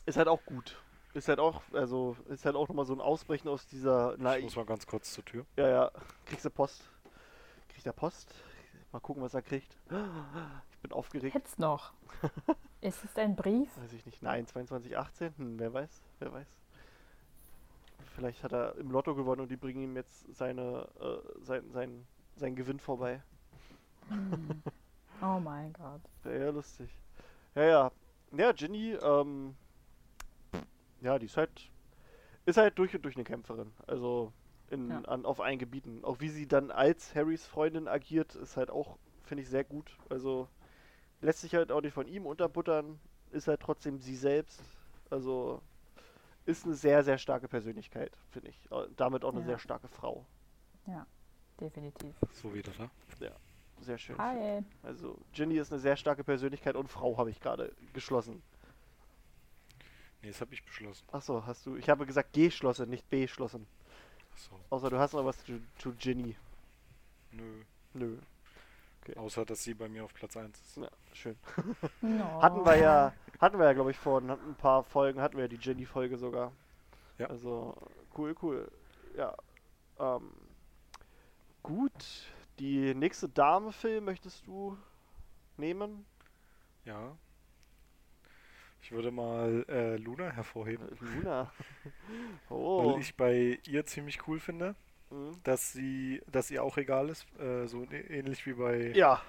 ist 0.07 0.17
halt 0.17 0.29
auch 0.29 0.45
gut. 0.45 0.81
Ist 1.15 1.29
halt 1.29 1.39
auch, 1.41 1.61
also 1.73 2.17
ist 2.29 2.45
halt 2.47 2.57
auch 2.57 2.69
nochmal 2.69 2.87
so 2.87 2.95
ein 2.95 3.01
Ausbrechen 3.01 3.49
aus 3.49 3.67
dieser 3.67 4.15
Ich 4.15 4.21
naiv. 4.21 4.45
muss 4.45 4.57
mal 4.57 4.65
ganz 4.65 4.87
kurz 4.87 5.13
zur 5.13 5.25
Tür. 5.25 5.45
Ja, 5.57 5.69
ja. 5.69 5.91
Kriegst 6.25 6.45
du 6.45 6.51
Post? 6.51 6.89
Kriegt 7.69 7.87
er 7.87 7.93
Post? 7.93 8.35
Mal 8.93 9.01
gucken, 9.01 9.23
was 9.23 9.35
er 9.35 9.43
kriegt. 9.43 9.77
Ich 10.73 10.79
bin 10.79 10.93
aufgeregt. 10.93 11.35
Jetzt 11.35 11.59
noch. 11.59 11.93
ist 12.81 13.05
es 13.05 13.17
ein 13.17 13.37
Brief? 13.37 13.69
Weiß 13.77 13.93
ich 13.93 14.05
nicht. 14.07 14.23
Nein, 14.23 14.47
2218? 14.47 15.35
Hm, 15.37 15.59
wer 15.59 15.73
weiß, 15.73 16.03
wer 16.19 16.33
weiß. 16.33 16.49
Vielleicht 18.17 18.43
hat 18.43 18.53
er 18.53 18.77
im 18.77 18.91
Lotto 18.91 19.15
gewonnen 19.15 19.43
und 19.43 19.51
die 19.51 19.57
bringen 19.57 19.83
ihm 19.83 19.97
jetzt 19.97 20.35
seine, 20.35 20.89
äh, 21.01 21.45
sein, 21.45 21.71
sein, 21.73 22.07
sein 22.37 22.55
Gewinn 22.57 22.81
vorbei. 22.81 23.23
Hm. 24.09 24.63
Oh 25.25 25.39
mein 25.39 25.73
Gott. 25.75 26.01
Wäre 26.25 26.47
ja 26.47 26.51
lustig. 26.51 26.91
Ja, 27.55 27.63
ja. 27.63 27.91
Ja, 28.33 28.51
Ginny, 28.51 28.95
ähm, 29.01 29.55
ja, 31.03 31.19
die 31.19 31.27
ist 31.27 31.37
halt, 31.37 31.71
ist 32.47 32.57
halt 32.57 32.79
durch 32.79 32.95
und 32.95 33.03
durch 33.03 33.17
eine 33.17 33.25
Kämpferin. 33.25 33.73
Also 33.87 34.33
in, 34.71 34.91
Ja. 34.91 35.01
an, 35.03 35.27
auf 35.27 35.41
allen 35.41 35.59
Gebieten. 35.59 36.05
Auch 36.05 36.21
wie 36.21 36.29
sie 36.29 36.47
dann 36.49 36.71
als 36.71 37.15
Harrys 37.15 37.47
Freundin 37.47 37.89
agiert, 37.89 38.35
ist 38.35 38.57
halt 38.57 38.71
auch, 38.71 38.97
finde 39.25 39.43
ich, 39.43 39.49
sehr 39.49 39.65
gut. 39.65 39.97
Also 40.09 40.49
lässt 41.21 41.41
sich 41.41 41.55
halt 41.55 41.71
auch 41.71 41.83
nicht 41.83 41.93
von 41.95 42.09
ihm 42.09 42.27
unterbuttern, 42.27 42.99
ist 43.31 43.49
halt 43.49 43.61
trotzdem 43.61 43.99
sie 43.99 44.17
selbst. 44.17 44.63
Also 45.11 45.61
ist 46.47 46.65
eine 46.65 46.75
sehr, 46.75 47.05
sehr 47.05 47.19
starke 47.19 47.49
Persönlichkeit, 47.49 48.17
finde 48.31 48.49
ich. 48.49 48.69
Damit 48.97 49.25
auch 49.25 49.33
eine 49.33 49.41
Ja. 49.41 49.47
sehr 49.47 49.59
starke 49.59 49.89
Frau. 49.89 50.27
Definitiv. 51.61 52.17
So 52.33 52.53
wieder 52.53 52.73
da. 52.77 52.91
Sehr 53.81 53.99
schön. 53.99 54.17
Hi. 54.19 54.65
Also 54.83 55.19
Ginny 55.33 55.57
ist 55.59 55.73
eine 55.73 55.81
sehr 55.81 55.97
starke 55.97 56.25
Persönlichkeit 56.25 56.75
und 56.77 56.89
Frau 56.89 57.19
habe 57.19 57.31
ich 57.31 57.41
gerade 57.41 57.73
geschlossen. 57.93 58.43
Nee, 60.23 60.29
das 60.29 60.41
habe 60.41 60.55
ich 60.55 60.65
beschlossen. 60.65 61.05
Achso, 61.11 61.45
hast 61.47 61.67
du. 61.67 61.77
Ich 61.77 61.89
habe 61.89 62.07
gesagt 62.07 62.33
geschlossen, 62.33 62.89
nicht 62.89 63.09
beschlossen. 63.11 63.67
Achso, 64.33 64.59
Außer 64.71 64.91
du 64.91 64.99
hast 64.99 65.15
noch 65.15 65.25
was 65.25 65.45
zu, 65.45 65.61
zu 65.79 65.93
Ginny. 65.93 66.37
nö. 67.33 67.63
Nö. 67.95 68.19
Außer, 69.17 69.45
dass 69.45 69.65
sie 69.65 69.75
bei 69.75 69.89
mir 69.89 70.05
auf 70.05 70.15
Platz 70.15 70.37
1 70.37 70.59
ist. 70.61 70.77
Ja, 70.77 70.89
schön. 71.13 71.37
No. 72.01 72.25
Hatten 72.43 72.65
wir 72.65 72.77
ja, 72.77 73.13
hatten 73.41 73.59
wir 73.59 73.67
ja, 73.67 73.73
glaube 73.73 73.91
ich, 73.91 73.99
vor 73.99 74.21
ein 74.21 74.31
ein 74.31 74.55
paar 74.55 74.85
Folgen 74.85 75.21
hatten 75.21 75.37
wir 75.37 75.45
ja 75.45 75.49
die 75.49 75.59
Ginny-Folge 75.59 76.17
sogar. 76.17 76.53
Ja. 77.19 77.27
Also, 77.27 77.77
cool, 78.17 78.35
cool. 78.43 78.71
Ja. 79.17 79.35
Ähm, 79.99 80.31
gut. 81.65 81.93
Die 82.61 82.95
nächste 82.95 83.29
Dame-Film 83.29 84.05
möchtest 84.05 84.47
du 84.47 84.79
nehmen? 85.57 86.05
Ja. 86.85 87.17
Ich 88.83 88.91
würde 88.93 89.11
mal 89.11 89.65
äh, 89.69 89.97
Luna 89.97 90.31
hervorheben, 90.31 90.89
Äh, 90.89 90.95
Luna. 91.17 91.53
oh. 92.51 92.93
weil 92.95 93.01
ich 93.01 93.17
bei 93.17 93.59
ihr 93.67 93.87
ziemlich 93.87 94.27
cool 94.29 94.39
finde, 94.41 94.75
Mhm. 95.11 95.33
dass 95.45 95.73
sie, 95.73 96.23
dass 96.27 96.51
ihr 96.51 96.63
auch 96.65 96.79
egal 96.79 97.11
ist, 97.11 97.27
äh, 97.39 97.67
so 97.67 97.85
ähnlich 97.91 98.47
wie 98.47 98.55
bei 98.55 98.93
Ja. 98.95 99.21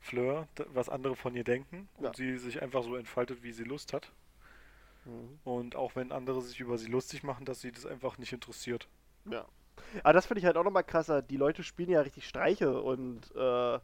Fleur, 0.00 0.46
was 0.72 0.88
andere 0.88 1.16
von 1.16 1.34
ihr 1.34 1.44
denken 1.44 1.88
und 1.98 2.04
Ja. 2.04 2.14
sie 2.14 2.38
sich 2.38 2.62
einfach 2.62 2.82
so 2.84 2.94
entfaltet, 2.96 3.42
wie 3.42 3.52
sie 3.52 3.64
Lust 3.64 3.92
hat. 3.92 4.12
Mhm. 5.04 5.38
Und 5.44 5.74
auch 5.76 5.96
wenn 5.96 6.12
andere 6.12 6.40
sich 6.42 6.60
über 6.60 6.78
sie 6.78 6.88
lustig 6.88 7.22
machen, 7.24 7.44
dass 7.44 7.60
sie 7.60 7.72
das 7.72 7.86
einfach 7.86 8.18
nicht 8.18 8.32
interessiert. 8.32 8.88
Ja. 9.28 9.44
Aber 10.04 10.12
das 10.12 10.26
finde 10.26 10.38
ich 10.40 10.44
halt 10.46 10.56
auch 10.56 10.64
nochmal 10.64 10.84
krasser. 10.84 11.22
Die 11.22 11.36
Leute 11.36 11.62
spielen 11.64 11.90
ja 11.90 12.00
richtig 12.02 12.26
Streiche 12.28 12.80
und 12.80 13.30
äh, 13.34 13.78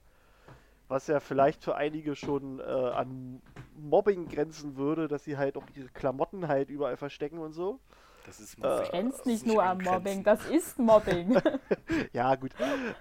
was 0.88 1.06
ja 1.06 1.20
vielleicht 1.20 1.62
für 1.64 1.76
einige 1.76 2.16
schon 2.16 2.60
äh, 2.60 2.62
an 2.62 3.42
Mobbing 3.76 4.28
grenzen 4.28 4.76
würde, 4.76 5.06
dass 5.08 5.24
sie 5.24 5.36
halt 5.36 5.56
auch 5.56 5.64
ihre 5.74 5.88
Klamotten 5.88 6.48
halt 6.48 6.70
überall 6.70 6.96
verstecken 6.96 7.38
und 7.38 7.52
so. 7.52 7.78
Das 8.24 8.40
ist 8.40 8.58
Äh, 8.58 8.84
Grenzt 8.90 9.20
das 9.20 9.26
nicht 9.26 9.46
ist 9.46 9.46
nur 9.46 9.62
am 9.62 9.78
angrenzen. 9.78 9.94
Mobbing, 9.94 10.24
das 10.24 10.44
ist 10.46 10.78
Mobbing. 10.78 11.40
Ja, 12.12 12.34
gut. 12.34 12.52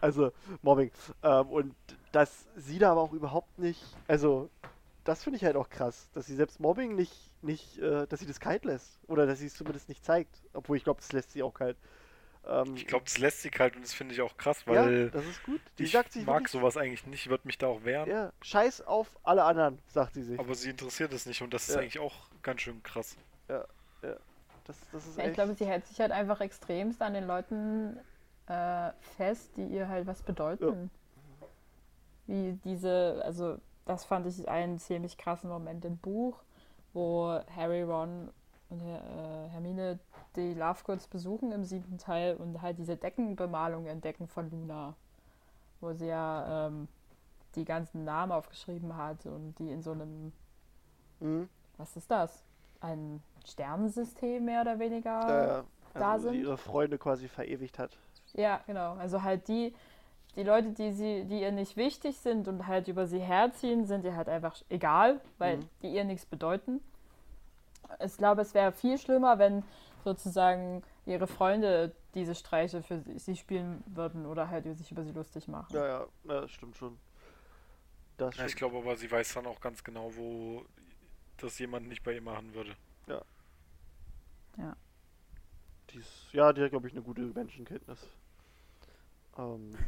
Also 0.01 0.31
Mobbing. 0.61 0.91
Ähm, 1.23 1.47
und 1.47 1.75
dass 2.11 2.47
sie 2.55 2.79
da 2.79 2.91
aber 2.91 3.01
auch 3.01 3.13
überhaupt 3.13 3.59
nicht. 3.59 3.83
Also, 4.07 4.49
das 5.03 5.23
finde 5.23 5.37
ich 5.37 5.43
halt 5.45 5.55
auch 5.55 5.69
krass, 5.69 6.09
dass 6.13 6.25
sie 6.27 6.35
selbst 6.35 6.59
Mobbing 6.59 6.95
nicht, 6.95 7.31
nicht, 7.41 7.77
äh, 7.79 8.07
dass 8.07 8.19
sie 8.19 8.25
das 8.25 8.39
kalt 8.39 8.65
lässt. 8.65 8.99
Oder 9.07 9.25
dass 9.25 9.39
sie 9.39 9.47
es 9.47 9.55
zumindest 9.55 9.89
nicht 9.89 10.03
zeigt. 10.05 10.41
Obwohl 10.53 10.77
ich 10.77 10.83
glaube, 10.83 10.99
das 11.01 11.11
lässt 11.11 11.31
sie 11.31 11.43
auch 11.43 11.53
kalt. 11.53 11.77
Ähm, 12.47 12.75
Ich 12.75 12.87
glaube, 12.87 13.05
das 13.05 13.17
lässt 13.17 13.41
sich 13.41 13.51
halt 13.59 13.75
und 13.75 13.83
das 13.83 13.93
finde 13.93 14.13
ich 14.13 14.21
auch 14.21 14.37
krass, 14.37 14.63
ja, 14.65 14.73
weil 14.73 15.11
das 15.11 15.25
ist 15.25 15.43
gut. 15.43 15.61
Die 15.77 15.83
ich 15.83 15.91
sagt 15.91 16.13
sich 16.13 16.25
mag 16.25 16.35
wirklich, 16.35 16.51
sowas 16.51 16.77
eigentlich 16.77 17.05
nicht, 17.05 17.25
ich 17.25 17.29
würde 17.29 17.45
mich 17.47 17.57
da 17.57 17.67
auch 17.67 17.83
wehren. 17.83 18.09
Ja, 18.09 18.31
scheiß 18.41 18.81
auf 18.81 19.09
alle 19.23 19.43
anderen, 19.43 19.79
sagt 19.87 20.13
sie 20.13 20.23
sich. 20.23 20.39
Aber 20.39 20.55
sie 20.55 20.69
interessiert 20.69 21.11
es 21.13 21.25
nicht 21.25 21.41
und 21.41 21.53
das 21.53 21.67
ist 21.67 21.75
Ja. 21.75 21.81
eigentlich 21.81 21.99
auch 21.99 22.13
ganz 22.41 22.61
schön 22.61 22.81
krass. 22.83 23.17
Das, 24.67 24.77
das 24.91 25.07
ist 25.07 25.17
Ja, 25.17 25.23
echt. 25.23 25.29
ich 25.31 25.35
glaube, 25.35 25.53
sie 25.53 25.65
hält 25.65 25.85
sich 25.87 25.99
halt 25.99 26.11
einfach 26.11 26.41
extremst 26.41 27.01
an 27.01 27.13
den 27.13 27.25
Leuten 27.25 27.97
äh, 28.47 28.91
fest, 29.15 29.51
die 29.55 29.65
ihr 29.65 29.87
halt 29.87 30.07
was 30.07 30.21
bedeuten. 30.21 30.91
Wie 32.25 32.59
diese, 32.65 33.21
also 33.23 33.57
das 33.85 34.03
fand 34.03 34.27
ich 34.27 34.47
einen 34.49 34.79
ziemlich 34.79 35.17
krassen 35.17 35.49
Moment 35.49 35.85
im 35.85 35.97
Buch, 35.97 36.43
wo 36.93 37.39
Harry, 37.55 37.83
Ron 37.83 38.29
und 38.69 38.81
äh, 38.81 39.47
Hermine 39.49 39.99
die 40.37 40.53
Lovegoods 40.53 41.07
besuchen 41.07 41.51
im 41.51 41.63
siebten 41.65 41.97
Teil 41.97 42.35
und 42.35 42.61
halt 42.61 42.77
diese 42.77 42.95
Deckenbemalung 42.95 43.85
entdecken 43.87 44.27
von 44.27 44.49
Luna, 44.49 44.93
wo 45.81 45.91
sie 45.93 46.07
ja 46.07 46.67
ähm, 46.67 46.87
die 47.55 47.65
ganzen 47.65 48.05
Namen 48.05 48.31
aufgeschrieben 48.31 48.95
hat 48.95 49.25
und 49.25 49.55
die 49.59 49.71
in 49.71 49.81
so 49.81 49.91
einem, 49.91 50.31
Mhm. 51.19 51.49
was 51.77 51.97
ist 51.97 52.09
das? 52.11 52.43
Ein 52.79 53.21
Sternensystem 53.45 54.45
mehr 54.45 54.61
oder 54.61 54.77
weniger 54.79 55.59
Äh, 55.59 55.63
da 55.97 56.11
also, 56.13 56.27
wo 56.27 56.31
sie 56.31 56.37
sind. 56.37 56.45
ihre 56.45 56.57
Freunde 56.57 56.97
quasi 56.99 57.27
verewigt 57.27 57.79
hat. 57.79 57.97
Ja, 58.33 58.59
genau. 58.67 58.93
Also 58.97 59.23
halt 59.23 59.47
die, 59.47 59.73
die 60.35 60.43
Leute, 60.43 60.69
die 60.73 60.91
sie, 60.91 61.23
die 61.25 61.41
ihr 61.41 61.51
nicht 61.51 61.75
wichtig 61.75 62.19
sind 62.19 62.47
und 62.47 62.67
halt 62.67 62.87
über 62.87 63.07
sie 63.07 63.19
herziehen, 63.19 63.87
sind 63.87 64.05
ihr 64.05 64.15
halt 64.15 64.29
einfach 64.29 64.55
egal, 64.69 65.19
weil 65.39 65.57
Mhm. 65.57 65.69
die 65.81 65.87
ihr 65.95 66.03
nichts 66.03 66.25
bedeuten. 66.27 66.81
Ich 68.03 68.17
glaube, 68.17 68.41
es 68.41 68.53
wäre 68.53 68.71
viel 68.73 68.97
schlimmer, 68.99 69.39
wenn 69.39 69.63
sozusagen 70.07 70.83
ihre 71.05 71.27
Freunde 71.27 71.93
diese 72.13 72.33
Streiche 72.33 72.81
für 72.81 73.03
sie, 73.17 73.35
spielen 73.35 73.83
würden 73.87 74.25
oder 74.25 74.49
halt 74.49 74.65
sich 74.77 74.91
über 74.91 75.03
sie 75.03 75.11
lustig 75.11 75.47
machen. 75.47 75.75
Ja, 75.75 75.85
ja, 75.85 76.07
ja, 76.23 76.41
das 76.41 76.51
stimmt 76.51 76.77
schon. 76.77 76.97
Das 78.17 78.35
Ja, 78.37 78.45
ich 78.45 78.55
glaube 78.55 78.77
aber, 78.77 78.95
sie 78.95 79.11
weiß 79.11 79.33
dann 79.33 79.45
auch 79.45 79.59
ganz 79.59 79.83
genau, 79.83 80.15
wo 80.15 80.65
das 81.37 81.59
jemand 81.59 81.87
nicht 81.87 82.03
bei 82.03 82.13
ihr 82.13 82.21
machen 82.21 82.53
würde. 82.53 82.75
Die 85.89 85.99
ist, 85.99 86.27
ja, 86.33 86.51
die 86.51 86.61
hat, 86.61 86.71
glaube 86.71 86.87
ich, 86.87 86.93
eine 86.93 87.01
gute 87.01 87.21
Menschenkenntnis. 87.21 87.99
Ähm, 89.37 89.71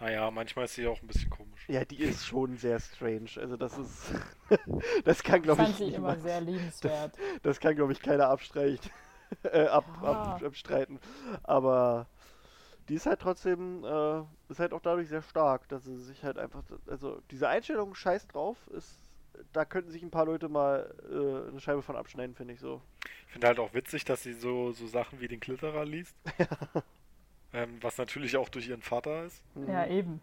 Naja, 0.00 0.28
manchmal 0.30 0.64
ist 0.66 0.74
sie 0.74 0.86
auch 0.88 1.00
ein 1.00 1.06
bisschen 1.06 1.30
komisch. 1.30 1.66
ja, 1.68 1.84
die 1.84 2.02
ist 2.02 2.26
schon 2.26 2.56
sehr 2.58 2.78
strange. 2.80 3.30
Also 3.36 3.56
das 3.56 3.78
ist, 3.78 4.12
das 5.04 5.22
kann, 5.22 5.36
Ich 5.36 5.42
glaube 5.44 5.62
fand 5.62 5.70
ich, 5.70 5.76
sie 5.76 5.84
immer 5.84 6.08
niemand- 6.08 6.22
sehr 6.22 6.40
liebenswert. 6.40 7.16
das 7.42 7.60
kann, 7.60 7.74
glaube 7.76 7.92
ich, 7.92 8.00
keiner 8.00 8.28
abstreichen, 8.28 8.90
äh, 9.44 9.66
ab, 9.66 9.84
Ah. 10.02 10.34
ab, 10.36 10.42
abstreiten. 10.42 10.98
Aber 11.42 12.06
die 12.88 12.94
ist 12.94 13.06
halt 13.06 13.20
trotzdem, 13.20 13.84
äh, 13.84 14.20
ist 14.50 14.58
halt 14.60 14.72
auch 14.72 14.80
dadurch 14.80 15.08
sehr 15.08 15.22
stark, 15.22 15.68
dass 15.68 15.84
sie 15.84 15.96
sich 15.96 16.22
halt 16.22 16.38
einfach, 16.38 16.62
also 16.86 17.20
diese 17.30 17.48
Einstellung, 17.48 17.94
scheiß 17.94 18.28
drauf, 18.28 18.56
ist, 18.68 18.98
da 19.52 19.64
könnten 19.64 19.90
sich 19.90 20.02
ein 20.02 20.10
paar 20.10 20.26
Leute 20.26 20.48
mal 20.48 20.94
äh, 21.10 21.48
eine 21.48 21.60
Scheibe 21.60 21.82
von 21.82 21.96
abschneiden, 21.96 22.34
finde 22.34 22.54
ich 22.54 22.60
so. 22.60 22.80
Ich 23.26 23.32
finde 23.32 23.48
halt 23.48 23.58
auch 23.58 23.74
witzig, 23.74 24.04
dass 24.04 24.22
sie 24.22 24.34
so, 24.34 24.72
so 24.72 24.86
Sachen 24.86 25.20
wie 25.20 25.28
den 25.28 25.40
Klitterer 25.40 25.84
liest. 25.84 26.14
ähm, 27.52 27.78
was 27.80 27.98
natürlich 27.98 28.36
auch 28.36 28.48
durch 28.48 28.68
ihren 28.68 28.82
Vater 28.82 29.24
ist. 29.24 29.42
Mhm. 29.54 29.68
Ja, 29.68 29.86
eben. 29.86 30.20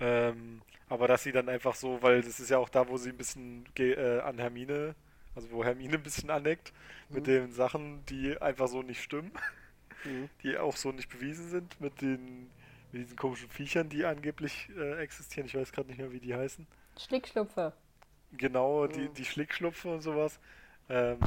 Ähm, 0.00 0.62
aber 0.88 1.08
dass 1.08 1.22
sie 1.22 1.32
dann 1.32 1.48
einfach 1.48 1.74
so, 1.74 2.00
weil 2.02 2.22
das 2.22 2.40
ist 2.40 2.50
ja 2.50 2.58
auch 2.58 2.68
da, 2.68 2.88
wo 2.88 2.96
sie 2.96 3.10
ein 3.10 3.16
bisschen 3.16 3.64
ge 3.74 3.92
äh, 3.94 4.20
an 4.20 4.38
Hermine, 4.38 4.94
also 5.38 5.50
wo 5.52 5.64
Hermine 5.64 5.94
ein 5.94 6.02
bisschen 6.02 6.30
aneckt, 6.30 6.72
mit 7.08 7.20
Mhm. 7.20 7.24
den 7.30 7.52
Sachen, 7.52 8.04
die 8.06 8.36
einfach 8.42 8.66
so 8.66 8.82
nicht 8.82 9.00
stimmen, 9.02 9.30
Mhm. 10.04 10.28
die 10.42 10.58
auch 10.58 10.76
so 10.76 10.90
nicht 10.92 11.08
bewiesen 11.08 11.48
sind, 11.48 11.80
mit 11.80 12.00
den 12.00 12.50
mit 12.90 13.02
diesen 13.02 13.16
komischen 13.18 13.50
Viechern, 13.50 13.88
die 13.90 14.04
angeblich 14.06 14.70
äh, 14.76 14.98
existieren. 15.02 15.46
Ich 15.46 15.54
weiß 15.54 15.72
gerade 15.72 15.88
nicht 15.88 15.98
mehr, 15.98 16.10
wie 16.10 16.20
die 16.20 16.34
heißen. 16.34 16.66
Schlickschlupfe. 16.98 17.74
Genau, 18.32 18.86
die, 18.86 19.08
Mhm. 19.08 19.14
die 19.14 19.24
Schlickschlupfe 19.26 19.88
und 19.92 20.00
sowas. 20.00 20.40
Ähm, 20.88 21.18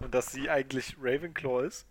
und 0.00 0.14
dass 0.14 0.30
sie 0.32 0.50
eigentlich 0.50 0.96
Ravenclaw 1.00 1.64
ist 1.66 1.86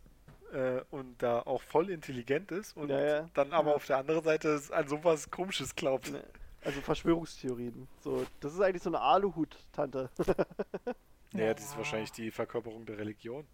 äh, 0.53 0.81
und 0.91 1.21
da 1.21 1.39
auch 1.41 1.63
voll 1.63 1.89
intelligent 1.89 2.51
ist 2.51 2.77
und 2.77 2.89
Ja, 2.89 2.99
ja. 3.03 3.29
dann 3.33 3.51
aber 3.53 3.71
Ja. 3.71 3.75
auf 3.75 3.85
der 3.87 3.97
anderen 3.97 4.23
Seite 4.23 4.61
an 4.71 4.87
sowas 4.87 5.31
Komisches 5.31 5.75
glaubt. 5.75 6.11
Ne, 6.11 6.23
Also 6.63 6.79
Verschwörungstheorien. 6.81 7.87
So, 8.03 8.23
das 8.39 8.53
ist 8.53 8.61
eigentlich 8.61 8.83
so 8.83 8.91
eine 8.91 8.99
Aluhut-Tante. 9.01 10.11
Naja, 11.33 11.53
das 11.53 11.65
ist 11.65 11.71
Ja. 11.71 11.77
wahrscheinlich 11.77 12.11
die 12.11 12.31
Verkörperung 12.31 12.85
der 12.85 12.97
Religion. 12.97 13.45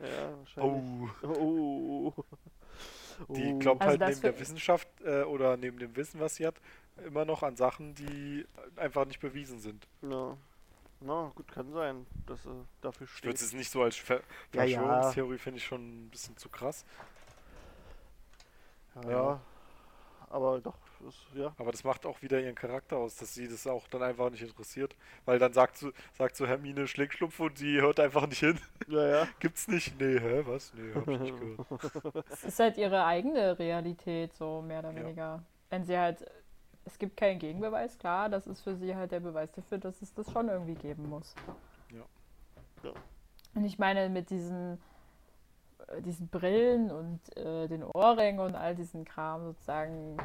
ja, 0.00 0.36
wahrscheinlich. 0.38 1.10
Oh. 1.22 2.12
Oh. 3.28 3.34
Die 3.34 3.58
glaubt 3.58 3.82
Also 3.82 3.98
halt 3.98 4.10
neben 4.10 4.20
der 4.20 4.38
Wissenschaft 4.38 4.88
äh, 5.04 5.22
oder 5.22 5.56
neben 5.56 5.78
dem 5.78 5.96
Wissen, 5.96 6.20
was 6.20 6.36
sie 6.36 6.46
hat, 6.46 6.54
immer 7.04 7.24
noch 7.24 7.42
an 7.42 7.56
Sachen, 7.56 7.94
die 7.96 8.46
einfach 8.76 9.06
nicht 9.06 9.18
bewiesen 9.20 9.58
sind. 9.58 9.88
Ja. 10.02 10.36
Na, 11.00 11.30
gut, 11.34 11.50
kann 11.50 11.72
sein, 11.72 12.06
dass 12.26 12.44
er 12.46 12.64
dafür 12.80 13.06
Ich 13.06 13.22
würde 13.24 13.36
steht. 13.36 13.48
es 13.48 13.52
nicht 13.54 13.70
so 13.70 13.82
als 13.82 13.96
Ver 13.96 14.20
Ja, 14.52 14.64
ja. 14.64 14.78
Verschwörungstheorie 14.80 15.38
finde 15.38 15.58
ich 15.58 15.64
schon 15.64 16.06
ein 16.06 16.10
bisschen 16.10 16.36
zu 16.36 16.48
krass. 16.48 16.84
Ja, 19.04 19.10
ja. 19.10 19.40
Aber 20.30 20.60
doch, 20.60 20.74
ist, 21.02 21.26
ja. 21.34 21.52
Aber 21.58 21.70
das 21.72 21.84
macht 21.84 22.06
auch 22.06 22.20
wieder 22.22 22.40
ihren 22.40 22.54
Charakter 22.54 22.96
aus, 22.96 23.16
dass 23.16 23.34
sie 23.34 23.48
das 23.48 23.66
auch 23.66 23.86
dann 23.88 24.02
einfach 24.02 24.30
nicht 24.30 24.42
interessiert. 24.42 24.96
Weil 25.24 25.38
dann 25.38 25.52
sagt 25.52 25.76
so, 25.76 25.90
sagt 26.14 26.36
so 26.36 26.46
Hermine 26.46 26.86
Schlägschlupf 26.86 27.38
und 27.40 27.60
die 27.60 27.80
hört 27.80 28.00
einfach 28.00 28.26
nicht 28.26 28.40
hin. 28.40 28.58
Ja, 28.88 29.06
ja. 29.06 29.28
Gibt's 29.40 29.68
nicht? 29.68 29.98
Nee, 30.00 30.18
hä, 30.20 30.42
was? 30.46 30.72
Nee, 30.74 30.92
hab 30.94 31.08
ich 31.08 31.20
nicht 31.20 31.34
gehört. 31.38 32.26
Es 32.30 32.44
ist 32.44 32.58
halt 32.58 32.76
ihre 32.78 33.04
eigene 33.04 33.58
Realität, 33.58 34.34
so 34.34 34.62
mehr 34.62 34.80
oder 34.80 34.92
Ja. 34.92 35.00
weniger. 35.04 35.42
Wenn 35.70 35.84
sie 35.84 35.96
halt. 35.98 36.24
Es 36.84 36.98
gibt 36.98 37.18
keinen 37.18 37.38
Gegenbeweis, 37.38 37.98
klar, 37.98 38.30
das 38.30 38.46
ist 38.46 38.62
für 38.62 38.74
sie 38.74 38.96
halt 38.96 39.12
der 39.12 39.20
Beweis 39.20 39.52
dafür, 39.52 39.76
dass 39.76 40.00
es 40.00 40.14
das 40.14 40.30
schon 40.32 40.48
irgendwie 40.48 40.74
geben 40.74 41.06
muss. 41.10 41.34
Ja. 41.92 42.04
Ja. 42.82 42.92
Und 43.54 43.64
ich 43.66 43.78
meine, 43.78 44.08
mit 44.08 44.30
diesen, 44.30 44.80
äh, 45.88 46.00
diesen 46.00 46.28
Brillen 46.28 46.90
und 46.90 47.36
äh, 47.36 47.68
den 47.68 47.84
Ohrringen 47.84 48.40
und 48.40 48.54
all 48.54 48.74
diesen 48.74 49.04
Kram 49.04 49.44
sozusagen 49.44 50.16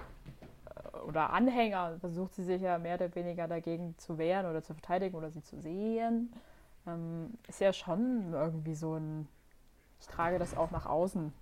oder 1.08 1.32
Anhänger 1.32 1.98
versucht 2.00 2.34
sie 2.36 2.44
sich 2.44 2.62
ja 2.62 2.78
mehr 2.78 2.96
oder 2.96 3.14
weniger 3.16 3.48
dagegen 3.48 3.98
zu 3.98 4.18
wehren 4.18 4.46
oder 4.46 4.64
zu 4.64 4.74
verteidigen 4.74 5.16
oder 5.16 5.30
sie 5.30 5.44
zu 5.44 5.60
sehen. 5.60 6.34
Ähm, 6.88 7.34
ist 7.48 7.62
ja 7.62 7.74
schon 7.74 8.34
irgendwie 8.34 8.76
so 8.76 8.96
ein. 8.96 9.28
Ich 10.00 10.08
trage 10.08 10.38
das 10.38 10.56
auch 10.56 10.72
nach 10.72 10.86
außen. 10.86 11.34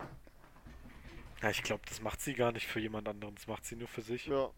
Ja, 1.42 1.50
ich 1.50 1.64
glaube, 1.64 1.82
das 1.88 2.02
macht 2.02 2.22
sie 2.22 2.34
gar 2.34 2.52
nicht 2.52 2.68
für 2.68 2.80
jemand 2.80 3.08
anderen. 3.08 3.34
Das 3.36 3.48
macht 3.48 3.66
sie 3.66 3.76
nur 3.76 3.88
für 3.88 4.04
sich. 4.04 4.28
Ja, 4.28 4.50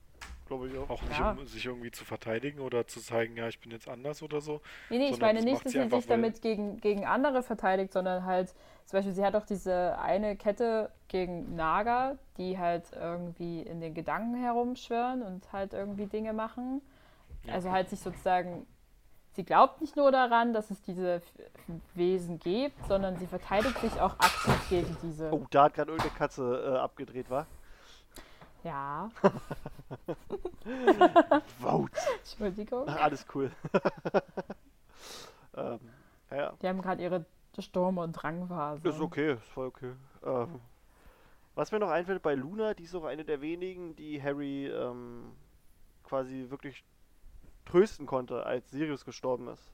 glaube 0.47 0.67
ich 0.67 0.77
auch. 0.77 0.89
Auch 0.89 1.01
nicht, 1.03 1.19
Ja. 1.19 1.31
um 1.31 1.45
sich 1.47 1.65
irgendwie 1.65 1.91
zu 1.91 2.03
verteidigen 2.03 2.59
oder 2.59 2.85
zu 2.85 2.99
zeigen, 2.99 3.37
ja, 3.37 3.47
ich 3.47 3.59
bin 3.59 3.71
jetzt 3.71 3.87
anders 3.87 4.21
oder 4.21 4.41
so. 4.41 4.61
Nee, 4.89 4.97
nee, 4.97 5.09
ich 5.09 5.19
meine 5.19 5.35
das 5.39 5.45
nicht, 5.45 5.55
dass 5.55 5.71
sie 5.71 5.77
sie 5.77 5.83
einfach, 5.83 5.97
sich 5.99 6.07
damit 6.07 6.41
gegen, 6.41 6.81
gegen 6.81 7.05
andere 7.05 7.43
verteidigt, 7.43 7.93
sondern 7.93 8.25
halt, 8.25 8.53
zum 8.85 8.97
Beispiel, 8.97 9.13
sie 9.13 9.25
hat 9.25 9.35
auch 9.35 9.45
diese 9.45 9.97
eine 9.99 10.35
Kette 10.35 10.91
gegen 11.07 11.55
Naga, 11.55 12.17
die 12.37 12.57
halt 12.57 12.85
irgendwie 12.93 13.61
in 13.61 13.81
den 13.81 13.93
Gedanken 13.93 14.35
herumschwirren 14.35 15.21
und 15.21 15.51
halt 15.51 15.73
irgendwie 15.73 16.05
Dinge 16.05 16.33
machen. 16.33 16.81
Ja. 17.45 17.53
Also 17.53 17.71
halt 17.71 17.89
sich 17.89 17.99
sozusagen, 17.99 18.65
sie 19.33 19.43
glaubt 19.43 19.81
nicht 19.81 19.95
nur 19.95 20.11
daran, 20.11 20.53
dass 20.53 20.71
es 20.71 20.81
diese 20.81 21.21
Wesen 21.93 22.39
gibt, 22.39 22.85
sondern 22.87 23.17
sie 23.17 23.27
verteidigt 23.27 23.77
sich 23.79 23.99
auch 23.99 24.13
aktiv 24.19 24.69
gegen 24.69 24.97
diese. 25.01 25.31
Oh, 25.31 25.45
da 25.49 25.65
hat 25.65 25.73
gerade 25.73 25.91
irgendeine 25.91 26.17
Katze 26.17 26.73
äh, 26.75 26.77
abgedreht, 26.77 27.29
war? 27.29 27.47
Ja, 28.63 29.09
Wow. 31.59 31.87
Entschuldigung. 32.19 32.85
Ach, 32.87 33.01
alles 33.03 33.25
cool. 33.33 33.51
ähm, 35.57 35.79
ja. 36.31 36.53
Die 36.61 36.67
haben 36.67 36.81
gerade 36.81 37.03
ihre 37.03 37.25
Sturm- 37.61 37.97
und 37.99 38.13
Drangphase. 38.13 38.87
Ist 38.87 38.99
okay, 38.99 39.33
ist 39.33 39.47
voll 39.49 39.67
okay. 39.67 39.93
Ähm, 40.23 40.59
was 41.55 41.71
mir 41.71 41.79
noch 41.79 41.89
einfällt 41.91 42.21
bei 42.23 42.33
Luna, 42.35 42.73
die 42.73 42.83
ist 42.83 42.95
auch 42.95 43.03
eine 43.03 43.23
der 43.23 43.41
wenigen, 43.41 43.95
die 43.95 44.21
Harry 44.21 44.67
ähm, 44.67 45.33
quasi 46.03 46.47
wirklich 46.49 46.83
trösten 47.65 48.05
konnte, 48.07 48.45
als 48.45 48.69
Sirius 48.71 49.05
gestorben 49.05 49.47
ist. 49.49 49.71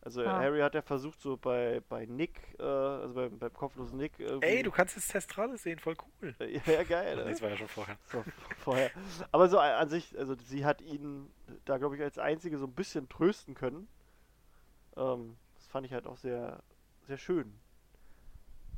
Also 0.00 0.22
Ah. 0.22 0.38
Harry 0.38 0.60
hat 0.60 0.74
ja 0.76 0.80
versucht, 0.82 1.20
so 1.20 1.36
bei, 1.36 1.82
bei 1.88 2.06
Nick, 2.06 2.40
äh, 2.60 2.62
also 2.62 3.14
beim, 3.14 3.36
beim 3.38 3.52
kopflosen 3.52 3.98
Nick. 3.98 4.18
Irgendwie, 4.20 4.46
Ey, 4.46 4.62
du 4.62 4.70
kannst 4.70 4.94
jetzt 4.94 5.08
Testrale 5.10 5.58
sehen, 5.58 5.78
voll 5.80 5.96
cool. 6.22 6.34
Äh, 6.40 6.60
Ja, 6.64 6.84
geil. 6.84 7.16
Nee, 7.16 7.24
Ne? 7.24 7.30
das 7.30 7.42
war 7.42 7.50
ja 7.50 7.56
schon 7.56 7.68
vorher. 7.68 7.98
So, 8.12 8.24
vorher. 8.58 8.90
Aber 9.32 9.48
so 9.48 9.58
an 9.58 9.88
sich, 9.88 10.16
also 10.16 10.36
sie 10.44 10.64
hat 10.64 10.80
ihn 10.80 11.28
da, 11.64 11.78
glaube 11.78 11.96
ich, 11.96 12.02
als 12.02 12.18
einzige 12.18 12.56
so 12.58 12.66
ein 12.66 12.72
bisschen 12.72 13.08
trösten 13.08 13.54
können. 13.54 13.88
Ähm, 14.96 15.36
fand 15.68 15.86
ich 15.86 15.92
halt 15.92 16.06
auch 16.06 16.16
sehr, 16.16 16.62
sehr 17.06 17.18
schön. 17.18 17.58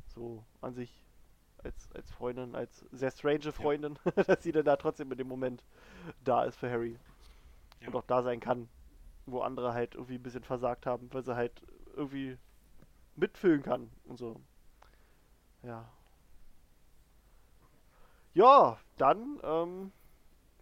So 0.07 0.43
an 0.61 0.73
sich 0.73 1.05
als, 1.63 1.91
als 1.93 2.11
Freundin, 2.11 2.55
als 2.55 2.85
sehr 2.91 3.11
strange 3.11 3.51
Freundin, 3.51 3.97
dass 4.27 4.43
sie 4.43 4.51
dann 4.51 4.65
da 4.65 4.75
trotzdem 4.75 5.11
in 5.11 5.17
dem 5.17 5.27
Moment 5.27 5.63
da 6.23 6.43
ist 6.43 6.57
für 6.57 6.69
Harry. 6.69 6.97
Ja. 7.79 7.87
Und 7.87 7.95
auch 7.95 8.05
da 8.05 8.21
sein 8.21 8.39
kann, 8.39 8.69
wo 9.25 9.41
andere 9.41 9.73
halt 9.73 9.95
irgendwie 9.95 10.15
ein 10.15 10.23
bisschen 10.23 10.43
versagt 10.43 10.85
haben, 10.85 11.11
weil 11.13 11.23
sie 11.23 11.35
halt 11.35 11.61
irgendwie 11.95 12.37
mitfühlen 13.15 13.63
kann 13.63 13.89
und 14.05 14.17
so. 14.17 14.39
Ja. 15.63 15.89
Ja, 18.33 18.79
dann 18.97 19.39
ähm, 19.43 19.91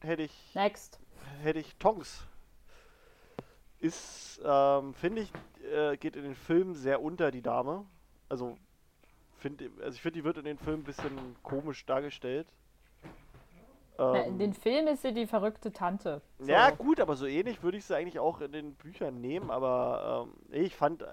hätte 0.02 0.24
ich 0.24 0.56
Next. 0.56 1.00
hätte 1.42 1.60
ich 1.60 1.76
Tonks. 1.78 2.28
Ist, 3.80 4.42
ähm, 4.44 4.94
finde 4.94 5.22
ich, 5.22 5.32
äh, 5.74 5.98
geht 5.98 6.16
in 6.16 6.24
den 6.24 6.36
Filmen 6.36 6.76
sehr 6.76 7.02
unter 7.02 7.32
die 7.32 7.42
Dame. 7.42 7.86
Also, 8.28 8.58
finde 9.38 9.72
also 9.82 9.96
ich 9.96 10.02
finde, 10.02 10.20
die 10.20 10.24
wird 10.26 10.38
in 10.38 10.46
den 10.46 10.58
Filmen 10.58 10.82
ein 10.82 10.86
bisschen 10.86 11.36
komisch 11.44 11.86
dargestellt. 11.86 12.48
Na, 14.12 14.22
Ähm, 14.22 14.34
in 14.34 14.40
den 14.40 14.54
Film 14.54 14.88
ist 14.88 15.02
sie 15.02 15.14
die 15.14 15.28
verrückte 15.28 15.72
Tante. 15.72 16.22
So. 16.40 16.52
ja, 16.52 16.72
gut, 16.72 17.00
aber 17.00 17.16
so 17.16 17.26
ähnlich 17.26 17.62
würde 17.64 17.78
ich 17.78 17.86
sie 17.86 17.96
eigentlich 17.96 18.20
auch 18.20 18.42
in 18.42 18.52
den 18.52 18.76
Büchern 18.76 19.20
nehmen, 19.22 19.52
aber 19.52 20.28
ähm, 20.28 20.34
ich 20.52 20.76
fand, 20.76 21.02
äh, 21.04 21.08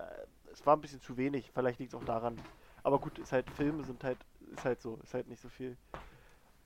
es 0.52 0.64
war 0.64 0.76
ein 0.76 0.80
bisschen 0.80 1.00
zu 1.00 1.16
wenig. 1.16 1.50
Vielleicht 1.52 1.78
liegt 1.78 1.92
es 1.92 1.98
auch 2.00 2.04
daran. 2.04 2.40
Aber 2.82 2.98
gut, 3.00 3.18
ist 3.18 3.32
halt, 3.32 3.50
Filme 3.50 3.82
sind 3.84 4.02
halt, 4.04 4.18
ist 4.52 4.64
halt 4.64 4.80
so, 4.80 4.98
ist 5.02 5.14
halt 5.14 5.28
nicht 5.28 5.40
so 5.42 5.48
viel. 5.48 5.76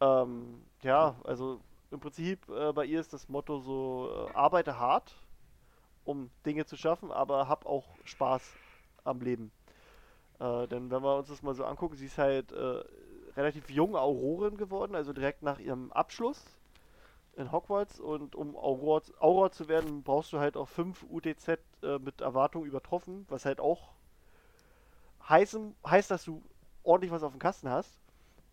Ähm, 0.00 0.64
ja, 0.82 1.16
also 1.24 1.60
im 1.90 2.00
Prinzip 2.00 2.48
äh, 2.48 2.72
bei 2.72 2.84
ihr 2.84 3.00
ist 3.00 3.12
das 3.12 3.28
Motto 3.28 3.58
so, 3.60 4.28
äh, 4.28 4.34
arbeite 4.34 4.78
hart, 4.78 5.14
um 6.04 6.30
Dinge 6.46 6.66
zu 6.66 6.76
schaffen, 6.76 7.10
aber 7.10 7.48
hab 7.48 7.66
auch 7.66 7.86
Spaß 8.04 8.42
am 9.04 9.20
Leben. 9.20 9.52
Äh, 10.38 10.66
denn 10.68 10.90
wenn 10.90 11.02
wir 11.02 11.16
uns 11.16 11.28
das 11.28 11.42
mal 11.42 11.54
so 11.54 11.64
angucken, 11.64 11.96
sie 11.96 12.06
ist 12.06 12.18
halt 12.18 12.52
äh, 12.52 12.82
relativ 13.36 13.70
jung 13.70 13.96
Aurorin 13.96 14.56
geworden, 14.56 14.94
also 14.94 15.12
direkt 15.12 15.42
nach 15.42 15.58
ihrem 15.58 15.92
Abschluss 15.92 16.42
in 17.36 17.52
Hogwarts 17.52 18.00
und 18.00 18.34
um 18.34 18.56
Auror, 18.56 19.52
zu 19.52 19.68
werden, 19.68 20.02
brauchst 20.02 20.32
du 20.32 20.38
halt 20.38 20.56
auch 20.56 20.68
5 20.68 21.04
UTZ 21.08 21.58
äh, 21.82 21.98
mit 21.98 22.20
Erwartung 22.20 22.64
übertroffen, 22.64 23.26
was 23.28 23.44
halt 23.44 23.60
auch 23.60 23.92
heißen, 25.28 25.76
heißt, 25.86 26.10
dass 26.10 26.24
du 26.24 26.42
ordentlich 26.82 27.12
was 27.12 27.22
auf 27.22 27.32
dem 27.32 27.38
Kasten 27.38 27.68
hast. 27.70 28.00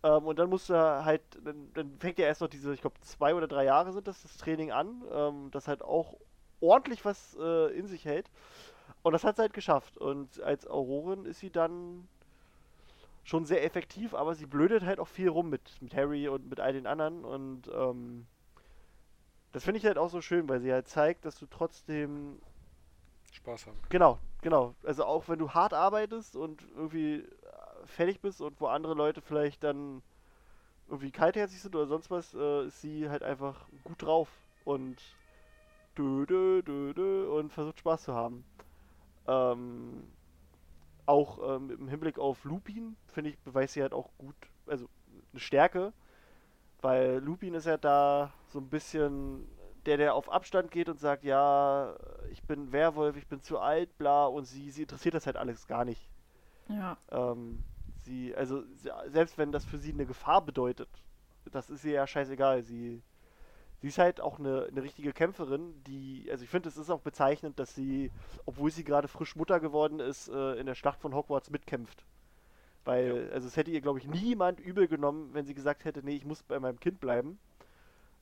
Ähm, 0.02 0.26
und 0.26 0.38
dann 0.38 0.48
musst 0.48 0.70
du 0.70 0.74
halt, 0.74 1.22
dann, 1.42 1.72
dann 1.74 1.98
fängt 1.98 2.18
ja 2.18 2.26
erst 2.26 2.40
noch 2.40 2.48
diese, 2.48 2.72
ich 2.72 2.80
glaube, 2.80 3.00
zwei 3.00 3.34
oder 3.34 3.48
drei 3.48 3.64
Jahre 3.64 3.92
sind 3.92 4.06
das, 4.06 4.22
das 4.22 4.36
Training 4.36 4.70
an, 4.70 5.02
ähm, 5.12 5.50
das 5.50 5.66
halt 5.66 5.82
auch 5.82 6.14
ordentlich 6.60 7.04
was 7.04 7.36
äh, 7.40 7.76
in 7.78 7.86
sich 7.86 8.04
hält. 8.04 8.30
Und 9.02 9.12
das 9.12 9.24
hat 9.24 9.36
sie 9.36 9.42
halt 9.42 9.52
geschafft. 9.52 9.96
Und 9.96 10.40
als 10.42 10.66
Aurorin 10.66 11.24
ist 11.24 11.40
sie 11.40 11.50
dann 11.50 12.08
schon 13.24 13.44
sehr 13.44 13.62
effektiv, 13.64 14.14
aber 14.14 14.34
sie 14.34 14.46
blödet 14.46 14.84
halt 14.84 14.98
auch 14.98 15.08
viel 15.08 15.28
rum 15.28 15.50
mit, 15.50 15.82
mit 15.82 15.94
Harry 15.94 16.28
und 16.28 16.48
mit 16.48 16.60
all 16.60 16.72
den 16.72 16.86
anderen 16.86 17.26
und 17.26 17.68
ähm, 17.68 18.26
das 19.52 19.64
finde 19.64 19.78
ich 19.78 19.84
halt 19.86 19.98
auch 19.98 20.08
so 20.08 20.20
schön, 20.20 20.48
weil 20.48 20.60
sie 20.60 20.72
halt 20.72 20.88
zeigt, 20.88 21.24
dass 21.24 21.38
du 21.38 21.46
trotzdem 21.46 22.40
Spaß 23.32 23.66
haben. 23.66 23.78
Genau, 23.90 24.18
genau. 24.40 24.74
Also 24.82 25.04
auch 25.04 25.28
wenn 25.28 25.38
du 25.38 25.50
hart 25.50 25.74
arbeitest 25.74 26.36
und 26.36 26.62
irgendwie 26.74 27.16
äh, 27.16 27.86
fertig 27.86 28.20
bist 28.20 28.40
und 28.40 28.60
wo 28.60 28.66
andere 28.66 28.94
Leute 28.94 29.20
vielleicht 29.20 29.62
dann 29.62 30.02
irgendwie 30.88 31.10
kaltherzig 31.10 31.60
sind 31.60 31.76
oder 31.76 31.86
sonst 31.86 32.10
was, 32.10 32.34
äh, 32.34 32.66
ist 32.66 32.80
sie 32.80 33.10
halt 33.10 33.22
einfach 33.22 33.66
gut 33.84 34.02
drauf 34.02 34.28
und 34.64 34.96
dö, 35.98 36.26
dö, 36.26 36.62
dö, 36.62 36.94
dö, 36.94 37.28
und 37.30 37.52
versucht 37.52 37.80
Spaß 37.80 38.04
zu 38.04 38.14
haben. 38.14 38.44
Ähm, 39.26 40.04
auch 41.06 41.56
ähm, 41.56 41.70
im 41.70 41.88
Hinblick 41.88 42.18
auf 42.18 42.44
Lupin, 42.44 42.96
finde 43.06 43.30
ich, 43.30 43.38
beweist 43.40 43.74
sie 43.74 43.82
halt 43.82 43.92
auch 43.92 44.10
gut, 44.18 44.36
also 44.66 44.88
eine 45.32 45.40
Stärke, 45.40 45.92
weil 46.80 47.18
Lupin 47.18 47.54
ist 47.54 47.66
ja 47.66 47.76
da 47.76 48.32
so 48.46 48.60
ein 48.60 48.68
bisschen 48.68 49.48
der, 49.86 49.96
der 49.96 50.14
auf 50.14 50.30
Abstand 50.30 50.70
geht 50.70 50.88
und 50.88 51.00
sagt, 51.00 51.24
ja, 51.24 51.96
ich 52.30 52.42
bin 52.42 52.72
Werwolf, 52.72 53.16
ich 53.16 53.26
bin 53.26 53.40
zu 53.40 53.58
alt, 53.58 53.96
bla, 53.98 54.26
und 54.26 54.44
sie, 54.44 54.70
sie 54.70 54.82
interessiert 54.82 55.14
das 55.14 55.26
halt 55.26 55.36
alles 55.36 55.66
gar 55.66 55.84
nicht. 55.84 56.10
Ja. 56.68 56.98
Ähm, 57.10 57.64
sie, 58.02 58.34
also 58.34 58.62
selbst 59.06 59.38
wenn 59.38 59.50
das 59.50 59.64
für 59.64 59.78
sie 59.78 59.92
eine 59.92 60.06
Gefahr 60.06 60.42
bedeutet, 60.44 60.88
das 61.50 61.70
ist 61.70 61.84
ihr 61.84 61.92
ja 61.92 62.06
scheißegal. 62.06 62.62
Sie, 62.62 63.02
sie 63.80 63.88
ist 63.88 63.98
halt 63.98 64.20
auch 64.20 64.38
eine, 64.38 64.66
eine 64.70 64.82
richtige 64.82 65.12
Kämpferin, 65.12 65.82
die, 65.84 66.28
also 66.30 66.44
ich 66.44 66.50
finde, 66.50 66.68
es 66.68 66.76
ist 66.76 66.90
auch 66.90 67.00
bezeichnend, 67.00 67.58
dass 67.58 67.74
sie, 67.74 68.10
obwohl 68.44 68.70
sie 68.70 68.84
gerade 68.84 69.08
frisch 69.08 69.36
Mutter 69.36 69.60
geworden 69.60 70.00
ist, 70.00 70.28
äh, 70.28 70.54
in 70.54 70.66
der 70.66 70.74
Schlacht 70.74 71.00
von 71.00 71.14
Hogwarts 71.14 71.50
mitkämpft. 71.50 72.04
Weil, 72.84 73.30
also 73.32 73.46
es 73.46 73.56
hätte 73.56 73.70
ihr, 73.70 73.80
glaube 73.80 73.98
ich, 73.98 74.06
niemand 74.06 74.60
übel 74.60 74.88
genommen, 74.88 75.30
wenn 75.34 75.44
sie 75.44 75.54
gesagt 75.54 75.84
hätte, 75.84 76.02
nee, 76.02 76.16
ich 76.16 76.24
muss 76.24 76.42
bei 76.42 76.58
meinem 76.58 76.80
Kind 76.80 77.00
bleiben. 77.00 77.38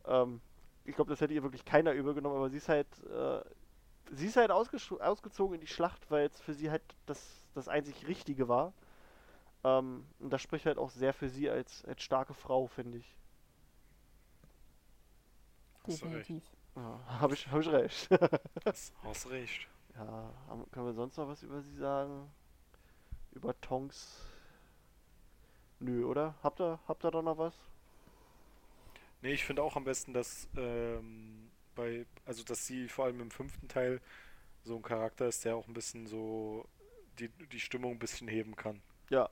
Ähm, 0.06 0.40
ich 0.84 0.94
glaube, 0.94 1.10
das 1.10 1.20
hätte 1.20 1.34
ihr 1.34 1.42
wirklich 1.42 1.64
keiner 1.64 1.92
übel 1.92 2.14
genommen, 2.14 2.36
aber 2.36 2.50
sie 2.50 2.58
ist 2.58 2.68
halt, 2.68 2.88
äh, 3.04 3.40
sie 4.12 4.26
ist 4.26 4.36
halt 4.36 4.50
ausgezogen 4.50 5.54
in 5.54 5.60
die 5.60 5.66
Schlacht, 5.66 6.10
weil 6.10 6.26
es 6.26 6.40
für 6.40 6.54
sie 6.54 6.70
halt 6.70 6.82
das, 7.06 7.44
das 7.54 7.68
einzig 7.68 8.06
Richtige 8.06 8.48
war. 8.48 8.72
Ähm, 9.64 10.04
und 10.20 10.32
das 10.32 10.42
spricht 10.42 10.66
halt 10.66 10.78
auch 10.78 10.90
sehr 10.90 11.12
für 11.12 11.28
sie 11.28 11.50
als, 11.50 11.84
als 11.84 12.02
starke 12.02 12.34
Frau, 12.34 12.66
finde 12.66 12.98
ich. 12.98 13.16
Definitiv. 15.86 16.42
Ja, 16.74 17.00
habe 17.06 17.34
ich, 17.34 17.46
hab 17.48 17.60
ich 17.60 17.68
recht. 17.68 18.08
Hast, 18.64 18.92
hast 19.02 19.30
recht. 19.30 19.66
ja, 19.94 20.32
haben, 20.48 20.70
können 20.70 20.86
wir 20.86 20.94
sonst 20.94 21.16
noch 21.16 21.28
was 21.28 21.42
über 21.42 21.62
sie 21.62 21.76
sagen? 21.76 22.30
Über 23.32 23.58
Tonks? 23.60 24.22
Nö, 25.80 26.04
oder? 26.04 26.34
Habt 26.42 26.60
ihr, 26.60 26.78
habt 26.86 27.04
ihr 27.04 27.10
da 27.10 27.22
noch 27.22 27.38
was? 27.38 27.54
Nee, 29.22 29.32
ich 29.32 29.44
finde 29.44 29.62
auch 29.62 29.76
am 29.76 29.84
besten, 29.84 30.12
dass 30.12 30.48
ähm, 30.56 31.50
bei, 31.74 32.06
also 32.24 32.44
dass 32.44 32.66
sie 32.66 32.88
vor 32.88 33.06
allem 33.06 33.20
im 33.20 33.30
fünften 33.30 33.68
Teil 33.68 34.00
so 34.64 34.76
ein 34.76 34.82
Charakter 34.82 35.26
ist, 35.26 35.44
der 35.44 35.56
auch 35.56 35.66
ein 35.68 35.74
bisschen 35.74 36.06
so 36.06 36.66
die, 37.18 37.28
die 37.28 37.60
Stimmung 37.60 37.92
ein 37.92 37.98
bisschen 37.98 38.28
heben 38.28 38.56
kann. 38.56 38.82
Ja. 39.10 39.30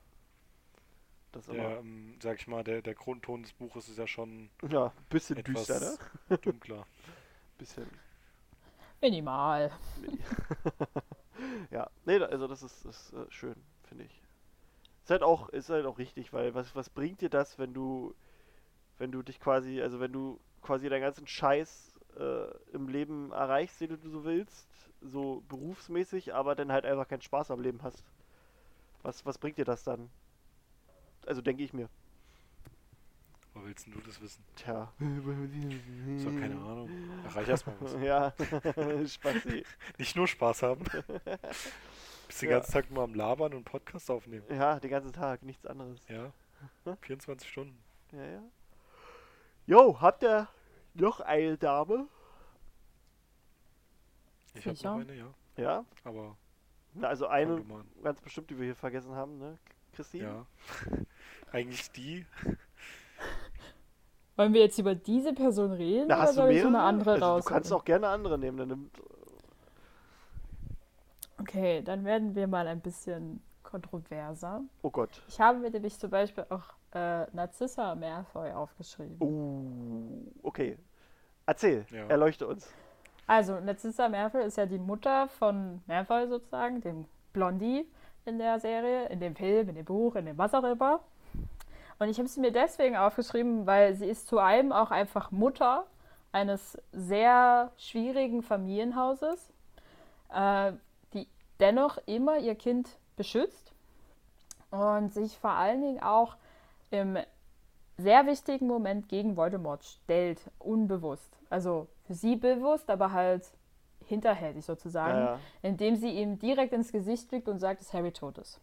Das 1.35 1.43
ist 1.43 1.49
Der, 1.51 1.59
immer, 1.59 1.79
ähm, 1.79 2.17
sag 2.21 2.39
ich 2.39 2.47
mal, 2.47 2.63
der, 2.63 2.81
der 2.81 2.95
Grundton 2.95 3.43
des 3.43 3.53
Buches 3.53 3.89
ist 3.89 3.97
ja 3.99 4.07
schon 4.07 4.49
ja, 4.69 4.91
bisschen 5.09 5.37
etwas 5.37 5.67
düster, 5.67 5.79
ne? 5.79 5.97
dunkler. 6.43 6.87
Bisschen. 7.57 7.99
Minimal. 9.01 9.71
ja, 11.71 11.89
nee, 12.05 12.19
also 12.21 12.47
das 12.47 12.63
ist, 12.63 12.85
ist 12.85 13.13
äh, 13.13 13.25
schön, 13.29 13.55
finde 13.83 14.05
ich. 14.05 14.21
Ist 15.03 15.11
halt 15.11 15.23
auch, 15.23 15.49
ist 15.49 15.69
halt 15.69 15.85
auch 15.85 15.99
richtig, 15.99 16.33
weil 16.33 16.55
was, 16.55 16.75
was 16.75 16.89
bringt 16.89 17.21
dir 17.21 17.29
das, 17.29 17.59
wenn 17.59 17.73
du, 17.73 18.15
wenn 18.99 19.11
du 19.11 19.23
dich 19.23 19.39
quasi, 19.39 19.81
also 19.81 19.99
wenn 20.01 20.13
du 20.13 20.39
quasi 20.61 20.89
deinen 20.89 21.01
ganzen 21.03 21.27
Scheiß 21.27 21.99
äh, 22.19 22.51
im 22.73 22.89
Leben 22.89 23.31
erreichst, 23.31 23.81
den 23.81 23.89
du 23.89 24.09
so 24.09 24.25
willst, 24.25 24.69
so 25.01 25.43
berufsmäßig, 25.49 26.33
aber 26.35 26.55
dann 26.55 26.71
halt 26.71 26.85
einfach 26.85 27.07
keinen 27.07 27.21
Spaß 27.21 27.51
am 27.51 27.61
Leben 27.61 27.83
hast. 27.83 28.05
Was, 29.03 29.25
was 29.25 29.37
bringt 29.39 29.57
dir 29.57 29.65
das 29.65 29.83
dann? 29.85 30.09
Also 31.25 31.41
denke 31.41 31.63
ich 31.63 31.73
mir. 31.73 31.89
Wo 33.53 33.63
willst 33.63 33.85
denn 33.85 33.93
du 33.93 34.01
das 34.01 34.19
wissen? 34.21 34.43
Tja. 34.55 34.91
So, 34.99 36.29
keine 36.31 36.55
Ahnung. 36.55 36.89
Erreich 37.23 37.47
erstmal 37.47 37.75
was. 37.79 37.93
Ja, 38.01 38.33
Spaß. 39.07 39.35
Nicht 39.97 40.15
nur 40.15 40.27
Spaß 40.27 40.63
haben. 40.63 40.83
Bist 42.27 42.41
den 42.41 42.49
Ja. 42.49 42.57
ganzen 42.57 42.73
Tag 42.73 42.91
nur 42.91 43.03
am 43.03 43.13
Labern 43.13 43.53
und 43.53 43.63
Podcast 43.63 44.11
aufnehmen. 44.11 44.45
Ja, 44.49 44.79
den 44.79 44.89
ganzen 44.91 45.13
Tag, 45.13 45.41
nichts 45.43 45.65
anderes. 45.65 46.05
Ja. 46.09 46.31
24 47.01 47.49
Stunden. 47.49 47.77
Ja, 48.11 48.25
ja. 48.25 48.43
Jo, 49.67 50.01
habt 50.01 50.23
ihr 50.23 50.47
noch 50.93 51.21
eine 51.21 51.57
Dame? 51.57 52.07
Ich 54.53 54.65
habe 54.67 54.77
noch 54.83 54.99
eine, 54.99 55.15
ja. 55.15 55.33
Ja? 55.57 55.85
Aber 56.03 56.37
Na, 56.93 57.07
also 57.07 57.27
eine 57.27 57.63
ganz 58.03 58.21
bestimmt, 58.21 58.49
die 58.49 58.57
wir 58.57 58.65
hier 58.65 58.75
vergessen 58.75 59.13
haben, 59.15 59.37
ne? 59.37 59.57
Christine? 59.93 60.23
Ja. 60.23 60.45
Eigentlich 61.51 61.91
die. 61.91 62.25
Wollen 64.35 64.53
wir 64.53 64.61
jetzt 64.61 64.77
über 64.79 64.95
diese 64.95 65.33
Person 65.33 65.71
reden 65.71 66.07
Na, 66.09 66.15
oder 66.15 66.23
hast 66.23 66.31
du 66.31 66.41
soll 66.41 66.51
ich 66.51 66.61
so 66.61 66.67
eine 66.67 66.81
andere 66.81 67.13
also, 67.13 67.25
raus? 67.25 67.45
du 67.45 67.49
kannst 67.53 67.71
auch 67.73 67.85
gerne 67.85 68.07
andere 68.09 68.37
nehmen. 68.37 68.57
Dann 68.57 68.67
nimmt, 68.67 68.91
Okay, 71.39 71.81
dann 71.81 72.05
werden 72.05 72.35
wir 72.35 72.47
mal 72.47 72.67
ein 72.67 72.81
bisschen 72.81 73.41
kontroverser. 73.63 74.61
oh 74.83 74.89
Gott. 74.89 75.21
Ich 75.27 75.39
habe 75.39 75.59
mir 75.59 75.69
nämlich 75.69 75.99
zum 75.99 76.09
Beispiel 76.09 76.45
auch 76.49 76.63
äh, 76.93 77.25
Narcissa 77.33 77.93
Malfoy 77.95 78.51
aufgeschrieben. 78.51 79.17
Uh, 79.19 80.31
okay. 80.43 80.77
Erzähl, 81.45 81.85
Ja. 81.91 82.07
erleuchte 82.07 82.47
uns. 82.47 82.71
Also, 83.27 83.59
Narcissa 83.59 84.07
Malfoy 84.07 84.45
ist 84.45 84.57
ja 84.57 84.65
die 84.65 84.77
Mutter 84.79 85.27
von 85.27 85.81
Malfoy 85.87 86.27
sozusagen, 86.27 86.79
dem 86.81 87.05
Blondie 87.33 87.85
in 88.25 88.37
der 88.37 88.59
Serie, 88.59 89.07
in 89.09 89.19
dem 89.19 89.35
Film, 89.35 89.69
in 89.69 89.75
dem 89.75 89.85
Buch, 89.85 90.15
in 90.15 90.25
dem 90.25 90.37
was 90.37 90.53
auch 90.53 90.63
immer. 90.63 91.01
Und 91.99 92.09
ich 92.09 92.17
habe 92.17 92.27
sie 92.27 92.41
mir 92.41 92.51
deswegen 92.51 92.97
aufgeschrieben, 92.97 93.65
weil 93.65 93.95
sie 93.95 94.07
ist 94.07 94.27
zu 94.27 94.39
einem 94.39 94.71
auch 94.71 94.91
einfach 94.91 95.31
Mutter 95.31 95.85
eines 96.31 96.77
sehr 96.91 97.71
schwierigen 97.77 98.43
Familienhauses, 98.43 99.53
äh, 100.33 100.73
die 101.13 101.27
dennoch 101.59 101.97
immer 102.05 102.37
ihr 102.39 102.55
Kind 102.55 102.89
beschützt 103.15 103.71
und 104.71 105.13
sich 105.13 105.37
vor 105.37 105.51
allen 105.51 105.81
Dingen 105.81 106.03
auch 106.03 106.35
im 106.91 107.17
sehr 107.97 108.25
wichtigen 108.25 108.67
Moment 108.67 109.07
gegen 109.07 109.37
Voldemort 109.37 109.85
stellt, 109.85 110.41
unbewusst. 110.59 111.31
Also 111.49 111.87
für 112.05 112.13
sie 112.13 112.35
bewusst, 112.35 112.89
aber 112.89 113.13
halt 113.13 113.43
hinterhältig 114.05 114.65
sozusagen, 114.65 115.17
Ja, 115.17 115.25
ja. 115.25 115.39
indem 115.61 115.95
sie 115.95 116.09
ihm 116.09 116.37
direkt 116.37 116.73
ins 116.73 116.91
Gesicht 116.91 117.29
blickt 117.29 117.47
und 117.47 117.59
sagt, 117.59 117.79
dass 117.79 117.93
Harry 117.93 118.11
tot 118.11 118.37
ist. 118.37 118.59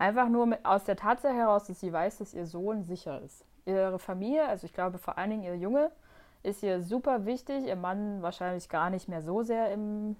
Einfach 0.00 0.30
nur 0.30 0.46
mit, 0.46 0.64
aus 0.64 0.84
der 0.84 0.96
Tatsache 0.96 1.34
heraus, 1.34 1.64
dass 1.66 1.78
sie 1.78 1.92
weiß, 1.92 2.18
dass 2.18 2.32
ihr 2.32 2.46
Sohn 2.46 2.84
sicher 2.84 3.20
ist. 3.20 3.44
Ihre 3.66 3.98
Familie, 3.98 4.48
also 4.48 4.64
ich 4.64 4.72
glaube 4.72 4.96
vor 4.96 5.18
allen 5.18 5.28
Dingen 5.30 5.42
ihr 5.42 5.56
Junge, 5.58 5.92
ist 6.42 6.62
ihr 6.62 6.80
super 6.80 7.26
wichtig, 7.26 7.66
ihr 7.66 7.76
Mann 7.76 8.22
wahrscheinlich 8.22 8.70
gar 8.70 8.88
nicht 8.88 9.08
mehr 9.08 9.20
so 9.20 9.42
sehr 9.42 9.70
im 9.72 10.16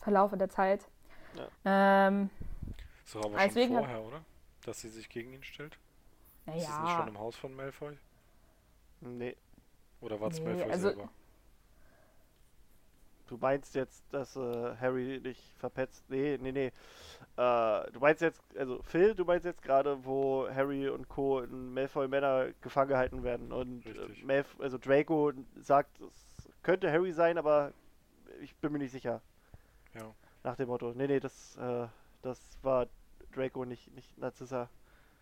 Verlauf 0.00 0.36
der 0.36 0.48
Zeit. 0.48 0.84
Ähm, 1.64 2.28
So 3.04 3.20
aber 3.20 3.38
Deswegen 3.38 3.74
schon 3.74 3.84
hat- 3.86 3.90
vorher, 3.92 4.02
oder? 4.08 4.20
Dass 4.64 4.80
sie 4.80 4.88
sich 4.88 5.08
gegen 5.08 5.32
ihn 5.32 5.44
stellt? 5.44 5.78
Ist 6.46 6.48
das 6.48 6.54
nicht 6.56 6.68
naja, 6.68 6.98
schon 6.98 7.08
im 7.08 7.18
Haus 7.20 7.36
von 7.36 7.54
Malfoy? 7.54 7.96
Nee. 9.00 9.36
Oder 10.00 10.20
war 10.20 10.30
es 10.32 10.40
Nee, 10.40 10.46
Malfoy 10.46 10.70
also- 10.72 10.88
selber? 10.88 11.08
Du 13.28 13.36
meinst 13.36 13.76
jetzt, 13.76 14.02
dass 14.12 14.34
äh, 14.34 14.74
Harry 14.80 15.20
dich 15.20 15.54
verpetzt? 15.58 16.04
Nee, 16.10 16.36
nee, 16.42 16.50
nee. 16.50 16.72
Äh, 17.36 17.90
du 17.92 18.00
meinst 18.00 18.20
jetzt, 18.20 18.42
also 18.56 18.82
Phil, 18.82 19.14
du 19.14 19.24
meinst 19.24 19.46
jetzt 19.46 19.62
gerade, 19.62 20.04
wo 20.04 20.48
Harry 20.48 20.88
und 20.88 21.08
Co. 21.08 21.40
in 21.40 21.72
Malfoy 21.72 22.08
Männer 22.08 22.48
gefangen 22.60 22.88
gehalten 22.90 23.22
werden 23.22 23.52
und 23.52 23.86
äh. 23.86 24.24
Malf 24.24 24.56
also 24.58 24.78
Draco 24.78 25.32
sagt, 25.56 26.00
es 26.00 26.48
könnte 26.62 26.90
Harry 26.92 27.12
sein, 27.12 27.38
aber 27.38 27.72
ich 28.42 28.54
bin 28.56 28.72
mir 28.72 28.78
nicht 28.78 28.92
sicher. 28.92 29.22
Ja. 29.94 30.14
Nach 30.42 30.56
dem 30.56 30.68
Motto. 30.68 30.92
Nee, 30.94 31.06
nee, 31.06 31.20
das, 31.20 31.56
äh, 31.56 31.86
das 32.22 32.58
war 32.62 32.86
Draco, 33.32 33.64
nicht, 33.64 33.94
nicht 33.94 34.18
Narzissa. 34.18 34.68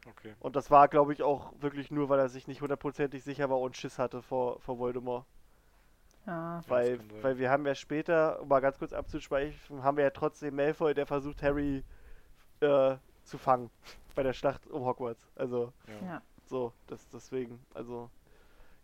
Okay. 0.06 0.34
Und 0.40 0.56
das 0.56 0.70
war, 0.70 0.88
glaube 0.88 1.12
ich, 1.12 1.22
auch 1.22 1.52
wirklich 1.60 1.90
nur, 1.90 2.08
weil 2.08 2.18
er 2.18 2.28
sich 2.28 2.46
nicht 2.46 2.62
hundertprozentig 2.62 3.22
sicher 3.22 3.50
war 3.50 3.60
und 3.60 3.76
Schiss 3.76 3.98
hatte 3.98 4.22
vor, 4.22 4.60
vor 4.60 4.78
Voldemort. 4.78 5.26
ja, 6.26 6.56
das 6.58 6.68
Weil, 6.68 7.00
weil 7.22 7.38
wir 7.38 7.50
haben 7.50 7.66
ja 7.66 7.74
später, 7.74 8.40
um 8.40 8.48
mal 8.48 8.60
ganz 8.60 8.78
kurz 8.78 8.92
abzuschweifen, 8.92 9.82
haben 9.82 9.96
wir 9.96 10.04
ja 10.04 10.10
trotzdem 10.10 10.56
Malfoy, 10.56 10.94
der 10.94 11.06
versucht, 11.06 11.42
Harry 11.42 11.84
äh, 12.60 12.96
zu 13.24 13.38
fangen 13.38 13.70
bei 14.14 14.22
der 14.22 14.32
Schlacht 14.32 14.66
um 14.68 14.84
Hogwarts. 14.84 15.30
Also, 15.36 15.72
Ja. 15.86 16.06
ja. 16.06 16.22
so, 16.46 16.72
das 16.86 17.08
deswegen, 17.10 17.64
also, 17.74 18.10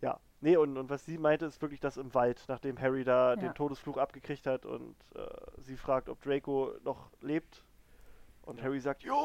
ja. 0.01 0.19
Nee, 0.41 0.57
und, 0.57 0.77
und 0.77 0.89
was 0.89 1.05
sie 1.05 1.17
meinte, 1.17 1.45
ist 1.45 1.61
wirklich 1.61 1.79
das 1.79 1.97
im 1.97 2.13
Wald, 2.13 2.43
nachdem 2.47 2.79
Harry 2.79 3.03
da 3.03 3.31
Ja. 3.31 3.35
den 3.37 3.53
Todesfluch 3.55 3.97
abgekriegt 3.97 4.45
hat 4.45 4.65
und 4.65 4.95
äh, 5.15 5.25
sie 5.61 5.77
fragt, 5.77 6.09
ob 6.09 6.21
Draco 6.21 6.73
noch 6.83 7.09
lebt. 7.21 7.63
Und 8.43 8.61
Harry 8.61 8.79
sagt, 8.79 9.01
jo! 9.01 9.15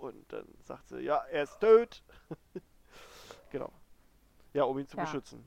Und 0.00 0.32
dann 0.32 0.46
sagt 0.62 0.88
sie, 0.88 1.00
ja, 1.00 1.16
er 1.30 1.42
ist 1.42 1.60
tot. 1.60 2.02
genau. 3.50 3.70
Ja, 4.54 4.64
um 4.64 4.78
ihn 4.78 4.86
zu 4.86 4.96
Ja. 4.96 5.02
beschützen. 5.04 5.44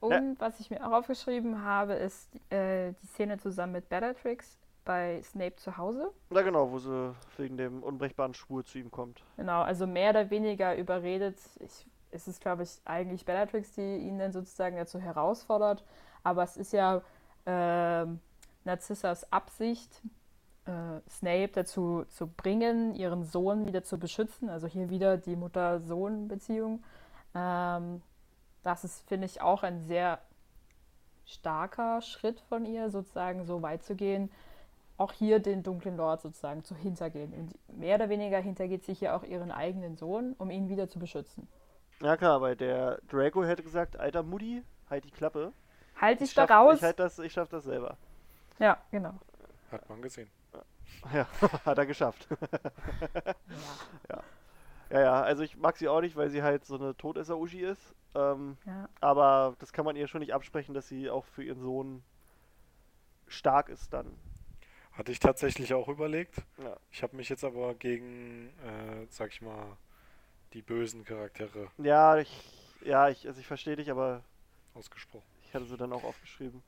Und 0.00 0.38
was 0.40 0.60
ich 0.60 0.70
mir 0.70 0.86
auch 0.86 0.92
aufgeschrieben 0.92 1.64
habe, 1.64 1.94
ist 1.94 2.28
äh, 2.52 2.92
die 2.92 3.06
Szene 3.08 3.38
zusammen 3.38 3.72
mit 3.72 3.88
Bellatrix 3.88 4.56
bei 4.88 5.20
Snape 5.22 5.56
zu 5.56 5.76
Hause. 5.76 6.10
Na 6.30 6.40
genau, 6.40 6.70
wo 6.70 6.78
sie 6.78 7.14
wegen 7.36 7.58
dem 7.58 7.82
unbrechbaren 7.82 8.32
Schwur 8.32 8.64
zu 8.64 8.78
ihm 8.78 8.90
kommt. 8.90 9.22
Genau, 9.36 9.60
also 9.60 9.86
mehr 9.86 10.10
oder 10.10 10.30
weniger 10.30 10.74
überredet. 10.78 11.36
Ich, 11.60 11.86
es 12.10 12.26
ist, 12.26 12.40
glaube 12.40 12.62
ich, 12.62 12.80
eigentlich 12.86 13.26
Bellatrix, 13.26 13.72
die 13.72 13.98
ihn 13.98 14.18
dann 14.18 14.32
sozusagen 14.32 14.76
dazu 14.76 14.98
herausfordert. 14.98 15.84
Aber 16.22 16.42
es 16.42 16.56
ist 16.56 16.72
ja 16.72 17.02
ähm, 17.44 18.20
Narzissas 18.64 19.30
Absicht, 19.30 20.00
äh, 20.64 21.00
Snape 21.10 21.50
dazu 21.52 22.06
zu 22.08 22.26
bringen, 22.26 22.94
ihren 22.94 23.24
Sohn 23.24 23.66
wieder 23.66 23.84
zu 23.84 23.98
beschützen. 23.98 24.48
Also 24.48 24.68
hier 24.68 24.88
wieder 24.88 25.18
die 25.18 25.36
Mutter-Sohn-Beziehung. 25.36 26.82
Ähm, 27.34 28.00
das 28.62 28.84
ist, 28.84 29.06
finde 29.06 29.26
ich, 29.26 29.42
auch 29.42 29.62
ein 29.64 29.82
sehr 29.82 30.18
starker 31.26 32.00
Schritt 32.00 32.40
von 32.40 32.64
ihr, 32.64 32.88
sozusagen 32.88 33.44
so 33.44 33.60
weit 33.60 33.82
zu 33.82 33.94
gehen, 33.94 34.30
auch 34.98 35.12
hier 35.12 35.38
den 35.40 35.62
dunklen 35.62 35.96
Lord 35.96 36.20
sozusagen 36.20 36.64
zu 36.64 36.74
hintergehen. 36.74 37.32
Und 37.32 37.78
mehr 37.78 37.94
oder 37.96 38.08
weniger 38.08 38.38
hintergeht 38.38 38.84
sie 38.84 38.92
hier 38.94 39.14
auch 39.16 39.22
ihren 39.22 39.50
eigenen 39.50 39.96
Sohn, 39.96 40.34
um 40.38 40.50
ihn 40.50 40.68
wieder 40.68 40.88
zu 40.88 40.98
beschützen. 40.98 41.48
Ja 42.02 42.16
klar, 42.16 42.40
weil 42.40 42.56
der 42.56 42.98
Draco 43.08 43.44
hätte 43.44 43.62
gesagt, 43.62 43.98
alter 43.98 44.22
Mutti, 44.22 44.62
halt 44.90 45.04
die 45.04 45.10
Klappe. 45.10 45.52
Halt 46.00 46.20
dich 46.20 46.28
Ich 46.30 46.34
da 46.34 46.44
raus! 46.44 46.76
Ich, 46.76 46.82
halt 46.82 46.98
das, 46.98 47.18
ich 47.18 47.32
schaff 47.32 47.48
das 47.48 47.64
selber. 47.64 47.96
Ja, 48.58 48.76
genau. 48.90 49.14
Hat 49.72 49.88
man 49.88 50.02
gesehen. 50.02 50.28
Ja, 51.12 51.26
hat 51.64 51.78
er 51.78 51.86
geschafft. 51.86 52.26
Ja. 54.10 54.22
Ja, 54.90 55.00
ja, 55.00 55.22
also 55.22 55.42
ich 55.42 55.56
mag 55.58 55.76
sie 55.76 55.86
auch 55.88 56.00
nicht, 56.00 56.16
weil 56.16 56.30
sie 56.30 56.42
halt 56.42 56.64
so 56.64 56.76
eine 56.76 56.96
Todesser-Uschi 56.96 57.60
ist. 57.60 57.94
Ähm, 58.14 58.56
Ja. 58.64 58.88
aber 59.02 59.54
das 59.58 59.72
kann 59.72 59.84
man 59.84 59.96
ihr 59.96 60.08
schon 60.08 60.20
nicht 60.20 60.32
absprechen, 60.32 60.74
dass 60.74 60.88
sie 60.88 61.10
auch 61.10 61.26
für 61.26 61.44
ihren 61.44 61.60
Sohn 61.60 62.02
stark 63.26 63.68
ist 63.68 63.92
dann. 63.92 64.06
Hatte 64.98 65.12
ich 65.12 65.20
tatsächlich 65.20 65.72
auch 65.74 65.86
überlegt. 65.86 66.34
Ja. 66.60 66.76
Ich 66.90 67.04
habe 67.04 67.14
mich 67.14 67.28
jetzt 67.28 67.44
aber 67.44 67.72
gegen, 67.74 68.48
äh, 68.64 69.06
sag 69.10 69.30
ich 69.30 69.40
mal, 69.40 69.76
die 70.52 70.60
bösen 70.60 71.04
Charaktere 71.04 71.68
Ja, 71.78 72.16
ich, 72.18 72.28
ja, 72.84 73.08
ich, 73.08 73.24
also 73.28 73.38
ich 73.38 73.46
verstehe 73.46 73.76
dich, 73.76 73.92
aber 73.92 74.24
ausgesprochen. 74.74 75.24
ich 75.44 75.54
hatte 75.54 75.66
sie 75.66 75.76
dann 75.76 75.92
auch 75.92 76.02
aufgeschrieben. 76.02 76.64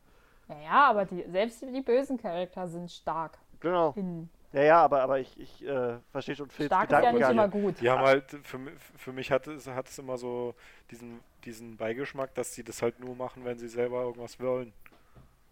Ja, 0.48 0.90
aber 0.90 1.06
die, 1.06 1.24
selbst 1.28 1.60
die 1.60 1.80
bösen 1.80 2.18
Charakter 2.18 2.68
sind 2.68 2.92
stark. 2.92 3.36
Genau. 3.58 3.94
In, 3.96 4.30
Ja, 4.52 4.62
ja, 4.62 4.84
aber, 4.84 5.02
aber 5.02 5.18
ich, 5.18 5.36
ich 5.36 5.66
äh, 5.66 5.98
verstehe 6.12 6.36
schon 6.36 6.50
Phils 6.50 6.66
stark 6.66 6.88
ist 6.88 7.02
ja 7.02 7.12
nicht 7.12 7.28
immer 7.28 7.48
gut. 7.48 7.80
Die 7.80 7.90
haben 7.90 8.02
halt, 8.02 8.30
für, 8.44 8.60
für 8.96 9.12
mich 9.12 9.32
hat 9.32 9.48
es, 9.48 9.66
hat 9.66 9.88
es 9.88 9.98
immer 9.98 10.18
so 10.18 10.54
diesen, 10.92 11.18
diesen 11.44 11.76
Beigeschmack, 11.76 12.32
dass 12.34 12.54
sie 12.54 12.62
das 12.62 12.80
halt 12.80 13.00
nur 13.00 13.16
machen, 13.16 13.44
wenn 13.44 13.58
sie 13.58 13.68
selber 13.68 14.02
irgendwas 14.02 14.38
wollen. 14.38 14.72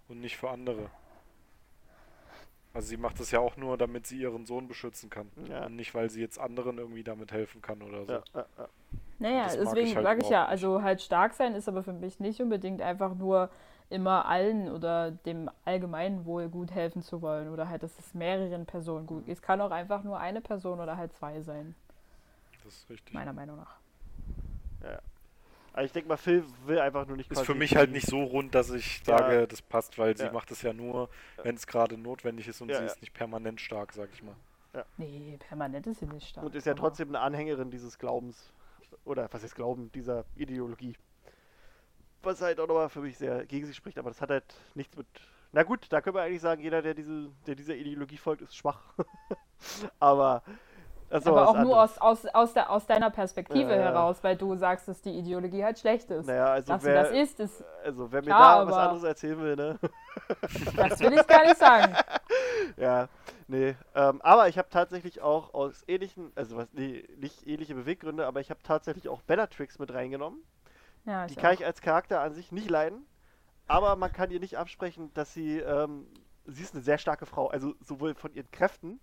Und 0.06 0.20
nicht 0.20 0.36
für 0.36 0.48
andere. 0.48 0.90
Also 2.78 2.90
sie 2.90 2.96
macht 2.96 3.18
das 3.18 3.32
ja 3.32 3.40
auch 3.40 3.56
nur, 3.56 3.76
damit 3.76 4.06
sie 4.06 4.20
ihren 4.20 4.46
Sohn 4.46 4.68
beschützen 4.68 5.10
kann. 5.10 5.28
Ja. 5.48 5.66
Und 5.66 5.74
nicht, 5.74 5.96
weil 5.96 6.10
sie 6.10 6.20
jetzt 6.20 6.38
anderen 6.38 6.78
irgendwie 6.78 7.02
damit 7.02 7.32
helfen 7.32 7.60
kann 7.60 7.82
oder 7.82 8.04
so. 8.04 8.12
Ja, 8.12 8.22
ja, 8.32 8.46
ja. 8.56 8.68
Naja, 9.18 9.44
Das 9.46 9.56
deswegen 9.56 9.96
halt 9.96 10.04
sage 10.04 10.20
ich 10.22 10.30
ja, 10.30 10.46
also 10.46 10.80
halt 10.80 11.02
stark 11.02 11.34
sein 11.34 11.56
ist 11.56 11.68
aber 11.68 11.82
für 11.82 11.92
mich 11.92 12.20
nicht 12.20 12.40
unbedingt 12.40 12.80
einfach 12.80 13.16
nur 13.16 13.50
immer 13.90 14.26
allen 14.26 14.70
oder 14.70 15.10
dem 15.10 15.50
allgemeinen 15.64 16.24
Wohl 16.24 16.48
gut 16.48 16.70
helfen 16.70 17.02
zu 17.02 17.20
wollen 17.20 17.48
oder 17.48 17.68
halt, 17.68 17.82
dass 17.82 17.98
es 17.98 18.14
mehreren 18.14 18.64
Personen 18.64 19.08
gut 19.08 19.26
geht. 19.26 19.34
Es 19.34 19.42
kann 19.42 19.60
auch 19.60 19.72
einfach 19.72 20.04
nur 20.04 20.20
eine 20.20 20.40
Person 20.40 20.78
oder 20.78 20.96
halt 20.96 21.12
zwei 21.14 21.40
sein, 21.40 21.74
Das 22.62 22.74
ist 22.74 22.90
richtig. 22.90 23.12
meiner 23.12 23.32
Meinung 23.32 23.56
nach. 23.56 23.74
Aber 25.78 25.84
ich 25.84 25.92
denke 25.92 26.08
mal, 26.08 26.16
Phil 26.16 26.44
will 26.66 26.80
einfach 26.80 27.06
nur 27.06 27.16
nicht 27.16 27.30
Ist 27.30 27.42
für 27.46 27.54
mich 27.54 27.76
halt 27.76 27.92
nicht 27.92 28.08
so 28.08 28.20
rund, 28.24 28.52
dass 28.52 28.68
ich 28.70 28.98
Ja. 29.06 29.16
sage, 29.16 29.46
das 29.46 29.62
passt, 29.62 29.96
weil 29.96 30.16
sie 30.16 30.24
Ja. 30.24 30.32
macht 30.32 30.50
es 30.50 30.62
ja 30.62 30.72
nur, 30.72 31.08
wenn 31.44 31.54
es 31.54 31.68
gerade 31.68 31.96
notwendig 31.96 32.48
ist 32.48 32.60
und 32.60 32.68
Ja, 32.68 32.78
sie 32.78 32.82
ja. 32.82 32.86
ist 32.90 33.00
nicht 33.00 33.12
permanent 33.14 33.60
stark, 33.60 33.92
sag 33.92 34.08
ich 34.12 34.20
mal. 34.24 34.34
Nee, 34.96 35.38
permanent 35.48 35.86
ist 35.86 36.00
sie 36.00 36.06
nicht 36.06 36.30
stark. 36.30 36.44
Und 36.44 36.56
ist 36.56 36.64
ja 36.66 36.72
aber- 36.72 36.80
trotzdem 36.80 37.10
eine 37.10 37.20
Anhängerin 37.20 37.70
dieses 37.70 37.96
Glaubens. 37.96 38.52
Oder 39.04 39.28
was 39.32 39.44
heißt 39.44 39.54
Glauben, 39.54 39.92
dieser 39.92 40.24
Ideologie. 40.34 40.96
Was 42.24 42.40
halt 42.42 42.58
auch 42.58 42.66
nochmal 42.66 42.88
für 42.88 43.00
mich 43.00 43.16
sehr 43.16 43.46
gegen 43.46 43.64
sie 43.64 43.72
spricht, 43.74 43.98
aber 43.98 44.10
das 44.10 44.20
hat 44.20 44.30
halt 44.30 44.52
nichts 44.74 44.96
mit. 44.96 45.06
Na 45.52 45.62
gut, 45.62 45.86
da 45.90 46.00
können 46.00 46.16
wir 46.16 46.22
eigentlich 46.22 46.40
sagen, 46.42 46.60
jeder, 46.60 46.82
der, 46.82 46.94
diese, 46.94 47.30
der 47.46 47.54
dieser 47.54 47.76
Ideologie 47.76 48.16
folgt, 48.16 48.42
ist 48.42 48.56
schwach. 48.56 48.80
aber. 50.00 50.42
Ist 51.10 51.26
Aber 51.26 51.48
auch 51.48 51.56
nur 51.58 51.82
aus, 51.82 51.96
aus, 51.98 52.26
aus, 52.26 52.52
der, 52.52 52.70
aus 52.70 52.86
deiner 52.86 53.10
Perspektive 53.10 53.70
Ja, 53.70 53.76
heraus, 53.76 54.22
weil 54.22 54.36
du 54.36 54.54
sagst, 54.56 54.88
dass 54.88 55.00
die 55.00 55.18
Ideologie 55.18 55.64
halt 55.64 55.78
schlecht 55.78 56.10
ist. 56.10 56.26
Naja, 56.26 56.52
also 56.52 56.72
dass 56.74 56.84
wer, 56.84 57.02
das 57.02 57.12
ist, 57.12 57.40
ist, 57.40 57.64
also 57.82 58.12
wer 58.12 58.20
mir 58.20 58.26
Klar, 58.26 58.60
da 58.60 58.70
was 58.70 58.76
anderes 58.76 59.02
erzählen 59.04 59.40
will, 59.40 59.56
ne? 59.56 59.78
das 60.76 61.00
will 61.00 61.12
ich 61.14 61.26
gar 61.26 61.44
nicht 61.44 61.56
sagen. 61.56 61.94
ja, 62.76 63.08
nee. 63.46 63.74
Ähm, 63.94 64.20
aber 64.20 64.48
ich 64.48 64.58
habe 64.58 64.68
tatsächlich 64.70 65.22
auch 65.22 65.54
aus 65.54 65.82
ähnlichen, 65.88 66.30
also 66.34 66.56
was, 66.58 66.68
nee, 66.72 67.04
nicht 67.16 67.46
ähnliche 67.46 67.74
Beweggründe, 67.74 68.26
aber 68.26 68.40
ich 68.40 68.50
habe 68.50 68.60
tatsächlich 68.62 69.08
auch 69.08 69.22
Bellatrix 69.22 69.78
mit 69.78 69.92
reingenommen. 69.94 70.42
Ja, 71.06 71.26
Die 71.26 71.32
ich 71.32 71.38
kann 71.38 71.54
auch. 71.54 71.54
ich 71.54 71.64
als 71.64 71.80
Charakter 71.80 72.20
an 72.20 72.34
sich 72.34 72.52
nicht 72.52 72.68
leiden, 72.68 73.06
aber 73.66 73.96
man 73.96 74.12
kann 74.12 74.30
ihr 74.30 74.40
nicht 74.40 74.58
absprechen, 74.58 75.12
dass 75.14 75.32
sie, 75.32 75.58
ähm, 75.58 76.06
sie 76.44 76.62
ist 76.62 76.74
eine 76.74 76.82
sehr 76.82 76.98
starke 76.98 77.24
Frau, 77.26 77.48
also 77.48 77.74
sowohl 77.80 78.14
von 78.14 78.32
ihren 78.34 78.50
Kräften, 78.50 79.00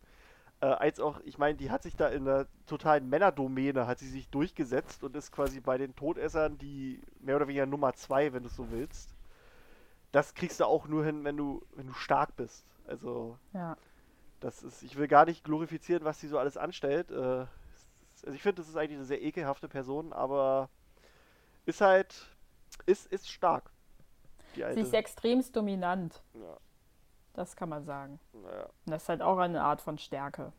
äh, 0.66 0.70
als 0.70 1.00
auch, 1.00 1.20
ich 1.24 1.38
meine, 1.38 1.58
die 1.58 1.70
hat 1.70 1.84
sich 1.84 1.96
da 1.96 2.08
in 2.08 2.26
der 2.26 2.48
totalen 2.66 3.08
Männerdomäne, 3.08 3.86
hat 3.86 4.00
sie 4.00 4.08
sich 4.08 4.30
durchgesetzt 4.30 5.04
und 5.04 5.16
ist 5.16 5.32
quasi 5.32 5.60
bei 5.60 5.78
den 5.78 5.96
Todessern 5.96 6.58
die 6.58 7.02
mehr 7.20 7.36
oder 7.36 7.48
weniger 7.48 7.68
Nummer 7.68 7.94
zwei, 7.94 8.34
wenn 8.34 8.42
du 8.44 8.50
es 8.50 8.56
so 8.56 8.72
willst. 8.72 9.14
Das 10.12 10.34
kriegst 10.34 10.60
du 10.60 10.66
auch 10.66 10.88
nur 10.88 11.06
hin, 11.06 11.24
wenn 11.24 11.38
du, 11.38 11.62
wenn 11.76 11.86
du 11.88 11.94
stark 11.94 12.36
bist. 12.36 12.66
Also, 12.88 13.38
Ja. 13.54 13.78
das 14.40 14.64
ist, 14.64 14.82
ich 14.82 14.96
will 14.96 15.08
gar 15.08 15.26
nicht 15.26 15.44
glorifizieren, 15.44 16.04
was 16.04 16.20
sie 16.20 16.28
so 16.28 16.40
alles 16.40 16.58
anstellt. 16.58 17.12
Äh, 17.12 17.46
also 18.24 18.34
ich 18.34 18.42
finde, 18.42 18.62
das 18.62 18.70
ist 18.70 18.76
eigentlich 18.76 18.98
eine 18.98 19.06
sehr 19.06 19.22
ekelhafte 19.22 19.68
Person, 19.68 20.14
aber 20.14 20.70
ist 21.66 21.82
halt, 21.82 22.36
ist, 22.88 23.06
ist 23.12 23.30
stark. 23.30 23.70
Sie 24.56 24.62
ist 24.62 24.94
extremst 24.94 25.56
dominant, 25.56 26.24
ja, 26.34 26.58
das 27.36 27.56
kann 27.56 27.70
man 27.70 27.86
sagen. 27.86 28.20
naja, 28.34 28.64
Und 28.86 28.92
das 28.92 29.04
ist 29.04 29.10
halt 29.10 29.22
auch 29.22 29.38
eine 29.38 29.64
Art 29.64 29.82
von 29.82 29.98
Stärke. 29.98 30.52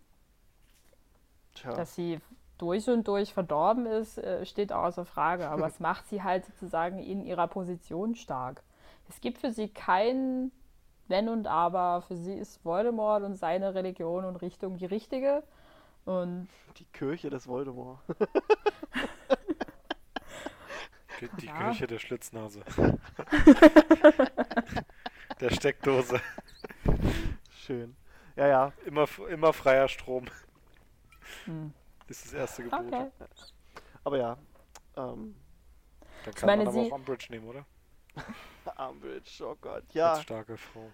tja. 1.55 1.73
Dass 1.75 1.95
sie 1.95 2.21
durch 2.59 2.89
und 2.89 3.07
durch 3.09 3.35
verdorben 3.35 3.87
ist, 3.87 4.19
äh, 4.19 4.45
steht 4.47 4.73
außer 4.73 5.05
Frage. 5.05 5.49
Aber 5.49 5.67
es 5.73 5.81
macht 5.81 6.09
sie 6.09 6.23
halt 6.23 6.45
sozusagen 6.47 6.99
in 6.99 7.25
ihrer 7.25 7.49
Position 7.49 8.15
stark. 8.15 8.63
Es 9.09 9.21
gibt 9.21 9.39
für 9.39 9.51
sie 9.51 9.69
kein 9.69 10.51
Wenn 11.09 11.29
und 11.29 11.47
Aber. 11.47 12.03
Für 12.03 12.17
sie 12.17 12.35
ist 12.35 12.65
Voldemort 12.65 13.23
und 13.23 13.35
seine 13.37 13.75
Religion 13.75 14.25
und 14.25 14.37
Richtung 14.37 14.77
die 14.79 14.87
richtige. 14.87 15.43
Und 16.05 16.49
Die 16.79 16.85
Kirche 16.87 17.31
des 17.31 17.47
Voldemort. 17.49 17.99
Die, 21.21 21.29
die 21.41 21.47
Ja. 21.47 21.57
Kirche 21.59 21.87
der 21.87 21.99
Schlitznase. 21.99 22.63
der 25.41 25.51
Steckdose. 25.51 26.21
Schön. 27.51 27.97
Ja, 28.37 28.47
ja. 28.47 28.73
Immer, 28.85 29.07
immer 29.29 29.53
freier 29.53 29.89
Strom. 29.89 30.27
Hm. 31.45 31.73
Das 32.07 32.19
ist 32.19 32.27
das 32.27 32.33
erste 32.35 32.63
Gebot. 32.65 32.81
okay. 32.87 33.07
Aber 34.05 34.19
ja. 34.19 34.37
Ähm, 34.97 35.35
Dann 36.25 36.35
kann 36.35 36.47
meine, 36.47 36.65
man 36.65 36.75
aber 36.75 36.85
sie- 36.85 36.93
auch 36.93 36.97
Umbridge 36.97 37.27
nehmen, 37.31 37.49
oder? 37.49 37.65
Umbridge, 38.91 39.31
oh 39.45 39.57
Gott. 39.61 39.83
Als 39.85 39.95
Ja. 39.95 40.17
starke 40.21 40.57
Frau. 40.57 40.89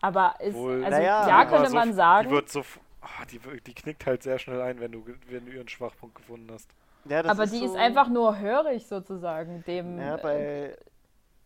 Aber 0.00 0.34
ist, 0.40 0.54
Wohl- 0.54 0.84
also 0.84 0.90
Naja, 0.96 1.28
ja, 1.28 1.38
aber 1.40 1.50
könnte 1.50 1.70
so, 1.70 1.74
man 1.76 1.88
Die 1.88 1.94
sagen. 1.94 2.30
wird 2.30 2.48
so. 2.50 2.60
ah, 3.00 3.24
die, 3.30 3.38
die 3.60 3.74
knickt 3.74 4.06
halt 4.06 4.22
sehr 4.22 4.38
schnell 4.38 4.60
ein, 4.60 4.80
wenn 4.80 4.92
du, 4.92 5.04
wenn 5.28 5.46
du 5.46 5.52
ihren 5.52 5.68
Schwachpunkt 5.68 6.14
gefunden 6.16 6.50
hast. 6.52 6.70
ja 7.04 7.22
das 7.22 7.32
aber 7.32 7.46
die 7.46 7.64
ist 7.64 7.72
so- 7.72 7.76
einfach 7.78 8.08
nur 8.08 8.38
hörig 8.38 8.86
sozusagen 8.86 9.62
dem, 9.64 9.98
Ja, 9.98 10.16
äh, 10.16 10.22
bei. 10.22 10.76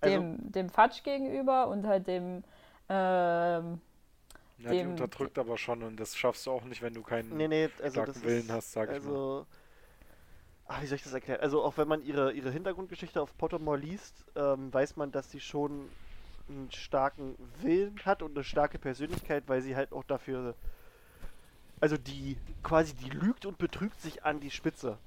Also, 0.00 0.16
dem, 0.20 0.50
dem 0.52 0.68
Fatsch 0.68 1.02
gegenüber 1.04 1.68
und 1.68 1.86
halt 1.86 2.08
dem 2.08 2.42
ähm, 2.88 3.80
Ja, 4.58 4.74
die 4.74 4.86
unterdrückt 4.86 5.38
aber 5.38 5.58
schon 5.58 5.82
und 5.82 5.98
das 5.98 6.16
schaffst 6.16 6.46
du 6.46 6.52
auch 6.52 6.64
nicht, 6.64 6.82
wenn 6.82 6.94
du 6.94 7.02
keinen 7.02 7.36
nee, 7.36 7.48
nee, 7.48 7.70
also 7.82 8.02
starken 8.02 8.12
das 8.12 8.22
Willen 8.22 8.48
ist, 8.48 8.50
hast, 8.50 8.72
sag 8.72 8.92
ich 8.92 9.02
mal. 9.02 9.18
Also, 9.18 9.46
ach, 10.66 10.82
wie 10.82 10.86
soll 10.86 10.96
ich 10.96 11.02
das 11.04 11.12
erklären? 11.12 11.40
Also 11.40 11.62
auch 11.62 11.76
wenn 11.76 11.88
man 11.88 12.02
ihre, 12.02 12.32
ihre 12.32 12.50
Hintergrundgeschichte 12.50 13.20
auf 13.20 13.36
Pottermore 13.36 13.78
liest, 13.78 14.24
ähm, 14.36 14.72
weiß 14.72 14.96
man, 14.96 15.12
dass 15.12 15.30
sie 15.30 15.40
schon 15.40 15.90
einen 16.48 16.70
starken 16.72 17.36
Willen 17.60 18.04
hat 18.04 18.22
und 18.22 18.32
eine 18.32 18.44
starke 18.44 18.78
Persönlichkeit, 18.78 19.44
weil 19.48 19.62
sie 19.62 19.76
halt 19.76 19.92
auch 19.92 20.04
dafür, 20.04 20.56
also 21.80 21.96
die 21.96 22.38
quasi 22.62 22.94
die 22.94 23.10
lügt 23.10 23.46
und 23.46 23.58
betrügt 23.58 24.00
sich 24.00 24.24
an 24.24 24.40
die 24.40 24.50
Spitze. 24.50 24.98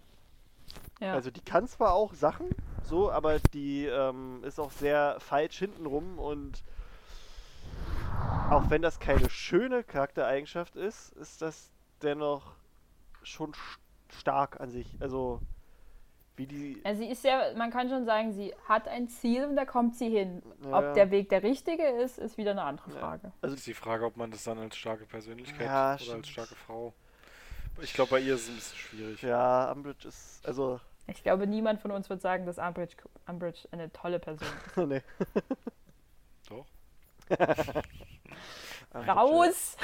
ja. 1.00 1.14
Also 1.14 1.32
die 1.32 1.42
kann 1.42 1.68
zwar 1.68 1.94
auch 1.94 2.14
Sachen, 2.14 2.56
so, 2.82 3.12
aber 3.12 3.40
die 3.54 3.86
ähm, 3.86 4.44
ist 4.44 4.60
auch 4.60 4.72
sehr 4.72 5.20
falsch 5.20 5.58
hintenrum 5.60 6.20
und 6.20 6.64
auch 8.50 8.70
wenn 8.70 8.82
das 8.82 9.00
keine 9.00 9.30
schöne 9.30 9.84
Charaktereigenschaft 9.84 10.76
ist, 10.76 11.12
ist 11.14 11.42
das 11.42 11.72
dennoch 12.02 12.54
schon 13.24 13.52
st- 13.54 13.78
stark 14.20 14.60
an 14.60 14.70
sich. 14.70 14.88
Also, 15.00 15.42
wie 16.36 16.46
die. 16.46 16.82
Ja, 16.86 16.96
sie 16.96 17.08
ist 17.10 17.24
ja, 17.24 17.54
man 17.56 17.72
kann 17.72 17.90
schon 17.90 18.06
sagen, 18.06 18.34
sie 18.34 18.54
hat 18.68 18.88
ein 18.88 19.08
Ziel 19.08 19.46
und 19.46 19.56
da 19.56 19.66
kommt 19.66 19.96
sie 19.96 20.10
hin. 20.10 20.44
Ja. 20.64 20.78
Ob 20.80 20.94
der 20.94 21.10
Weg 21.12 21.30
der 21.30 21.44
richtige 21.44 21.84
ist, 21.88 22.18
ist 22.18 22.38
wieder 22.38 22.52
eine 22.52 22.64
andere 22.64 22.92
Ja. 22.92 23.00
Frage. 23.00 23.32
Also, 23.42 23.56
ist 23.56 23.66
die 23.68 23.74
Frage, 23.74 24.06
ob 24.06 24.18
man 24.18 24.32
das 24.32 24.44
dann 24.44 24.60
als 24.60 24.76
starke 24.78 25.06
Persönlichkeit 25.06 25.66
Ja, 25.68 25.92
oder 25.94 26.00
stimmt. 26.00 26.18
als 26.18 26.28
starke 26.30 26.56
Frau. 26.56 26.94
Ich 27.82 27.94
glaube, 27.94 28.12
bei 28.12 28.20
ihr 28.20 28.36
ist 28.36 28.44
es 28.44 28.50
ein 28.50 28.56
bisschen 28.56 28.78
schwierig. 28.78 29.22
ja, 29.22 29.72
Umbridge 29.72 30.08
ist. 30.08 30.46
Also, 30.48 30.80
Ich 31.08 31.24
glaube, 31.24 31.46
niemand 31.48 31.82
von 31.82 31.92
uns 31.92 32.10
wird 32.10 32.22
sagen, 32.22 32.46
dass 32.46 32.58
Umbridge, 32.58 32.96
Umbridge 33.28 33.68
eine 33.72 33.92
tolle 33.92 34.20
Person 34.20 34.48
ist. 34.76 34.78
nee. 34.78 35.02
Doch. 36.50 36.66
Raus! 38.94 39.78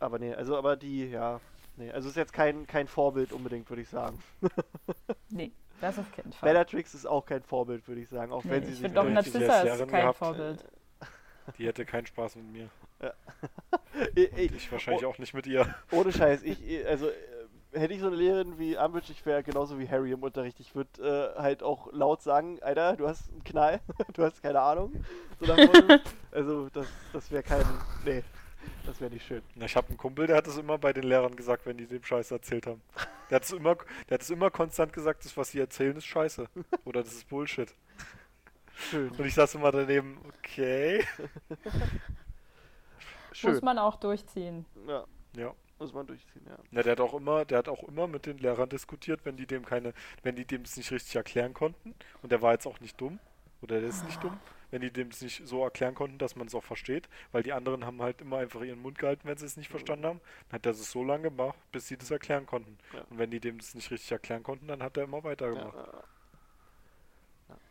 Aber 0.00 0.18
nee, 0.18 0.34
also, 0.34 0.56
aber 0.56 0.76
die, 0.76 1.06
ja. 1.10 1.40
Nee, 1.76 1.90
also 1.90 2.08
ist 2.08 2.16
jetzt 2.16 2.32
kein, 2.32 2.66
kein 2.66 2.86
Vorbild 2.86 3.32
unbedingt, 3.32 3.68
würde 3.68 3.82
ich 3.82 3.88
sagen. 3.88 4.22
Nee, 5.30 5.50
das 5.80 5.98
auf 5.98 6.10
keinen 6.12 6.32
Fall. 6.32 6.48
Bellatrix 6.50 6.94
ist 6.94 7.06
auch 7.06 7.26
kein 7.26 7.42
Vorbild, 7.42 7.88
würde 7.88 8.00
ich 8.00 8.08
sagen. 8.08 8.30
Auch 8.30 8.44
Nee, 8.44 8.50
wenn 8.52 8.64
sie 8.66 8.72
ich 8.72 8.78
sich. 8.78 8.92
doch 8.92 9.02
Narcissa 9.08 9.62
ist 9.62 9.78
kein 9.80 10.02
gehabt, 10.02 10.18
Vorbild. 10.18 10.64
Die 11.58 11.66
hätte 11.66 11.84
keinen 11.84 12.06
Spaß 12.06 12.36
mit 12.36 12.52
mir. 12.52 12.70
Ich, 14.14 14.32
Und 14.32 14.38
ich, 14.38 14.52
ich 14.52 14.72
wahrscheinlich 14.72 15.04
auch 15.04 15.18
nicht 15.18 15.34
mit 15.34 15.46
ihr. 15.46 15.72
Ohne 15.92 16.12
Scheiß, 16.12 16.42
ich, 16.42 16.86
also 16.86 17.08
äh, 17.08 17.12
hätte 17.74 17.94
ich 17.94 18.00
so 18.00 18.06
eine 18.06 18.16
Lehrerin 18.16 18.58
wie 18.58 18.76
Umbridge, 18.76 19.12
ich 19.12 19.24
wäre 19.26 19.42
genauso 19.42 19.78
wie 19.78 19.88
Harry 19.88 20.12
im 20.12 20.22
Unterricht. 20.22 20.58
Ich 20.60 20.74
würde 20.74 21.34
äh, 21.36 21.40
halt 21.40 21.62
auch 21.62 21.92
laut 21.92 22.22
sagen, 22.22 22.58
Alter, 22.62 22.96
du 22.96 23.06
hast 23.08 23.30
einen 23.30 23.44
Knall, 23.44 23.80
du 24.14 24.24
hast 24.24 24.42
keine 24.42 24.60
Ahnung. 24.60 25.04
So 25.40 25.52
also 26.32 26.68
das, 26.70 26.86
das 27.12 27.30
wäre 27.30 27.42
kein, 27.42 27.64
nee, 28.04 28.22
das 28.86 29.00
wäre 29.00 29.12
nicht 29.12 29.26
schön. 29.26 29.42
Na, 29.54 29.66
Ich 29.66 29.76
habe 29.76 29.88
einen 29.88 29.96
Kumpel, 29.96 30.26
der 30.26 30.36
hat 30.36 30.46
es 30.46 30.56
immer 30.56 30.78
bei 30.78 30.92
den 30.92 31.04
Lehrern 31.04 31.36
gesagt, 31.36 31.66
wenn 31.66 31.76
die 31.76 31.86
dem 31.86 32.02
Scheiß 32.02 32.30
erzählt 32.30 32.66
haben. 32.66 32.82
Der 33.30 33.36
hat 33.36 33.44
es 33.44 33.52
immer, 33.52 33.76
der 34.08 34.14
hat 34.14 34.22
es 34.22 34.30
immer 34.30 34.50
konstant 34.50 34.92
gesagt, 34.92 35.24
das, 35.24 35.36
was 35.36 35.50
sie 35.50 35.60
erzählen, 35.60 35.96
ist 35.96 36.06
Scheiße. 36.06 36.46
Oder 36.84 37.02
das 37.02 37.12
ist 37.14 37.28
Bullshit. 37.28 37.74
Schön, 38.76 39.10
Und 39.10 39.24
ich 39.24 39.34
saß 39.34 39.54
immer 39.54 39.70
daneben, 39.70 40.18
okay. 40.28 41.04
schön. 43.32 43.52
Muss 43.52 43.62
man 43.62 43.78
auch 43.78 43.96
durchziehen. 43.96 44.66
ja, 44.86 45.04
Ja. 45.36 45.54
Muss 45.84 45.94
man 45.94 46.06
durchziehen, 46.06 46.42
ja. 46.46 46.56
Na, 46.70 46.82
der 46.82 46.92
hat 46.92 47.00
auch 47.00 47.14
immer, 47.14 47.44
der 47.44 47.58
hat 47.58 47.68
auch 47.68 47.82
immer 47.84 48.06
mit 48.06 48.26
den 48.26 48.38
Lehrern 48.38 48.68
diskutiert, 48.68 49.20
wenn 49.24 49.36
die 49.36 49.46
dem 49.46 49.64
keine, 49.64 49.92
wenn 50.22 50.36
die 50.36 50.44
dem 50.44 50.62
es 50.62 50.76
nicht 50.76 50.90
richtig 50.90 51.14
erklären 51.16 51.54
konnten. 51.54 51.94
Und 52.22 52.32
der 52.32 52.42
war 52.42 52.52
jetzt 52.52 52.66
auch 52.66 52.80
nicht 52.80 53.00
dumm. 53.00 53.18
Oder 53.62 53.80
der 53.80 53.88
ist 53.88 54.04
nicht 54.04 54.22
dumm. 54.22 54.38
Wenn 54.70 54.82
die 54.82 54.90
dem 54.90 55.08
es 55.08 55.22
nicht 55.22 55.46
so 55.46 55.62
erklären 55.62 55.94
konnten, 55.94 56.18
dass 56.18 56.36
man 56.36 56.46
es 56.46 56.54
auch 56.54 56.64
versteht. 56.64 57.08
Weil 57.32 57.42
die 57.42 57.52
anderen 57.52 57.86
haben 57.86 58.02
halt 58.02 58.20
immer 58.20 58.38
einfach 58.38 58.62
ihren 58.62 58.82
Mund 58.82 58.98
gehalten, 58.98 59.22
wenn 59.24 59.38
sie 59.38 59.46
es 59.46 59.56
nicht 59.56 59.70
verstanden 59.70 60.04
haben. 60.04 60.20
Dann 60.48 60.58
hat 60.58 60.66
er 60.66 60.72
es 60.72 60.90
so 60.90 61.04
lange 61.04 61.30
gemacht, 61.30 61.58
bis 61.72 61.88
sie 61.88 61.96
das 61.96 62.10
erklären 62.10 62.46
konnten. 62.46 62.76
Ja. 62.92 63.00
Und 63.08 63.18
wenn 63.18 63.30
die 63.30 63.40
dem 63.40 63.58
das 63.58 63.74
nicht 63.74 63.90
richtig 63.90 64.10
erklären 64.12 64.42
konnten, 64.42 64.66
dann 64.66 64.82
hat 64.82 64.96
er 64.96 65.04
immer 65.04 65.18
ja, 65.18 65.24
weitergemacht. 65.24 65.76
ja. 65.76 66.04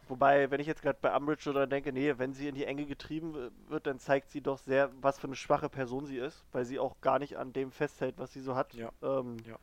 Wobei, 0.08 0.52
wenn 0.52 0.60
ich 0.60 0.68
jetzt 0.68 0.82
gerade 0.82 0.98
bei 1.02 1.16
Umbridge 1.16 1.50
oder 1.50 1.66
denke, 1.66 1.94
nee, 1.94 2.14
wenn 2.18 2.34
sie 2.34 2.48
in 2.48 2.56
die 2.56 2.66
Enge 2.66 2.86
getrieben 2.86 3.52
wird, 3.70 3.88
dann 3.88 4.00
zeigt 4.00 4.30
sie 4.32 4.42
doch 4.42 4.58
sehr, 4.58 4.92
was 5.02 5.18
für 5.20 5.28
eine 5.28 5.36
schwache 5.36 5.70
Person 5.70 6.06
sie 6.06 6.18
ist, 6.18 6.46
weil 6.52 6.66
sie 6.66 6.78
auch 6.80 7.00
gar 7.02 7.20
nicht 7.20 7.38
an 7.38 7.54
dem 7.54 7.72
festhält, 7.72 8.18
was 8.18 8.34
sie 8.34 8.42
so 8.42 8.56
hat. 8.56 8.74
Ja. 8.74 8.92
Ähm, 9.02 9.38
Ja. 9.46 9.58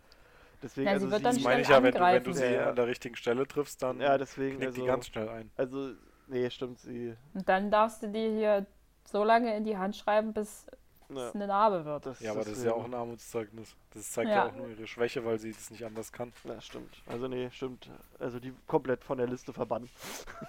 Deswegen, 0.63 0.87
Ja, 0.89 0.99
sie 0.99 1.07
also 1.07 1.11
wird 1.11 1.25
dann 1.25 1.35
Das 1.35 1.37
sie, 1.37 1.43
meine 1.43 1.63
ich 1.63 1.69
ja, 1.69 1.83
wenn 1.83 1.95
du, 1.95 2.01
wenn 2.01 2.23
du 2.25 2.33
sie 2.33 2.45
ja. 2.55 2.69
an 2.71 2.77
der 2.77 2.87
richtigen 2.87 3.17
Stelle 3.17 3.47
triffst, 3.47 3.83
dann 3.83 4.01
ja, 4.01 4.19
deswegen, 4.19 4.57
knickt 4.59 4.69
also, 4.69 4.81
die 4.81 4.87
ganz 4.87 5.07
schnell 5.07 5.29
ein. 5.29 5.51
also, 5.57 5.93
nee, 6.27 6.51
stimmt, 6.51 6.79
sie, 6.81 7.17
Und 7.35 7.49
dann 7.49 7.71
darfst 7.71 8.03
du 8.03 8.09
dir 8.09 8.31
hier 8.31 8.67
so 9.05 9.25
lange 9.25 9.57
in 9.57 9.65
die 9.65 9.77
Hand 9.79 9.97
schreiben, 9.97 10.33
bis 10.33 10.67
ja, 11.17 11.29
es 11.29 11.35
eine 11.35 11.47
Narbe 11.47 11.85
wird. 11.85 12.07
das, 12.07 12.21
Ja, 12.21 12.31
aber 12.33 12.41
das 12.45 12.59
ist 12.59 12.65
ja 12.65 12.73
auch 12.73 12.85
ein 12.85 12.95
Armutszeugnis. 12.95 13.75
Das 13.93 14.11
zeigt 14.13 14.29
ja. 14.31 14.37
Ja. 14.37 14.47
auch 14.47 14.55
nur 14.55 14.69
ihre 14.69 14.87
Schwäche, 14.87 15.25
weil 15.25 15.39
sie 15.39 15.53
das 15.53 15.71
nicht 15.71 15.85
anders 15.85 16.13
kann. 16.13 16.33
Ja, 16.45 16.61
stimmt. 16.61 17.03
Also 17.07 17.29
nee, 17.29 17.51
stimmt. 17.51 17.91
Also 18.19 18.39
die 18.41 18.53
komplett 18.67 19.03
von 19.05 19.19
der 19.19 19.27
Liste 19.27 19.53
verbannen. 19.53 19.89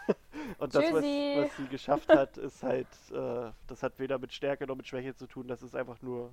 Und 0.58 0.74
das, 0.76 0.84
was, 0.86 1.04
was 1.04 1.56
sie 1.58 1.68
geschafft 1.70 2.10
hat, 2.10 2.38
ist 2.38 2.64
halt, 2.64 2.88
äh, 3.12 3.52
das 3.68 3.84
hat 3.84 4.00
weder 4.00 4.18
mit 4.20 4.34
Stärke 4.34 4.66
noch 4.68 4.76
mit 4.76 4.88
Schwäche 4.88 5.16
zu 5.16 5.28
tun. 5.28 5.48
Das 5.48 5.62
ist 5.62 5.76
einfach 5.76 6.02
nur 6.02 6.32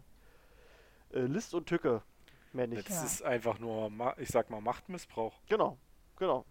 äh, 1.12 1.20
List 1.20 1.54
und 1.54 1.66
Tücke, 1.66 2.02
mehr 2.52 2.66
nicht. 2.66 2.88
Das 2.88 2.96
Ja. 2.96 3.04
ist 3.04 3.22
einfach 3.22 3.58
nur, 3.58 3.90
Ma- 3.90 4.14
ich 4.18 4.28
sag 4.28 4.50
mal, 4.50 4.60
Machtmissbrauch. 4.60 5.34
Genau, 5.48 5.78
genau. 6.16 6.44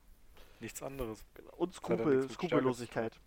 Nichts 0.59 0.81
anderes. 0.81 1.23
genau. 1.35 1.51
Und 1.57 1.73
Skrupel, 1.75 2.29
Skrupellosigkeit. 2.29 3.19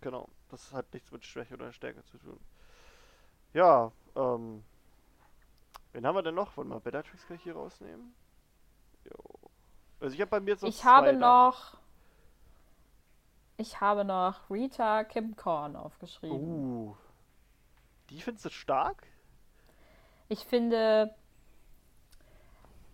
Genau, 0.00 0.28
das 0.50 0.72
hat 0.72 0.92
nichts 0.92 1.10
mit 1.10 1.24
Schwäche 1.24 1.54
oder 1.54 1.72
Stärke 1.72 2.02
zu 2.04 2.18
tun. 2.18 2.38
Ja, 3.52 3.92
ähm. 4.14 4.62
Wen 5.92 6.06
haben 6.06 6.14
wir 6.14 6.22
denn 6.22 6.34
noch? 6.34 6.56
Wollen 6.56 6.68
wir 6.68 6.80
Bellatrix 6.80 7.26
gleich 7.26 7.42
hier 7.42 7.54
rausnehmen? 7.54 8.14
Jo. 9.04 9.50
Also 9.98 10.14
ich 10.14 10.20
habe 10.20 10.30
bei 10.30 10.40
mir 10.40 10.50
jetzt 10.50 10.62
noch 10.62 10.68
Ich 10.68 10.78
zwei 10.80 10.90
habe 10.90 11.18
da. 11.18 11.48
noch. 11.48 11.78
Ich 13.56 13.80
habe 13.80 14.04
noch 14.04 14.50
Rita 14.50 15.04
Kimcorn 15.04 15.76
aufgeschrieben. 15.76 16.36
Uh. 16.38 16.96
Die 18.10 18.20
findest 18.20 18.44
du 18.44 18.50
stark? 18.50 19.06
Ich 20.28 20.44
finde, 20.44 21.14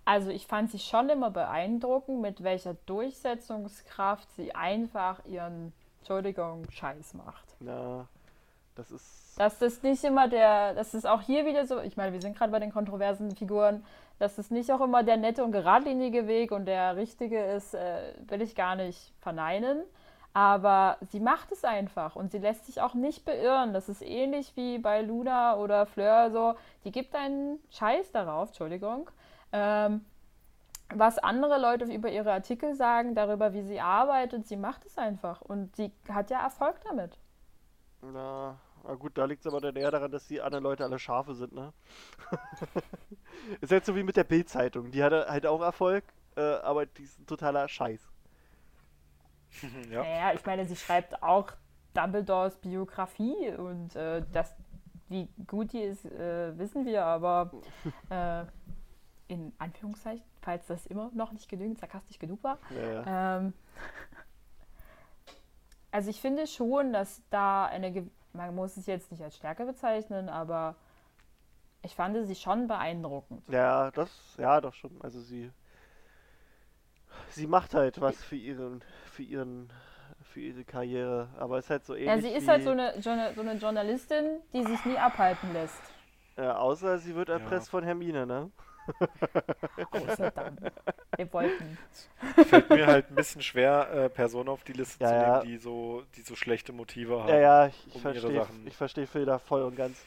also 0.05 0.31
ich 0.31 0.47
fand 0.47 0.71
sie 0.71 0.79
schon 0.79 1.09
immer 1.09 1.31
beeindruckend, 1.31 2.21
mit 2.21 2.43
welcher 2.43 2.75
Durchsetzungskraft 2.75 4.31
sie 4.37 4.55
einfach 4.55 5.25
ihren, 5.25 5.73
Entschuldigung, 5.99 6.71
Scheiß 6.71 7.15
macht. 7.15 7.57
Na, 7.59 8.07
das 8.75 8.91
ist. 8.91 9.39
Das 9.39 9.61
nicht 9.83 10.05
immer 10.05 10.29
der, 10.29 10.75
das 10.75 10.95
ist 10.95 11.07
auch 11.07 11.23
hier 11.23 11.47
wieder 11.47 11.67
so, 11.67 11.81
ich 11.81 11.97
meine, 11.97 12.13
wir 12.13 12.21
sind 12.21 12.37
gerade 12.37 12.53
bei 12.53 12.59
den 12.59 12.73
kontroversen 12.73 13.35
Figuren, 13.35 13.85
dass 14.19 14.37
das 14.37 14.51
nicht 14.51 14.71
auch 14.71 14.81
immer 14.81 15.03
der 15.03 15.17
nette 15.17 15.43
und 15.43 15.53
geradlinige 15.53 16.27
Weg 16.27 16.53
und 16.53 16.67
der 16.67 16.97
richtige 16.97 17.43
ist, 17.43 17.75
äh, 17.75 18.15
will 18.29 18.43
ich 18.43 18.55
gar 18.55 18.77
nicht 18.77 19.13
verneinen. 19.21 19.83
Aber 20.35 20.97
sie 21.11 21.21
macht 21.21 21.53
es 21.53 21.65
einfach 21.65 22.17
und 22.17 22.31
sie 22.31 22.39
lässt 22.39 22.67
sich 22.67 22.81
auch 22.81 22.95
nicht 22.95 23.25
beirren. 23.25 23.75
Das 23.75 23.89
ist 23.89 24.01
ähnlich 24.01 24.53
wie 24.57 24.79
bei 24.79 25.03
Luna 25.03 25.57
oder 25.57 25.85
Fleur 25.85 26.31
so. 26.31 26.55
Die 26.85 26.93
gibt 26.93 27.15
einen 27.15 27.59
Scheiß 27.71 28.13
darauf, 28.13 28.49
Entschuldigung. 28.49 29.11
Ähm, 29.53 30.05
was 30.95 31.19
andere 31.19 31.59
Leute 31.59 31.85
über 31.85 32.11
ihre 32.11 32.33
Artikel 32.33 32.75
sagen, 32.75 33.15
darüber, 33.15 33.53
wie 33.53 33.63
sie 33.63 33.81
arbeitet, 33.81 34.47
sie 34.47 34.57
macht 34.57 34.87
es 34.87 34.97
einfach. 34.97 35.43
Und 35.43 35.77
sie 35.77 35.93
hat 36.09 36.31
ja 36.31 36.43
Erfolg 36.43 36.77
damit. 36.89 37.19
Na, 38.03 38.59
na 38.85 38.95
gut, 38.95 39.17
da 39.17 39.25
liegt 39.25 39.41
es 39.41 39.47
aber 39.47 39.61
dann 39.61 39.77
eher 39.77 39.91
daran, 39.91 40.11
dass 40.11 40.27
die 40.27 40.41
anderen 40.41 40.65
Leute 40.65 40.85
alle 40.85 40.99
Schafe 40.99 41.35
sind, 41.35 41.53
ne? 41.53 41.73
ist 43.61 43.71
jetzt 43.71 43.87
so 43.87 43.95
wie 43.95 44.03
mit 44.03 44.17
der 44.17 44.25
Bild-Zeitung. 44.25 44.91
Die 44.91 45.03
hatte 45.03 45.27
halt 45.29 45.47
auch 45.47 45.63
Erfolg, 45.63 46.05
äh, 46.37 46.41
aber 46.41 46.87
die 46.87 47.05
ist 47.05 47.21
ein 47.21 47.27
totaler 47.27 47.69
Scheiß. 47.69 48.01
ja. 49.91 50.03
Naja, 50.03 50.33
ich 50.35 50.45
meine, 50.45 50.67
sie 50.67 50.77
schreibt 50.77 51.23
auch 51.23 51.53
Dumbledores 51.95 52.57
Biografie 52.57 53.55
und 53.57 53.95
äh, 53.95 54.25
das, 54.33 54.53
wie 55.09 55.29
gut 55.47 55.73
die 55.73 55.83
ist, 55.83 56.05
äh, 56.05 56.59
wissen 56.59 56.85
wir, 56.85 57.05
aber 57.05 57.53
äh, 58.11 58.45
in 59.29 59.53
Anführungszeichen, 59.59 60.25
falls 60.41 60.67
das 60.67 60.87
immer 60.87 61.11
noch 61.15 61.33
nicht 61.33 61.49
genügend 61.49 61.79
sarkastisch 61.79 62.19
genug 62.19 62.43
war. 62.43 62.59
Ja, 62.71 62.93
ja. 62.93 63.39
Ähm, 63.39 63.53
also 65.93 66.11
ich 66.11 66.21
finde 66.21 66.47
schon, 66.47 66.93
dass 66.93 67.23
da 67.31 67.67
eine, 67.67 67.93
ge- 67.93 68.07
man 68.33 68.55
muss 68.55 68.77
es 68.77 68.87
jetzt 68.87 69.11
nicht 69.13 69.23
als 69.23 69.37
Stärke 69.37 69.65
bezeichnen, 69.67 70.29
aber 70.29 70.75
ich 71.83 71.95
fand 71.95 72.27
sie 72.27 72.35
schon 72.35 72.67
beeindruckend. 72.69 73.43
ja, 73.49 73.91
das, 73.93 74.11
ja, 74.39 74.61
doch 74.61 74.75
schon. 74.75 75.01
Also 75.03 75.21
sie, 75.21 75.51
sie 77.31 77.47
macht 77.47 77.75
halt 77.75 78.01
was 78.01 78.23
für 78.23 78.37
ihren, 78.37 78.83
für 79.13 79.23
ihren, 79.23 79.73
für 80.23 80.41
ihre 80.41 80.65
Karriere. 80.65 81.29
Aber 81.39 81.59
ist 81.59 81.71
halt 81.71 81.85
so 81.85 81.95
ähnlich 81.95 82.25
Ja, 82.25 82.31
sie 82.31 82.37
ist 82.37 82.45
wie, 82.45 82.51
halt 82.51 82.63
so 82.63 82.71
eine, 82.71 83.03
so 83.03 83.11
eine 83.41 83.55
Journalistin, 83.55 84.41
die 84.53 84.63
sich 84.65 84.85
nie 84.85 84.99
abhalten 84.99 85.53
lässt. 85.53 85.81
Ja, 86.37 86.57
außer 86.57 86.99
sie 86.99 87.15
wird 87.15 87.29
erpresst 87.31 87.71
von 87.71 87.85
Hermine, 87.85 88.27
ne? 88.27 88.51
Außer 89.91 90.33
Wir 91.17 91.33
wollten. 91.33 91.79
Fällt 92.47 92.71
mir 92.71 92.87
halt 92.87 93.11
ein 93.11 93.15
bisschen 93.15 93.43
schwer, 93.43 93.89
äh, 93.93 94.09
Personen 94.09 94.49
auf 94.49 94.65
die 94.65 94.73
Liste 94.73 95.03
Ja, 95.03 95.09
zu 95.09 95.15
ja. 95.15 95.39
nehmen, 95.39 95.53
die 95.53 95.59
so, 95.59 96.03
die 96.17 96.23
so 96.23 96.35
schlechte 96.35 96.73
Motive 96.73 97.21
haben. 97.21 97.29
Ja, 97.29 97.39
ja, 97.39 97.67
ich, 97.69 97.95
um 97.95 98.01
verstehe, 98.01 98.41
Sachen. 98.41 98.67
ich 98.67 98.77
verstehe 98.77 99.07
Phil 99.07 99.25
da 99.25 99.39
voll 99.39 99.63
und 99.63 99.77
ganz. 99.77 99.99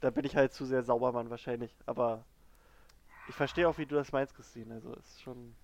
Da 0.00 0.10
bin 0.10 0.24
ich 0.24 0.36
halt 0.36 0.52
zu 0.52 0.64
sehr 0.64 0.82
Saubermann 0.82 1.30
wahrscheinlich. 1.30 1.74
Aber 1.86 2.24
ich 3.28 3.34
verstehe 3.34 3.68
auch, 3.68 3.78
wie 3.78 3.86
du 3.86 3.94
das 3.94 4.12
meinst, 4.12 4.34
Christine. 4.34 4.74
Also 4.74 4.92
es 4.94 5.06
ist 5.06 5.22
schon, 5.22 5.54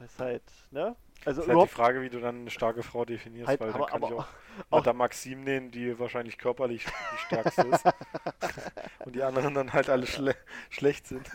es 0.00 0.12
ist 0.12 0.18
halt, 0.20 0.42
ne? 0.70 0.96
Also 1.24 1.42
ist 1.42 1.48
halt 1.48 1.60
die 1.62 1.68
Frage, 1.74 2.02
wie 2.02 2.08
du 2.10 2.20
dann 2.20 2.40
eine 2.42 2.50
starke 2.50 2.82
Frau 2.82 3.04
definierst, 3.04 3.48
Halt, 3.48 3.60
weil 3.60 3.72
dann 3.72 3.76
aber- 3.82 3.86
kann 3.90 4.02
ich 4.02 4.06
aber 4.08 4.16
auch, 4.18 4.26
auch- 4.70 4.78
Madame 4.78 4.98
Maxim 4.98 5.40
nehmen, 5.42 5.70
die 5.70 5.98
wahrscheinlich 5.98 6.38
körperlich 6.38 6.84
die 6.84 7.18
stärkste 7.26 7.62
ist. 7.62 7.84
und 9.04 9.14
die 9.16 9.22
anderen 9.22 9.54
dann 9.54 9.72
halt 9.72 9.88
alle 9.90 10.06
schle 10.06 10.36
schlecht 10.70 11.06
sind. 11.06 11.28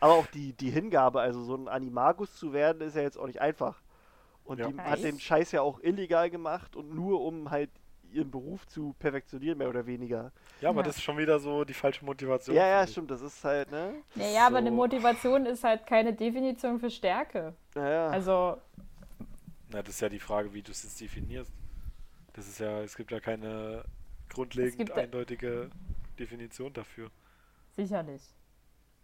aber 0.00 0.14
auch 0.14 0.26
die, 0.28 0.52
die 0.54 0.70
Hingabe, 0.70 1.20
also 1.20 1.42
so 1.42 1.56
ein 1.56 1.68
Animagus 1.68 2.34
zu 2.36 2.52
werden, 2.52 2.80
ist 2.82 2.96
ja 2.96 3.02
jetzt 3.02 3.18
auch 3.18 3.26
nicht 3.26 3.40
einfach. 3.40 3.82
Und 4.44 4.58
Ja. 4.60 4.68
die 4.68 4.78
hat 4.80 5.02
den? 5.02 5.18
Scheiß 5.18 5.52
ja 5.52 5.62
auch 5.62 5.80
illegal 5.80 6.30
gemacht 6.30 6.76
und 6.76 6.94
nur 6.94 7.20
um 7.22 7.50
halt 7.50 7.70
ihren 8.14 8.30
Beruf 8.30 8.66
zu 8.66 8.94
perfektionieren, 8.98 9.58
mehr 9.58 9.68
oder 9.68 9.84
weniger. 9.86 10.32
Ja, 10.60 10.70
aber 10.70 10.80
Ja. 10.80 10.86
das 10.86 10.96
ist 10.96 11.02
schon 11.02 11.18
wieder 11.18 11.38
so 11.38 11.64
die 11.64 11.74
falsche 11.74 12.04
Motivation. 12.04 12.56
Ja, 12.56 12.66
ja, 12.66 12.86
stimmt, 12.86 13.10
das 13.10 13.20
ist 13.20 13.42
halt, 13.44 13.70
ne? 13.70 13.94
Naja, 14.14 14.46
aber 14.46 14.58
eine 14.58 14.70
So. 14.70 14.76
Motivation 14.76 15.46
ist 15.46 15.64
halt 15.64 15.86
keine 15.86 16.12
Definition 16.12 16.78
für 16.78 16.90
Stärke. 16.90 17.54
Naja. 17.74 18.08
Also, 18.08 18.58
Na, 19.70 19.82
das 19.82 19.94
ist 19.96 20.00
ja 20.00 20.08
die 20.08 20.20
Frage, 20.20 20.52
wie 20.54 20.62
du 20.62 20.70
es 20.70 20.84
jetzt 20.84 21.00
definierst. 21.00 21.52
Das 22.34 22.46
ist 22.46 22.60
ja, 22.60 22.80
es 22.82 22.96
gibt 22.96 23.10
ja 23.10 23.18
keine 23.18 23.84
grundlegend 24.28 24.76
gibt 24.78 24.90
ja- 24.90 24.96
eindeutige 25.02 25.68
Definition 26.18 26.72
dafür. 26.72 27.10
sicherlich. 27.76 28.22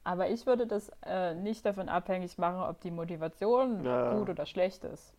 Aber 0.05 0.31
ich 0.31 0.47
würde 0.47 0.67
das 0.67 0.91
äh, 1.05 1.35
nicht 1.35 1.65
davon 1.67 1.89
abhängig 1.89 2.39
machen, 2.39 2.61
ob 2.63 2.81
die 2.81 2.91
Motivation 2.91 3.85
Ja. 3.85 4.15
gut 4.15 4.31
oder 4.31 4.47
schlecht 4.47 4.83
ist. 4.85 5.13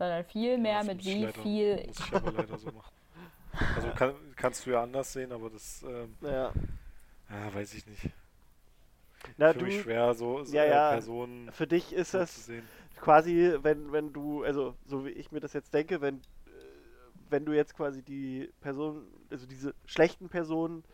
Sondern 0.00 0.24
vielmehr 0.24 0.82
Das 0.82 0.84
mit 0.84 0.98
muss 0.98 1.06
ich 1.06 1.18
wie 1.18 1.20
leider, 1.20 1.42
viel. 1.42 1.86
Muss 1.86 2.00
ich 2.00 2.12
aber 2.14 2.32
leider 2.32 2.58
so 2.58 2.70
machen. 2.72 2.92
Also 3.74 3.92
kann, 3.94 4.14
kannst 4.36 4.66
du 4.66 4.70
ja 4.70 4.82
anders 4.82 5.12
sehen, 5.12 5.32
aber 5.32 5.50
das, 5.50 5.82
ähm, 5.84 6.16
naja. 6.20 6.54
ja, 7.30 7.54
weiß 7.54 7.74
ich 7.74 7.86
nicht. 7.86 8.10
Na, 9.38 9.52
Für 9.52 9.58
du, 9.58 9.64
mich 9.64 9.76
schwer, 9.76 10.14
so, 10.14 10.44
so 10.44 10.56
Ja, 10.56 10.64
äh, 10.64 10.70
ja. 10.70 10.80
Personen 10.80 11.52
für 11.52 11.66
dich 11.66 11.92
ist 11.92 12.14
das 12.14 12.46
sehen. 12.46 12.70
quasi, 12.96 13.56
wenn, 13.62 13.92
wenn 13.92 14.12
du, 14.12 14.44
also 14.44 14.76
so 14.84 15.04
wie 15.04 15.10
ich 15.10 15.32
mir 15.32 15.40
das 15.40 15.52
jetzt 15.52 15.74
denke, 15.74 16.00
wenn, 16.00 16.16
äh, 16.18 16.20
wenn 17.28 17.44
du 17.44 17.52
jetzt 17.52 17.74
quasi 17.74 18.02
die 18.02 18.52
Person, 18.60 19.06
also 19.30 19.46
diese 19.46 19.74
schlechten 19.86 20.28
Personen, 20.28 20.84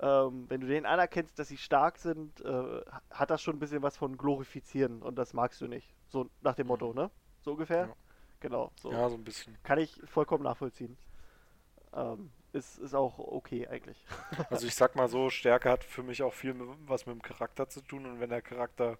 ähm, 0.00 0.46
wenn 0.50 0.60
du 0.62 0.66
denen 0.68 0.86
anerkennst, 0.86 1.38
dass 1.38 1.48
sie 1.48 1.58
stark 1.58 1.98
sind, 1.98 2.40
äh, 2.42 2.82
hat 3.10 3.30
das 3.30 3.42
schon 3.42 3.56
ein 3.56 3.60
bisschen 3.60 3.82
was 3.82 3.96
von 3.96 4.16
glorifizieren 4.18 5.02
und 5.02 5.16
das 5.16 5.34
magst 5.34 5.60
du 5.60 5.68
nicht. 5.68 5.94
So 6.08 6.30
nach 6.42 6.54
dem 6.56 6.68
Motto, 6.68 6.94
ne? 6.94 7.10
So 7.42 7.52
ungefähr? 7.52 7.88
Ja. 7.88 7.96
Genau, 8.40 8.70
so. 8.76 8.92
Ja, 8.92 9.08
so 9.08 9.16
ein 9.16 9.24
bisschen. 9.24 9.56
Kann 9.62 9.78
ich 9.78 10.00
vollkommen 10.06 10.44
nachvollziehen. 10.44 10.96
Ähm, 11.94 12.30
ist, 12.52 12.78
ist 12.78 12.94
auch 12.94 13.18
okay 13.18 13.66
eigentlich. 13.68 14.04
Also 14.50 14.66
ich 14.66 14.74
sag 14.74 14.96
mal 14.96 15.08
so, 15.08 15.30
Stärke 15.30 15.70
hat 15.70 15.84
für 15.84 16.02
mich 16.02 16.22
auch 16.22 16.32
viel 16.32 16.54
mit, 16.54 16.68
was 16.86 17.06
mit 17.06 17.14
dem 17.14 17.22
Charakter 17.22 17.68
zu 17.68 17.80
tun 17.80 18.06
und 18.06 18.20
wenn 18.20 18.30
der 18.30 18.42
Charakter, 18.42 18.98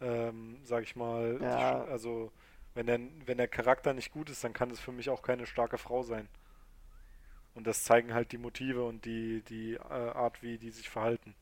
ähm, 0.00 0.58
sag 0.64 0.82
ich 0.84 0.96
mal, 0.96 1.38
Ja. 1.40 1.84
also 1.84 2.32
wenn 2.74 2.86
der, 2.86 3.00
wenn 3.24 3.38
der 3.38 3.48
Charakter 3.48 3.94
nicht 3.94 4.12
gut 4.12 4.30
ist, 4.30 4.42
dann 4.44 4.52
kann 4.52 4.70
es 4.70 4.80
für 4.80 4.92
mich 4.92 5.08
auch 5.10 5.22
keine 5.22 5.46
starke 5.46 5.78
Frau 5.78 6.02
sein. 6.02 6.28
Und 7.54 7.66
das 7.66 7.84
zeigen 7.84 8.12
halt 8.12 8.32
die 8.32 8.38
Motive 8.38 8.84
und 8.84 9.04
die, 9.04 9.42
die 9.42 9.74
äh, 9.74 9.78
Art, 9.78 10.42
wie 10.42 10.58
die 10.58 10.70
sich 10.70 10.90
verhalten. 10.90 11.34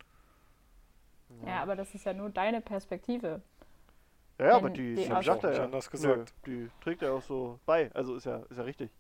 Ja, 1.46 1.62
aber 1.62 1.74
das 1.74 1.94
ist 1.94 2.04
ja 2.04 2.12
nur 2.12 2.28
deine 2.28 2.60
Perspektive. 2.60 3.40
Ja, 4.42 4.48
ja, 4.48 4.56
aber 4.56 4.70
die, 4.70 4.94
die 4.94 5.04
die 5.04 5.12
aus- 5.12 5.24
sagt 5.24 5.40
Auch 5.40 5.44
er 5.44 5.50
nicht 5.50 5.58
ja. 5.58 5.64
anders 5.64 5.86
Nö, 5.86 5.90
gesagt. 5.90 6.34
die 6.46 6.70
trägt 6.80 7.02
er 7.02 7.12
auch 7.14 7.22
so 7.22 7.58
bei. 7.66 7.90
Also 7.94 8.14
ist 8.16 8.24
ja, 8.26 8.38
ist 8.50 8.56
ja 8.56 8.62
richtig. 8.64 8.90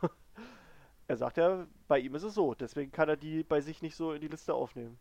er 1.08 1.16
sagt 1.16 1.36
ja, 1.36 1.66
bei 1.88 1.98
ihm 1.98 2.14
ist 2.14 2.22
es 2.22 2.34
so. 2.34 2.54
Deswegen 2.54 2.92
kann 2.92 3.08
er 3.08 3.16
die 3.16 3.42
bei 3.42 3.60
sich 3.60 3.82
nicht 3.82 3.96
so 3.96 4.12
in 4.12 4.20
die 4.20 4.28
Liste 4.28 4.54
aufnehmen. 4.54 4.98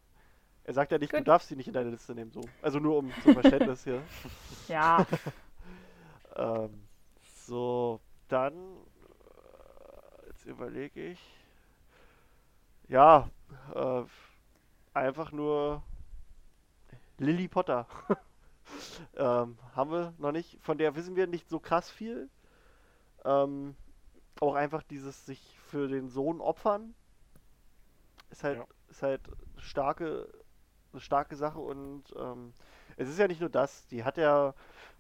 Er 0.64 0.74
sagt 0.74 0.92
ja 0.92 0.98
nicht, 0.98 1.14
du 1.14 1.18
Gut. 1.18 1.28
darfst 1.28 1.50
sie 1.50 1.56
nicht 1.56 1.68
in 1.68 1.74
deine 1.74 1.92
Liste 1.92 2.16
nehmen. 2.16 2.32
So. 2.32 2.42
Also 2.62 2.80
nur 2.80 2.98
um 2.98 3.12
zum 3.24 3.34
Verständnis 3.34 3.84
hier. 3.84 4.02
Ja, 4.68 5.06
Ähm, 6.38 6.86
so, 7.46 8.02
dann. 8.28 8.54
äh, 8.54 10.28
Jetzt 10.28 10.46
überlege 10.46 11.02
ich. 11.12 11.20
Ja, 12.90 13.30
äh, 13.74 14.04
einfach 14.94 15.32
nur 15.32 15.82
Lily 17.20 17.48
Potter. 17.48 17.88
Ähm, 19.16 19.58
haben 19.76 19.92
wir 19.92 20.14
noch 20.18 20.32
nicht. 20.32 20.60
Von 20.62 20.78
der 20.78 20.96
wissen 20.96 21.16
wir 21.16 21.28
nicht 21.28 21.50
so 21.50 21.60
krass 21.60 21.90
viel. 21.90 22.30
Ähm, 23.26 23.76
auch 24.42 24.56
einfach 24.56 24.84
dieses 24.84 25.26
sich 25.26 25.60
für 25.70 25.88
den 25.88 26.10
Sohn 26.10 26.42
opfern. 26.42 26.96
Ist 28.30 28.44
halt, 28.44 28.58
Ja. 28.58 28.66
ist 28.90 29.02
halt 29.04 29.22
starke, 29.58 30.28
eine 30.92 31.02
starke 31.02 31.36
Sache 31.36 31.60
und 31.60 32.04
ähm, 32.18 32.54
es 32.98 33.10
ist 33.10 33.20
ja 33.20 33.28
nicht 33.28 33.42
nur 33.42 33.50
das. 33.50 33.88
Die 33.88 34.04
hat 34.04 34.18
ja 34.18 34.54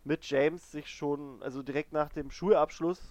mit 0.04 0.26
James 0.30 0.72
sich 0.72 0.90
schon, 0.90 1.42
also 1.44 1.64
direkt 1.64 1.94
nach 1.94 2.10
dem 2.10 2.32
Schulabschluss, 2.32 3.02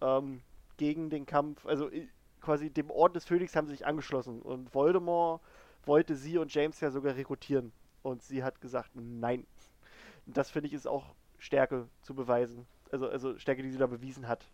ähm, 0.00 0.42
gegen 0.78 1.10
den 1.10 1.26
Kampf, 1.26 1.66
also 1.66 1.90
i- 1.90 2.10
quasi 2.40 2.70
dem 2.70 2.90
Orden 2.90 3.14
des 3.14 3.24
Phönix 3.26 3.56
haben 3.56 3.66
sie 3.66 3.74
sich 3.74 3.86
angeschlossen 3.86 4.42
und 4.42 4.74
Voldemort 4.74 5.42
wollte 5.84 6.16
sie 6.16 6.38
und 6.38 6.52
James 6.54 6.80
ja 6.80 6.90
sogar 6.90 7.16
rekrutieren 7.16 7.72
und 8.02 8.22
sie 8.22 8.44
hat 8.44 8.60
gesagt, 8.60 8.90
nein. 8.94 9.46
Und 10.26 10.36
das 10.36 10.50
finde 10.50 10.68
ich 10.68 10.74
ist 10.74 10.86
auch 10.86 11.14
Stärke 11.38 11.88
zu 12.02 12.14
beweisen, 12.14 12.66
also, 12.92 13.08
also 13.08 13.38
Stärke, 13.38 13.62
die 13.62 13.70
sie 13.70 13.78
da 13.78 13.86
bewiesen 13.86 14.28
hat. 14.28 14.46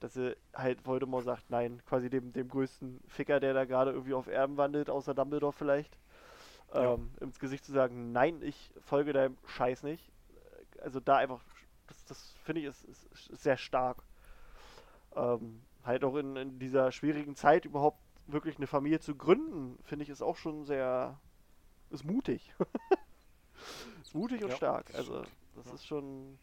Dass 0.00 0.14
sie 0.14 0.36
halt 0.54 0.86
Voldemort 0.86 1.24
sagt, 1.24 1.50
nein, 1.50 1.82
quasi 1.86 2.10
dem, 2.10 2.32
dem 2.32 2.48
größten 2.48 3.00
Ficker, 3.08 3.40
der 3.40 3.54
da 3.54 3.64
gerade 3.64 3.92
irgendwie 3.92 4.14
auf 4.14 4.26
Erden 4.28 4.56
wandelt, 4.58 4.90
außer 4.90 5.14
Dumbledore 5.14 5.52
vielleicht, 5.52 5.96
Ja. 6.74 6.94
ähm, 6.94 7.10
ins 7.20 7.38
Gesicht 7.38 7.64
zu 7.64 7.72
sagen, 7.72 8.12
nein, 8.12 8.42
ich 8.42 8.72
folge 8.80 9.12
deinem 9.12 9.36
Scheiß 9.46 9.82
nicht 9.84 10.12
also 10.82 11.00
da 11.00 11.16
einfach, 11.16 11.40
das, 11.88 12.04
das 12.06 12.34
finde 12.44 12.60
ich 12.62 12.66
ist, 12.68 12.84
ist, 12.84 13.30
ist 13.30 13.42
sehr 13.42 13.56
stark. 13.56 14.02
Ähm, 15.14 15.62
halt 15.84 16.04
auch 16.04 16.16
in, 16.16 16.36
in 16.36 16.58
dieser 16.58 16.92
schwierigen 16.92 17.36
Zeit 17.36 17.64
überhaupt 17.64 17.98
wirklich 18.26 18.56
eine 18.56 18.66
Familie 18.66 19.00
zu 19.00 19.14
gründen, 19.14 19.78
finde 19.84 20.02
ich 20.02 20.10
ist 20.10 20.22
auch 20.22 20.36
schon 20.36 20.64
sehr, 20.64 21.18
ist 21.90 22.04
mutig. 22.04 22.54
mutig 24.16 24.42
und 24.42 24.50
Ja, 24.50 24.56
stark. 24.56 24.86
das 24.86 24.96
Also 24.96 25.22
das 25.54 25.66
Ja. 25.66 25.74
ist 25.74 25.86
schon 25.86 26.38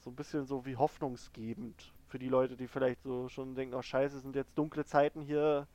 so 0.00 0.10
ein 0.10 0.16
bisschen 0.16 0.46
so 0.46 0.64
wie 0.66 0.76
hoffnungsgebend 0.76 1.92
für 2.08 2.18
die 2.18 2.28
Leute, 2.28 2.56
die 2.56 2.68
vielleicht 2.68 3.02
so 3.02 3.28
schon 3.28 3.54
denken, 3.54 3.74
oh 3.74 3.82
scheiße, 3.82 4.16
es 4.16 4.22
sind 4.22 4.36
jetzt 4.36 4.56
dunkle 4.58 4.84
Zeiten 4.84 5.22
hier, 5.22 5.66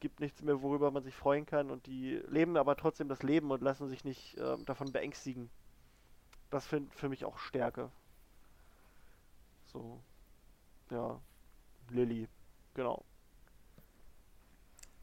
gibt 0.00 0.20
nichts 0.20 0.42
mehr, 0.42 0.62
worüber 0.62 0.90
man 0.90 1.02
sich 1.02 1.14
freuen 1.14 1.46
kann 1.46 1.70
und 1.70 1.86
die 1.86 2.16
leben 2.28 2.56
aber 2.56 2.76
trotzdem 2.76 3.08
das 3.08 3.22
Leben 3.22 3.50
und 3.50 3.62
lassen 3.62 3.88
sich 3.88 4.04
nicht 4.04 4.36
ähm, 4.38 4.64
davon 4.64 4.92
beängstigen. 4.92 5.50
Das 6.50 6.66
finde 6.66 6.90
für 6.96 7.08
mich 7.08 7.24
auch 7.24 7.38
Stärke. 7.38 7.90
So. 9.66 10.00
Ja. 10.90 11.20
Lilly. 11.90 12.28
Genau. 12.74 13.04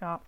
ja. 0.02 0.22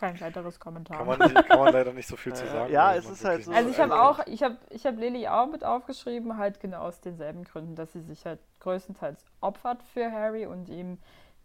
Kein 0.00 0.18
weiteres 0.20 0.58
Kommentar. 0.58 0.96
Kann 0.96 1.06
man, 1.06 1.18
nicht, 1.18 1.46
kann 1.46 1.58
man 1.58 1.72
leider 1.74 1.92
nicht 1.92 2.08
so 2.08 2.16
viel 2.16 2.32
zu 2.32 2.46
sagen. 2.50 2.72
ja, 2.72 2.94
es 2.94 3.08
ist 3.08 3.22
halt 3.24 3.44
so- 3.44 3.52
Also 3.52 3.68
ich 3.68 3.78
habe 3.78 4.00
auch, 4.00 4.20
ich 4.26 4.42
habe 4.42 4.56
ich 4.70 4.86
hab 4.86 4.96
Lilly 4.96 5.28
auch 5.28 5.46
mit 5.46 5.62
aufgeschrieben, 5.62 6.38
halt 6.38 6.58
genau 6.58 6.80
aus 6.80 7.00
denselben 7.02 7.44
Gründen, 7.44 7.76
dass 7.76 7.92
sie 7.92 8.00
sich 8.00 8.24
halt 8.24 8.40
größtenteils 8.60 9.22
opfert 9.42 9.82
für 9.82 10.10
Harry 10.10 10.46
und 10.46 10.70
ihm 10.70 10.96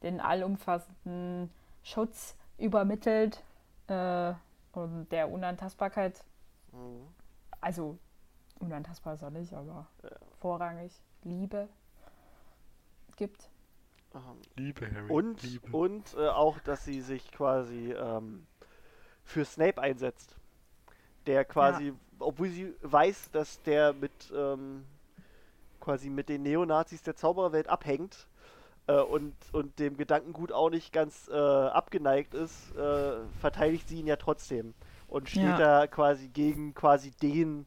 den 0.03 0.21
allumfassenden 0.21 1.51
Schutz 1.83 2.35
übermittelt 2.57 3.43
äh, 3.87 4.33
und 4.71 5.09
der 5.11 5.29
Unantastbarkeit, 5.29 6.23
Mhm. 6.71 7.07
also 7.61 7.97
unantastbar 8.59 9.15
ist 9.15 9.21
er 9.21 9.31
nicht, 9.31 9.53
aber 9.53 9.85
Ja. 10.03 10.09
vorrangig 10.39 10.93
Liebe 11.23 11.67
gibt. 13.17 13.49
Liebe, 14.55 14.89
Harry. 14.93 15.11
Und, 15.11 15.41
Liebe. 15.43 15.75
und 15.75 16.13
äh, 16.17 16.27
auch, 16.27 16.59
dass 16.59 16.85
sie 16.85 17.01
sich 17.01 17.31
quasi 17.31 17.91
ähm, 17.91 18.45
für 19.23 19.45
Snape 19.45 19.81
einsetzt. 19.81 20.35
Der 21.25 21.43
quasi, 21.43 21.91
obwohl 22.19 22.49
sie 22.49 22.73
weiß, 22.81 23.31
dass 23.31 23.61
der 23.63 23.93
mit 23.93 24.11
ähm, 24.35 24.85
quasi 25.79 26.09
mit 26.09 26.29
den 26.29 26.43
Neonazis 26.43 27.01
der 27.03 27.15
Zaubererwelt 27.15 27.67
abhängt 27.67 28.27
äh, 28.87 28.99
und, 28.99 29.33
und 29.51 29.79
dem 29.79 29.97
Gedankengut 29.97 30.51
auch 30.51 30.69
nicht 30.69 30.93
ganz 30.93 31.27
äh, 31.29 31.33
abgeneigt 31.33 32.33
ist, 32.33 32.75
äh, 32.75 33.17
verteidigt 33.39 33.87
sie 33.89 33.99
ihn 33.99 34.07
ja 34.07 34.15
trotzdem. 34.15 34.73
Und 35.07 35.29
steht 35.29 35.43
Ja. 35.43 35.57
da 35.57 35.87
quasi 35.87 36.27
gegen 36.29 36.73
quasi 36.73 37.11
den, 37.11 37.65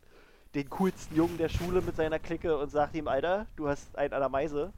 den 0.55 0.69
coolsten 0.71 1.15
Jungen 1.17 1.39
der 1.39 1.49
Schule 1.49 1.81
mit 1.83 1.97
seiner 1.97 2.19
Clique 2.19 2.57
und 2.57 2.71
sagt 2.71 2.95
ihm, 2.95 3.09
Alter, 3.09 3.47
du 3.57 3.69
hast 3.69 3.97
einen 3.97 4.13
an 4.15 4.21
der 4.21 4.29
Meise. 4.29 4.73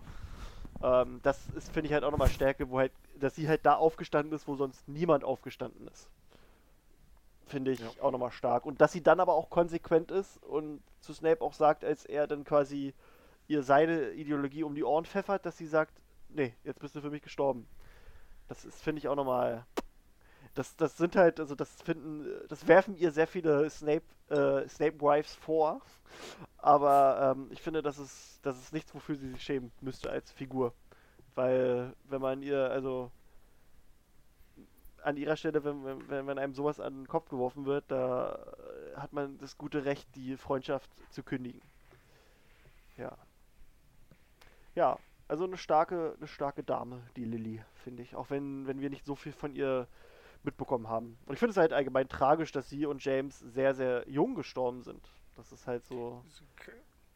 Ähm, 0.82 1.20
das 1.22 1.48
ist, 1.48 1.72
finde 1.72 1.88
ich, 1.88 1.92
halt 1.92 2.04
auch 2.04 2.10
nochmal 2.10 2.28
Stärke, 2.28 2.70
wo 2.70 2.78
halt, 2.78 2.92
dass 3.16 3.34
sie 3.34 3.48
halt 3.48 3.64
da 3.66 3.74
aufgestanden 3.76 4.34
ist, 4.34 4.48
wo 4.48 4.56
sonst 4.56 4.88
niemand 4.88 5.24
aufgestanden 5.24 5.88
ist. 5.88 6.08
Finde 7.46 7.72
ich 7.72 7.80
Ja. 7.80 7.90
auch 8.00 8.10
nochmal 8.12 8.30
stark. 8.30 8.64
Und 8.64 8.80
dass 8.80 8.92
sie 8.92 9.02
dann 9.02 9.20
aber 9.20 9.34
auch 9.34 9.50
konsequent 9.50 10.10
ist 10.10 10.38
und 10.44 10.82
zu 11.00 11.12
Snape 11.12 11.42
auch 11.42 11.52
sagt, 11.52 11.84
als 11.84 12.04
er 12.04 12.26
dann 12.26 12.44
quasi 12.44 12.94
ihr 13.48 13.62
seine 13.62 14.12
Ideologie 14.12 14.62
um 14.62 14.74
die 14.74 14.84
Ohren 14.84 15.04
pfeffert, 15.04 15.44
dass 15.44 15.56
sie 15.58 15.66
sagt, 15.66 16.00
nee, 16.28 16.54
jetzt 16.62 16.78
bist 16.78 16.94
du 16.94 17.00
für 17.00 17.10
mich 17.10 17.22
gestorben. 17.22 17.66
Das 18.48 18.64
ist, 18.64 18.80
finde 18.82 19.00
ich, 19.00 19.08
auch 19.08 19.16
nochmal. 19.16 19.66
Das, 20.54 20.76
das 20.76 20.96
sind 20.96 21.16
halt, 21.16 21.38
also 21.40 21.54
das 21.54 21.70
finden, 21.82 22.26
das 22.48 22.66
werfen 22.66 22.96
ihr 22.96 23.12
sehr 23.12 23.26
viele 23.26 23.68
Snape, 23.70 24.02
äh, 24.30 24.68
Snape-Wives 24.68 25.34
vor. 25.36 25.80
Aber 26.58 27.34
ähm, 27.36 27.48
ich 27.52 27.62
finde, 27.62 27.82
das 27.82 27.98
ist, 27.98 28.40
das 28.42 28.58
ist 28.58 28.72
nichts, 28.72 28.94
wofür 28.94 29.16
sie 29.16 29.30
sich 29.32 29.42
schämen 29.42 29.72
müsste 29.80 30.10
als 30.10 30.32
Figur. 30.32 30.74
Weil, 31.36 31.94
wenn 32.04 32.22
man 32.22 32.42
ihr, 32.42 32.70
also 32.70 33.10
an 35.02 35.16
ihrer 35.16 35.36
Stelle, 35.36 35.64
wenn, 35.64 35.84
wenn- 36.08 36.26
wenn, 36.26 36.38
einem 36.38 36.54
sowas 36.54 36.80
an 36.80 36.94
den 37.02 37.08
Kopf 37.08 37.28
geworfen 37.28 37.64
wird, 37.66 37.84
da 37.88 38.38
hat 38.96 39.12
man 39.12 39.38
das 39.38 39.56
gute 39.56 39.84
Recht, 39.84 40.08
die 40.14 40.36
Freundschaft 40.36 40.90
zu 41.10 41.22
kündigen. 41.22 41.60
Ja. 42.96 43.16
Ja, 44.74 44.98
also 45.28 45.44
eine 45.44 45.56
starke, 45.56 46.14
eine 46.18 46.26
starke 46.28 46.62
Dame, 46.64 47.02
die 47.16 47.24
Lilly, 47.24 47.62
finde 47.74 48.02
ich. 48.02 48.16
Auch 48.16 48.30
wenn, 48.30 48.66
wenn 48.66 48.80
wir 48.80 48.90
nicht 48.90 49.04
so 49.04 49.14
viel 49.14 49.32
von 49.32 49.54
ihr 49.54 49.86
mitbekommen 50.42 50.88
haben. 50.88 51.18
Und 51.26 51.34
ich 51.34 51.38
finde 51.38 51.50
es 51.50 51.56
halt 51.56 51.72
allgemein 51.72 52.08
tragisch, 52.08 52.52
dass 52.52 52.68
sie 52.68 52.86
und 52.86 53.04
James 53.04 53.38
sehr, 53.40 53.74
sehr 53.74 54.08
jung 54.08 54.34
gestorben 54.34 54.82
sind. 54.82 55.00
Das 55.36 55.52
ist 55.52 55.66
halt 55.66 55.84
so. 55.84 56.22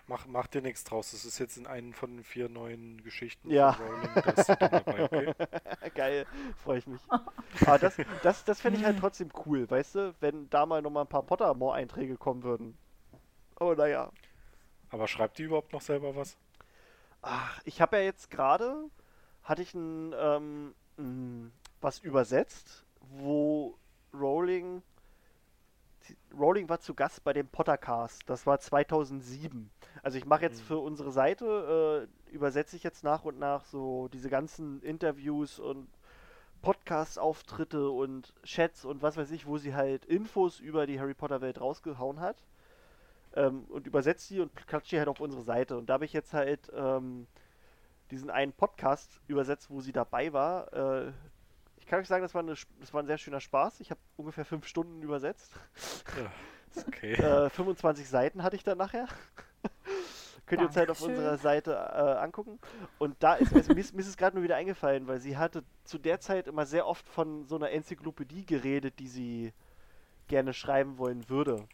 Mach, 0.06 0.26
mach 0.26 0.46
dir 0.46 0.60
nichts 0.60 0.84
draus. 0.84 1.12
Das 1.12 1.24
ist 1.24 1.38
jetzt 1.38 1.56
in 1.56 1.66
einen 1.66 1.94
von 1.94 2.16
den 2.16 2.24
vier 2.24 2.51
neuen 2.51 3.02
Geschichten 3.02 3.51
Ja. 3.51 3.78
dann 4.14 4.59
dabei, 4.59 5.05
okay? 5.05 5.34
Geil, 5.94 6.26
freue 6.62 6.78
ich 6.78 6.86
mich. 6.86 7.01
Aber 7.66 7.78
das, 7.78 7.96
das, 8.22 8.44
das 8.44 8.60
fände 8.60 8.78
ich 8.78 8.84
halt 8.84 8.98
trotzdem 8.98 9.30
cool, 9.46 9.68
weißt 9.70 9.94
du, 9.94 10.14
wenn 10.20 10.51
da 10.51 10.66
mal 10.66 10.82
nochmal 10.82 11.05
ein 11.05 11.09
paar 11.09 11.22
Pottermore-Einträge 11.22 12.18
kommen 12.18 12.42
würden. 12.42 12.76
Aber 13.56 13.76
naja. 13.76 14.10
Aber 14.90 15.09
schreibt 15.09 15.38
die 15.38 15.44
überhaupt 15.44 15.72
noch 15.72 15.80
selber 15.80 16.14
was? 16.14 16.36
Ach, 17.22 17.60
ich 17.64 17.80
habe 17.80 17.96
ja 17.96 18.02
jetzt 18.02 18.30
gerade, 18.30 18.90
hatte 19.42 19.62
ich 19.62 19.72
ein, 19.72 20.14
ähm, 20.98 21.51
was 21.80 21.98
übersetzt, 22.01 22.84
wo 23.10 23.76
Rowling, 24.12 24.82
Rowling 26.39 26.68
war 26.68 26.81
zu 26.81 26.94
Gast 26.94 27.24
bei 27.24 27.32
dem 27.32 27.48
Pottercast, 27.48 28.28
das 28.28 28.47
war 28.47 28.59
2007. 28.60 29.70
Also 30.02 30.18
ich 30.18 30.26
mache 30.26 30.43
jetzt 30.43 30.60
Mhm. 30.62 30.66
für 30.66 30.78
unsere 30.78 31.10
Seite, 31.12 32.09
äh, 32.28 32.35
übersetze 32.35 32.76
ich 32.76 32.82
jetzt 32.82 33.05
nach 33.05 33.24
und 33.24 33.39
nach 33.39 33.64
so 33.64 34.09
diese 34.09 34.28
ganzen 34.28 34.82
Interviews 34.82 35.59
und 35.59 35.89
Podcast-Auftritte 36.62 37.90
und 37.90 38.32
Chats 38.43 38.85
und 38.85 39.02
was 39.02 39.16
weiß 39.16 39.31
ich, 39.31 39.47
wo 39.47 39.59
sie 39.59 39.74
halt 39.74 40.05
Infos 40.06 40.60
über 40.60 40.86
die 40.86 40.98
Harry 41.01 41.14
Potter-Welt 41.14 41.60
rausgehauen 41.60 42.20
hat. 42.20 42.36
Ähm, 43.36 43.64
und 43.68 43.86
übersetzt 43.86 44.31
die 44.31 44.40
und 44.40 44.55
klatscht 44.66 44.93
die 44.93 44.98
halt 44.98 45.09
auf 45.09 45.20
unsere 45.20 45.43
Seite. 45.43 45.76
Und 45.76 45.86
da 45.86 45.94
habe 45.94 46.05
ich 46.05 46.12
jetzt 46.12 46.32
halt 46.32 46.70
ähm, 46.74 47.26
diesen 48.10 48.31
einen 48.31 48.52
Podcast 48.52 49.20
übersetzt, 49.26 49.70
wo 49.70 49.81
sie 49.81 49.93
dabei 49.93 50.32
war. 50.32 50.72
Äh, 50.72 51.12
ich 51.85 51.90
kann 51.90 52.01
euch 52.01 52.09
sagen, 52.09 52.23
das 52.23 52.35
war, 52.35 52.43
eine, 52.43 52.55
das 52.81 52.94
war 52.94 53.02
ein 53.02 53.06
sehr 53.06 53.19
schöner 53.19 53.40
Spaß. 53.40 53.81
Ich 53.81 53.90
habe 53.90 54.01
ungefähr 54.16 54.47
fünf 54.47 54.66
Stunden 54.66 55.02
übersetzt. 55.02 55.52
Ja, 56.16 56.82
okay. 56.89 57.12
Äh, 57.47 57.51
25 57.51 58.09
Seiten 58.09 58.43
hatte 58.43 58.56
ich 58.56 58.65
dann 58.65 58.78
nachher. 58.78 59.06
Könnt 60.47 60.62
ihr 60.62 60.66
uns 60.66 60.77
halt 60.77 60.89
auf 60.90 61.01
unserer 61.02 61.36
Seite 61.36 61.73
äh, 61.73 62.23
angucken. 62.23 62.59
Und 62.98 63.16
da 63.23 63.35
ist 63.35 63.55
also 63.55 63.74
mir, 63.74 63.81
ist- 63.81 63.93
mir 63.94 64.01
ist 64.01 64.09
es 64.09 64.16
gerade 64.16 64.35
nur 64.36 64.43
wieder 64.44 64.56
eingefallen, 64.56 65.06
weil 65.06 65.20
sie 65.20 65.36
hatte 65.36 65.62
zu 65.85 65.98
der 65.98 66.20
Zeit 66.20 66.47
immer 66.47 66.65
sehr 66.65 66.86
oft 66.86 67.06
von 67.09 67.47
so 67.47 67.56
einer 67.56 67.70
Enzyklopädie 67.70 68.47
geredet, 68.47 68.98
die 68.98 69.09
sie 69.09 69.52
gerne 70.28 70.55
schreiben 70.55 70.97
wollen 70.97 71.28
würde. 71.28 71.66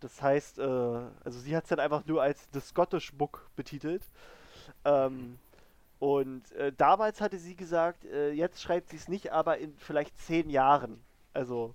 Das 0.00 0.20
heißt, 0.20 0.58
äh, 0.58 0.62
also 0.62 1.38
sie 1.38 1.56
hat 1.56 1.64
es 1.64 1.70
dann 1.70 1.80
einfach 1.80 2.04
nur 2.06 2.22
als 2.22 2.48
The 2.52 2.60
Scottish 2.60 3.12
Book 3.12 3.48
betitelt. 3.54 4.02
Ähm, 4.84 5.38
und 5.98 6.52
äh, 6.52 6.72
damals 6.76 7.20
hatte 7.20 7.38
sie 7.38 7.56
gesagt, 7.56 8.04
äh, 8.04 8.30
jetzt 8.30 8.62
schreibt 8.62 8.90
sie 8.90 8.96
es 8.96 9.08
nicht, 9.08 9.32
aber 9.32 9.58
in 9.58 9.76
vielleicht 9.78 10.16
zehn 10.18 10.48
Jahren. 10.50 11.02
Also, 11.32 11.74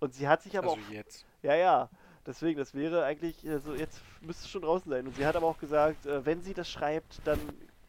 und 0.00 0.14
sie 0.14 0.26
hat 0.28 0.42
sich 0.42 0.58
aber 0.58 0.70
Also 0.70 0.82
auch 0.82 0.90
jetzt. 0.90 1.24
ja, 1.42 1.54
ja. 1.54 1.90
Deswegen, 2.26 2.58
das 2.58 2.72
wäre 2.74 3.04
eigentlich, 3.04 3.44
äh, 3.44 3.58
so 3.58 3.74
jetzt 3.74 4.00
müsste 4.20 4.44
es 4.44 4.50
schon 4.50 4.62
draußen 4.62 4.90
sein. 4.90 5.06
Und 5.06 5.16
sie 5.16 5.26
hat 5.26 5.36
aber 5.36 5.46
auch 5.46 5.58
gesagt, 5.58 6.06
äh, 6.06 6.24
wenn 6.24 6.42
sie 6.42 6.54
das 6.54 6.68
schreibt, 6.70 7.20
dann 7.24 7.38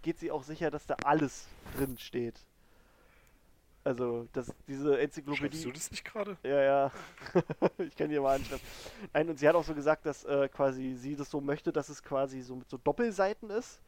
geht 0.02 0.20
sie 0.20 0.32
auch 0.32 0.44
sicher, 0.44 0.72
dass 0.72 0.86
da 0.88 0.96
alles 1.04 1.48
drin 1.78 1.98
steht. 1.98 2.40
Also, 3.84 4.28
dass 4.34 4.52
diese 4.68 4.90
Schreibst 4.94 5.04
Enzyklopädie. 5.04 5.64
du 5.64 5.72
das 5.72 5.92
nicht 5.92 6.06
gerade? 6.06 6.38
Ja, 6.44 6.62
ja. 6.62 6.92
ich 7.80 7.96
kann 7.96 8.10
dir 8.10 8.22
mal 8.22 8.36
anschreiben. 8.38 8.66
Nein, 9.14 9.30
und 9.30 9.38
sie 9.38 9.48
hat 9.48 9.56
auch 9.56 9.64
so 9.64 9.74
gesagt, 9.76 10.06
dass 10.06 10.24
äh, 10.24 10.48
quasi 10.48 10.94
sie 10.96 11.16
das 11.16 11.30
so 11.30 11.42
möchte, 11.42 11.74
dass 11.74 11.90
es 11.90 12.02
quasi 12.02 12.42
so 12.42 12.56
mit 12.56 12.70
so 12.70 12.78
Doppelseiten 12.78 13.50
ist. 13.50 13.82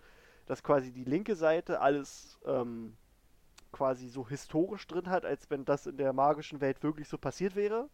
Dass 0.46 0.64
quasi 0.64 0.92
die 0.92 1.04
linke 1.04 1.36
Seite 1.36 1.82
alles 1.82 2.40
ähm, 2.46 2.96
quasi 3.72 4.08
so 4.08 4.28
historisch 4.28 4.88
drin 4.88 5.10
hat, 5.10 5.26
als 5.26 5.50
wenn 5.50 5.66
das 5.66 5.88
in 5.88 5.98
der 5.98 6.14
magischen 6.14 6.62
Welt 6.62 6.82
wirklich 6.84 7.08
so 7.08 7.18
passiert 7.18 7.56
wäre. 7.56 7.90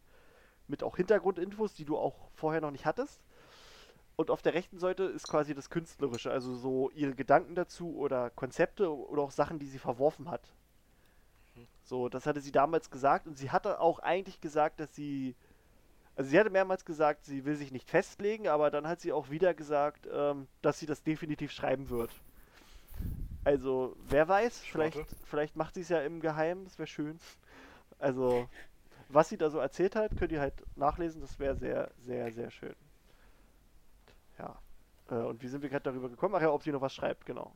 Mit 0.68 0.82
auch 0.82 0.96
Hintergrundinfos, 0.96 1.74
die 1.74 1.84
du 1.84 1.98
auch 1.98 2.30
vorher 2.34 2.60
noch 2.60 2.70
nicht 2.70 2.86
hattest. 2.86 3.20
Und 4.16 4.30
auf 4.30 4.42
der 4.42 4.54
rechten 4.54 4.78
Seite 4.78 5.04
ist 5.04 5.26
quasi 5.26 5.54
das 5.54 5.70
Künstlerische, 5.70 6.30
also 6.30 6.54
so 6.54 6.90
ihre 6.90 7.14
Gedanken 7.14 7.54
dazu 7.54 7.96
oder 7.96 8.30
Konzepte 8.30 8.94
oder 8.94 9.22
auch 9.22 9.30
Sachen, 9.30 9.58
die 9.58 9.66
sie 9.66 9.78
verworfen 9.78 10.30
hat. 10.30 10.42
So, 11.82 12.08
das 12.08 12.26
hatte 12.26 12.40
sie 12.40 12.52
damals 12.52 12.90
gesagt 12.90 13.26
und 13.26 13.36
sie 13.36 13.50
hatte 13.50 13.80
auch 13.80 13.98
eigentlich 13.98 14.40
gesagt, 14.40 14.80
dass 14.80 14.94
sie. 14.94 15.34
Also 16.14 16.30
sie 16.30 16.38
hatte 16.38 16.50
mehrmals 16.50 16.84
gesagt, 16.84 17.24
sie 17.24 17.46
will 17.46 17.56
sich 17.56 17.72
nicht 17.72 17.88
festlegen, 17.88 18.46
aber 18.46 18.70
dann 18.70 18.86
hat 18.86 19.00
sie 19.00 19.12
auch 19.12 19.30
wieder 19.30 19.54
gesagt, 19.54 20.06
ähm, 20.12 20.46
dass 20.60 20.78
sie 20.78 20.84
das 20.86 21.02
definitiv 21.02 21.52
schreiben 21.52 21.88
wird. 21.88 22.10
Also, 23.44 23.96
wer 24.08 24.28
weiß, 24.28 24.62
Ich 24.62 24.72
vielleicht, 24.72 24.96
warte. 24.96 25.16
vielleicht 25.24 25.56
macht 25.56 25.74
sie 25.74 25.80
es 25.80 25.88
ja 25.88 26.00
im 26.02 26.20
Geheimen, 26.20 26.64
das 26.64 26.78
wäre 26.78 26.86
schön. 26.86 27.18
Also, 27.98 28.48
was 29.08 29.28
sie 29.28 29.36
da 29.36 29.50
so 29.50 29.58
erzählt 29.58 29.96
hat, 29.96 30.16
könnt 30.16 30.32
ihr 30.32 30.40
halt 30.40 30.54
nachlesen, 30.76 31.20
das 31.20 31.38
wäre 31.38 31.56
sehr, 31.56 31.90
sehr, 31.98 32.32
sehr 32.32 32.50
schön. 32.50 32.74
Ja. 34.38 34.58
Äh, 35.10 35.14
und 35.14 35.42
wie 35.42 35.48
sind 35.48 35.62
wir 35.62 35.68
gerade 35.68 35.82
darüber 35.84 36.08
gekommen? 36.08 36.34
Ach 36.36 36.42
ja, 36.42 36.50
ob 36.50 36.62
sie 36.62 36.72
noch 36.72 36.80
was 36.80 36.94
schreibt, 36.94 37.26
genau. 37.26 37.52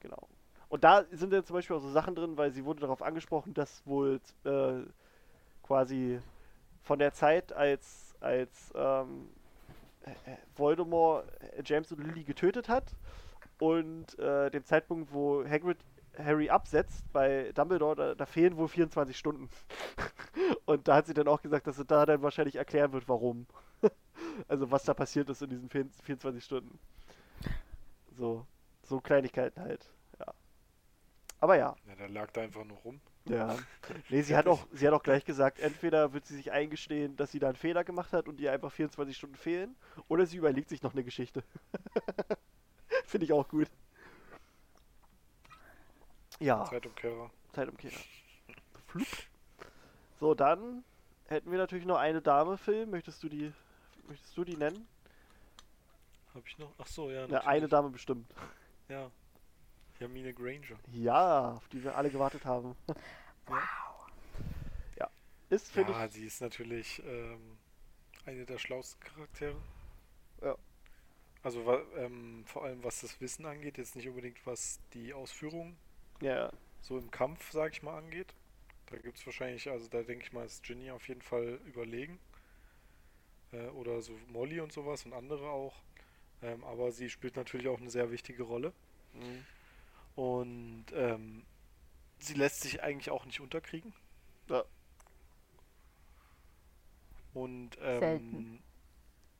Genau. 0.00 0.28
Und 0.68 0.84
da 0.84 1.04
sind 1.10 1.32
dann 1.32 1.44
zum 1.44 1.54
Beispiel 1.54 1.76
auch 1.76 1.82
so 1.82 1.90
Sachen 1.90 2.14
drin, 2.14 2.36
weil 2.38 2.50
sie 2.50 2.64
wurde 2.64 2.80
darauf 2.80 3.02
angesprochen, 3.02 3.52
dass 3.52 3.86
wohl 3.86 4.20
äh, 4.44 4.80
quasi 5.62 6.18
von 6.82 6.98
der 6.98 7.12
Zeit, 7.12 7.52
als, 7.52 8.14
als 8.20 8.72
ähm, 8.74 9.28
äh, 10.04 10.36
Voldemort 10.56 11.26
äh, 11.42 11.62
James 11.64 11.92
und 11.92 12.02
Lily 12.02 12.24
getötet 12.24 12.68
hat 12.68 12.94
und 13.62 14.18
äh, 14.18 14.50
dem 14.50 14.64
Zeitpunkt, 14.64 15.12
wo 15.12 15.44
Hagrid 15.48 15.78
Harry 16.18 16.50
absetzt 16.50 17.04
bei 17.12 17.52
Dumbledore, 17.54 17.94
da, 17.94 18.14
da 18.16 18.26
fehlen 18.26 18.56
wohl 18.56 18.66
24 18.66 19.16
Stunden. 19.16 19.48
und 20.64 20.88
da 20.88 20.96
hat 20.96 21.06
sie 21.06 21.14
dann 21.14 21.28
auch 21.28 21.40
gesagt, 21.40 21.68
dass 21.68 21.76
sie 21.76 21.84
da 21.84 22.04
dann 22.04 22.22
wahrscheinlich 22.22 22.56
erklären 22.56 22.92
wird, 22.92 23.08
warum. 23.08 23.46
also 24.48 24.72
was 24.72 24.82
da 24.82 24.94
passiert 24.94 25.30
ist 25.30 25.42
in 25.42 25.50
diesen 25.50 25.70
24 25.70 26.42
Stunden. 26.42 26.76
So, 28.18 28.44
so 28.82 29.00
Kleinigkeiten 29.00 29.60
halt. 29.60 29.88
Ja. 30.18 30.34
Aber 31.38 31.56
ja. 31.56 31.76
Ja, 31.86 31.94
der 31.94 32.08
lag 32.08 32.32
da 32.32 32.40
einfach 32.40 32.64
nur 32.64 32.78
rum. 32.78 33.00
Ja. 33.26 33.56
Nee, 34.08 34.22
sie 34.22 34.36
hat 34.36 34.48
auch, 34.48 34.66
sie 34.72 34.88
hat 34.88 34.94
auch 34.94 35.04
gleich 35.04 35.24
gesagt, 35.24 35.60
entweder 35.60 36.12
wird 36.12 36.26
sie 36.26 36.34
sich 36.34 36.50
eingestehen, 36.50 37.14
dass 37.14 37.30
sie 37.30 37.38
da 37.38 37.46
einen 37.46 37.56
Fehler 37.56 37.84
gemacht 37.84 38.12
hat 38.12 38.26
und 38.26 38.40
ihr 38.40 38.50
einfach 38.50 38.72
24 38.72 39.16
Stunden 39.16 39.36
fehlen, 39.36 39.76
oder 40.08 40.26
sie 40.26 40.38
überlegt 40.38 40.68
sich 40.68 40.82
noch 40.82 40.94
eine 40.94 41.04
Geschichte. 41.04 41.44
Finde 43.12 43.26
ich 43.26 43.32
auch 43.34 43.46
gut. 43.46 43.68
Ja, 46.40 46.64
Zeitumkehrer. 46.64 47.30
Zeitumkehrer. 47.52 48.00
Flup. 48.86 49.06
So, 50.18 50.34
dann 50.34 50.82
hätten 51.26 51.50
wir 51.50 51.58
natürlich 51.58 51.84
noch 51.84 51.98
eine 51.98 52.22
Dame, 52.22 52.56
Phil. 52.56 52.86
Möchtest 52.86 53.22
du 53.22 53.28
die, 53.28 53.52
möchtest 54.08 54.34
du 54.34 54.44
die 54.44 54.56
nennen? 54.56 54.88
Hab 56.34 56.46
ich 56.46 56.56
noch? 56.56 56.72
Ach 56.78 56.86
so, 56.86 57.10
ja. 57.10 57.26
Ja, 57.26 57.40
eine 57.40 57.66
natürlich. 57.66 57.70
Dame 57.70 57.90
bestimmt. 57.90 58.32
Ja. 58.88 59.10
Hermine 59.98 60.32
Granger. 60.32 60.78
Ja, 60.90 61.52
auf 61.52 61.68
die 61.68 61.84
wir 61.84 61.94
alle 61.94 62.08
gewartet 62.08 62.46
haben. 62.46 62.74
Ja. 64.96 65.10
Ist, 65.50 65.70
finde 65.70 65.92
Ja, 65.92 66.06
ich, 66.06 66.12
sie 66.12 66.24
ist 66.24 66.40
natürlich 66.40 67.02
ähm, 67.04 67.58
eine 68.24 68.46
der 68.46 68.56
schlauesten 68.56 69.00
Charaktere. 69.00 69.56
Also 71.42 71.80
ähm, 71.96 72.44
vor 72.46 72.64
allem 72.64 72.82
was 72.84 73.00
das 73.00 73.20
Wissen 73.20 73.46
angeht, 73.46 73.78
jetzt 73.78 73.96
nicht 73.96 74.08
unbedingt 74.08 74.44
was 74.46 74.78
die 74.94 75.12
Ausführung 75.12 75.76
ja. 76.20 76.50
so 76.80 76.98
im 76.98 77.10
Kampf, 77.10 77.50
sag 77.50 77.72
ich 77.72 77.82
mal, 77.82 77.98
angeht. 77.98 78.34
Da 78.86 78.98
gibt 78.98 79.18
es 79.18 79.26
wahrscheinlich, 79.26 79.68
also 79.70 79.88
da 79.88 80.02
denke 80.02 80.24
ich 80.24 80.32
mal, 80.32 80.44
ist 80.44 80.62
Ginny 80.62 80.90
auf 80.90 81.08
jeden 81.08 81.22
Fall 81.22 81.58
überlegen. 81.66 82.18
Äh, 83.52 83.68
oder 83.68 84.02
so 84.02 84.12
Molly 84.28 84.60
und 84.60 84.72
sowas 84.72 85.04
und 85.04 85.12
andere 85.12 85.48
auch. 85.50 85.74
Ähm, 86.42 86.62
aber 86.64 86.92
sie 86.92 87.08
spielt 87.08 87.36
natürlich 87.36 87.68
auch 87.68 87.80
eine 87.80 87.90
sehr 87.90 88.10
wichtige 88.10 88.42
Rolle. 88.42 88.72
Mhm. 89.14 89.44
Und 90.14 90.84
ähm, 90.94 91.42
sie 92.18 92.34
lässt 92.34 92.60
sich 92.60 92.82
eigentlich 92.82 93.10
auch 93.10 93.24
nicht 93.24 93.40
unterkriegen. 93.40 93.92
Ja. 94.48 94.64
Und 97.34 97.78
ähm, 97.80 98.00
Selten. 98.00 98.62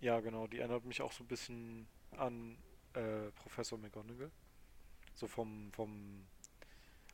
Ja, 0.03 0.19
genau, 0.19 0.49
die 0.49 0.59
erinnert 0.59 0.85
mich 0.85 1.01
auch 1.01 1.13
so 1.13 1.23
ein 1.23 1.29
bisschen 1.29 1.87
an 2.19 2.59
äh, 2.95 3.31
Professor 3.37 3.79
McGonagall. 3.79 4.33
So 5.15 5.29
vom, 5.29 5.73
vom, 5.73 6.27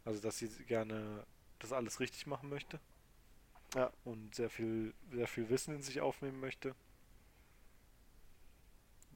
also 0.06 0.20
dass 0.20 0.38
sie 0.38 0.48
gerne 0.64 1.26
das 1.58 1.72
alles 1.72 2.00
richtig 2.00 2.26
machen 2.26 2.48
möchte. 2.48 2.80
Ja. 3.74 3.92
Und 4.04 4.34
sehr 4.34 4.48
viel, 4.48 4.94
sehr 5.10 5.28
viel 5.28 5.50
Wissen 5.50 5.74
in 5.74 5.82
sich 5.82 6.00
aufnehmen 6.00 6.40
möchte. 6.40 6.74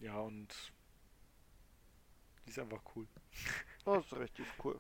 Ja, 0.00 0.18
und 0.18 0.48
die 2.44 2.50
ist 2.50 2.58
einfach 2.58 2.82
cool. 2.94 3.08
Das 3.84 4.04
ist 4.04 4.16
richtig 4.16 4.46
cool. 4.62 4.78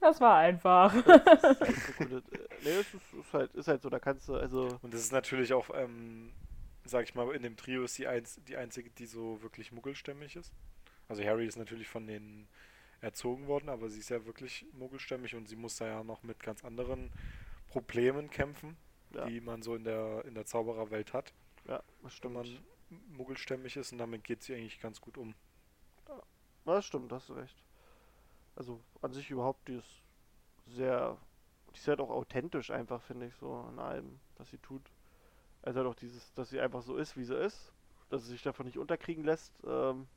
Das 0.00 0.20
war 0.20 0.36
einfach. 0.36 0.92
Das 1.04 1.44
ist 1.44 1.62
eine 1.62 1.74
coole, 1.96 2.16
äh, 2.32 2.48
nee, 2.62 2.70
es 2.70 2.92
ist, 2.92 3.12
ist, 3.14 3.32
halt, 3.32 3.54
ist 3.54 3.68
halt 3.68 3.80
so, 3.80 3.88
da 3.88 3.98
kannst 3.98 4.28
du, 4.28 4.34
also, 4.34 4.78
Und 4.82 4.92
das 4.92 5.00
ist 5.00 5.12
natürlich 5.12 5.54
auch, 5.54 5.70
ähm, 5.72 6.32
sag 6.88 7.04
ich 7.04 7.14
mal, 7.14 7.30
in 7.34 7.42
dem 7.42 7.56
Trio 7.56 7.84
ist 7.84 7.98
die, 7.98 8.06
einz 8.06 8.40
die 8.48 8.56
einzige, 8.56 8.90
die 8.90 9.06
so 9.06 9.42
wirklich 9.42 9.72
muggelstämmig 9.72 10.36
ist. 10.36 10.52
Also 11.08 11.22
Harry 11.24 11.46
ist 11.46 11.56
natürlich 11.56 11.88
von 11.88 12.06
den 12.06 12.48
erzogen 13.00 13.46
worden, 13.46 13.68
aber 13.68 13.88
sie 13.88 14.00
ist 14.00 14.10
ja 14.10 14.24
wirklich 14.26 14.66
muggelstämmig 14.72 15.34
und 15.36 15.48
sie 15.48 15.56
muss 15.56 15.76
da 15.76 15.86
ja 15.86 16.04
noch 16.04 16.22
mit 16.22 16.42
ganz 16.42 16.64
anderen 16.64 17.10
Problemen 17.68 18.30
kämpfen, 18.30 18.76
Ja. 19.14 19.26
die 19.26 19.40
man 19.40 19.62
so 19.62 19.74
in 19.76 19.84
der, 19.84 20.24
in 20.26 20.34
der 20.34 20.44
Zaubererwelt 20.46 21.12
hat, 21.12 21.32
Ja, 21.66 21.76
das 22.02 22.02
wenn 22.02 22.10
stimmt. 22.10 22.34
man 22.34 22.64
muggelstämmig 23.16 23.76
ist 23.76 23.92
und 23.92 23.98
damit 23.98 24.24
geht 24.24 24.42
sie 24.42 24.54
eigentlich 24.54 24.80
ganz 24.80 25.00
gut 25.00 25.16
um. 25.18 25.34
Ja, 26.08 26.22
Das 26.64 26.84
stimmt, 26.86 27.12
hast 27.12 27.28
du 27.28 27.34
recht. 27.34 27.62
Also 28.56 28.82
an 29.02 29.12
sich 29.12 29.30
überhaupt, 29.30 29.68
die 29.68 29.76
ist 29.76 30.02
sehr, 30.66 31.16
die 31.72 31.78
ist 31.78 31.86
halt 31.88 32.00
auch 32.00 32.10
authentisch 32.10 32.70
einfach, 32.70 33.00
finde 33.02 33.26
ich, 33.26 33.34
so 33.36 33.66
in 33.72 33.78
allem, 33.78 34.18
was 34.36 34.50
sie 34.50 34.58
tut. 34.58 34.90
Also 35.68 35.88
auch 35.88 35.94
dieses, 35.94 36.32
dass 36.34 36.48
sie 36.50 36.60
einfach 36.60 36.82
so 36.82 36.96
ist, 36.96 37.16
wie 37.16 37.24
sie 37.24 37.36
ist, 37.36 37.72
dass 38.08 38.22
sie 38.24 38.30
sich 38.32 38.42
davon 38.42 38.66
nicht 38.66 38.78
unterkriegen 38.78 39.24
lässt. 39.24 39.52
Ähm, 39.66 40.08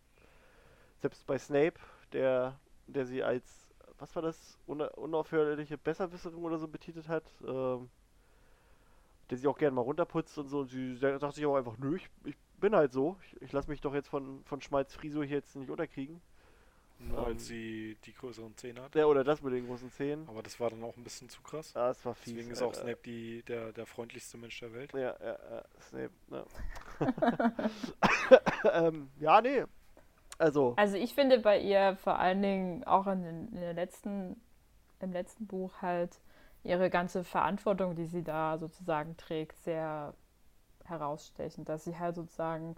selbst 1.02 1.26
bei 1.26 1.38
Snape, 1.38 1.80
der, 2.14 2.60
der 2.88 3.06
sie 3.06 3.24
als, 3.24 3.68
was 3.98 4.16
war 4.16 4.22
das, 4.22 4.58
Una 4.66 4.88
unaufhörliche 4.90 5.78
Besserwisserin 5.78 6.40
oder 6.44 6.58
so 6.58 6.68
betitelt 6.68 7.08
hat, 7.08 7.26
ähm, 7.46 7.90
der 9.30 9.38
sie 9.38 9.48
auch 9.48 9.58
gerne 9.58 9.76
mal 9.76 9.82
runterputzt 9.82 10.38
und 10.38 10.48
so. 10.48 10.60
Und 10.60 10.68
sie 10.70 10.96
sa- 10.96 11.18
sagt 11.20 11.36
sich 11.36 11.46
auch 11.46 11.56
einfach, 11.56 11.78
nö, 11.78 11.96
ich, 11.96 12.10
ich 12.26 12.36
bin 12.60 12.76
halt 12.76 12.92
so. 12.92 13.18
Ich, 13.26 13.42
ich 13.42 13.52
lasse 13.52 13.70
mich 13.70 13.82
doch 13.82 13.94
jetzt 13.94 14.10
von, 14.10 14.44
von 14.46 14.62
Schmalz 14.62 14.94
Friso 14.94 15.24
hier 15.24 15.38
jetzt 15.38 15.56
nicht 15.56 15.70
unterkriegen. 15.70 16.22
Nur 17.08 17.26
weil 17.26 17.32
Ähm. 17.32 17.40
sie 17.40 17.98
die 18.06 18.14
größeren 18.14 18.56
Zähne 18.58 18.84
hat. 18.84 18.96
Ja, 18.96 19.06
oder 19.06 19.24
das 19.24 19.42
mit 19.42 19.54
den 19.54 19.66
großen 19.68 19.92
Zähnen. 19.92 20.28
Aber 20.30 20.44
das 20.44 20.60
war 20.60 20.70
dann 20.70 20.84
auch 20.84 20.96
ein 20.98 21.04
bisschen 21.04 21.30
zu 21.30 21.42
krass. 21.42 21.76
Ah, 21.76 21.90
das 21.90 22.06
war 22.06 22.14
fies. 22.16 22.34
Deswegen 22.34 22.52
ist 22.52 22.62
auch 22.62 22.68
Alter. 22.68 22.82
Snape 22.82 23.00
die, 23.06 23.44
der, 23.44 23.72
der 23.74 23.86
freundlichste 23.86 24.38
Mensch 24.38 24.60
der 24.60 24.74
Welt. 24.74 24.94
Ja, 24.94 25.00
ja, 25.20 25.38
ja, 25.50 25.66
Snape, 25.82 26.12
ne. 26.28 26.46
ähm, 28.74 29.10
ja, 29.20 29.42
nee. 29.42 29.64
Also, 30.38 30.74
Also 30.76 30.98
ich 30.98 31.14
finde 31.14 31.40
bei 31.40 31.60
ihr 31.60 31.96
vor 31.98 32.18
allen 32.20 32.42
Dingen 32.42 32.84
auch 32.86 33.08
in, 33.08 33.24
den, 33.24 33.48
in 33.50 33.62
der 33.62 33.74
letzten, 33.74 34.42
im 35.00 35.12
letzten 35.12 35.46
Buch 35.48 35.82
halt 35.82 36.20
ihre 36.64 36.90
ganze 36.90 37.24
Verantwortung, 37.24 37.96
die 37.96 38.06
sie 38.06 38.24
da 38.24 38.58
sozusagen 38.58 39.18
trägt, 39.18 39.60
sehr 39.64 40.14
herausstechend, 40.86 41.70
dass 41.70 41.84
sie 41.84 41.98
halt 41.98 42.16
sozusagen 42.16 42.76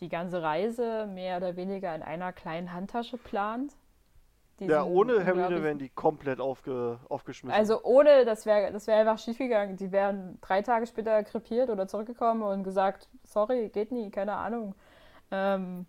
die 0.00 0.08
ganze 0.08 0.42
Reise 0.42 1.06
mehr 1.06 1.36
oder 1.36 1.56
weniger 1.56 1.94
in 1.94 2.02
einer 2.02 2.32
kleinen 2.32 2.72
Handtasche 2.72 3.18
plant. 3.18 3.76
ja, 4.58 4.82
ohne 4.84 5.22
Hermine 5.24 5.62
wären 5.62 5.78
die 5.78 5.90
komplett 5.90 6.40
aufge, 6.40 6.98
aufgeschmissen. 7.08 7.58
Also 7.58 7.82
ohne, 7.82 8.24
das 8.24 8.46
wäre 8.46 8.72
das 8.72 8.86
wär 8.86 8.96
einfach 8.96 9.18
schiefgegangen. 9.18 9.76
Die 9.76 9.92
wären 9.92 10.38
drei 10.40 10.62
Tage 10.62 10.86
später 10.86 11.22
krepiert 11.22 11.70
oder 11.70 11.86
zurückgekommen 11.86 12.42
und 12.42 12.62
gesagt, 12.62 13.08
sorry, 13.24 13.68
geht 13.68 13.92
nie, 13.92 14.10
keine 14.10 14.34
Ahnung. 14.34 14.74
Ähm, 15.30 15.86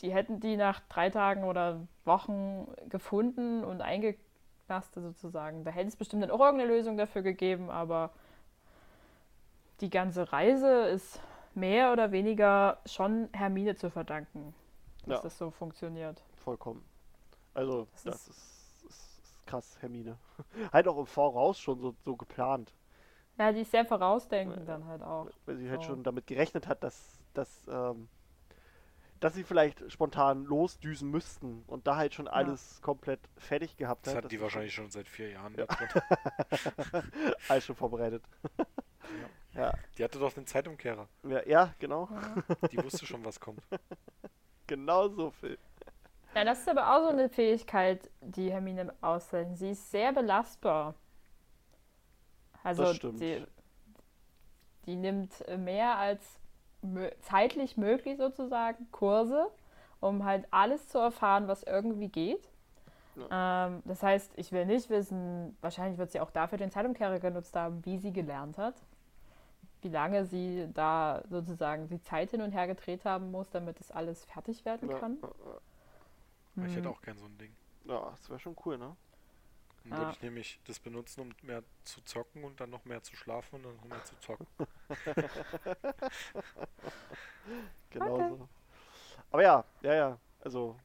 die 0.00 0.12
hätten 0.12 0.38
die 0.38 0.56
nach 0.56 0.80
drei 0.88 1.10
Tagen 1.10 1.44
oder 1.44 1.86
Wochen 2.04 2.68
gefunden 2.88 3.64
und 3.64 3.80
eingeknastet 3.80 5.02
sozusagen. 5.02 5.64
Da 5.64 5.72
hätte 5.72 5.88
es 5.88 5.96
bestimmt 5.96 6.22
dann 6.22 6.30
auch 6.30 6.40
irgendeine 6.40 6.72
Lösung 6.72 6.96
dafür 6.96 7.22
gegeben, 7.22 7.68
aber 7.68 8.10
die 9.80 9.90
ganze 9.90 10.32
Reise 10.32 10.86
ist 10.86 11.20
mehr 11.54 11.92
oder 11.92 12.12
weniger 12.12 12.78
schon 12.86 13.28
Hermine 13.32 13.74
zu 13.76 13.90
verdanken, 13.90 14.54
dass 15.06 15.18
Ja. 15.18 15.22
das 15.22 15.38
so 15.38 15.50
funktioniert. 15.50 16.22
Vollkommen. 16.36 16.84
Also, 17.54 17.86
Das 17.92 18.02
das, 18.04 18.28
ist, 18.28 18.84
ist, 18.88 19.18
ist 19.20 19.46
krass, 19.46 19.76
Hermine. 19.80 20.18
halt 20.72 20.86
auch 20.88 20.98
im 20.98 21.06
Voraus 21.06 21.58
schon 21.58 21.80
so, 21.80 21.94
so 22.04 22.16
geplant. 22.16 22.72
Ja, 23.38 23.52
die 23.52 23.60
ist 23.60 23.70
sehr 23.70 23.84
vorausdenkend 23.84 24.58
Ja. 24.60 24.64
dann 24.64 24.84
halt 24.86 25.02
auch. 25.02 25.28
Weil 25.46 25.56
sie 25.56 25.70
halt 25.70 25.82
So. 25.82 25.88
schon 25.88 26.02
damit 26.02 26.26
gerechnet 26.26 26.66
hat, 26.66 26.82
dass, 26.82 27.18
dass, 27.34 27.66
ähm, 27.68 28.08
dass 29.20 29.34
sie 29.34 29.42
vielleicht 29.44 29.90
spontan 29.90 30.44
losdüsen 30.44 31.10
müssten 31.10 31.62
und 31.66 31.86
da 31.88 31.96
halt 31.96 32.14
schon 32.14 32.28
alles 32.28 32.80
komplett 32.82 33.20
fertig 33.36 33.76
gehabt 33.76 34.06
Das 34.06 34.14
hat. 34.14 34.24
hat 34.24 34.32
die 34.32 34.40
wahrscheinlich 34.40 34.74
schon 34.74 34.90
seit 34.90 35.08
vier 35.08 35.30
Jahren 35.30 35.54
Ja. 35.56 35.66
da 35.66 35.74
drin. 36.90 37.02
alles 37.48 37.64
schon 37.64 37.76
vorbereitet. 37.76 38.22
Ja. 39.54 39.72
Die 39.96 40.04
hatte 40.04 40.18
doch 40.18 40.32
den 40.32 40.46
Zeitumkehrer. 40.46 41.08
Ja, 41.24 41.46
ja, 41.46 41.74
genau. 41.78 42.08
Die 42.70 42.82
wusste 42.82 43.06
schon, 43.06 43.24
was 43.24 43.40
kommt. 43.40 43.62
Genau 44.66 45.08
so 45.08 45.30
viel. 45.30 45.56
Ja, 46.34 46.44
das 46.44 46.60
ist 46.60 46.68
aber 46.68 46.94
auch 46.94 47.04
so 47.04 47.08
eine 47.08 47.30
Fähigkeit, 47.30 48.10
die 48.20 48.52
Hermine 48.52 48.92
auszeichnet. 49.00 49.56
Sie 49.56 49.70
ist 49.70 49.90
sehr 49.90 50.12
belastbar. 50.12 50.94
Also 52.62 52.82
Das 52.82 52.96
stimmt. 52.96 53.18
Die, 53.18 53.46
die 54.84 54.96
nimmt 54.96 55.32
mehr 55.56 55.96
als 55.96 56.38
zeitlich 57.20 57.78
möglich 57.78 58.18
sozusagen 58.18 58.90
Kurse, 58.92 59.46
um 60.00 60.26
halt 60.26 60.46
alles 60.50 60.86
zu 60.88 60.98
erfahren, 60.98 61.48
was 61.48 61.62
irgendwie 61.62 62.08
geht. 62.08 62.46
Ähm, 63.30 63.82
das 63.84 64.02
heißt, 64.02 64.32
ich 64.36 64.52
will 64.52 64.66
nicht 64.66 64.90
wissen, 64.90 65.56
wahrscheinlich 65.60 65.98
wird 65.98 66.12
sie 66.12 66.20
auch 66.20 66.30
dafür 66.30 66.58
den 66.58 66.70
Zeitumkehrer 66.70 67.18
genutzt 67.18 67.56
haben, 67.56 67.84
wie 67.84 67.98
sie 67.98 68.12
gelernt 68.12 68.58
hat. 68.58 68.74
Wie 69.82 69.88
lange 69.88 70.24
sie 70.26 70.68
da 70.74 71.22
sozusagen 71.28 71.88
die 71.88 72.00
Zeit 72.00 72.30
hin 72.30 72.42
und 72.42 72.52
her 72.52 72.66
gedreht 72.66 73.04
haben 73.04 73.30
muss, 73.30 73.50
damit 73.50 73.78
das 73.80 73.90
alles 73.90 74.24
fertig 74.24 74.64
werden 74.64 74.88
Ja, 74.88 74.90
kann. 74.90 75.18
ja, 75.22 75.60
Ich 76.66 76.76
hätte 76.76 76.86
Hm. 76.86 76.90
auch 76.90 77.00
gern 77.00 77.18
so 77.18 77.26
ein 77.26 77.38
Ding. 77.38 77.56
ja, 77.84 78.10
das 78.10 78.28
wäre 78.30 78.40
schon 78.40 78.56
cool, 78.66 78.78
ne? 78.78 78.96
Dann 79.84 79.90
Ja. 79.90 79.96
würde 79.96 80.12
ich 80.12 80.22
nämlich 80.22 80.60
das 80.64 80.80
benutzen, 80.80 81.20
um 81.22 81.34
mehr 81.42 81.64
zu 81.84 82.02
zocken 82.02 82.44
und 82.44 82.60
dann 82.60 82.70
noch 82.70 82.86
mehr 82.86 83.02
zu 83.02 83.16
schlafen 83.16 83.56
und 83.56 83.64
dann 83.64 83.76
noch 83.76 83.84
mehr 83.84 84.04
zu 84.04 84.16
zocken. 84.18 84.46
Genau 87.90 88.18
Okay. 88.18 88.22
so. 88.22 88.48
Aber 89.30 89.42
ja, 89.42 89.64
ja, 89.82 89.94
ja. 89.94 90.20
Also, 90.40 90.76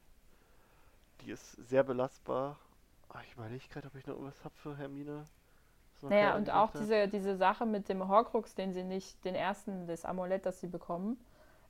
die 1.20 1.30
ist 1.32 1.52
sehr 1.52 1.82
belastbar. 1.82 2.60
Ah, 3.08 3.22
ich 3.22 3.32
überlege 3.32 3.66
gerade, 3.68 3.88
ob 3.88 3.94
ich 3.94 4.06
noch 4.06 4.14
irgendwas 4.14 4.44
habe 4.44 4.54
für 4.56 4.76
Hermine. 4.76 5.28
Naja, 6.10 6.36
und 6.36 6.50
auch 6.50 6.70
diese, 6.70 7.08
diese 7.08 7.36
Sache 7.36 7.66
mit 7.66 7.88
dem 7.88 8.06
Horcrux, 8.08 8.54
den 8.54 8.72
sie 8.72 8.82
nicht, 8.84 9.24
den 9.24 9.34
ersten, 9.34 9.86
das 9.86 10.04
Amulett, 10.04 10.44
das 10.46 10.60
sie 10.60 10.66
bekommen, 10.68 11.18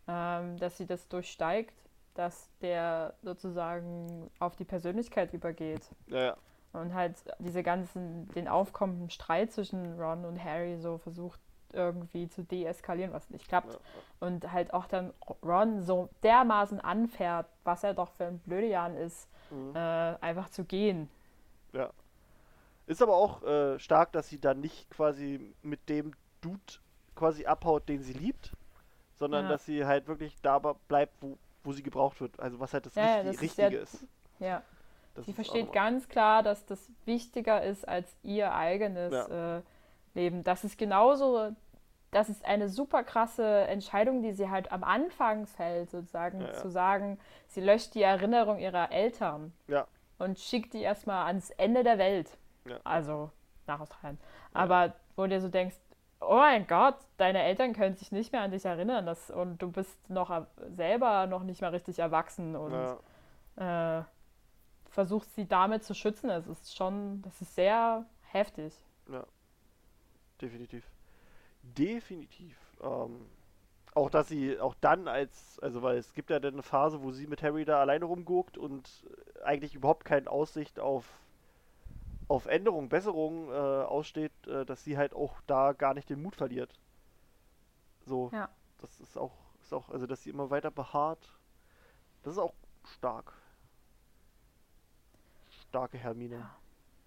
ähm, 0.09 0.57
dass 0.59 0.77
sie 0.77 0.87
das 0.87 1.09
durchsteigt, 1.09 1.75
dass 2.15 2.49
der 2.61 3.15
sozusagen 3.23 4.31
auf 4.39 4.57
die 4.57 4.65
Persönlichkeit 4.65 5.33
übergeht. 5.35 5.83
Ja, 6.07 6.19
ja. 6.23 6.37
Und 6.73 6.93
halt 6.95 7.17
diese 7.39 7.63
ganzen, 7.63 8.29
den 8.35 8.49
aufkommenden 8.49 9.09
Streit 9.11 9.53
zwischen 9.53 10.01
Ron 10.01 10.25
und 10.25 10.43
Harry 10.43 10.77
so 10.79 10.99
versucht 10.99 11.41
irgendwie 11.73 12.29
zu 12.29 12.43
deeskalieren, 12.45 13.13
was 13.13 13.31
nicht 13.31 13.49
klappt. 13.49 13.73
ja, 13.75 13.79
Und 14.21 14.53
halt 14.53 14.73
auch 14.73 14.87
dann 14.87 15.13
Ron 15.45 15.83
so 15.83 16.09
dermaßen 16.23 16.81
anfährt, 16.81 17.47
was 17.65 17.83
er 17.85 17.95
doch 17.95 18.11
für 18.11 18.27
ein 18.27 18.39
Blödejan 18.41 18.97
ist, 18.97 19.29
Mhm. 19.51 19.75
äh, 19.77 19.79
einfach 20.21 20.49
zu 20.51 20.65
gehen. 20.65 21.09
ja. 21.73 21.91
Ist 22.87 23.01
aber 23.03 23.17
auch 23.17 23.43
äh, 23.43 23.79
stark, 23.79 24.13
dass 24.13 24.29
sie 24.29 24.41
dann 24.41 24.61
nicht 24.61 24.91
quasi 24.91 25.55
mit 25.63 25.89
dem 25.89 26.13
Dude 26.41 26.61
quasi 27.15 27.47
abhaut, 27.47 27.89
den 27.89 28.03
sie 28.03 28.13
liebt, 28.13 28.53
sondern 29.17 29.45
Ja. 29.45 29.51
dass 29.53 29.65
sie 29.65 29.85
halt 29.87 30.07
wirklich 30.07 30.37
da 30.43 30.59
bleibt, 30.59 31.15
wo, 31.23 31.39
wo 31.63 31.73
sie 31.73 31.83
gebraucht 31.83 32.21
wird. 32.21 32.39
Also 32.41 32.61
was 32.61 32.75
halt 32.75 32.87
das, 32.87 32.95
Ja, 32.95 33.03
ja, 33.03 33.31
Richtige, 33.31 33.33
das 33.33 33.43
ist 33.43 33.57
ja- 33.59 33.65
Richtige 33.67 33.83
ist. 33.83 34.07
Ja. 34.41 34.63
Das 35.15 35.25
Sie 35.27 35.31
ist 35.31 35.37
versteht 35.37 35.73
ganz 35.73 36.09
klar, 36.09 36.43
dass 36.43 36.67
das 36.67 36.91
wichtiger 37.05 37.63
ist 37.63 37.87
als 37.89 38.15
ihr 38.25 38.53
eigenes 38.53 39.13
äh, 39.29 39.63
Leben. 40.15 40.43
Das 40.43 40.65
ist 40.65 40.77
genauso, 40.77 41.53
das 42.11 42.29
ist 42.29 42.45
eine 42.45 42.69
super 42.69 43.05
krasse 43.05 43.47
Entscheidung, 43.69 44.23
die 44.23 44.33
sie 44.33 44.51
halt 44.51 44.73
am 44.73 44.83
Anfang 44.83 45.47
fällt, 45.47 45.91
sozusagen, 45.91 46.41
Ja, 46.41 46.49
ja. 46.49 46.55
zu 46.55 46.69
sagen, 46.69 47.19
sie 47.47 47.61
löscht 47.61 47.95
die 47.95 48.03
Erinnerung 48.03 48.59
ihrer 48.59 48.91
Eltern 48.91 49.53
Ja. 49.69 49.87
und 50.19 50.39
schickt 50.41 50.75
die 50.75 50.83
erstmal 50.83 51.27
ans 51.27 51.51
Ende 51.51 51.85
der 51.85 51.99
Welt. 51.99 52.37
Ja. 52.67 52.79
Also 52.85 53.31
nach 53.67 53.81
Australien. 53.81 54.19
Aber 54.53 54.95
wo 55.17 55.23
du 55.23 55.29
dir 55.31 55.41
so 55.41 55.49
denkst, 55.49 55.77
oh 56.21 56.37
mein 56.37 56.67
Gott, 56.67 56.97
deine 57.17 57.43
Eltern 57.43 57.73
können 57.75 57.97
sich 57.97 58.13
nicht 58.13 58.33
mehr 58.33 58.43
an 58.43 58.51
dich 58.51 58.65
erinnern 58.65 59.05
das, 59.07 59.31
und 59.31 59.61
du 59.61 59.71
bist 59.71 60.11
noch 60.11 60.31
er- 60.31 60.47
selber 60.77 61.27
noch 61.27 61.43
nicht 61.43 61.61
mal 61.61 61.71
richtig 61.71 61.99
erwachsen 61.99 62.57
und 62.57 62.73
Ja. 63.59 64.01
äh, 64.01 64.05
versuchst 64.91 65.35
sie 65.35 65.47
damit 65.47 65.85
zu 65.85 65.95
schützen. 65.95 66.31
Es 66.31 66.47
ist 66.47 66.75
schon, 66.77 67.21
das 67.23 67.41
ist 67.43 67.55
sehr 67.55 68.07
heftig. 68.31 68.75
Definitiv. 70.41 70.85
Definitiv. 71.63 72.57
Ähm, 72.83 73.27
auch 73.95 74.11
dass 74.11 74.29
sie 74.29 74.59
auch 74.59 74.75
dann 74.81 75.07
als, 75.09 75.59
also 75.61 75.83
weil 75.83 75.97
es 75.99 76.13
gibt 76.15 76.31
ja 76.31 76.41
dann 76.41 76.55
eine 76.55 76.63
Phase, 76.63 77.03
wo 77.03 77.13
sie 77.13 77.27
mit 77.27 77.43
Harry 77.43 77.65
da 77.65 77.81
alleine 77.81 78.05
rumguckt 78.05 78.59
und 78.59 79.05
äh, 79.41 79.43
eigentlich 79.45 79.75
überhaupt 79.75 80.05
keine 80.05 80.29
Aussicht 80.31 80.81
auf, 80.81 81.05
auf 82.29 82.47
Änderung, 82.47 82.89
Besserung 82.89 83.51
äh, 83.51 83.55
aussteht, 83.55 84.33
äh, 84.47 84.65
dass 84.65 84.85
sie 84.85 84.97
halt 84.97 85.15
auch 85.15 85.41
da 85.47 85.73
gar 85.73 85.95
nicht 85.95 86.09
den 86.11 86.23
Mut 86.23 86.37
verliert. 86.37 86.75
So, 88.07 88.31
Ja. 88.33 88.49
das 88.79 89.01
ist 89.01 89.17
auch, 89.19 89.33
ist 89.63 89.73
auch, 89.73 89.89
also 89.91 90.07
dass 90.07 90.23
sie 90.23 90.31
immer 90.31 90.51
weiter 90.51 90.71
beharrt. 90.71 91.33
Das 92.23 92.35
ist 92.35 92.39
auch 92.39 92.55
stark. 92.97 93.33
Starke 95.69 95.99
Hermine. 95.99 96.37
Ja. 96.37 96.51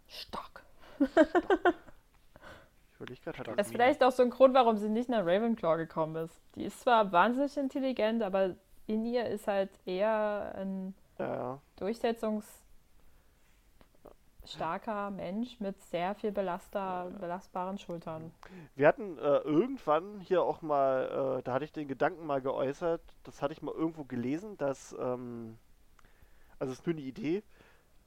Stark. 0.07 0.63
Ich 2.89 3.01
überlege 3.01 3.21
gerade, 3.21 3.37
hat 3.37 3.45
Stark. 3.45 3.57
Das 3.57 3.67
ist 3.67 3.73
vielleicht 3.73 4.03
auch 4.03 4.11
so 4.11 4.23
ein 4.23 4.31
Grund, 4.31 4.55
warum 4.55 4.75
sie 4.77 4.89
nicht 4.89 5.07
nach 5.07 5.23
Ravenclaw 5.23 5.77
gekommen 5.77 6.15
ist. 6.15 6.41
Die 6.55 6.63
ist 6.63 6.81
zwar 6.81 7.11
wahnsinnig 7.11 7.55
intelligent, 7.55 8.23
aber 8.23 8.55
in 8.87 9.05
ihr 9.05 9.27
ist 9.27 9.45
halt 9.47 9.69
eher 9.85 10.55
ein 10.55 10.95
Ja, 11.19 11.35
ja. 11.35 11.61
Starker 14.47 15.11
Mensch 15.11 15.59
mit 15.59 15.81
sehr 15.83 16.15
viel 16.15 16.31
Belaster, 16.31 17.11
belastbaren 17.19 17.77
Schultern. 17.77 18.31
Wir 18.75 18.87
hatten 18.87 19.17
äh, 19.17 19.37
irgendwann 19.39 20.19
hier 20.19 20.43
auch 20.43 20.61
mal, 20.61 21.39
äh, 21.39 21.43
da 21.43 21.53
hatte 21.53 21.65
ich 21.65 21.71
den 21.71 21.87
Gedanken 21.87 22.25
mal 22.25 22.41
geäußert, 22.41 23.01
das 23.23 23.41
hatte 23.41 23.53
ich 23.53 23.61
mal 23.61 23.73
irgendwo 23.73 24.03
gelesen, 24.03 24.57
dass, 24.57 24.95
ähm, 24.99 25.57
also 26.59 26.73
es 26.73 26.79
ist 26.79 26.87
nur 26.87 26.95
eine 26.95 27.05
Idee, 27.05 27.43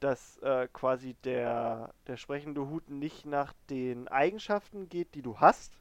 dass 0.01 0.39
äh, 0.39 0.67
quasi 0.73 1.15
der, 1.25 1.93
der 2.07 2.17
sprechende 2.17 2.69
Hut 2.69 2.89
nicht 2.89 3.27
nach 3.27 3.53
den 3.69 4.09
Eigenschaften 4.09 4.89
geht, 4.89 5.15
die 5.15 5.23
du 5.23 5.39
hast, 5.39 5.73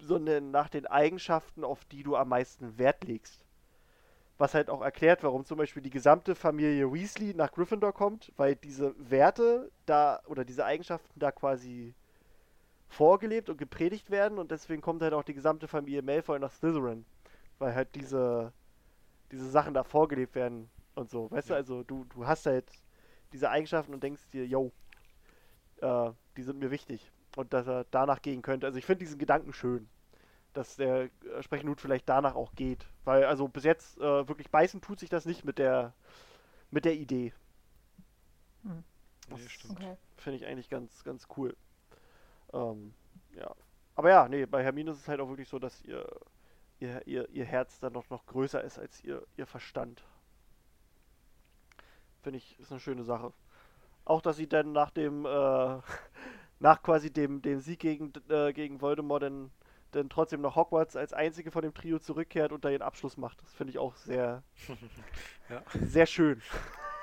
sondern 0.00 0.50
nach 0.50 0.68
den 0.68 0.86
Eigenschaften, 0.86 1.64
auf 1.64 1.84
die 1.84 2.02
du 2.02 2.16
am 2.16 2.30
meisten 2.30 2.78
Wert 2.78 3.04
legst. 3.04 3.44
Was 4.38 4.54
halt 4.54 4.70
auch 4.70 4.82
erklärt, 4.82 5.24
warum 5.24 5.44
zum 5.44 5.58
Beispiel 5.58 5.82
die 5.82 5.90
gesamte 5.90 6.34
Familie 6.36 6.92
Weasley 6.92 7.34
nach 7.34 7.50
Gryffindor 7.50 7.92
kommt, 7.92 8.32
weil 8.36 8.54
diese 8.54 8.94
Werte 8.98 9.70
da 9.84 10.20
oder 10.26 10.44
diese 10.44 10.64
Eigenschaften 10.64 11.18
da 11.18 11.32
quasi 11.32 11.94
vorgelebt 12.88 13.50
und 13.50 13.58
gepredigt 13.58 14.10
werden 14.10 14.38
und 14.38 14.50
deswegen 14.50 14.80
kommt 14.80 15.02
halt 15.02 15.12
auch 15.12 15.24
die 15.24 15.34
gesamte 15.34 15.68
Familie 15.68 16.02
Malfoy 16.02 16.38
nach 16.38 16.52
Slytherin, 16.52 17.04
weil 17.58 17.74
halt 17.74 17.94
diese 17.94 18.52
diese 19.32 19.50
Sachen 19.50 19.74
da 19.74 19.84
vorgelebt 19.84 20.34
werden 20.34 20.70
und 20.94 21.10
so, 21.10 21.30
weißt 21.30 21.50
du, 21.50 21.54
also 21.54 21.82
du 21.82 22.04
du 22.04 22.26
hast 22.26 22.46
halt 22.46 22.70
diese 23.32 23.50
Eigenschaften 23.50 23.92
und 23.92 24.02
denkst 24.02 24.22
dir, 24.32 24.46
yo, 24.46 24.72
äh, 25.80 26.10
die 26.36 26.42
sind 26.42 26.58
mir 26.58 26.70
wichtig 26.70 27.12
und 27.36 27.52
dass 27.52 27.66
er 27.66 27.84
danach 27.90 28.22
gehen 28.22 28.42
könnte. 28.42 28.66
Also 28.66 28.78
ich 28.78 28.86
finde 28.86 29.00
diesen 29.00 29.18
Gedanken 29.18 29.52
schön, 29.52 29.88
dass 30.58 30.76
der 30.76 31.08
entsprechende 31.36 31.70
Hut 31.70 31.80
vielleicht 31.80 32.08
danach 32.08 32.34
auch 32.34 32.52
geht, 32.54 32.86
weil 33.04 33.24
also 33.24 33.48
bis 33.48 33.64
jetzt 33.64 33.98
äh, 33.98 34.28
wirklich 34.28 34.50
beißen 34.50 34.80
tut 34.80 34.98
sich 34.98 35.08
das 35.08 35.24
nicht 35.24 35.44
mit 35.44 35.58
der 35.58 35.94
mit 36.70 36.84
der 36.84 36.96
Idee. 36.96 37.32
Hm. 38.64 38.84
Das 39.28 39.40
Nee, 39.40 39.48
stimmt. 39.48 39.72
Okay. 39.78 39.96
finde 40.16 40.38
ich 40.38 40.46
eigentlich 40.46 40.68
ganz 40.68 41.04
ganz 41.04 41.28
cool. 41.36 41.56
Ähm, 42.52 42.94
ja, 43.34 43.54
aber 43.94 44.10
ja, 44.10 44.28
nee, 44.28 44.46
bei 44.46 44.62
Hermine 44.64 44.90
ist 44.90 44.98
es 44.98 45.08
halt 45.08 45.20
auch 45.20 45.28
wirklich 45.28 45.48
so, 45.48 45.58
dass 45.58 45.82
ihr 45.82 46.06
ihr, 46.80 47.06
ihr, 47.06 47.28
ihr 47.30 47.44
Herz 47.44 47.78
dann 47.80 47.92
noch, 47.92 48.08
noch 48.10 48.26
größer 48.26 48.62
ist 48.62 48.78
als 48.78 49.02
ihr, 49.04 49.26
ihr 49.36 49.46
Verstand. 49.46 50.04
Finde 52.22 52.38
ich, 52.38 52.58
ist 52.58 52.70
eine 52.70 52.80
schöne 52.80 53.04
Sache. 53.04 53.32
Auch, 54.04 54.22
dass 54.22 54.36
sie 54.36 54.48
dann 54.48 54.72
nach 54.72 54.90
dem, 54.90 55.24
äh, 55.24 55.28
nach 56.60 56.82
quasi 56.82 57.12
dem, 57.12 57.42
dem 57.42 57.60
Sieg 57.60 57.80
gegen, 57.80 58.12
äh, 58.28 58.52
gegen 58.52 58.80
Voldemort 58.80 59.22
dann, 59.22 59.50
dann 59.92 60.08
trotzdem 60.08 60.40
noch 60.40 60.56
Hogwarts 60.56 60.96
als 60.96 61.12
einzige 61.12 61.50
von 61.50 61.62
dem 61.62 61.74
Trio 61.74 61.98
zurückkehrt 61.98 62.52
und 62.52 62.64
da 62.64 62.70
ihren 62.70 62.82
Abschluss 62.82 63.16
macht. 63.16 63.40
Das 63.42 63.52
finde 63.54 63.70
ich 63.72 63.78
auch 63.78 63.94
sehr, 63.96 64.42
Ja. 65.48 65.62
sehr 65.86 66.06
schön. 66.06 66.42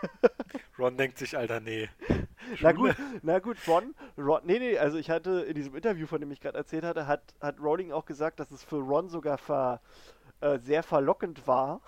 Ron 0.78 0.98
denkt 0.98 1.18
sich, 1.18 1.38
Alter, 1.38 1.60
nee. 1.60 1.90
Na 2.62 2.74
gut, 2.74 2.96
na 3.24 3.40
gut, 3.40 3.58
Ron, 3.68 3.96
Ron, 4.18 4.42
nee, 4.44 4.60
nee, 4.60 4.78
also 4.78 4.98
ich 4.98 5.10
hatte 5.10 5.42
in 5.42 5.56
diesem 5.56 5.76
Interview, 5.76 6.06
von 6.06 6.20
dem 6.20 6.30
ich 6.32 6.40
gerade 6.42 6.58
erzählt 6.58 6.84
hatte, 6.84 7.08
hat, 7.08 7.34
hat 7.42 7.60
Rowling 7.60 7.92
auch 7.92 8.06
gesagt, 8.06 8.40
dass 8.40 8.52
es 8.52 8.64
für 8.64 8.76
Ron 8.76 9.10
sogar 9.10 9.40
ver, 9.40 9.82
äh, 10.42 10.60
sehr 10.60 10.84
verlockend 10.84 11.48
war, 11.48 11.82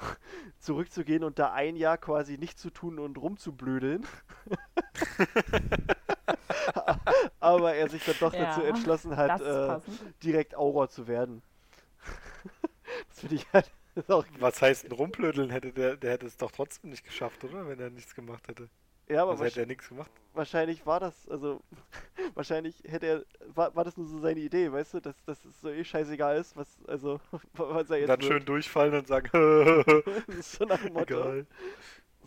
zurückzugehen 0.60 1.24
und 1.24 1.38
da 1.38 1.52
ein 1.54 1.76
Jahr 1.76 1.98
quasi 2.00 2.40
nichts 2.40 2.62
zu 2.62 2.72
tun 2.72 2.98
und 2.98 3.20
rumzublödeln. 3.20 4.04
Aber 7.40 7.74
er 7.76 7.90
sich 7.90 8.04
dann 8.04 8.18
doch 8.20 8.34
dazu 8.36 8.62
Ja, 8.62 8.62
entschlossen 8.62 9.16
Das 9.26 9.42
hat, 9.42 9.42
äh, 9.42 9.80
direkt 10.24 10.56
Auror 10.56 10.90
zu 10.90 11.08
werden. 11.08 11.42
das 13.10 13.20
finde 13.20 13.36
ich 13.36 13.46
halt 13.54 13.72
Was 14.40 14.62
heißt 14.62 14.86
ein 14.86 14.92
Rumblödeln? 14.92 15.50
Hätte 15.50 15.74
der, 15.74 15.98
der 15.98 16.12
hätte 16.12 16.28
es 16.28 16.38
doch 16.38 16.52
trotzdem 16.52 16.92
nicht 16.92 17.04
geschafft, 17.04 17.44
oder? 17.44 17.68
Wenn 17.68 17.80
er 17.80 17.90
nichts 17.90 18.16
gemacht 18.16 18.48
hätte. 18.48 18.70
ja, 19.10 19.22
aber 19.24 19.38
Also 19.38 19.46
hätte 19.46 19.62
er 19.62 19.66
nichts 19.68 19.90
gemacht. 19.90 20.12
wahrscheinlich 20.34 20.86
war 20.86 21.00
das, 21.00 21.28
also 21.30 21.62
wahrscheinlich 22.36 22.84
hätte 22.88 23.06
er, 23.08 23.26
war, 23.56 23.76
war 23.76 23.84
das 23.84 23.98
nur 23.98 24.08
so 24.08 24.20
seine 24.20 24.40
Idee, 24.42 24.72
weißt 24.72 24.96
du, 24.96 25.00
dass, 25.02 25.24
dass 25.26 25.44
es 25.46 25.62
so 25.62 25.70
eh 25.70 25.84
scheißegal 25.84 26.38
ist, 26.40 26.56
was, 26.58 26.68
also, 26.88 27.20
was 27.54 27.90
er 27.90 28.00
Und 28.00 28.08
jetzt 28.08 28.08
dann 28.08 28.22
wird. 28.22 28.40
schön 28.40 28.46
durchfallen 28.46 28.94
und 28.96 29.08
sagen, 29.08 29.30
Das 30.28 30.38
ist 30.38 30.52
so 30.54 30.66
nach 30.66 30.82
dem 30.82 30.94
Motto. 30.94 31.28
egal. 31.28 31.46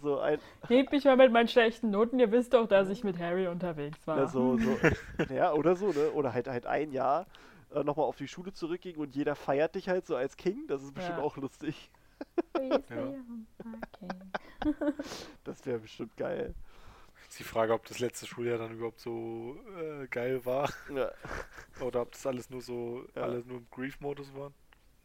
So 0.02 0.18
ein, 0.20 0.38
Nehmt 0.68 0.92
mich 0.92 1.04
mal 1.04 1.16
mit 1.16 1.32
meinen 1.32 1.48
schlechten 1.48 1.90
Noten, 1.90 2.18
ihr 2.18 2.30
wisst 2.32 2.54
doch, 2.54 2.66
dass 2.66 2.88
ich 2.88 3.04
mit 3.04 3.18
Harry 3.18 3.48
unterwegs 3.48 4.06
war. 4.06 4.18
ja, 4.18 4.26
so, 4.26 4.56
so, 4.56 4.78
ja, 5.34 5.52
oder 5.52 5.76
so, 5.76 5.92
ne? 5.92 6.10
Oder 6.12 6.32
halt 6.32 6.48
halt 6.48 6.66
ein 6.66 6.92
Jahr 6.92 7.26
äh, 7.74 7.82
nochmal 7.84 8.06
auf 8.06 8.16
die 8.16 8.28
Schule 8.28 8.52
zurückging 8.52 8.96
und 8.96 9.14
jeder 9.14 9.34
feiert 9.36 9.74
dich 9.74 9.88
halt 9.88 10.06
so 10.06 10.16
als 10.16 10.36
King, 10.36 10.66
das 10.68 10.82
ist 10.82 10.94
bestimmt 10.94 11.18
Ja. 11.18 11.24
auch 11.24 11.36
lustig. 11.36 11.90
Okay. 12.54 13.14
Das 15.44 15.64
wäre 15.66 15.78
bestimmt 15.78 16.16
geil. 16.16 16.54
Ist 17.28 17.38
die 17.38 17.44
Frage, 17.44 17.72
ob 17.74 17.84
das 17.86 17.98
letzte 18.00 18.26
Schuljahr 18.26 18.58
dann 18.58 18.72
überhaupt 18.72 19.00
so 19.00 19.56
äh, 19.78 20.06
geil 20.08 20.44
war. 20.44 20.68
Ja, 20.94 21.10
Oder 21.80 22.02
ob 22.02 22.12
das 22.12 22.26
alles 22.26 22.50
nur 22.50 22.60
so, 22.60 23.04
Ja. 23.14 23.22
alles 23.22 23.46
nur 23.46 23.58
im 23.58 23.66
Grief-Modus 23.70 24.34
waren. 24.34 24.54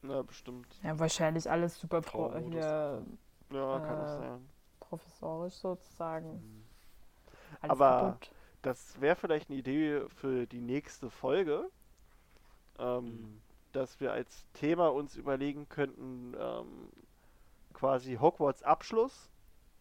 na, 0.01 0.21
bestimmt. 0.21 0.67
Ja, 0.83 0.97
wahrscheinlich 0.99 1.49
alles 1.49 1.79
super 1.79 2.01
pro 2.01 2.35
hier 2.37 3.05
Ja, 3.51 3.79
kann 3.79 3.99
auch 3.99 4.07
Äh, 4.07 4.21
sein. 4.21 4.49
Professorisch 4.89 5.55
sozusagen. 5.55 6.65
Alles 7.61 7.77
Mhm. 7.77 7.81
Aber- 7.83 7.99
kaputt. 8.11 8.31
Das 8.61 8.99
wäre 8.99 9.15
vielleicht 9.15 9.49
eine 9.51 9.59
Idee 9.59 10.01
für 10.09 10.47
die 10.47 10.59
nächste 10.59 11.11
Folge, 11.11 11.69
ähm, 12.79 13.05
Mhm. 13.05 13.41
dass 13.73 13.99
wir 13.99 14.11
als 14.11 14.47
Thema 14.53 14.87
uns 14.87 15.15
überlegen 15.17 15.69
könnten, 15.69 16.35
ähm, 16.39 16.89
quasi 17.73 18.15
Hogwarts 18.15 18.63
Abschluss. 18.63 19.29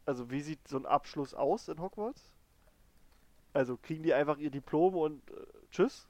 Also 0.05 0.31
wie 0.31 0.43
sieht 0.43 0.69
so 0.69 0.77
ein 0.77 0.85
Abschluss 0.85 1.33
aus 1.33 1.69
in 1.69 1.81
Hogwarts? 1.81 2.31
Also 3.55 3.79
kriegen 3.79 4.03
die 4.03 4.13
einfach 4.13 4.37
ihr 4.37 4.51
Diplom 4.51 4.95
und 4.97 5.31
äh, 5.31 5.35
tschüss? 5.71 6.07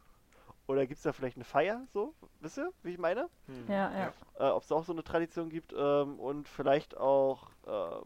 Oder 0.66 0.87
gibt 0.87 0.97
es 0.97 1.03
da 1.05 1.12
vielleicht 1.12 1.37
eine 1.37 1.45
Feier 1.45 1.87
so? 1.93 2.12
Wisst 2.41 2.59
ihr, 2.59 2.73
wie 2.83 2.93
ich 2.93 2.99
meine? 2.99 3.29
Hm. 3.47 3.69
Ja, 3.69 3.93
ja. 3.97 4.12
Äh, 4.41 4.51
Ob 4.51 4.65
es 4.65 4.73
auch 4.73 4.85
so 4.85 4.93
eine 4.93 5.05
Tradition 5.05 5.49
gibt 5.49 5.73
ähm, 5.77 6.19
und 6.19 6.49
vielleicht 6.49 6.97
auch, 6.97 7.51
ähm, 7.69 8.03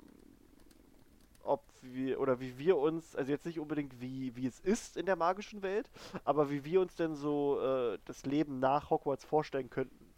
ob 1.48 1.64
wir 1.82 2.20
oder 2.20 2.40
wie 2.40 2.58
wir 2.58 2.76
uns, 2.76 3.16
also 3.16 3.30
jetzt 3.30 3.46
nicht 3.46 3.58
unbedingt 3.58 4.00
wie, 4.00 4.34
wie 4.36 4.46
es 4.46 4.60
ist 4.60 4.96
in 4.96 5.06
der 5.06 5.16
magischen 5.16 5.62
Welt, 5.62 5.90
aber 6.24 6.50
wie 6.50 6.64
wir 6.64 6.80
uns 6.80 6.94
denn 6.96 7.14
so 7.16 7.60
äh, 7.60 7.98
das 8.04 8.26
Leben 8.26 8.58
nach 8.58 8.90
Hogwarts 8.90 9.24
vorstellen 9.24 9.70
könnten. 9.70 10.12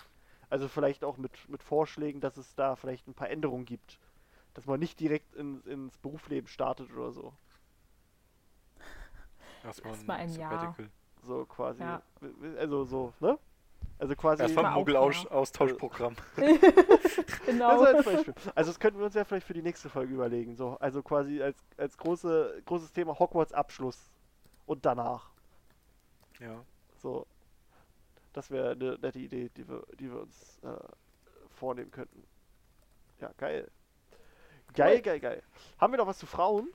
Also 0.48 0.66
vielleicht 0.66 1.04
auch 1.04 1.16
mit, 1.16 1.48
mit 1.48 1.62
Vorschlägen, 1.62 2.20
dass 2.20 2.36
es 2.36 2.54
da 2.56 2.74
vielleicht 2.74 3.06
ein 3.06 3.14
paar 3.14 3.30
Änderungen 3.30 3.64
gibt. 3.64 3.98
Dass 4.54 4.66
man 4.66 4.80
nicht 4.80 4.98
direkt 4.98 5.36
in, 5.36 5.62
ins 5.62 5.96
Berufsleben 5.98 6.48
startet 6.48 6.92
oder 6.92 7.12
so. 7.12 7.32
Erstmal 9.62 10.18
ein 10.18 10.34
Jahr. 10.34 10.74
So 11.22 11.44
quasi. 11.46 11.82
Ja. 11.82 12.02
Also 12.58 12.84
so, 12.84 13.12
ne? 13.20 13.38
Also 13.98 14.16
quasi. 14.16 14.42
Erstmal 14.42 14.64
ein 14.64 14.70
War 14.70 14.76
auch 14.76 14.80
Muggel-Austauschprogramm. 14.80 16.16
Genau. 17.46 17.84
Das 17.84 17.94
als 17.94 18.04
Beispiel. 18.04 18.34
Also 18.54 18.70
das 18.70 18.78
könnten 18.80 18.98
wir 18.98 19.06
uns 19.06 19.14
ja 19.14 19.24
vielleicht 19.24 19.46
für 19.46 19.54
die 19.54 19.62
nächste 19.62 19.88
Folge 19.88 20.14
überlegen. 20.14 20.54
So, 20.54 20.76
also 20.78 21.02
quasi 21.02 21.42
als, 21.42 21.58
als 21.76 21.96
große, 21.98 22.62
großes 22.64 22.92
Thema 22.92 23.18
Hogwarts 23.18 23.52
Abschluss 23.52 24.10
und 24.66 24.86
danach. 24.86 25.30
Ja. 26.38 26.64
So. 26.96 27.26
Das 28.32 28.50
wäre 28.50 28.72
eine 28.72 28.98
nette 28.98 29.18
Idee, 29.18 29.50
die 29.56 29.68
wir, 29.68 29.82
die 29.98 30.10
wir 30.10 30.20
uns 30.20 30.60
äh, 30.62 30.68
vornehmen 31.50 31.90
könnten. 31.90 32.22
Ja, 33.20 33.32
geil. 33.36 33.68
Geil, 34.72 35.02
geil, 35.02 35.18
geil. 35.18 35.42
Haben 35.78 35.92
wir 35.92 35.98
noch 35.98 36.06
was 36.06 36.18
zu 36.18 36.26
Frauen? 36.26 36.68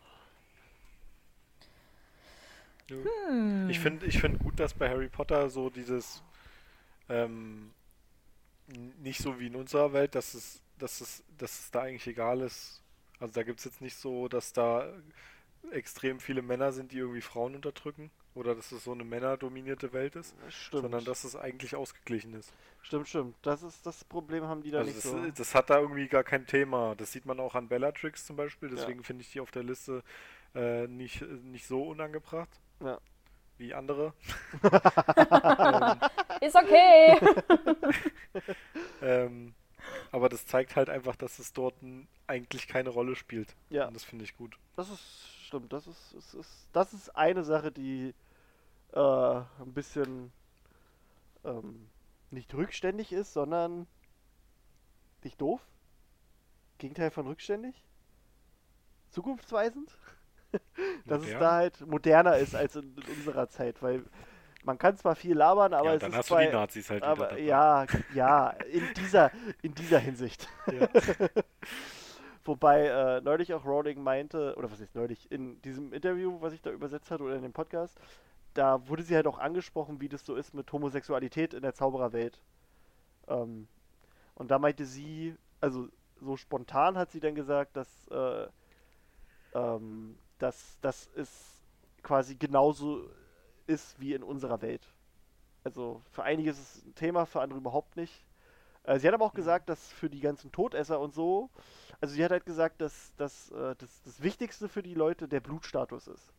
Hm. 2.89 3.69
Ich 3.69 3.79
finde 3.79 4.05
ich 4.05 4.19
find 4.19 4.39
gut, 4.39 4.59
dass 4.59 4.73
bei 4.73 4.89
Harry 4.89 5.07
Potter 5.07 5.49
so 5.49 5.69
dieses 5.69 6.21
ähm, 7.09 7.71
nicht 9.01 9.19
so 9.21 9.39
wie 9.39 9.47
in 9.47 9.55
unserer 9.55 9.93
Welt, 9.93 10.15
dass 10.15 10.33
es, 10.33 10.61
dass 10.79 11.01
es, 11.01 11.23
dass 11.37 11.59
es 11.59 11.71
da 11.71 11.81
eigentlich 11.81 12.07
egal 12.07 12.41
ist. 12.41 12.81
Also 13.19 13.33
da 13.33 13.43
gibt 13.43 13.59
es 13.59 13.65
jetzt 13.65 13.81
nicht 13.81 13.95
so, 13.95 14.27
dass 14.27 14.53
da 14.53 14.91
extrem 15.71 16.19
viele 16.19 16.41
Männer 16.41 16.71
sind, 16.71 16.91
die 16.91 16.97
irgendwie 16.97 17.21
Frauen 17.21 17.55
unterdrücken. 17.55 18.11
Oder 18.33 18.53
dass 18.53 18.73
es 18.73 18.83
so 18.83 18.91
eine 18.91 19.05
männerdominierte 19.05 19.93
Welt 19.93 20.17
ist, 20.17 20.35
Stimmt. 20.49 20.81
sondern 20.81 21.05
dass 21.05 21.23
es 21.23 21.37
eigentlich 21.37 21.73
ausgeglichen 21.73 22.33
ist. 22.33 22.51
Stimmt, 22.81 23.07
stimmt. 23.07 23.33
Das 23.43 23.63
ist 23.63 23.85
das 23.85 24.03
Problem, 24.03 24.43
haben 24.43 24.61
die 24.61 24.71
da 24.71 24.79
Also 24.79 24.91
nicht 24.91 25.05
das, 25.05 25.11
so. 25.11 25.31
das 25.43 25.55
hat 25.55 25.69
da 25.69 25.79
irgendwie 25.79 26.09
gar 26.09 26.25
kein 26.25 26.45
Thema. 26.45 26.95
Das 26.95 27.13
sieht 27.13 27.25
man 27.25 27.39
auch 27.39 27.55
an 27.55 27.69
Bellatrix 27.69 28.25
zum 28.25 28.35
Beispiel, 28.35 28.67
Ja. 28.69 28.75
deswegen 28.75 29.03
finde 29.05 29.21
ich 29.21 29.31
die 29.31 29.39
auf 29.39 29.51
der 29.51 29.63
Liste 29.63 30.03
äh, 30.53 30.85
nicht, 30.87 31.21
nicht 31.43 31.65
so 31.65 31.81
unangebracht. 31.87 32.49
Ja. 32.81 32.99
Wie 33.57 33.73
andere. 33.73 34.13
Ist 36.41 36.55
okay. 36.55 37.19
Ähm, 39.01 39.53
aber 40.11 40.29
das 40.29 40.45
zeigt 40.45 40.75
halt 40.75 40.89
einfach, 40.89 41.15
dass 41.15 41.39
es 41.39 41.53
dort 41.53 41.75
eigentlich 42.27 42.67
keine 42.67 42.89
Rolle 42.89 43.15
spielt. 43.15 43.55
Ja. 43.69 43.87
Und 43.87 43.93
das 43.93 44.03
finde 44.03 44.25
ich 44.25 44.35
gut. 44.35 44.57
Das 44.75 44.89
ist 44.89 45.29
stimmt. 45.45 45.71
Das 45.71 45.87
ist, 45.87 46.13
ist, 46.13 46.33
ist 46.33 46.67
das 46.73 46.93
ist 46.93 47.15
eine 47.15 47.43
Sache, 47.43 47.71
die 47.71 48.13
äh, 48.93 48.99
ein 48.99 49.73
bisschen 49.73 50.31
ähm, 51.43 51.87
nicht 52.31 52.53
rückständig 52.53 53.11
ist, 53.11 53.33
sondern 53.33 53.87
nicht 55.23 55.39
doof. 55.39 55.61
Gegenteil 56.77 57.11
von 57.11 57.27
rückständig. 57.27 57.83
Zukunftsweisend. 59.09 59.97
dass 61.05 61.21
es 61.21 61.27
Modern? 61.27 61.39
da 61.39 61.51
halt 61.51 61.87
moderner 61.87 62.37
ist 62.37 62.55
als 62.55 62.75
in, 62.75 62.95
in 62.95 63.13
unserer 63.17 63.49
Zeit, 63.49 63.81
weil 63.81 64.03
man 64.63 64.77
kann 64.77 64.97
zwar 64.97 65.15
viel 65.15 65.35
labern, 65.35 65.73
aber 65.73 65.89
ja, 65.89 65.93
es 65.95 66.01
dann 66.01 66.11
ist 66.11 66.17
hast 66.17 66.29
du 66.29 66.35
bei, 66.35 66.47
die 66.47 66.53
Nazis 66.53 66.89
halt 66.89 67.03
aber 67.03 67.27
dabei. 67.27 67.39
ja, 67.39 67.85
ja, 68.13 68.49
in 68.71 68.83
dieser, 68.97 69.31
in 69.61 69.75
dieser 69.75 69.99
Hinsicht. 69.99 70.47
Ja. 70.71 70.89
Wobei 72.45 72.87
äh, 72.87 73.21
neulich 73.21 73.53
auch 73.53 73.65
Rowling 73.65 74.01
meinte, 74.01 74.55
oder 74.55 74.71
was 74.71 74.79
ist 74.79 74.93
neulich, 74.93 75.31
in 75.31 75.61
diesem 75.63 75.93
Interview, 75.93 76.41
was 76.41 76.53
ich 76.53 76.61
da 76.61 76.69
übersetzt 76.71 77.09
hatte 77.09 77.23
oder 77.23 77.35
in 77.35 77.41
dem 77.41 77.53
Podcast, 77.53 77.99
da 78.53 78.87
wurde 78.87 79.03
sie 79.03 79.15
halt 79.15 79.27
auch 79.27 79.39
angesprochen, 79.39 79.99
wie 79.99 80.09
das 80.09 80.25
so 80.25 80.35
ist 80.35 80.53
mit 80.53 80.71
Homosexualität 80.71 81.53
in 81.53 81.61
der 81.61 81.73
Zaubererwelt. 81.73 82.39
Ähm, 83.27 83.67
und 84.35 84.51
da 84.51 84.59
meinte 84.59 84.85
sie, 84.85 85.35
also 85.59 85.89
so 86.21 86.37
spontan 86.37 86.97
hat 86.97 87.11
sie 87.11 87.19
dann 87.19 87.35
gesagt, 87.35 87.75
dass, 87.75 88.07
äh, 88.09 88.47
ähm, 89.53 90.17
dass 90.45 90.77
das 90.81 91.07
ist 91.15 91.33
quasi 92.03 92.35
genauso 92.35 93.09
ist 93.65 93.99
wie 93.99 94.13
in 94.13 94.21
unserer 94.21 94.61
Welt. 94.61 94.85
Also 95.63 96.03
für 96.11 96.21
einige 96.21 96.51
ist 96.51 96.59
es 96.59 96.85
ein 96.85 96.93
Thema, 96.93 97.25
für 97.25 97.41
andere 97.41 97.57
überhaupt 97.57 97.97
nicht. 97.97 98.23
Äh, 98.83 98.99
sie 98.99 99.07
hat 99.07 99.15
aber 99.15 99.25
auch 99.25 99.33
gesagt, 99.33 99.69
dass 99.69 99.91
für 99.91 100.07
die 100.07 100.19
ganzen 100.19 100.51
Todesser 100.51 100.99
und 100.99 101.15
so, 101.15 101.49
also 101.99 102.13
sie 102.13 102.23
hat 102.23 102.29
halt 102.29 102.45
gesagt, 102.45 102.79
dass, 102.79 103.11
dass, 103.17 103.49
äh, 103.49 103.75
das, 103.79 104.03
das 104.03 104.21
Wichtigste 104.21 104.69
für 104.69 104.83
die 104.83 104.93
Leute 104.93 105.27
der 105.27 105.39
Blutstatus 105.39 106.07
ist. 106.07 106.31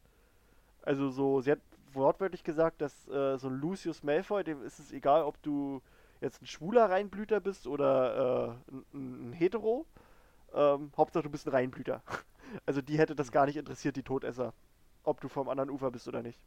Also 0.82 1.10
so, 1.10 1.40
sie 1.40 1.50
hat 1.50 1.60
wortwörtlich 1.92 2.44
gesagt, 2.44 2.80
dass 2.80 3.08
äh, 3.08 3.36
so 3.38 3.48
ein 3.48 3.58
Lucius 3.58 4.04
Malfoy, 4.04 4.44
dem 4.44 4.62
ist 4.62 4.78
es 4.78 4.92
egal, 4.92 5.24
ob 5.24 5.42
du 5.42 5.82
jetzt 6.20 6.40
ein 6.42 6.46
schwuler 6.46 6.88
Reinblüter 6.88 7.40
bist 7.40 7.66
oder 7.66 8.60
äh, 8.70 8.72
ein, 8.72 9.30
ein 9.30 9.32
Hetero. 9.32 9.84
Ähm, 10.54 10.92
Hauptsache 10.96 11.24
du 11.24 11.30
bist 11.30 11.48
ein 11.48 11.50
Reinblüter. 11.50 12.02
Also 12.64 12.80
die 12.82 12.98
hätte 12.98 13.14
das 13.14 13.32
gar 13.32 13.46
nicht 13.46 13.56
interessiert, 13.56 13.96
die 13.96 14.02
Todesser. 14.02 14.52
Ob 15.02 15.20
du 15.20 15.28
vom 15.28 15.48
anderen 15.48 15.70
Ufer 15.70 15.90
bist 15.90 16.08
oder 16.08 16.22
nicht. 16.22 16.40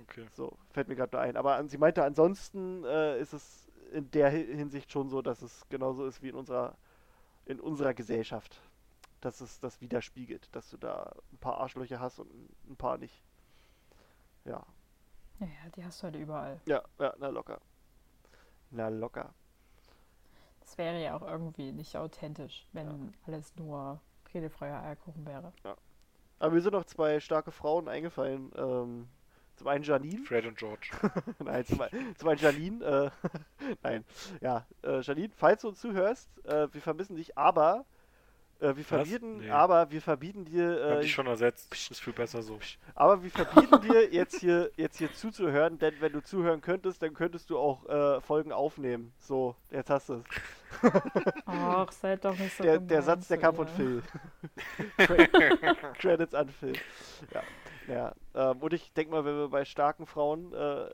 Okay. 0.00 0.26
So, 0.34 0.56
fällt 0.70 0.88
mir 0.88 0.96
gerade 0.96 1.14
nur 1.16 1.22
ein. 1.22 1.36
Aber 1.36 1.66
sie 1.68 1.78
meinte, 1.78 2.04
ansonsten 2.04 2.84
äh, 2.84 3.18
ist 3.20 3.32
es 3.32 3.68
in 3.92 4.10
der 4.10 4.30
Hi- 4.30 4.54
Hinsicht 4.56 4.90
schon 4.92 5.08
so, 5.08 5.22
dass 5.22 5.42
es 5.42 5.66
genauso 5.68 6.06
ist 6.06 6.22
wie 6.22 6.28
in 6.30 6.34
unserer, 6.34 6.76
in 7.44 7.60
unserer 7.60 7.94
Gesellschaft. 7.94 8.60
Dass 9.20 9.40
es 9.40 9.58
das 9.60 9.80
widerspiegelt, 9.80 10.54
dass 10.54 10.68
du 10.70 10.76
da 10.76 11.14
ein 11.32 11.38
paar 11.38 11.58
Arschlöcher 11.58 12.00
hast 12.00 12.18
und 12.18 12.30
ein 12.68 12.76
paar 12.76 12.98
nicht. 12.98 13.22
Ja, 14.44 14.64
Ja, 15.40 15.46
ja, 15.46 15.70
die 15.74 15.84
hast 15.84 16.00
du 16.00 16.04
halt 16.04 16.16
überall. 16.16 16.60
ja, 16.66 16.82
ja, 16.98 17.14
na 17.18 17.28
locker. 17.28 17.60
Na 18.70 18.88
locker. 18.88 19.34
Das 20.60 20.76
wäre 20.78 21.02
ja 21.02 21.16
auch 21.16 21.22
irgendwie 21.22 21.72
nicht 21.72 21.96
authentisch, 21.96 22.66
wenn 22.72 23.14
alles 23.26 23.54
nur 23.56 24.00
redefreier 24.34 24.82
Eierkuchen 24.82 25.26
wäre. 25.26 25.52
Aber 26.38 26.52
mir 26.52 26.60
sind 26.60 26.72
noch 26.72 26.84
zwei 26.84 27.20
starke 27.20 27.50
Frauen 27.50 27.88
eingefallen. 27.88 28.50
Ähm, 28.56 29.08
zum 29.56 29.68
einen 29.68 29.84
Janine. 29.84 30.22
Fred 30.24 30.44
und 30.46 30.58
George. 30.58 30.90
Nein, 31.38 31.64
zum, 31.64 31.80
zum 32.16 32.28
einen 32.28 32.40
Janine. 32.40 32.84
Äh, 32.84 33.10
nein, 33.82 34.04
ja, 34.42 34.66
äh, 34.82 35.00
Janine, 35.00 35.32
falls 35.34 35.62
du 35.62 35.68
uns 35.68 35.80
zuhörst, 35.80 36.28
äh, 36.44 36.68
wir 36.72 36.82
vermissen 36.82 37.16
dich, 37.16 37.38
aber 37.38 37.86
äh, 38.60 38.76
wir 38.76 38.84
verbieten, 38.84 39.38
Nee. 39.38 39.50
aber 39.50 39.90
wir 39.90 40.00
verbieten 40.02 40.44
dir, 40.44 40.80
Hab 40.90 40.98
äh, 40.98 41.04
ich 41.04 41.12
schon 41.12 41.26
ersetzt. 41.26 41.72
Ist 41.90 42.00
viel 42.00 42.12
besser 42.12 42.42
so. 42.42 42.58
aber 42.94 43.22
wir 43.22 43.30
verbieten 43.30 43.80
dir 43.82 44.12
jetzt 44.12 44.40
hier 44.40 44.70
jetzt 44.76 44.98
hier 44.98 45.12
zuzuhören, 45.12 45.78
denn 45.78 45.94
wenn 46.00 46.12
du 46.12 46.22
zuhören 46.22 46.60
könntest, 46.60 47.02
dann 47.02 47.14
könntest 47.14 47.50
du 47.50 47.58
auch 47.58 47.86
äh, 47.88 48.20
Folgen 48.20 48.52
aufnehmen. 48.52 49.12
So, 49.18 49.54
jetzt 49.70 49.90
hast 49.90 50.08
du 50.08 50.14
es. 50.14 50.24
Ach, 51.46 51.90
seid 51.92 52.24
doch 52.24 52.36
nicht 52.38 52.56
so 52.56 52.62
Der, 52.62 52.74
gemein 52.74 52.88
der 52.88 53.02
Satz, 53.02 53.28
der 53.28 53.38
kam 53.38 53.54
von. 53.54 53.68
Phil. 53.68 54.02
Cre- 54.98 55.92
Credits 55.98 56.34
an 56.34 56.48
Phil. 56.50 56.74
Ja. 57.32 57.42
ja. 58.34 58.50
Ähm, 58.50 58.58
und 58.58 58.72
ich 58.72 58.92
denke 58.92 59.12
mal, 59.12 59.24
wenn 59.24 59.36
wir 59.36 59.48
bei 59.48 59.64
starken 59.64 60.06
Frauen 60.06 60.52
äh, 60.52 60.88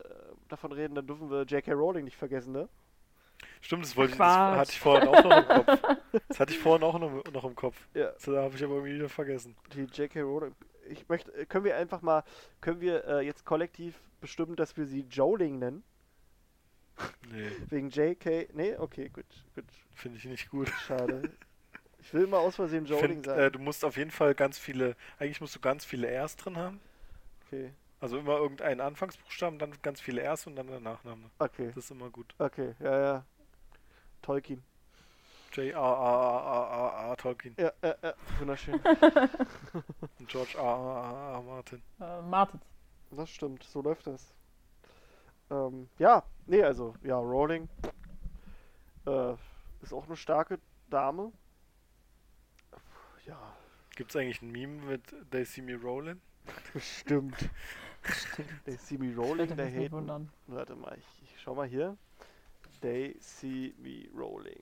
davon 0.48 0.72
reden, 0.72 0.94
dann 0.94 1.06
dürfen 1.06 1.30
wir 1.30 1.43
J.K. 1.44 1.72
Rowling 1.72 2.05
nicht 2.05 2.16
vergessen, 2.16 2.52
ne? 2.52 2.68
Stimmt, 3.60 3.85
das 3.85 3.97
wollte 3.97 4.12
ich, 4.12 4.19
das 4.19 4.28
hatte 4.36 4.73
ich 4.73 4.81
vorhin 4.81 5.09
auch 5.09 5.23
noch 5.24 5.36
im 5.39 5.47
Kopf. 5.64 5.82
Das 6.28 6.40
hatte 6.40 6.52
ich 6.52 6.59
vorhin 6.59 6.82
auch 6.85 6.98
noch, 6.98 7.24
noch 7.32 7.44
im 7.44 7.55
Kopf. 7.55 7.77
Ja. 7.94 8.10
Das 8.12 8.27
habe 8.27 8.55
ich 8.55 8.62
aber 8.64 8.74
irgendwie 8.74 8.94
wieder 8.97 9.09
vergessen. 9.09 9.56
Die 9.74 9.82
J.K. 9.85 10.20
Rowling. 10.20 10.55
Ich 10.89 11.09
möchte, 11.09 11.32
äh, 11.35 11.47
können 11.47 11.64
wir 11.64 11.77
einfach 11.77 12.02
mal, 12.02 12.23
können 12.60 12.81
wir 12.81 13.05
äh, 13.06 13.20
jetzt 13.24 13.44
kollektiv 13.44 13.94
bestimmen, 14.20 14.56
dass 14.56 14.77
wir 14.77 14.86
sie 14.86 15.02
Joling 15.09 15.59
nennen? 15.59 15.82
Nee, 17.31 17.51
Wegen 17.70 17.89
J.K. 17.90 18.48
Nee, 18.52 18.77
okay, 18.77 19.09
gut, 19.09 19.24
gut, 19.55 19.64
finde 19.94 20.19
ich 20.19 20.24
nicht 20.27 20.51
gut. 20.51 20.69
schade. 20.86 21.23
Ich 22.01 22.12
will 22.12 22.24
immer 22.24 22.39
aus 22.39 22.56
Versehen 22.56 22.85
Joling 22.85 23.09
find, 23.09 23.27
sagen. 23.27 23.40
äh, 23.40 23.51
du 23.51 23.59
musst 23.59 23.85
auf 23.85 23.97
jeden 23.97 24.10
Fall 24.10 24.35
ganz 24.35 24.59
viele, 24.59 24.97
eigentlich 25.19 25.40
musst 25.40 25.55
du 25.55 25.60
ganz 25.60 25.85
viele 25.85 26.09
Rs 26.09 26.36
drin 26.36 26.56
haben. 26.56 26.81
okay, 27.47 27.73
Also 28.01 28.19
immer 28.19 28.36
irgendeinen 28.39 28.81
Anfangsbuchstaben, 28.81 29.59
dann 29.59 29.73
ganz 29.82 30.01
viele 30.01 30.23
Rs 30.23 30.47
und 30.48 30.56
dann 30.56 30.66
der 30.66 30.81
Nachname. 30.81 31.31
okay, 31.39 31.69
Das 31.74 31.85
ist 31.85 31.90
immer 31.93 32.10
gut. 32.10 32.35
okay, 32.39 32.74
ja, 32.81 33.01
ja. 33.01 33.24
Tolkien. 34.23 34.62
J. 35.53 35.74
A. 35.74 35.81
A. 35.81 36.40
A. 36.40 36.66
A. 36.66 37.12
A. 37.12 37.16
Tolkien 37.16 37.55
Ja, 37.59 37.73
ja, 37.82 37.94
ja, 38.03 38.15
wunderschön. 38.39 38.74
und 40.19 40.28
George 40.28 40.59
A. 40.59 40.62
A. 40.62 41.11
A. 41.11 41.39
A. 41.39 41.43
Martin. 41.43 41.82
Äh, 42.01 42.23
Martin. 42.23 42.61
Das 43.11 43.28
stimmt, 43.28 43.62
so 43.65 43.82
läuft 43.82 44.07
das. 44.07 44.35
Ähm, 45.51 45.90
ja, 45.99 46.23
nee, 46.47 46.62
also, 46.62 46.94
ja, 47.03 47.16
Rowling 47.16 47.69
äh, 49.07 49.35
ist 49.82 49.93
auch 49.93 50.07
eine 50.07 50.16
starke 50.16 50.59
Dame. 50.89 51.31
Ja, 53.27 53.39
Gibt 53.94 54.11
es 54.11 54.16
eigentlich 54.16 54.40
ein 54.40 54.51
Meme 54.51 54.82
mit 54.82 55.15
They 55.31 55.44
See 55.44 55.61
Me 55.61 55.74
Rollin'? 55.74 56.20
bestimmt. 56.73 57.36
They 58.65 58.77
see 58.77 58.97
me 58.97 59.15
rolling, 59.15 59.55
they 59.57 59.70
nicht 59.70 59.93
hate. 59.93 60.28
Warte 60.49 60.74
mal, 60.74 60.97
ich, 60.99 61.23
ich 61.23 61.40
schau 61.40 61.55
mal 61.55 61.69
hier. 61.69 61.97
They 62.83 63.17
see 63.21 63.75
me 63.79 64.09
rolling. 64.15 64.61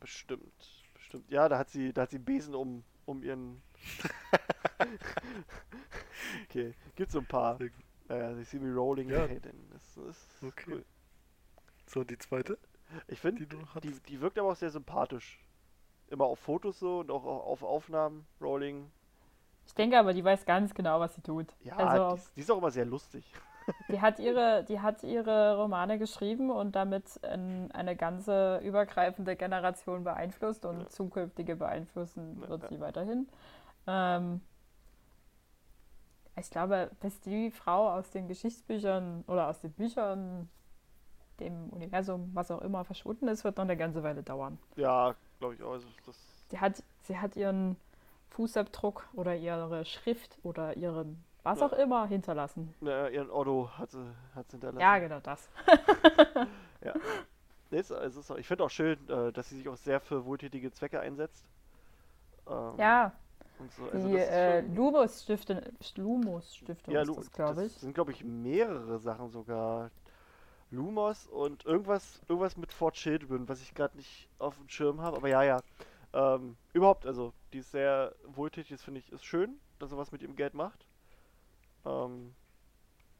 Bestimmt. 0.00 0.84
Bestimmt. 0.94 1.30
Ja, 1.30 1.48
da 1.48 1.58
hat 1.58 1.70
sie, 1.70 1.92
da 1.92 2.02
hat 2.02 2.10
sie 2.10 2.16
einen 2.16 2.24
Besen 2.24 2.54
um, 2.54 2.84
um 3.06 3.22
ihren. 3.22 3.62
okay, 6.48 6.74
gibt 6.96 7.10
so 7.12 7.20
ein 7.20 7.26
paar. 7.26 7.58
Naja, 8.08 8.34
they 8.34 8.44
see 8.44 8.58
me 8.58 8.74
rolling, 8.74 9.08
Ja. 9.08 9.26
it. 9.26 9.44
Das, 9.72 9.94
das 9.94 10.06
ist 10.18 10.42
Okay. 10.42 10.72
cool. 10.72 10.84
So, 11.86 12.04
die 12.04 12.18
zweite, 12.18 12.58
Ich 13.08 13.20
finde, 13.20 13.46
die 13.46 13.56
die, 13.80 14.00
die 14.08 14.20
wirkt 14.20 14.38
aber 14.38 14.50
auch 14.52 14.56
sehr 14.56 14.70
sympathisch. 14.70 15.38
Immer 16.08 16.24
auf 16.24 16.38
Fotos 16.40 16.78
so 16.78 16.98
und 17.00 17.10
auch 17.10 17.24
auf 17.24 17.62
Aufnahmen. 17.62 18.26
Rolling. 18.40 18.90
Ich 19.66 19.74
denke 19.74 19.98
aber, 19.98 20.12
die 20.12 20.24
weiß 20.24 20.44
ganz 20.44 20.74
genau, 20.74 21.00
was 21.00 21.14
sie 21.14 21.22
tut. 21.22 21.46
Ja, 21.60 21.76
also, 21.76 22.16
die, 22.16 22.34
die 22.36 22.40
ist 22.40 22.50
auch 22.50 22.58
immer 22.58 22.70
sehr 22.70 22.84
lustig. 22.84 23.24
Die 23.88 24.00
hat 24.00 24.18
ihre, 24.18 24.64
die 24.64 24.80
hat 24.80 25.02
ihre 25.02 25.56
Romane 25.56 25.98
geschrieben 25.98 26.50
und 26.50 26.74
damit 26.76 27.22
ein, 27.24 27.70
eine 27.72 27.96
ganze 27.96 28.58
übergreifende 28.58 29.36
Generation 29.36 30.04
beeinflusst 30.04 30.64
und 30.64 30.80
Ja. 30.80 30.88
zukünftige 30.88 31.56
beeinflussen 31.56 32.40
wird 32.48 32.62
ja. 32.62 32.68
sie 32.68 32.80
weiterhin. 32.80 33.28
Ähm, 33.86 34.40
ich 36.36 36.50
glaube, 36.50 36.90
bis 37.00 37.20
die 37.20 37.50
Frau 37.50 37.90
aus 37.90 38.10
den 38.10 38.26
Geschichtsbüchern 38.28 39.24
oder 39.26 39.48
aus 39.48 39.60
den 39.60 39.72
Büchern, 39.72 40.48
dem 41.40 41.68
Universum, 41.70 42.30
was 42.34 42.50
auch 42.50 42.62
immer, 42.62 42.84
verschwunden 42.84 43.28
ist, 43.28 43.44
wird 43.44 43.56
noch 43.56 43.64
eine 43.64 43.76
ganze 43.76 44.02
Weile 44.02 44.22
dauern. 44.22 44.58
Ja, 44.76 45.14
glaube 45.38 45.54
ich 45.54 45.62
auch. 45.62 45.72
Also 45.72 45.88
das, 46.06 46.16
Sie 46.48 46.60
hat, 46.60 46.82
sie 47.02 47.18
hat 47.18 47.36
ihren 47.36 47.76
Fußabdruck 48.30 49.08
oder 49.14 49.34
ihre 49.36 49.84
Schrift 49.84 50.38
oder 50.42 50.76
ihren 50.76 51.24
was 51.42 51.58
Ja. 51.60 51.66
auch 51.66 51.72
immer 51.72 52.06
hinterlassen. 52.06 52.74
na, 52.80 53.08
ihren 53.08 53.30
Otto 53.30 53.68
hat 53.76 53.90
sie, 53.90 54.04
hat 54.34 54.46
sie 54.50 54.52
hinterlassen. 54.56 54.80
Ja, 54.80 54.98
genau 54.98 55.20
das. 55.20 55.48
Nee, 57.70 57.78
es, 57.78 57.90
es 57.90 58.16
ist, 58.16 58.30
ich 58.36 58.46
finde 58.46 58.64
auch 58.64 58.70
schön, 58.70 58.98
äh, 59.08 59.32
dass 59.32 59.48
sie 59.48 59.56
sich 59.56 59.66
auch 59.68 59.76
sehr 59.78 59.98
für 59.98 60.26
wohltätige 60.26 60.70
Zwecke 60.72 61.00
einsetzt. 61.00 61.46
Ähm, 62.46 62.74
Ja, 62.76 63.12
so. 63.78 63.88
Also 63.90 64.08
die 64.08 64.16
äh, 64.18 64.60
schon- 64.62 64.74
Lumos 64.74 65.22
Stiftung, 65.22 66.92
ja, 66.92 67.00
ist 67.00 67.16
das, 67.16 67.30
glaube 67.30 67.64
ich. 67.64 67.72
Das 67.72 67.80
sind, 67.80 67.94
glaube 67.94 68.12
ich, 68.12 68.22
mehrere 68.24 68.98
Sachen 68.98 69.30
sogar. 69.30 69.90
Lumos 70.70 71.26
und 71.28 71.64
irgendwas, 71.64 72.20
irgendwas 72.28 72.56
mit 72.58 72.72
Fort 72.72 72.94
Children, 72.94 73.48
was 73.48 73.62
ich 73.62 73.72
gerade 73.74 73.96
nicht 73.96 74.28
auf 74.38 74.56
dem 74.58 74.68
Schirm 74.68 75.00
habe. 75.00 75.16
Aber 75.16 75.28
ja, 75.28 75.42
ja. 75.42 75.60
Ähm, 76.12 76.56
überhaupt, 76.74 77.06
also, 77.06 77.32
die 77.54 77.58
ist 77.58 77.70
sehr 77.70 78.14
wohltätig, 78.24 78.70
das 78.72 78.82
finde 78.82 79.00
ich, 79.00 79.10
ist 79.12 79.24
schön, 79.24 79.58
dass 79.78 79.88
sie 79.90 79.96
was 79.96 80.12
mit 80.12 80.20
ihrem 80.22 80.36
Geld 80.36 80.52
macht. 80.52 80.86
Ähm, 81.84 82.34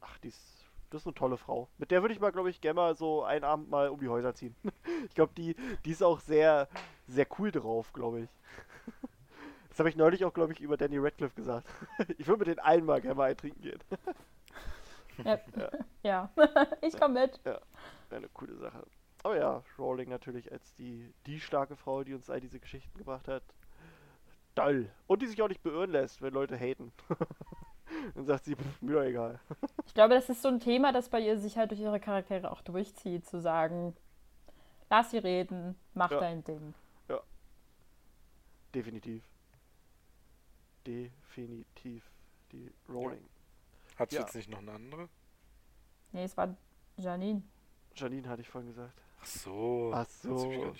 ach, 0.00 0.18
die 0.18 0.28
ist, 0.28 0.64
das 0.90 1.02
ist 1.02 1.06
eine 1.06 1.14
tolle 1.14 1.36
Frau. 1.36 1.68
Mit 1.78 1.90
der 1.90 2.02
würde 2.02 2.14
ich 2.14 2.20
mal, 2.20 2.32
glaube 2.32 2.50
ich, 2.50 2.60
gerne 2.60 2.74
mal 2.74 2.94
so 2.94 3.24
einen 3.24 3.44
Abend 3.44 3.70
mal 3.70 3.88
um 3.88 4.00
die 4.00 4.08
Häuser 4.08 4.34
ziehen. 4.34 4.54
ich 5.08 5.14
glaube, 5.14 5.32
die, 5.36 5.56
die 5.84 5.90
ist 5.90 6.02
auch 6.02 6.20
sehr, 6.20 6.68
sehr 7.06 7.26
cool 7.38 7.50
drauf, 7.50 7.92
glaube 7.92 8.22
ich. 8.22 8.28
Das 9.68 9.78
habe 9.78 9.88
ich 9.88 9.96
neulich 9.96 10.22
auch, 10.26 10.34
glaube 10.34 10.52
ich, 10.52 10.60
über 10.60 10.76
Danny 10.76 10.98
Radcliffe 10.98 11.34
gesagt. 11.34 11.66
ich 12.18 12.26
würde 12.26 12.40
mit 12.40 12.48
den 12.48 12.58
allen 12.58 12.84
mal 12.84 13.00
gerne 13.00 13.14
mal 13.14 13.30
ein 13.30 13.36
trinken 13.38 13.62
gehen. 13.62 13.78
Ja, 15.24 15.40
ja. 16.02 16.30
ich 16.82 17.00
komme 17.00 17.22
mit. 17.22 17.40
Eine 18.10 18.28
coole 18.28 18.54
Sache. 18.56 18.84
Aber 19.22 19.38
ja, 19.38 19.62
Rowling 19.78 20.10
natürlich 20.10 20.52
als 20.52 20.74
die, 20.74 21.14
die 21.24 21.40
starke 21.40 21.76
Frau, 21.76 22.04
die 22.04 22.12
uns 22.12 22.28
all 22.28 22.40
diese 22.40 22.58
Geschichten 22.58 22.98
gebracht 22.98 23.28
hat. 23.28 23.42
Doll. 24.54 24.90
Und 25.06 25.22
die 25.22 25.26
sich 25.26 25.40
auch 25.40 25.48
nicht 25.48 25.62
beirren 25.62 25.90
lässt, 25.90 26.20
wenn 26.20 26.34
Leute 26.34 26.58
haten. 26.58 26.92
Dann 28.14 28.26
sagt 28.26 28.44
sie, 28.44 28.56
pff, 28.56 28.82
mir 28.82 28.94
doch 28.94 29.02
egal. 29.02 29.38
Ich 29.86 29.94
glaube, 29.94 30.14
das 30.14 30.28
ist 30.30 30.40
so 30.42 30.48
ein 30.48 30.60
Thema, 30.60 30.92
das 30.92 31.08
bei 31.10 31.20
ihr 31.20 31.38
sich 31.38 31.56
halt 31.58 31.70
durch 31.70 31.80
ihre 31.80 32.00
Charaktere 32.00 32.50
auch 32.50 32.62
durchzieht, 32.62 33.26
zu 33.26 33.40
sagen, 33.40 33.94
lass 34.90 35.10
sie 35.10 35.18
reden, 35.18 35.74
mach 35.94 36.10
Ja. 36.10 36.20
dein 36.20 36.42
Ding. 36.44 36.74
Definitiv. 38.74 39.22
Definitiv. 40.86 42.02
Die 42.52 42.72
Rowling. 42.88 43.22
Hat 43.98 44.08
sie 44.10 44.16
Ja. 44.16 44.22
jetzt 44.22 44.34
nicht 44.34 44.48
noch 44.48 44.58
eine 44.60 44.72
andere? 44.72 45.08
Nee, 46.12 46.24
es 46.24 46.34
war 46.38 46.56
Janine. 46.96 47.42
Janine 47.94 48.28
hatte 48.28 48.40
ich 48.40 48.48
vorhin 48.48 48.70
gesagt. 48.70 48.98
Ach 49.20 49.26
so. 49.26 49.92
Ach 49.94 50.06
so. 50.08 50.64
Das 50.70 50.76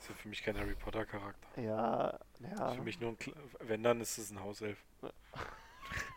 ist 0.00 0.08
ja 0.08 0.14
für 0.16 0.28
mich 0.28 0.42
kein 0.42 0.58
Harry 0.58 0.74
Potter 0.74 1.06
Charakter. 1.06 1.60
Ja, 1.62 2.18
ja. 2.40 2.70
Für 2.72 2.82
mich 2.82 3.00
nur 3.00 3.10
ein, 3.10 3.16
Kle- 3.18 3.36
wenn 3.60 3.82
dann 3.84 4.00
ist 4.00 4.18
es 4.18 4.30
ein 4.32 4.40
Hauself. 4.40 4.84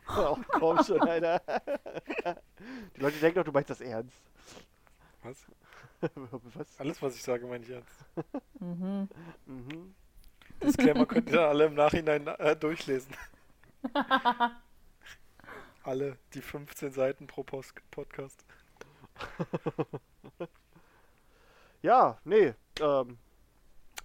Auch 0.08 0.40
komm 0.48 0.84
schon, 0.84 1.02
Alter. 1.02 1.42
Die 2.96 3.02
Leute 3.02 3.18
denken 3.20 3.40
doch, 3.40 3.46
du 3.46 3.52
meinst 3.52 3.70
das 3.70 3.82
ernst. 3.82 4.22
Was? 5.24 5.46
Was? 6.56 6.80
Alles, 6.80 7.02
was 7.02 7.16
ich 7.16 7.24
sage, 7.24 7.46
meine 7.46 7.64
ich 7.64 7.72
ernst. 7.72 8.06
Mhm. 8.60 9.10
Mhm. 9.46 9.96
Disclaimer 10.64 11.06
könnt 11.06 11.30
ihr 11.30 11.42
alle 11.42 11.66
im 11.66 11.74
Nachhinein 11.74 12.26
äh, 12.28 12.56
durchlesen. 12.56 13.14
alle, 15.84 16.18
die 16.34 16.42
15 16.42 16.92
Seiten 16.92 17.28
pro 17.28 17.44
Post 17.44 17.76
Podcast. 17.92 18.46
Ja, 21.82 22.18
nee. 22.24 22.54
Ähm, 22.82 23.18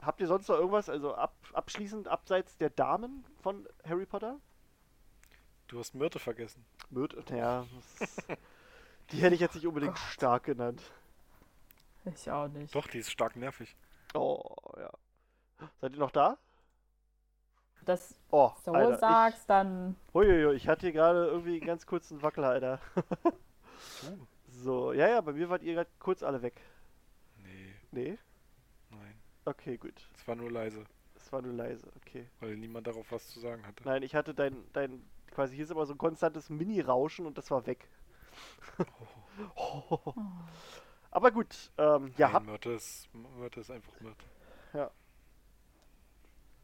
habt 0.00 0.20
ihr 0.20 0.26
sonst 0.26 0.48
noch 0.48 0.56
irgendwas, 0.56 0.88
also 0.88 1.14
ab, 1.14 1.34
abschließend 1.52 2.08
abseits 2.08 2.56
der 2.56 2.70
Damen 2.70 3.24
von 3.42 3.68
Harry 3.86 4.06
Potter? 4.06 4.38
Du 5.74 5.80
hast 5.80 5.92
Myrte 5.92 6.20
vergessen. 6.20 6.64
Myrte, 6.90 7.24
ja. 7.36 7.66
Die 9.10 9.16
hätte 9.16 9.34
ich 9.34 9.40
jetzt 9.40 9.56
nicht 9.56 9.66
unbedingt 9.66 9.98
stark 9.98 10.44
genannt. 10.44 10.80
Ich 12.04 12.30
auch 12.30 12.46
nicht. 12.46 12.72
Doch, 12.72 12.86
die 12.86 12.98
ist 12.98 13.10
stark 13.10 13.34
nervig. 13.34 13.74
Oh, 14.14 14.38
ja. 14.76 14.92
Seid 15.80 15.94
ihr 15.94 15.98
noch 15.98 16.12
da? 16.12 16.38
Das 17.84 18.14
Oh, 18.30 18.52
so 18.64 18.70
Alter, 18.70 18.98
sagst, 18.98 19.50
dann. 19.50 19.96
Ich, 20.10 20.14
Uiuiui, 20.14 20.54
ich 20.54 20.68
hatte 20.68 20.82
hier 20.82 20.92
gerade 20.92 21.26
irgendwie 21.26 21.56
einen 21.56 21.66
ganz 21.66 21.86
kurzen 21.86 22.22
Wackel, 22.22 22.44
Alter. 22.44 22.78
So, 24.46 24.92
ja, 24.92 25.08
ja, 25.08 25.20
bei 25.22 25.32
mir 25.32 25.48
wart 25.48 25.64
ihr 25.64 25.74
gerade 25.74 25.90
kurz 25.98 26.22
alle 26.22 26.40
weg. 26.40 26.60
nee, 27.42 27.74
Nee? 27.90 28.18
nein. 28.90 29.20
Okay, 29.44 29.76
gut. 29.76 30.08
Es 30.14 30.28
war 30.28 30.36
nur 30.36 30.52
leise, 30.52 30.84
Es 31.16 31.32
war 31.32 31.42
nur 31.42 31.52
leise, 31.52 31.90
okay. 31.96 32.28
weil 32.38 32.56
niemand 32.56 32.86
darauf 32.86 33.10
was 33.10 33.26
zu 33.26 33.40
sagen 33.40 33.66
hatte. 33.66 33.82
Nein, 33.84 34.04
ich 34.04 34.14
hatte 34.14 34.34
dein, 34.34 34.56
dein, 34.72 35.02
quasi 35.34 35.54
hier 35.56 35.64
ist 35.64 35.70
immer 35.70 35.86
so 35.86 35.92
ein 35.94 35.98
konstantes 35.98 36.48
Mini-Rauschen 36.50 37.26
und 37.26 37.36
das 37.38 37.50
war 37.50 37.66
weg. 37.66 37.88
Aber 41.10 41.30
gut, 41.30 41.70
ähm, 41.78 42.12
ja, 42.16 42.30
Nein, 42.30 42.46
Myrte 42.46 42.70
ist, 42.72 43.08
Myrte 43.14 43.60
ist 43.60 43.70
einfach 43.70 43.92
Myrte. 44.00 44.24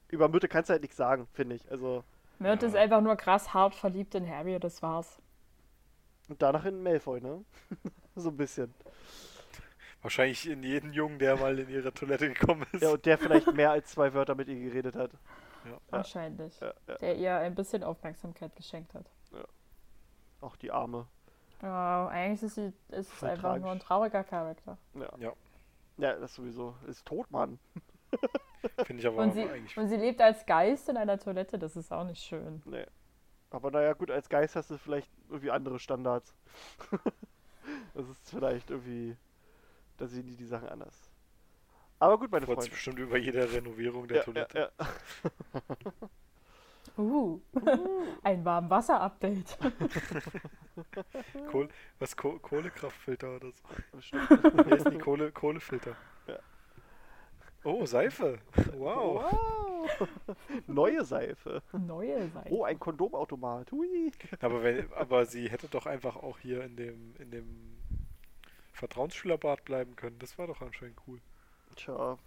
über 0.08 0.28
Mütte 0.28 0.48
kannst 0.48 0.68
du 0.68 0.72
halt 0.72 0.82
nichts 0.82 0.96
sagen, 0.96 1.28
finde 1.32 1.54
ich. 1.56 1.70
Also, 1.70 2.02
Myrte 2.40 2.66
ist 2.66 2.74
Ja. 2.74 2.80
einfach 2.80 3.00
nur 3.00 3.14
krass 3.16 3.54
hart 3.54 3.74
verliebt 3.76 4.14
in 4.16 4.28
Harry 4.28 4.54
und 4.56 4.64
das 4.64 4.82
war's. 4.82 5.20
und 6.28 6.42
danach 6.42 6.64
in 6.64 6.82
Malfoy, 6.82 7.20
ne? 7.20 7.44
so 8.16 8.30
ein 8.30 8.36
bisschen. 8.36 8.74
Wahrscheinlich 10.02 10.48
in 10.48 10.62
jeden 10.62 10.92
Jungen, 10.92 11.18
der 11.18 11.36
mal 11.36 11.58
in 11.58 11.68
ihre 11.68 11.92
Toilette 11.92 12.32
gekommen 12.32 12.66
ist. 12.72 12.82
Ja, 12.82 12.90
und 12.90 13.04
der 13.04 13.18
vielleicht 13.18 13.52
mehr 13.52 13.70
als 13.70 13.90
zwei 13.90 14.14
Wörter 14.14 14.34
mit 14.34 14.48
ihr 14.48 14.58
geredet 14.58 14.96
hat. 14.96 15.10
Wahrscheinlich. 15.90 16.58
Ja, 16.60 16.74
ja. 16.86 16.94
Der 16.96 17.16
ihr 17.16 17.36
ein 17.36 17.54
bisschen 17.54 17.82
Aufmerksamkeit 17.82 18.54
geschenkt 18.56 18.94
hat. 18.94 19.06
Auch 20.40 20.56
die 20.56 20.70
Arme. 20.70 21.06
Ja, 21.62 22.08
eigentlich 22.08 22.42
ist, 22.42 22.54
sie, 22.54 22.72
ist 22.88 23.12
es 23.12 23.22
einfach 23.22 23.58
nur 23.58 23.70
ein 23.70 23.78
tragisch. 23.78 23.84
trauriger 23.84 24.24
Charakter. 24.24 24.78
Ja. 24.94 25.10
Ja. 25.18 25.32
Ja, 25.98 26.14
das 26.18 26.34
sowieso. 26.34 26.74
Ist 26.86 27.06
tot, 27.06 27.30
Mann. 27.30 27.58
Finde 28.84 29.00
ich 29.02 29.06
aber 29.06 29.18
Und 29.18 29.32
sie, 29.32 29.42
eigentlich. 29.48 29.76
und 29.76 29.88
sie 29.88 29.96
lebt 29.96 30.20
als 30.22 30.46
Geist 30.46 30.88
in 30.88 30.96
einer 30.96 31.18
Toilette, 31.18 31.58
das 31.58 31.76
ist 31.76 31.92
auch 31.92 32.04
nicht 32.04 32.22
schön. 32.22 32.62
Nee. 32.64 32.86
Aber 33.50 33.70
naja, 33.70 33.92
gut, 33.92 34.10
als 34.10 34.28
Geist 34.28 34.56
hast 34.56 34.70
du 34.70 34.78
vielleicht 34.78 35.10
irgendwie 35.28 35.50
andere 35.50 35.78
Standards. 35.78 36.34
das 37.94 38.08
ist 38.08 38.30
vielleicht 38.30 38.70
irgendwie. 38.70 39.16
Da 39.98 40.06
sehen 40.06 40.26
die 40.26 40.36
die 40.36 40.46
Sachen 40.46 40.68
anders. 40.68 41.09
Aber 42.00 42.18
gut, 42.18 42.32
meine 42.32 42.46
Freut 42.46 42.62
sich 42.62 42.70
Freunde. 42.70 42.70
bestimmt 42.70 42.98
über 42.98 43.16
jede 43.18 43.52
Renovierung 43.52 44.08
der 44.08 44.18
Ja, 44.18 44.22
Toilette. 44.24 44.72
ja, 44.80 44.88
Uh, 46.96 47.40
ein 48.22 48.44
Warmwasser-Update. 48.44 49.56
Kohl, 51.50 51.68
was 51.98 52.16
Koh 52.16 52.38
Kohlekraftfilter 52.38 53.36
oder 53.36 53.52
so. 53.52 53.62
ja. 53.94 54.00
Stimmt. 54.02 54.28
Hier 54.66 54.76
ist 54.76 54.90
die 54.90 54.98
Kohle 54.98 55.30
Kohlefilter. 55.32 55.96
Ja. 56.26 56.38
Oh, 57.64 57.86
Seife. 57.86 58.38
Wow. 58.76 59.22
Wow. 59.24 60.08
Neue 60.66 61.04
Seife. 61.04 61.62
Neue 61.72 62.28
Seite. 62.30 62.50
Oh, 62.52 62.64
ein 62.64 62.78
Kondomautomat. 62.78 63.70
Hui. 63.72 64.10
Aber 64.40 64.62
wenn, 64.62 64.92
aber 64.94 65.26
sie 65.26 65.48
hätte 65.48 65.68
doch 65.68 65.86
einfach 65.86 66.16
auch 66.16 66.38
hier 66.38 66.64
in 66.64 66.76
dem 66.76 67.14
in 67.18 67.30
dem 67.30 67.76
Vertrauensschülerbad 68.72 69.64
bleiben 69.64 69.96
können. 69.96 70.18
Das 70.18 70.38
war 70.38 70.46
doch 70.48 70.60
anscheinend 70.60 70.98
cool. 71.06 71.20
Tja, 71.84 72.18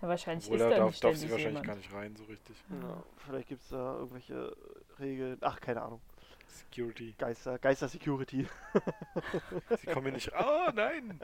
Ja, 0.00 0.08
wahrscheinlich 0.08 0.46
Obwohl 0.46 0.58
ist 0.58 0.64
da 0.64 0.70
da 0.70 0.76
darf, 0.78 0.86
nicht 0.90 1.04
darf 1.04 1.16
sie 1.16 1.30
wahrscheinlich 1.30 1.46
jemand. 1.46 1.66
gar 1.66 1.76
nicht 1.76 1.92
rein 1.92 2.16
so 2.16 2.24
richtig. 2.24 2.56
ja, 2.70 3.02
vielleicht 3.26 3.48
gibt 3.48 3.62
es 3.62 3.68
da 3.68 3.94
irgendwelche 3.96 4.56
Regeln. 4.98 5.38
Ach, 5.42 5.60
keine 5.60 5.82
Ahnung. 5.82 6.00
Security. 6.46 7.14
Geister, 7.18 7.58
Geister-Security. 7.58 8.48
Sie 9.76 9.86
kommen 9.86 10.06
hier 10.06 10.12
nicht. 10.12 10.32
Ah, 10.34 10.72
nein! 10.74 11.20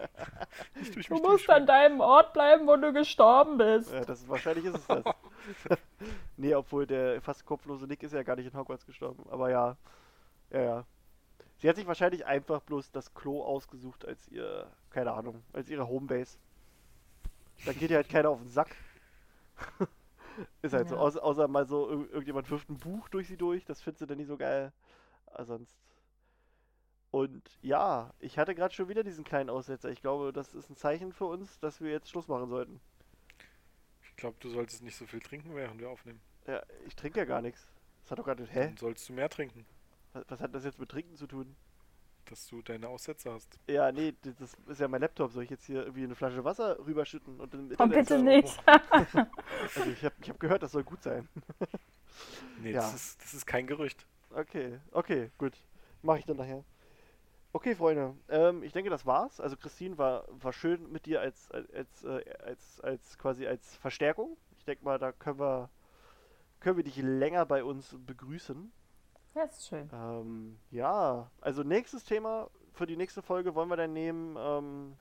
Du 1.08 1.14
musst 1.16 1.48
an 1.48 1.66
deinem 1.66 2.00
Ort 2.00 2.34
bleiben, 2.34 2.66
wo 2.66 2.76
du 2.76 2.92
gestorben 2.92 3.56
bist. 3.56 3.90
Ja, 3.90 4.04
das, 4.04 4.28
wahrscheinlich 4.28 4.66
ist 4.66 4.76
es 4.76 4.86
das. 4.86 5.04
nee, 6.36 6.54
obwohl 6.54 6.86
der 6.86 7.22
fast 7.22 7.46
kopflose 7.46 7.86
Nick 7.86 8.02
ist 8.02 8.12
ja 8.12 8.22
gar 8.22 8.36
nicht 8.36 8.52
in 8.52 8.58
Hogwarts 8.58 8.84
gestorben. 8.84 9.24
Aber 9.30 9.48
ja. 9.50 9.76
Ja, 10.50 10.60
ja. 10.60 10.86
Sie 11.56 11.68
hat 11.68 11.76
sich 11.76 11.86
wahrscheinlich 11.86 12.26
einfach 12.26 12.60
bloß 12.60 12.90
das 12.90 13.14
Klo 13.14 13.42
ausgesucht 13.42 14.04
als 14.06 14.28
ihr, 14.28 14.70
keine 14.90 15.12
Ahnung, 15.12 15.42
als 15.54 15.70
ihre 15.70 15.88
Homebase. 15.88 16.38
Da 17.64 17.72
geht 17.72 17.90
ihr 17.90 17.96
halt 17.96 18.08
keiner 18.08 18.30
auf 18.30 18.40
den 18.40 18.48
Sack. 18.48 18.74
ist 20.62 20.72
halt 20.72 20.88
so. 20.88 20.96
Ja. 20.96 21.00
Außer, 21.00 21.22
außer 21.22 21.48
mal 21.48 21.66
so, 21.66 21.88
ir- 21.90 22.10
irgendjemand 22.10 22.50
wirft 22.50 22.68
ein 22.68 22.78
Buch 22.78 23.08
durch 23.08 23.28
sie 23.28 23.36
durch. 23.36 23.64
Das 23.64 23.80
findest 23.80 24.02
du 24.02 24.06
dann 24.06 24.18
nicht 24.18 24.26
so 24.28 24.36
geil. 24.36 24.72
Aber 25.26 25.44
sonst. 25.44 25.76
Und 27.10 27.48
ja, 27.62 28.12
ich 28.18 28.38
hatte 28.38 28.54
gerade 28.56 28.74
schon 28.74 28.88
wieder 28.88 29.04
diesen 29.04 29.24
kleinen 29.24 29.48
Aussetzer. 29.48 29.88
Ich 29.90 30.00
glaube, 30.00 30.32
das 30.32 30.52
ist 30.52 30.68
ein 30.68 30.76
Zeichen 30.76 31.12
für 31.12 31.26
uns, 31.26 31.60
dass 31.60 31.80
wir 31.80 31.90
jetzt 31.90 32.10
Schluss 32.10 32.26
machen 32.28 32.48
sollten. 32.48 32.80
Ich 34.02 34.16
glaube, 34.16 34.36
du 34.40 34.48
solltest 34.48 34.82
nicht 34.82 34.96
so 34.96 35.06
viel 35.06 35.20
trinken, 35.20 35.54
während 35.54 35.80
wir 35.80 35.90
aufnehmen. 35.90 36.20
Ja, 36.46 36.62
ich 36.86 36.96
trinke 36.96 37.20
ja 37.20 37.24
gar 37.24 37.40
nichts. 37.40 37.66
Das 38.02 38.10
hat 38.12 38.18
doch 38.18 38.24
gerade. 38.24 38.44
Hä? 38.46 38.66
Dann 38.66 38.76
sollst 38.76 39.08
du 39.08 39.12
mehr 39.12 39.28
trinken, 39.28 39.64
Was, 40.12 40.24
was 40.28 40.40
hat 40.40 40.54
das 40.54 40.64
jetzt 40.64 40.78
mit 40.78 40.88
Trinken 40.90 41.16
zu 41.16 41.26
tun? 41.26 41.56
Dass 42.24 42.46
du 42.48 42.62
deine 42.62 42.88
Aussätze 42.88 43.32
hast. 43.32 43.58
Ja, 43.66 43.92
nee, 43.92 44.14
das 44.22 44.54
ist 44.68 44.80
ja 44.80 44.88
mein 44.88 45.00
Laptop. 45.00 45.32
Soll 45.32 45.44
ich 45.44 45.50
jetzt 45.50 45.66
hier 45.66 45.82
irgendwie 45.84 46.04
eine 46.04 46.14
Flasche 46.14 46.44
Wasser 46.44 46.78
rüberschütten 46.84 47.40
und 47.40 47.54
im 47.54 47.72
Oh, 47.78 47.86
bitte 47.86 48.04
sagen? 48.04 48.24
nicht. 48.24 48.62
Also 49.76 49.90
ich 49.90 50.04
habe 50.04 50.14
ich 50.20 50.28
hab 50.30 50.40
gehört, 50.40 50.62
das 50.62 50.72
soll 50.72 50.84
gut 50.84 51.02
sein. 51.02 51.28
Nee, 52.62 52.70
Ja. 52.72 52.80
das, 52.80 52.94
ist, 52.94 53.22
das 53.22 53.34
ist 53.34 53.46
kein 53.46 53.66
Gerücht. 53.66 54.06
Okay, 54.30 54.78
okay, 54.92 55.30
gut. 55.38 55.52
Mache 56.02 56.20
ich 56.20 56.26
dann 56.26 56.36
nachher. 56.36 56.64
Okay, 57.52 57.74
Freunde, 57.74 58.14
ähm, 58.28 58.62
ich 58.62 58.72
denke, 58.72 58.90
das 58.90 59.04
war's. 59.06 59.40
Also 59.40 59.56
Christine 59.56 59.98
war, 59.98 60.24
war 60.30 60.52
schön 60.52 60.90
mit 60.92 61.06
dir 61.06 61.20
als, 61.20 61.50
als, 61.50 62.04
äh, 62.04 62.24
als, 62.44 62.80
als 62.80 63.18
quasi 63.18 63.46
als 63.46 63.76
Verstärkung. 63.76 64.36
Ich 64.58 64.64
denke 64.64 64.84
mal, 64.84 64.98
da 64.98 65.12
können 65.12 65.38
wir, 65.38 65.70
können 66.60 66.76
wir 66.76 66.84
dich 66.84 66.96
länger 66.96 67.46
bei 67.46 67.64
uns 67.64 67.96
begrüßen. 68.06 68.72
Ja, 69.34 69.42
ist 69.44 69.66
schön. 69.66 69.88
Ähm, 69.92 70.58
ja, 70.70 71.28
also 71.40 71.62
nächstes 71.62 72.04
Thema 72.04 72.48
für 72.72 72.86
die 72.86 72.96
nächste 72.96 73.22
Folge 73.22 73.54
wollen 73.54 73.68
wir 73.68 73.76
dann 73.76 73.92
nehmen 73.92 74.36
ähm, 74.38 74.96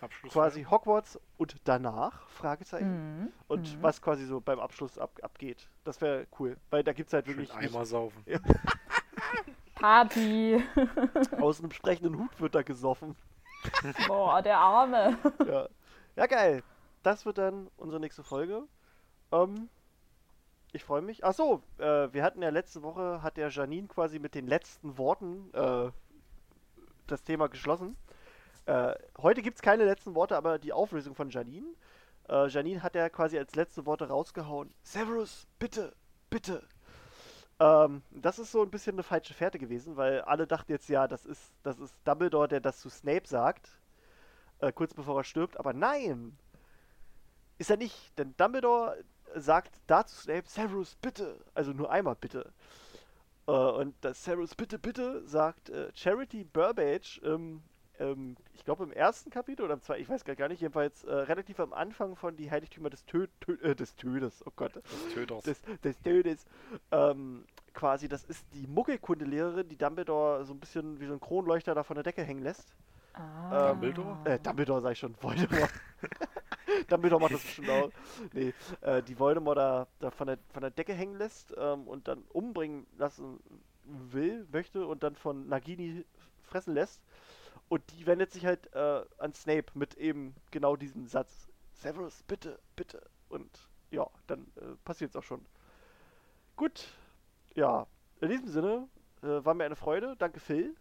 Abschluss. 0.00 0.32
quasi 0.32 0.64
Hogwarts 0.64 1.18
und 1.36 1.56
danach, 1.64 2.28
Fragezeichen. 2.28 3.20
Mhm. 3.22 3.32
Und 3.48 3.76
Mhm. 3.76 3.82
was 3.82 4.00
quasi 4.02 4.24
so 4.24 4.40
beim 4.40 4.60
Abschluss 4.60 4.98
ab, 4.98 5.10
abgeht. 5.22 5.68
Das 5.84 6.00
wäre 6.00 6.26
cool, 6.38 6.56
weil 6.70 6.84
da 6.84 6.92
gibt 6.92 7.08
es 7.08 7.12
halt 7.12 7.26
Schön 7.26 7.36
wirklich 7.38 7.54
nicht, 7.56 7.74
Eimer 7.74 7.84
saufen. 7.84 8.24
Party. 9.74 10.62
aus 11.40 11.60
einem 11.60 11.72
sprechenden 11.72 12.18
Hut 12.18 12.40
wird 12.40 12.54
da 12.54 12.62
gesoffen. 12.62 13.16
Boah, 14.08 14.42
der 14.42 14.58
Arme. 14.58 15.16
ja. 15.46 15.68
ja, 16.16 16.26
geil. 16.26 16.62
Das 17.02 17.26
wird 17.26 17.38
dann 17.38 17.68
unsere 17.76 18.00
nächste 18.00 18.22
Folge. 18.22 18.62
Ähm, 19.32 19.68
ich 20.72 20.84
freue 20.84 21.02
mich. 21.02 21.24
Ach 21.24 21.34
so, 21.34 21.62
äh, 21.78 22.12
wir 22.12 22.22
hatten 22.22 22.42
ja 22.42 22.48
letzte 22.48 22.82
Woche, 22.82 23.22
hat 23.22 23.36
der 23.36 23.50
Janine 23.50 23.88
quasi 23.88 24.18
mit 24.18 24.34
den 24.34 24.46
letzten 24.46 24.96
Worten 24.98 25.52
äh, 25.52 25.90
das 27.06 27.22
Thema 27.24 27.48
geschlossen. 27.48 27.96
Äh, 28.66 28.94
heute 29.18 29.42
gibt 29.42 29.56
es 29.56 29.62
keine 29.62 29.84
letzten 29.84 30.14
Worte, 30.14 30.36
aber 30.36 30.58
die 30.58 30.72
Auflösung 30.72 31.14
von 31.14 31.30
Janine. 31.30 31.66
Äh, 32.28 32.48
Janine 32.48 32.82
hat 32.82 32.94
ja 32.94 33.08
quasi 33.10 33.38
als 33.38 33.54
letzte 33.54 33.84
Worte 33.84 34.08
rausgehauen: 34.08 34.72
Severus, 34.82 35.46
bitte, 35.58 35.94
bitte. 36.30 36.66
Ähm, 37.60 38.02
das 38.10 38.38
ist 38.38 38.52
so 38.52 38.62
ein 38.62 38.70
bisschen 38.70 38.94
eine 38.94 39.02
falsche 39.02 39.34
Fährte 39.34 39.58
gewesen, 39.58 39.96
weil 39.96 40.22
alle 40.22 40.46
dachten 40.46 40.72
jetzt, 40.72 40.88
ja, 40.88 41.06
das 41.06 41.26
ist, 41.26 41.52
das 41.62 41.78
ist 41.80 41.94
Dumbledore, 42.04 42.48
der 42.48 42.60
das 42.60 42.80
zu 42.80 42.88
Snape 42.88 43.26
sagt, 43.28 43.68
äh, 44.60 44.72
kurz 44.72 44.94
bevor 44.94 45.20
er 45.20 45.24
stirbt. 45.24 45.58
Aber 45.58 45.72
nein, 45.74 46.38
ist 47.58 47.70
er 47.70 47.76
nicht, 47.76 48.18
denn 48.18 48.34
Dumbledore 48.36 49.04
sagt 49.36 49.80
dazu 49.86 50.14
Snape: 50.14 50.48
Severus, 50.48 50.96
bitte. 50.96 51.38
Also 51.54 51.72
nur 51.72 51.90
einmal 51.90 52.16
bitte. 52.16 52.52
Äh, 53.46 53.52
und 53.52 53.94
das 54.02 54.24
Severus, 54.24 54.54
bitte, 54.54 54.78
bitte, 54.78 55.26
sagt 55.26 55.70
äh, 55.70 55.90
Charity 55.94 56.44
Burbage 56.44 57.20
ähm, 57.24 57.62
ähm, 58.02 58.36
ich 58.54 58.64
glaube 58.64 58.84
im 58.84 58.92
ersten 58.92 59.30
Kapitel 59.30 59.64
oder 59.64 59.74
im 59.74 59.82
zweiten, 59.82 60.02
ich 60.02 60.08
weiß 60.08 60.24
gar 60.24 60.48
nicht, 60.48 60.60
jedenfalls 60.60 61.04
äh, 61.04 61.12
relativ 61.12 61.60
am 61.60 61.72
Anfang 61.72 62.16
von 62.16 62.36
die 62.36 62.50
Heiligtümer 62.50 62.90
des, 62.90 63.04
Tö 63.04 63.26
Tö 63.40 63.54
äh, 63.62 63.74
des 63.74 63.96
Tödes, 63.96 64.44
oh 64.46 64.52
Gott. 64.56 64.76
Des 64.76 65.14
Töders. 65.14 65.44
Des, 65.44 65.62
des 65.82 66.00
Tödes. 66.00 66.46
Ähm, 66.90 67.44
quasi, 67.74 68.08
das 68.08 68.24
ist 68.24 68.44
die 68.54 68.66
Muggelkundelehrerin, 68.66 69.68
die 69.68 69.76
Dumbledore 69.76 70.44
so 70.44 70.52
ein 70.52 70.60
bisschen 70.60 71.00
wie 71.00 71.06
so 71.06 71.12
ein 71.12 71.20
Kronleuchter 71.20 71.74
da 71.74 71.82
von 71.82 71.94
der 71.94 72.02
Decke 72.02 72.22
hängen 72.22 72.42
lässt. 72.42 72.74
Ah. 73.14 73.70
Dumbledore? 73.70 74.18
Äh, 74.24 74.38
Dumbledore 74.38 74.80
sag 74.80 74.92
ich 74.92 74.98
schon, 74.98 75.14
Voldemort. 75.20 75.70
Dumbledore 76.88 77.20
macht 77.20 77.34
das 77.34 77.42
bestimmt 77.42 77.70
auch. 77.70 77.90
Nee, 78.32 78.52
äh, 78.80 79.02
die 79.02 79.18
Voldemort 79.18 79.58
da, 79.58 79.86
da 79.98 80.10
von, 80.10 80.26
der, 80.26 80.38
von 80.52 80.62
der 80.62 80.70
Decke 80.70 80.94
hängen 80.94 81.16
lässt 81.18 81.54
ähm, 81.56 81.86
und 81.86 82.08
dann 82.08 82.22
umbringen 82.32 82.86
lassen 82.96 83.40
will, 83.84 84.46
möchte 84.52 84.86
und 84.86 85.02
dann 85.02 85.16
von 85.16 85.48
Nagini 85.48 86.04
fressen 86.42 86.74
lässt. 86.74 87.02
Und 87.68 87.82
die 87.92 88.06
wendet 88.06 88.32
sich 88.32 88.44
halt 88.44 88.72
äh, 88.74 89.02
an 89.18 89.32
Snape 89.34 89.66
mit 89.74 89.94
eben 89.94 90.34
genau 90.50 90.76
diesem 90.76 91.06
Satz. 91.06 91.48
Severus, 91.72 92.22
bitte, 92.24 92.58
bitte. 92.76 93.02
Und 93.28 93.50
ja, 93.90 94.06
dann 94.26 94.46
äh, 94.56 94.76
passiert 94.84 95.10
es 95.10 95.16
auch 95.16 95.22
schon. 95.22 95.44
Gut, 96.56 96.86
ja, 97.54 97.86
in 98.20 98.28
diesem 98.28 98.48
Sinne 98.48 98.88
äh, 99.22 99.44
war 99.44 99.54
mir 99.54 99.64
eine 99.64 99.76
Freude. 99.76 100.16
Danke 100.18 100.38
Phil. 100.38 100.74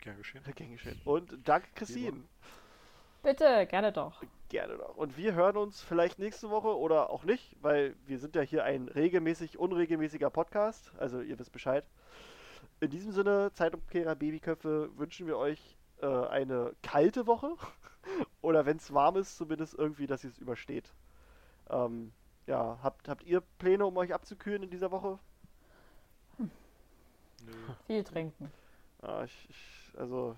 Gern 0.00 0.16
geschehen. 0.16 0.42
Gern 0.54 0.72
geschehen. 0.72 1.00
Und 1.04 1.38
danke 1.44 1.68
Christine. 1.74 2.24
Bitte, 3.22 3.66
gerne 3.66 3.92
doch. 3.92 4.22
Gerne 4.48 4.76
doch. 4.76 4.96
Und 4.96 5.16
wir 5.16 5.34
hören 5.34 5.56
uns 5.56 5.80
vielleicht 5.80 6.18
nächste 6.18 6.50
Woche 6.50 6.76
oder 6.76 7.10
auch 7.10 7.24
nicht, 7.24 7.56
weil 7.62 7.94
wir 8.04 8.18
sind 8.18 8.34
ja 8.34 8.42
hier 8.42 8.64
ein 8.64 8.88
regelmäßig 8.88 9.58
unregelmäßiger 9.58 10.28
Podcast. 10.28 10.92
Also 10.98 11.20
ihr 11.20 11.38
wisst 11.38 11.52
Bescheid. 11.52 11.84
In 12.80 12.90
diesem 12.90 13.12
Sinne, 13.12 13.52
Zeitumkehrer 13.54 14.16
Babyköpfe, 14.16 14.90
wünschen 14.96 15.28
wir 15.28 15.38
euch 15.38 15.78
äh, 16.00 16.06
eine 16.06 16.74
kalte 16.82 17.26
Woche. 17.28 17.54
oder 18.42 18.66
wenn 18.66 18.78
es 18.78 18.92
warm 18.92 19.16
ist, 19.16 19.36
zumindest 19.36 19.74
irgendwie, 19.74 20.08
dass 20.08 20.24
ihr 20.24 20.30
es 20.30 20.38
übersteht. 20.38 20.92
Ähm, 21.70 22.12
ja, 22.46 22.78
habt, 22.82 23.08
habt 23.08 23.22
ihr 23.24 23.40
Pläne, 23.58 23.86
um 23.86 23.96
euch 23.96 24.12
abzukühlen 24.12 24.64
in 24.64 24.70
dieser 24.70 24.90
Woche? 24.90 25.18
Nö. 26.38 27.52
Viel 27.86 28.02
trinken. 28.02 28.52
Ja, 29.02 29.24
ich, 29.24 29.48
ich, 29.48 29.98
also, 29.98 30.36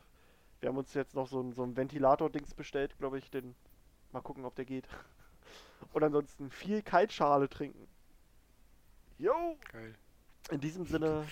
wir 0.64 0.70
haben 0.70 0.78
uns 0.78 0.94
jetzt 0.94 1.14
noch 1.14 1.26
so 1.28 1.42
ein, 1.42 1.52
so 1.52 1.62
ein 1.62 1.76
Ventilator-Dings 1.76 2.54
bestellt, 2.54 2.96
glaube 2.96 3.18
ich. 3.18 3.30
Den, 3.30 3.54
mal 4.12 4.22
gucken, 4.22 4.46
ob 4.46 4.54
der 4.54 4.64
geht. 4.64 4.88
Und 5.92 6.02
ansonsten 6.02 6.50
viel 6.50 6.80
Kaltschale 6.80 7.50
trinken. 7.50 7.86
Jo! 9.18 9.58
Geil. 9.70 9.94
In 10.50 10.60
diesem 10.60 10.86
Sinne, 10.86 11.26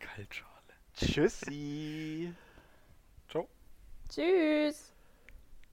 Kaltschale. 0.00 0.50
tschüssi! 0.96 2.34
Ciao. 3.28 3.48
Tschüss. 4.08 4.93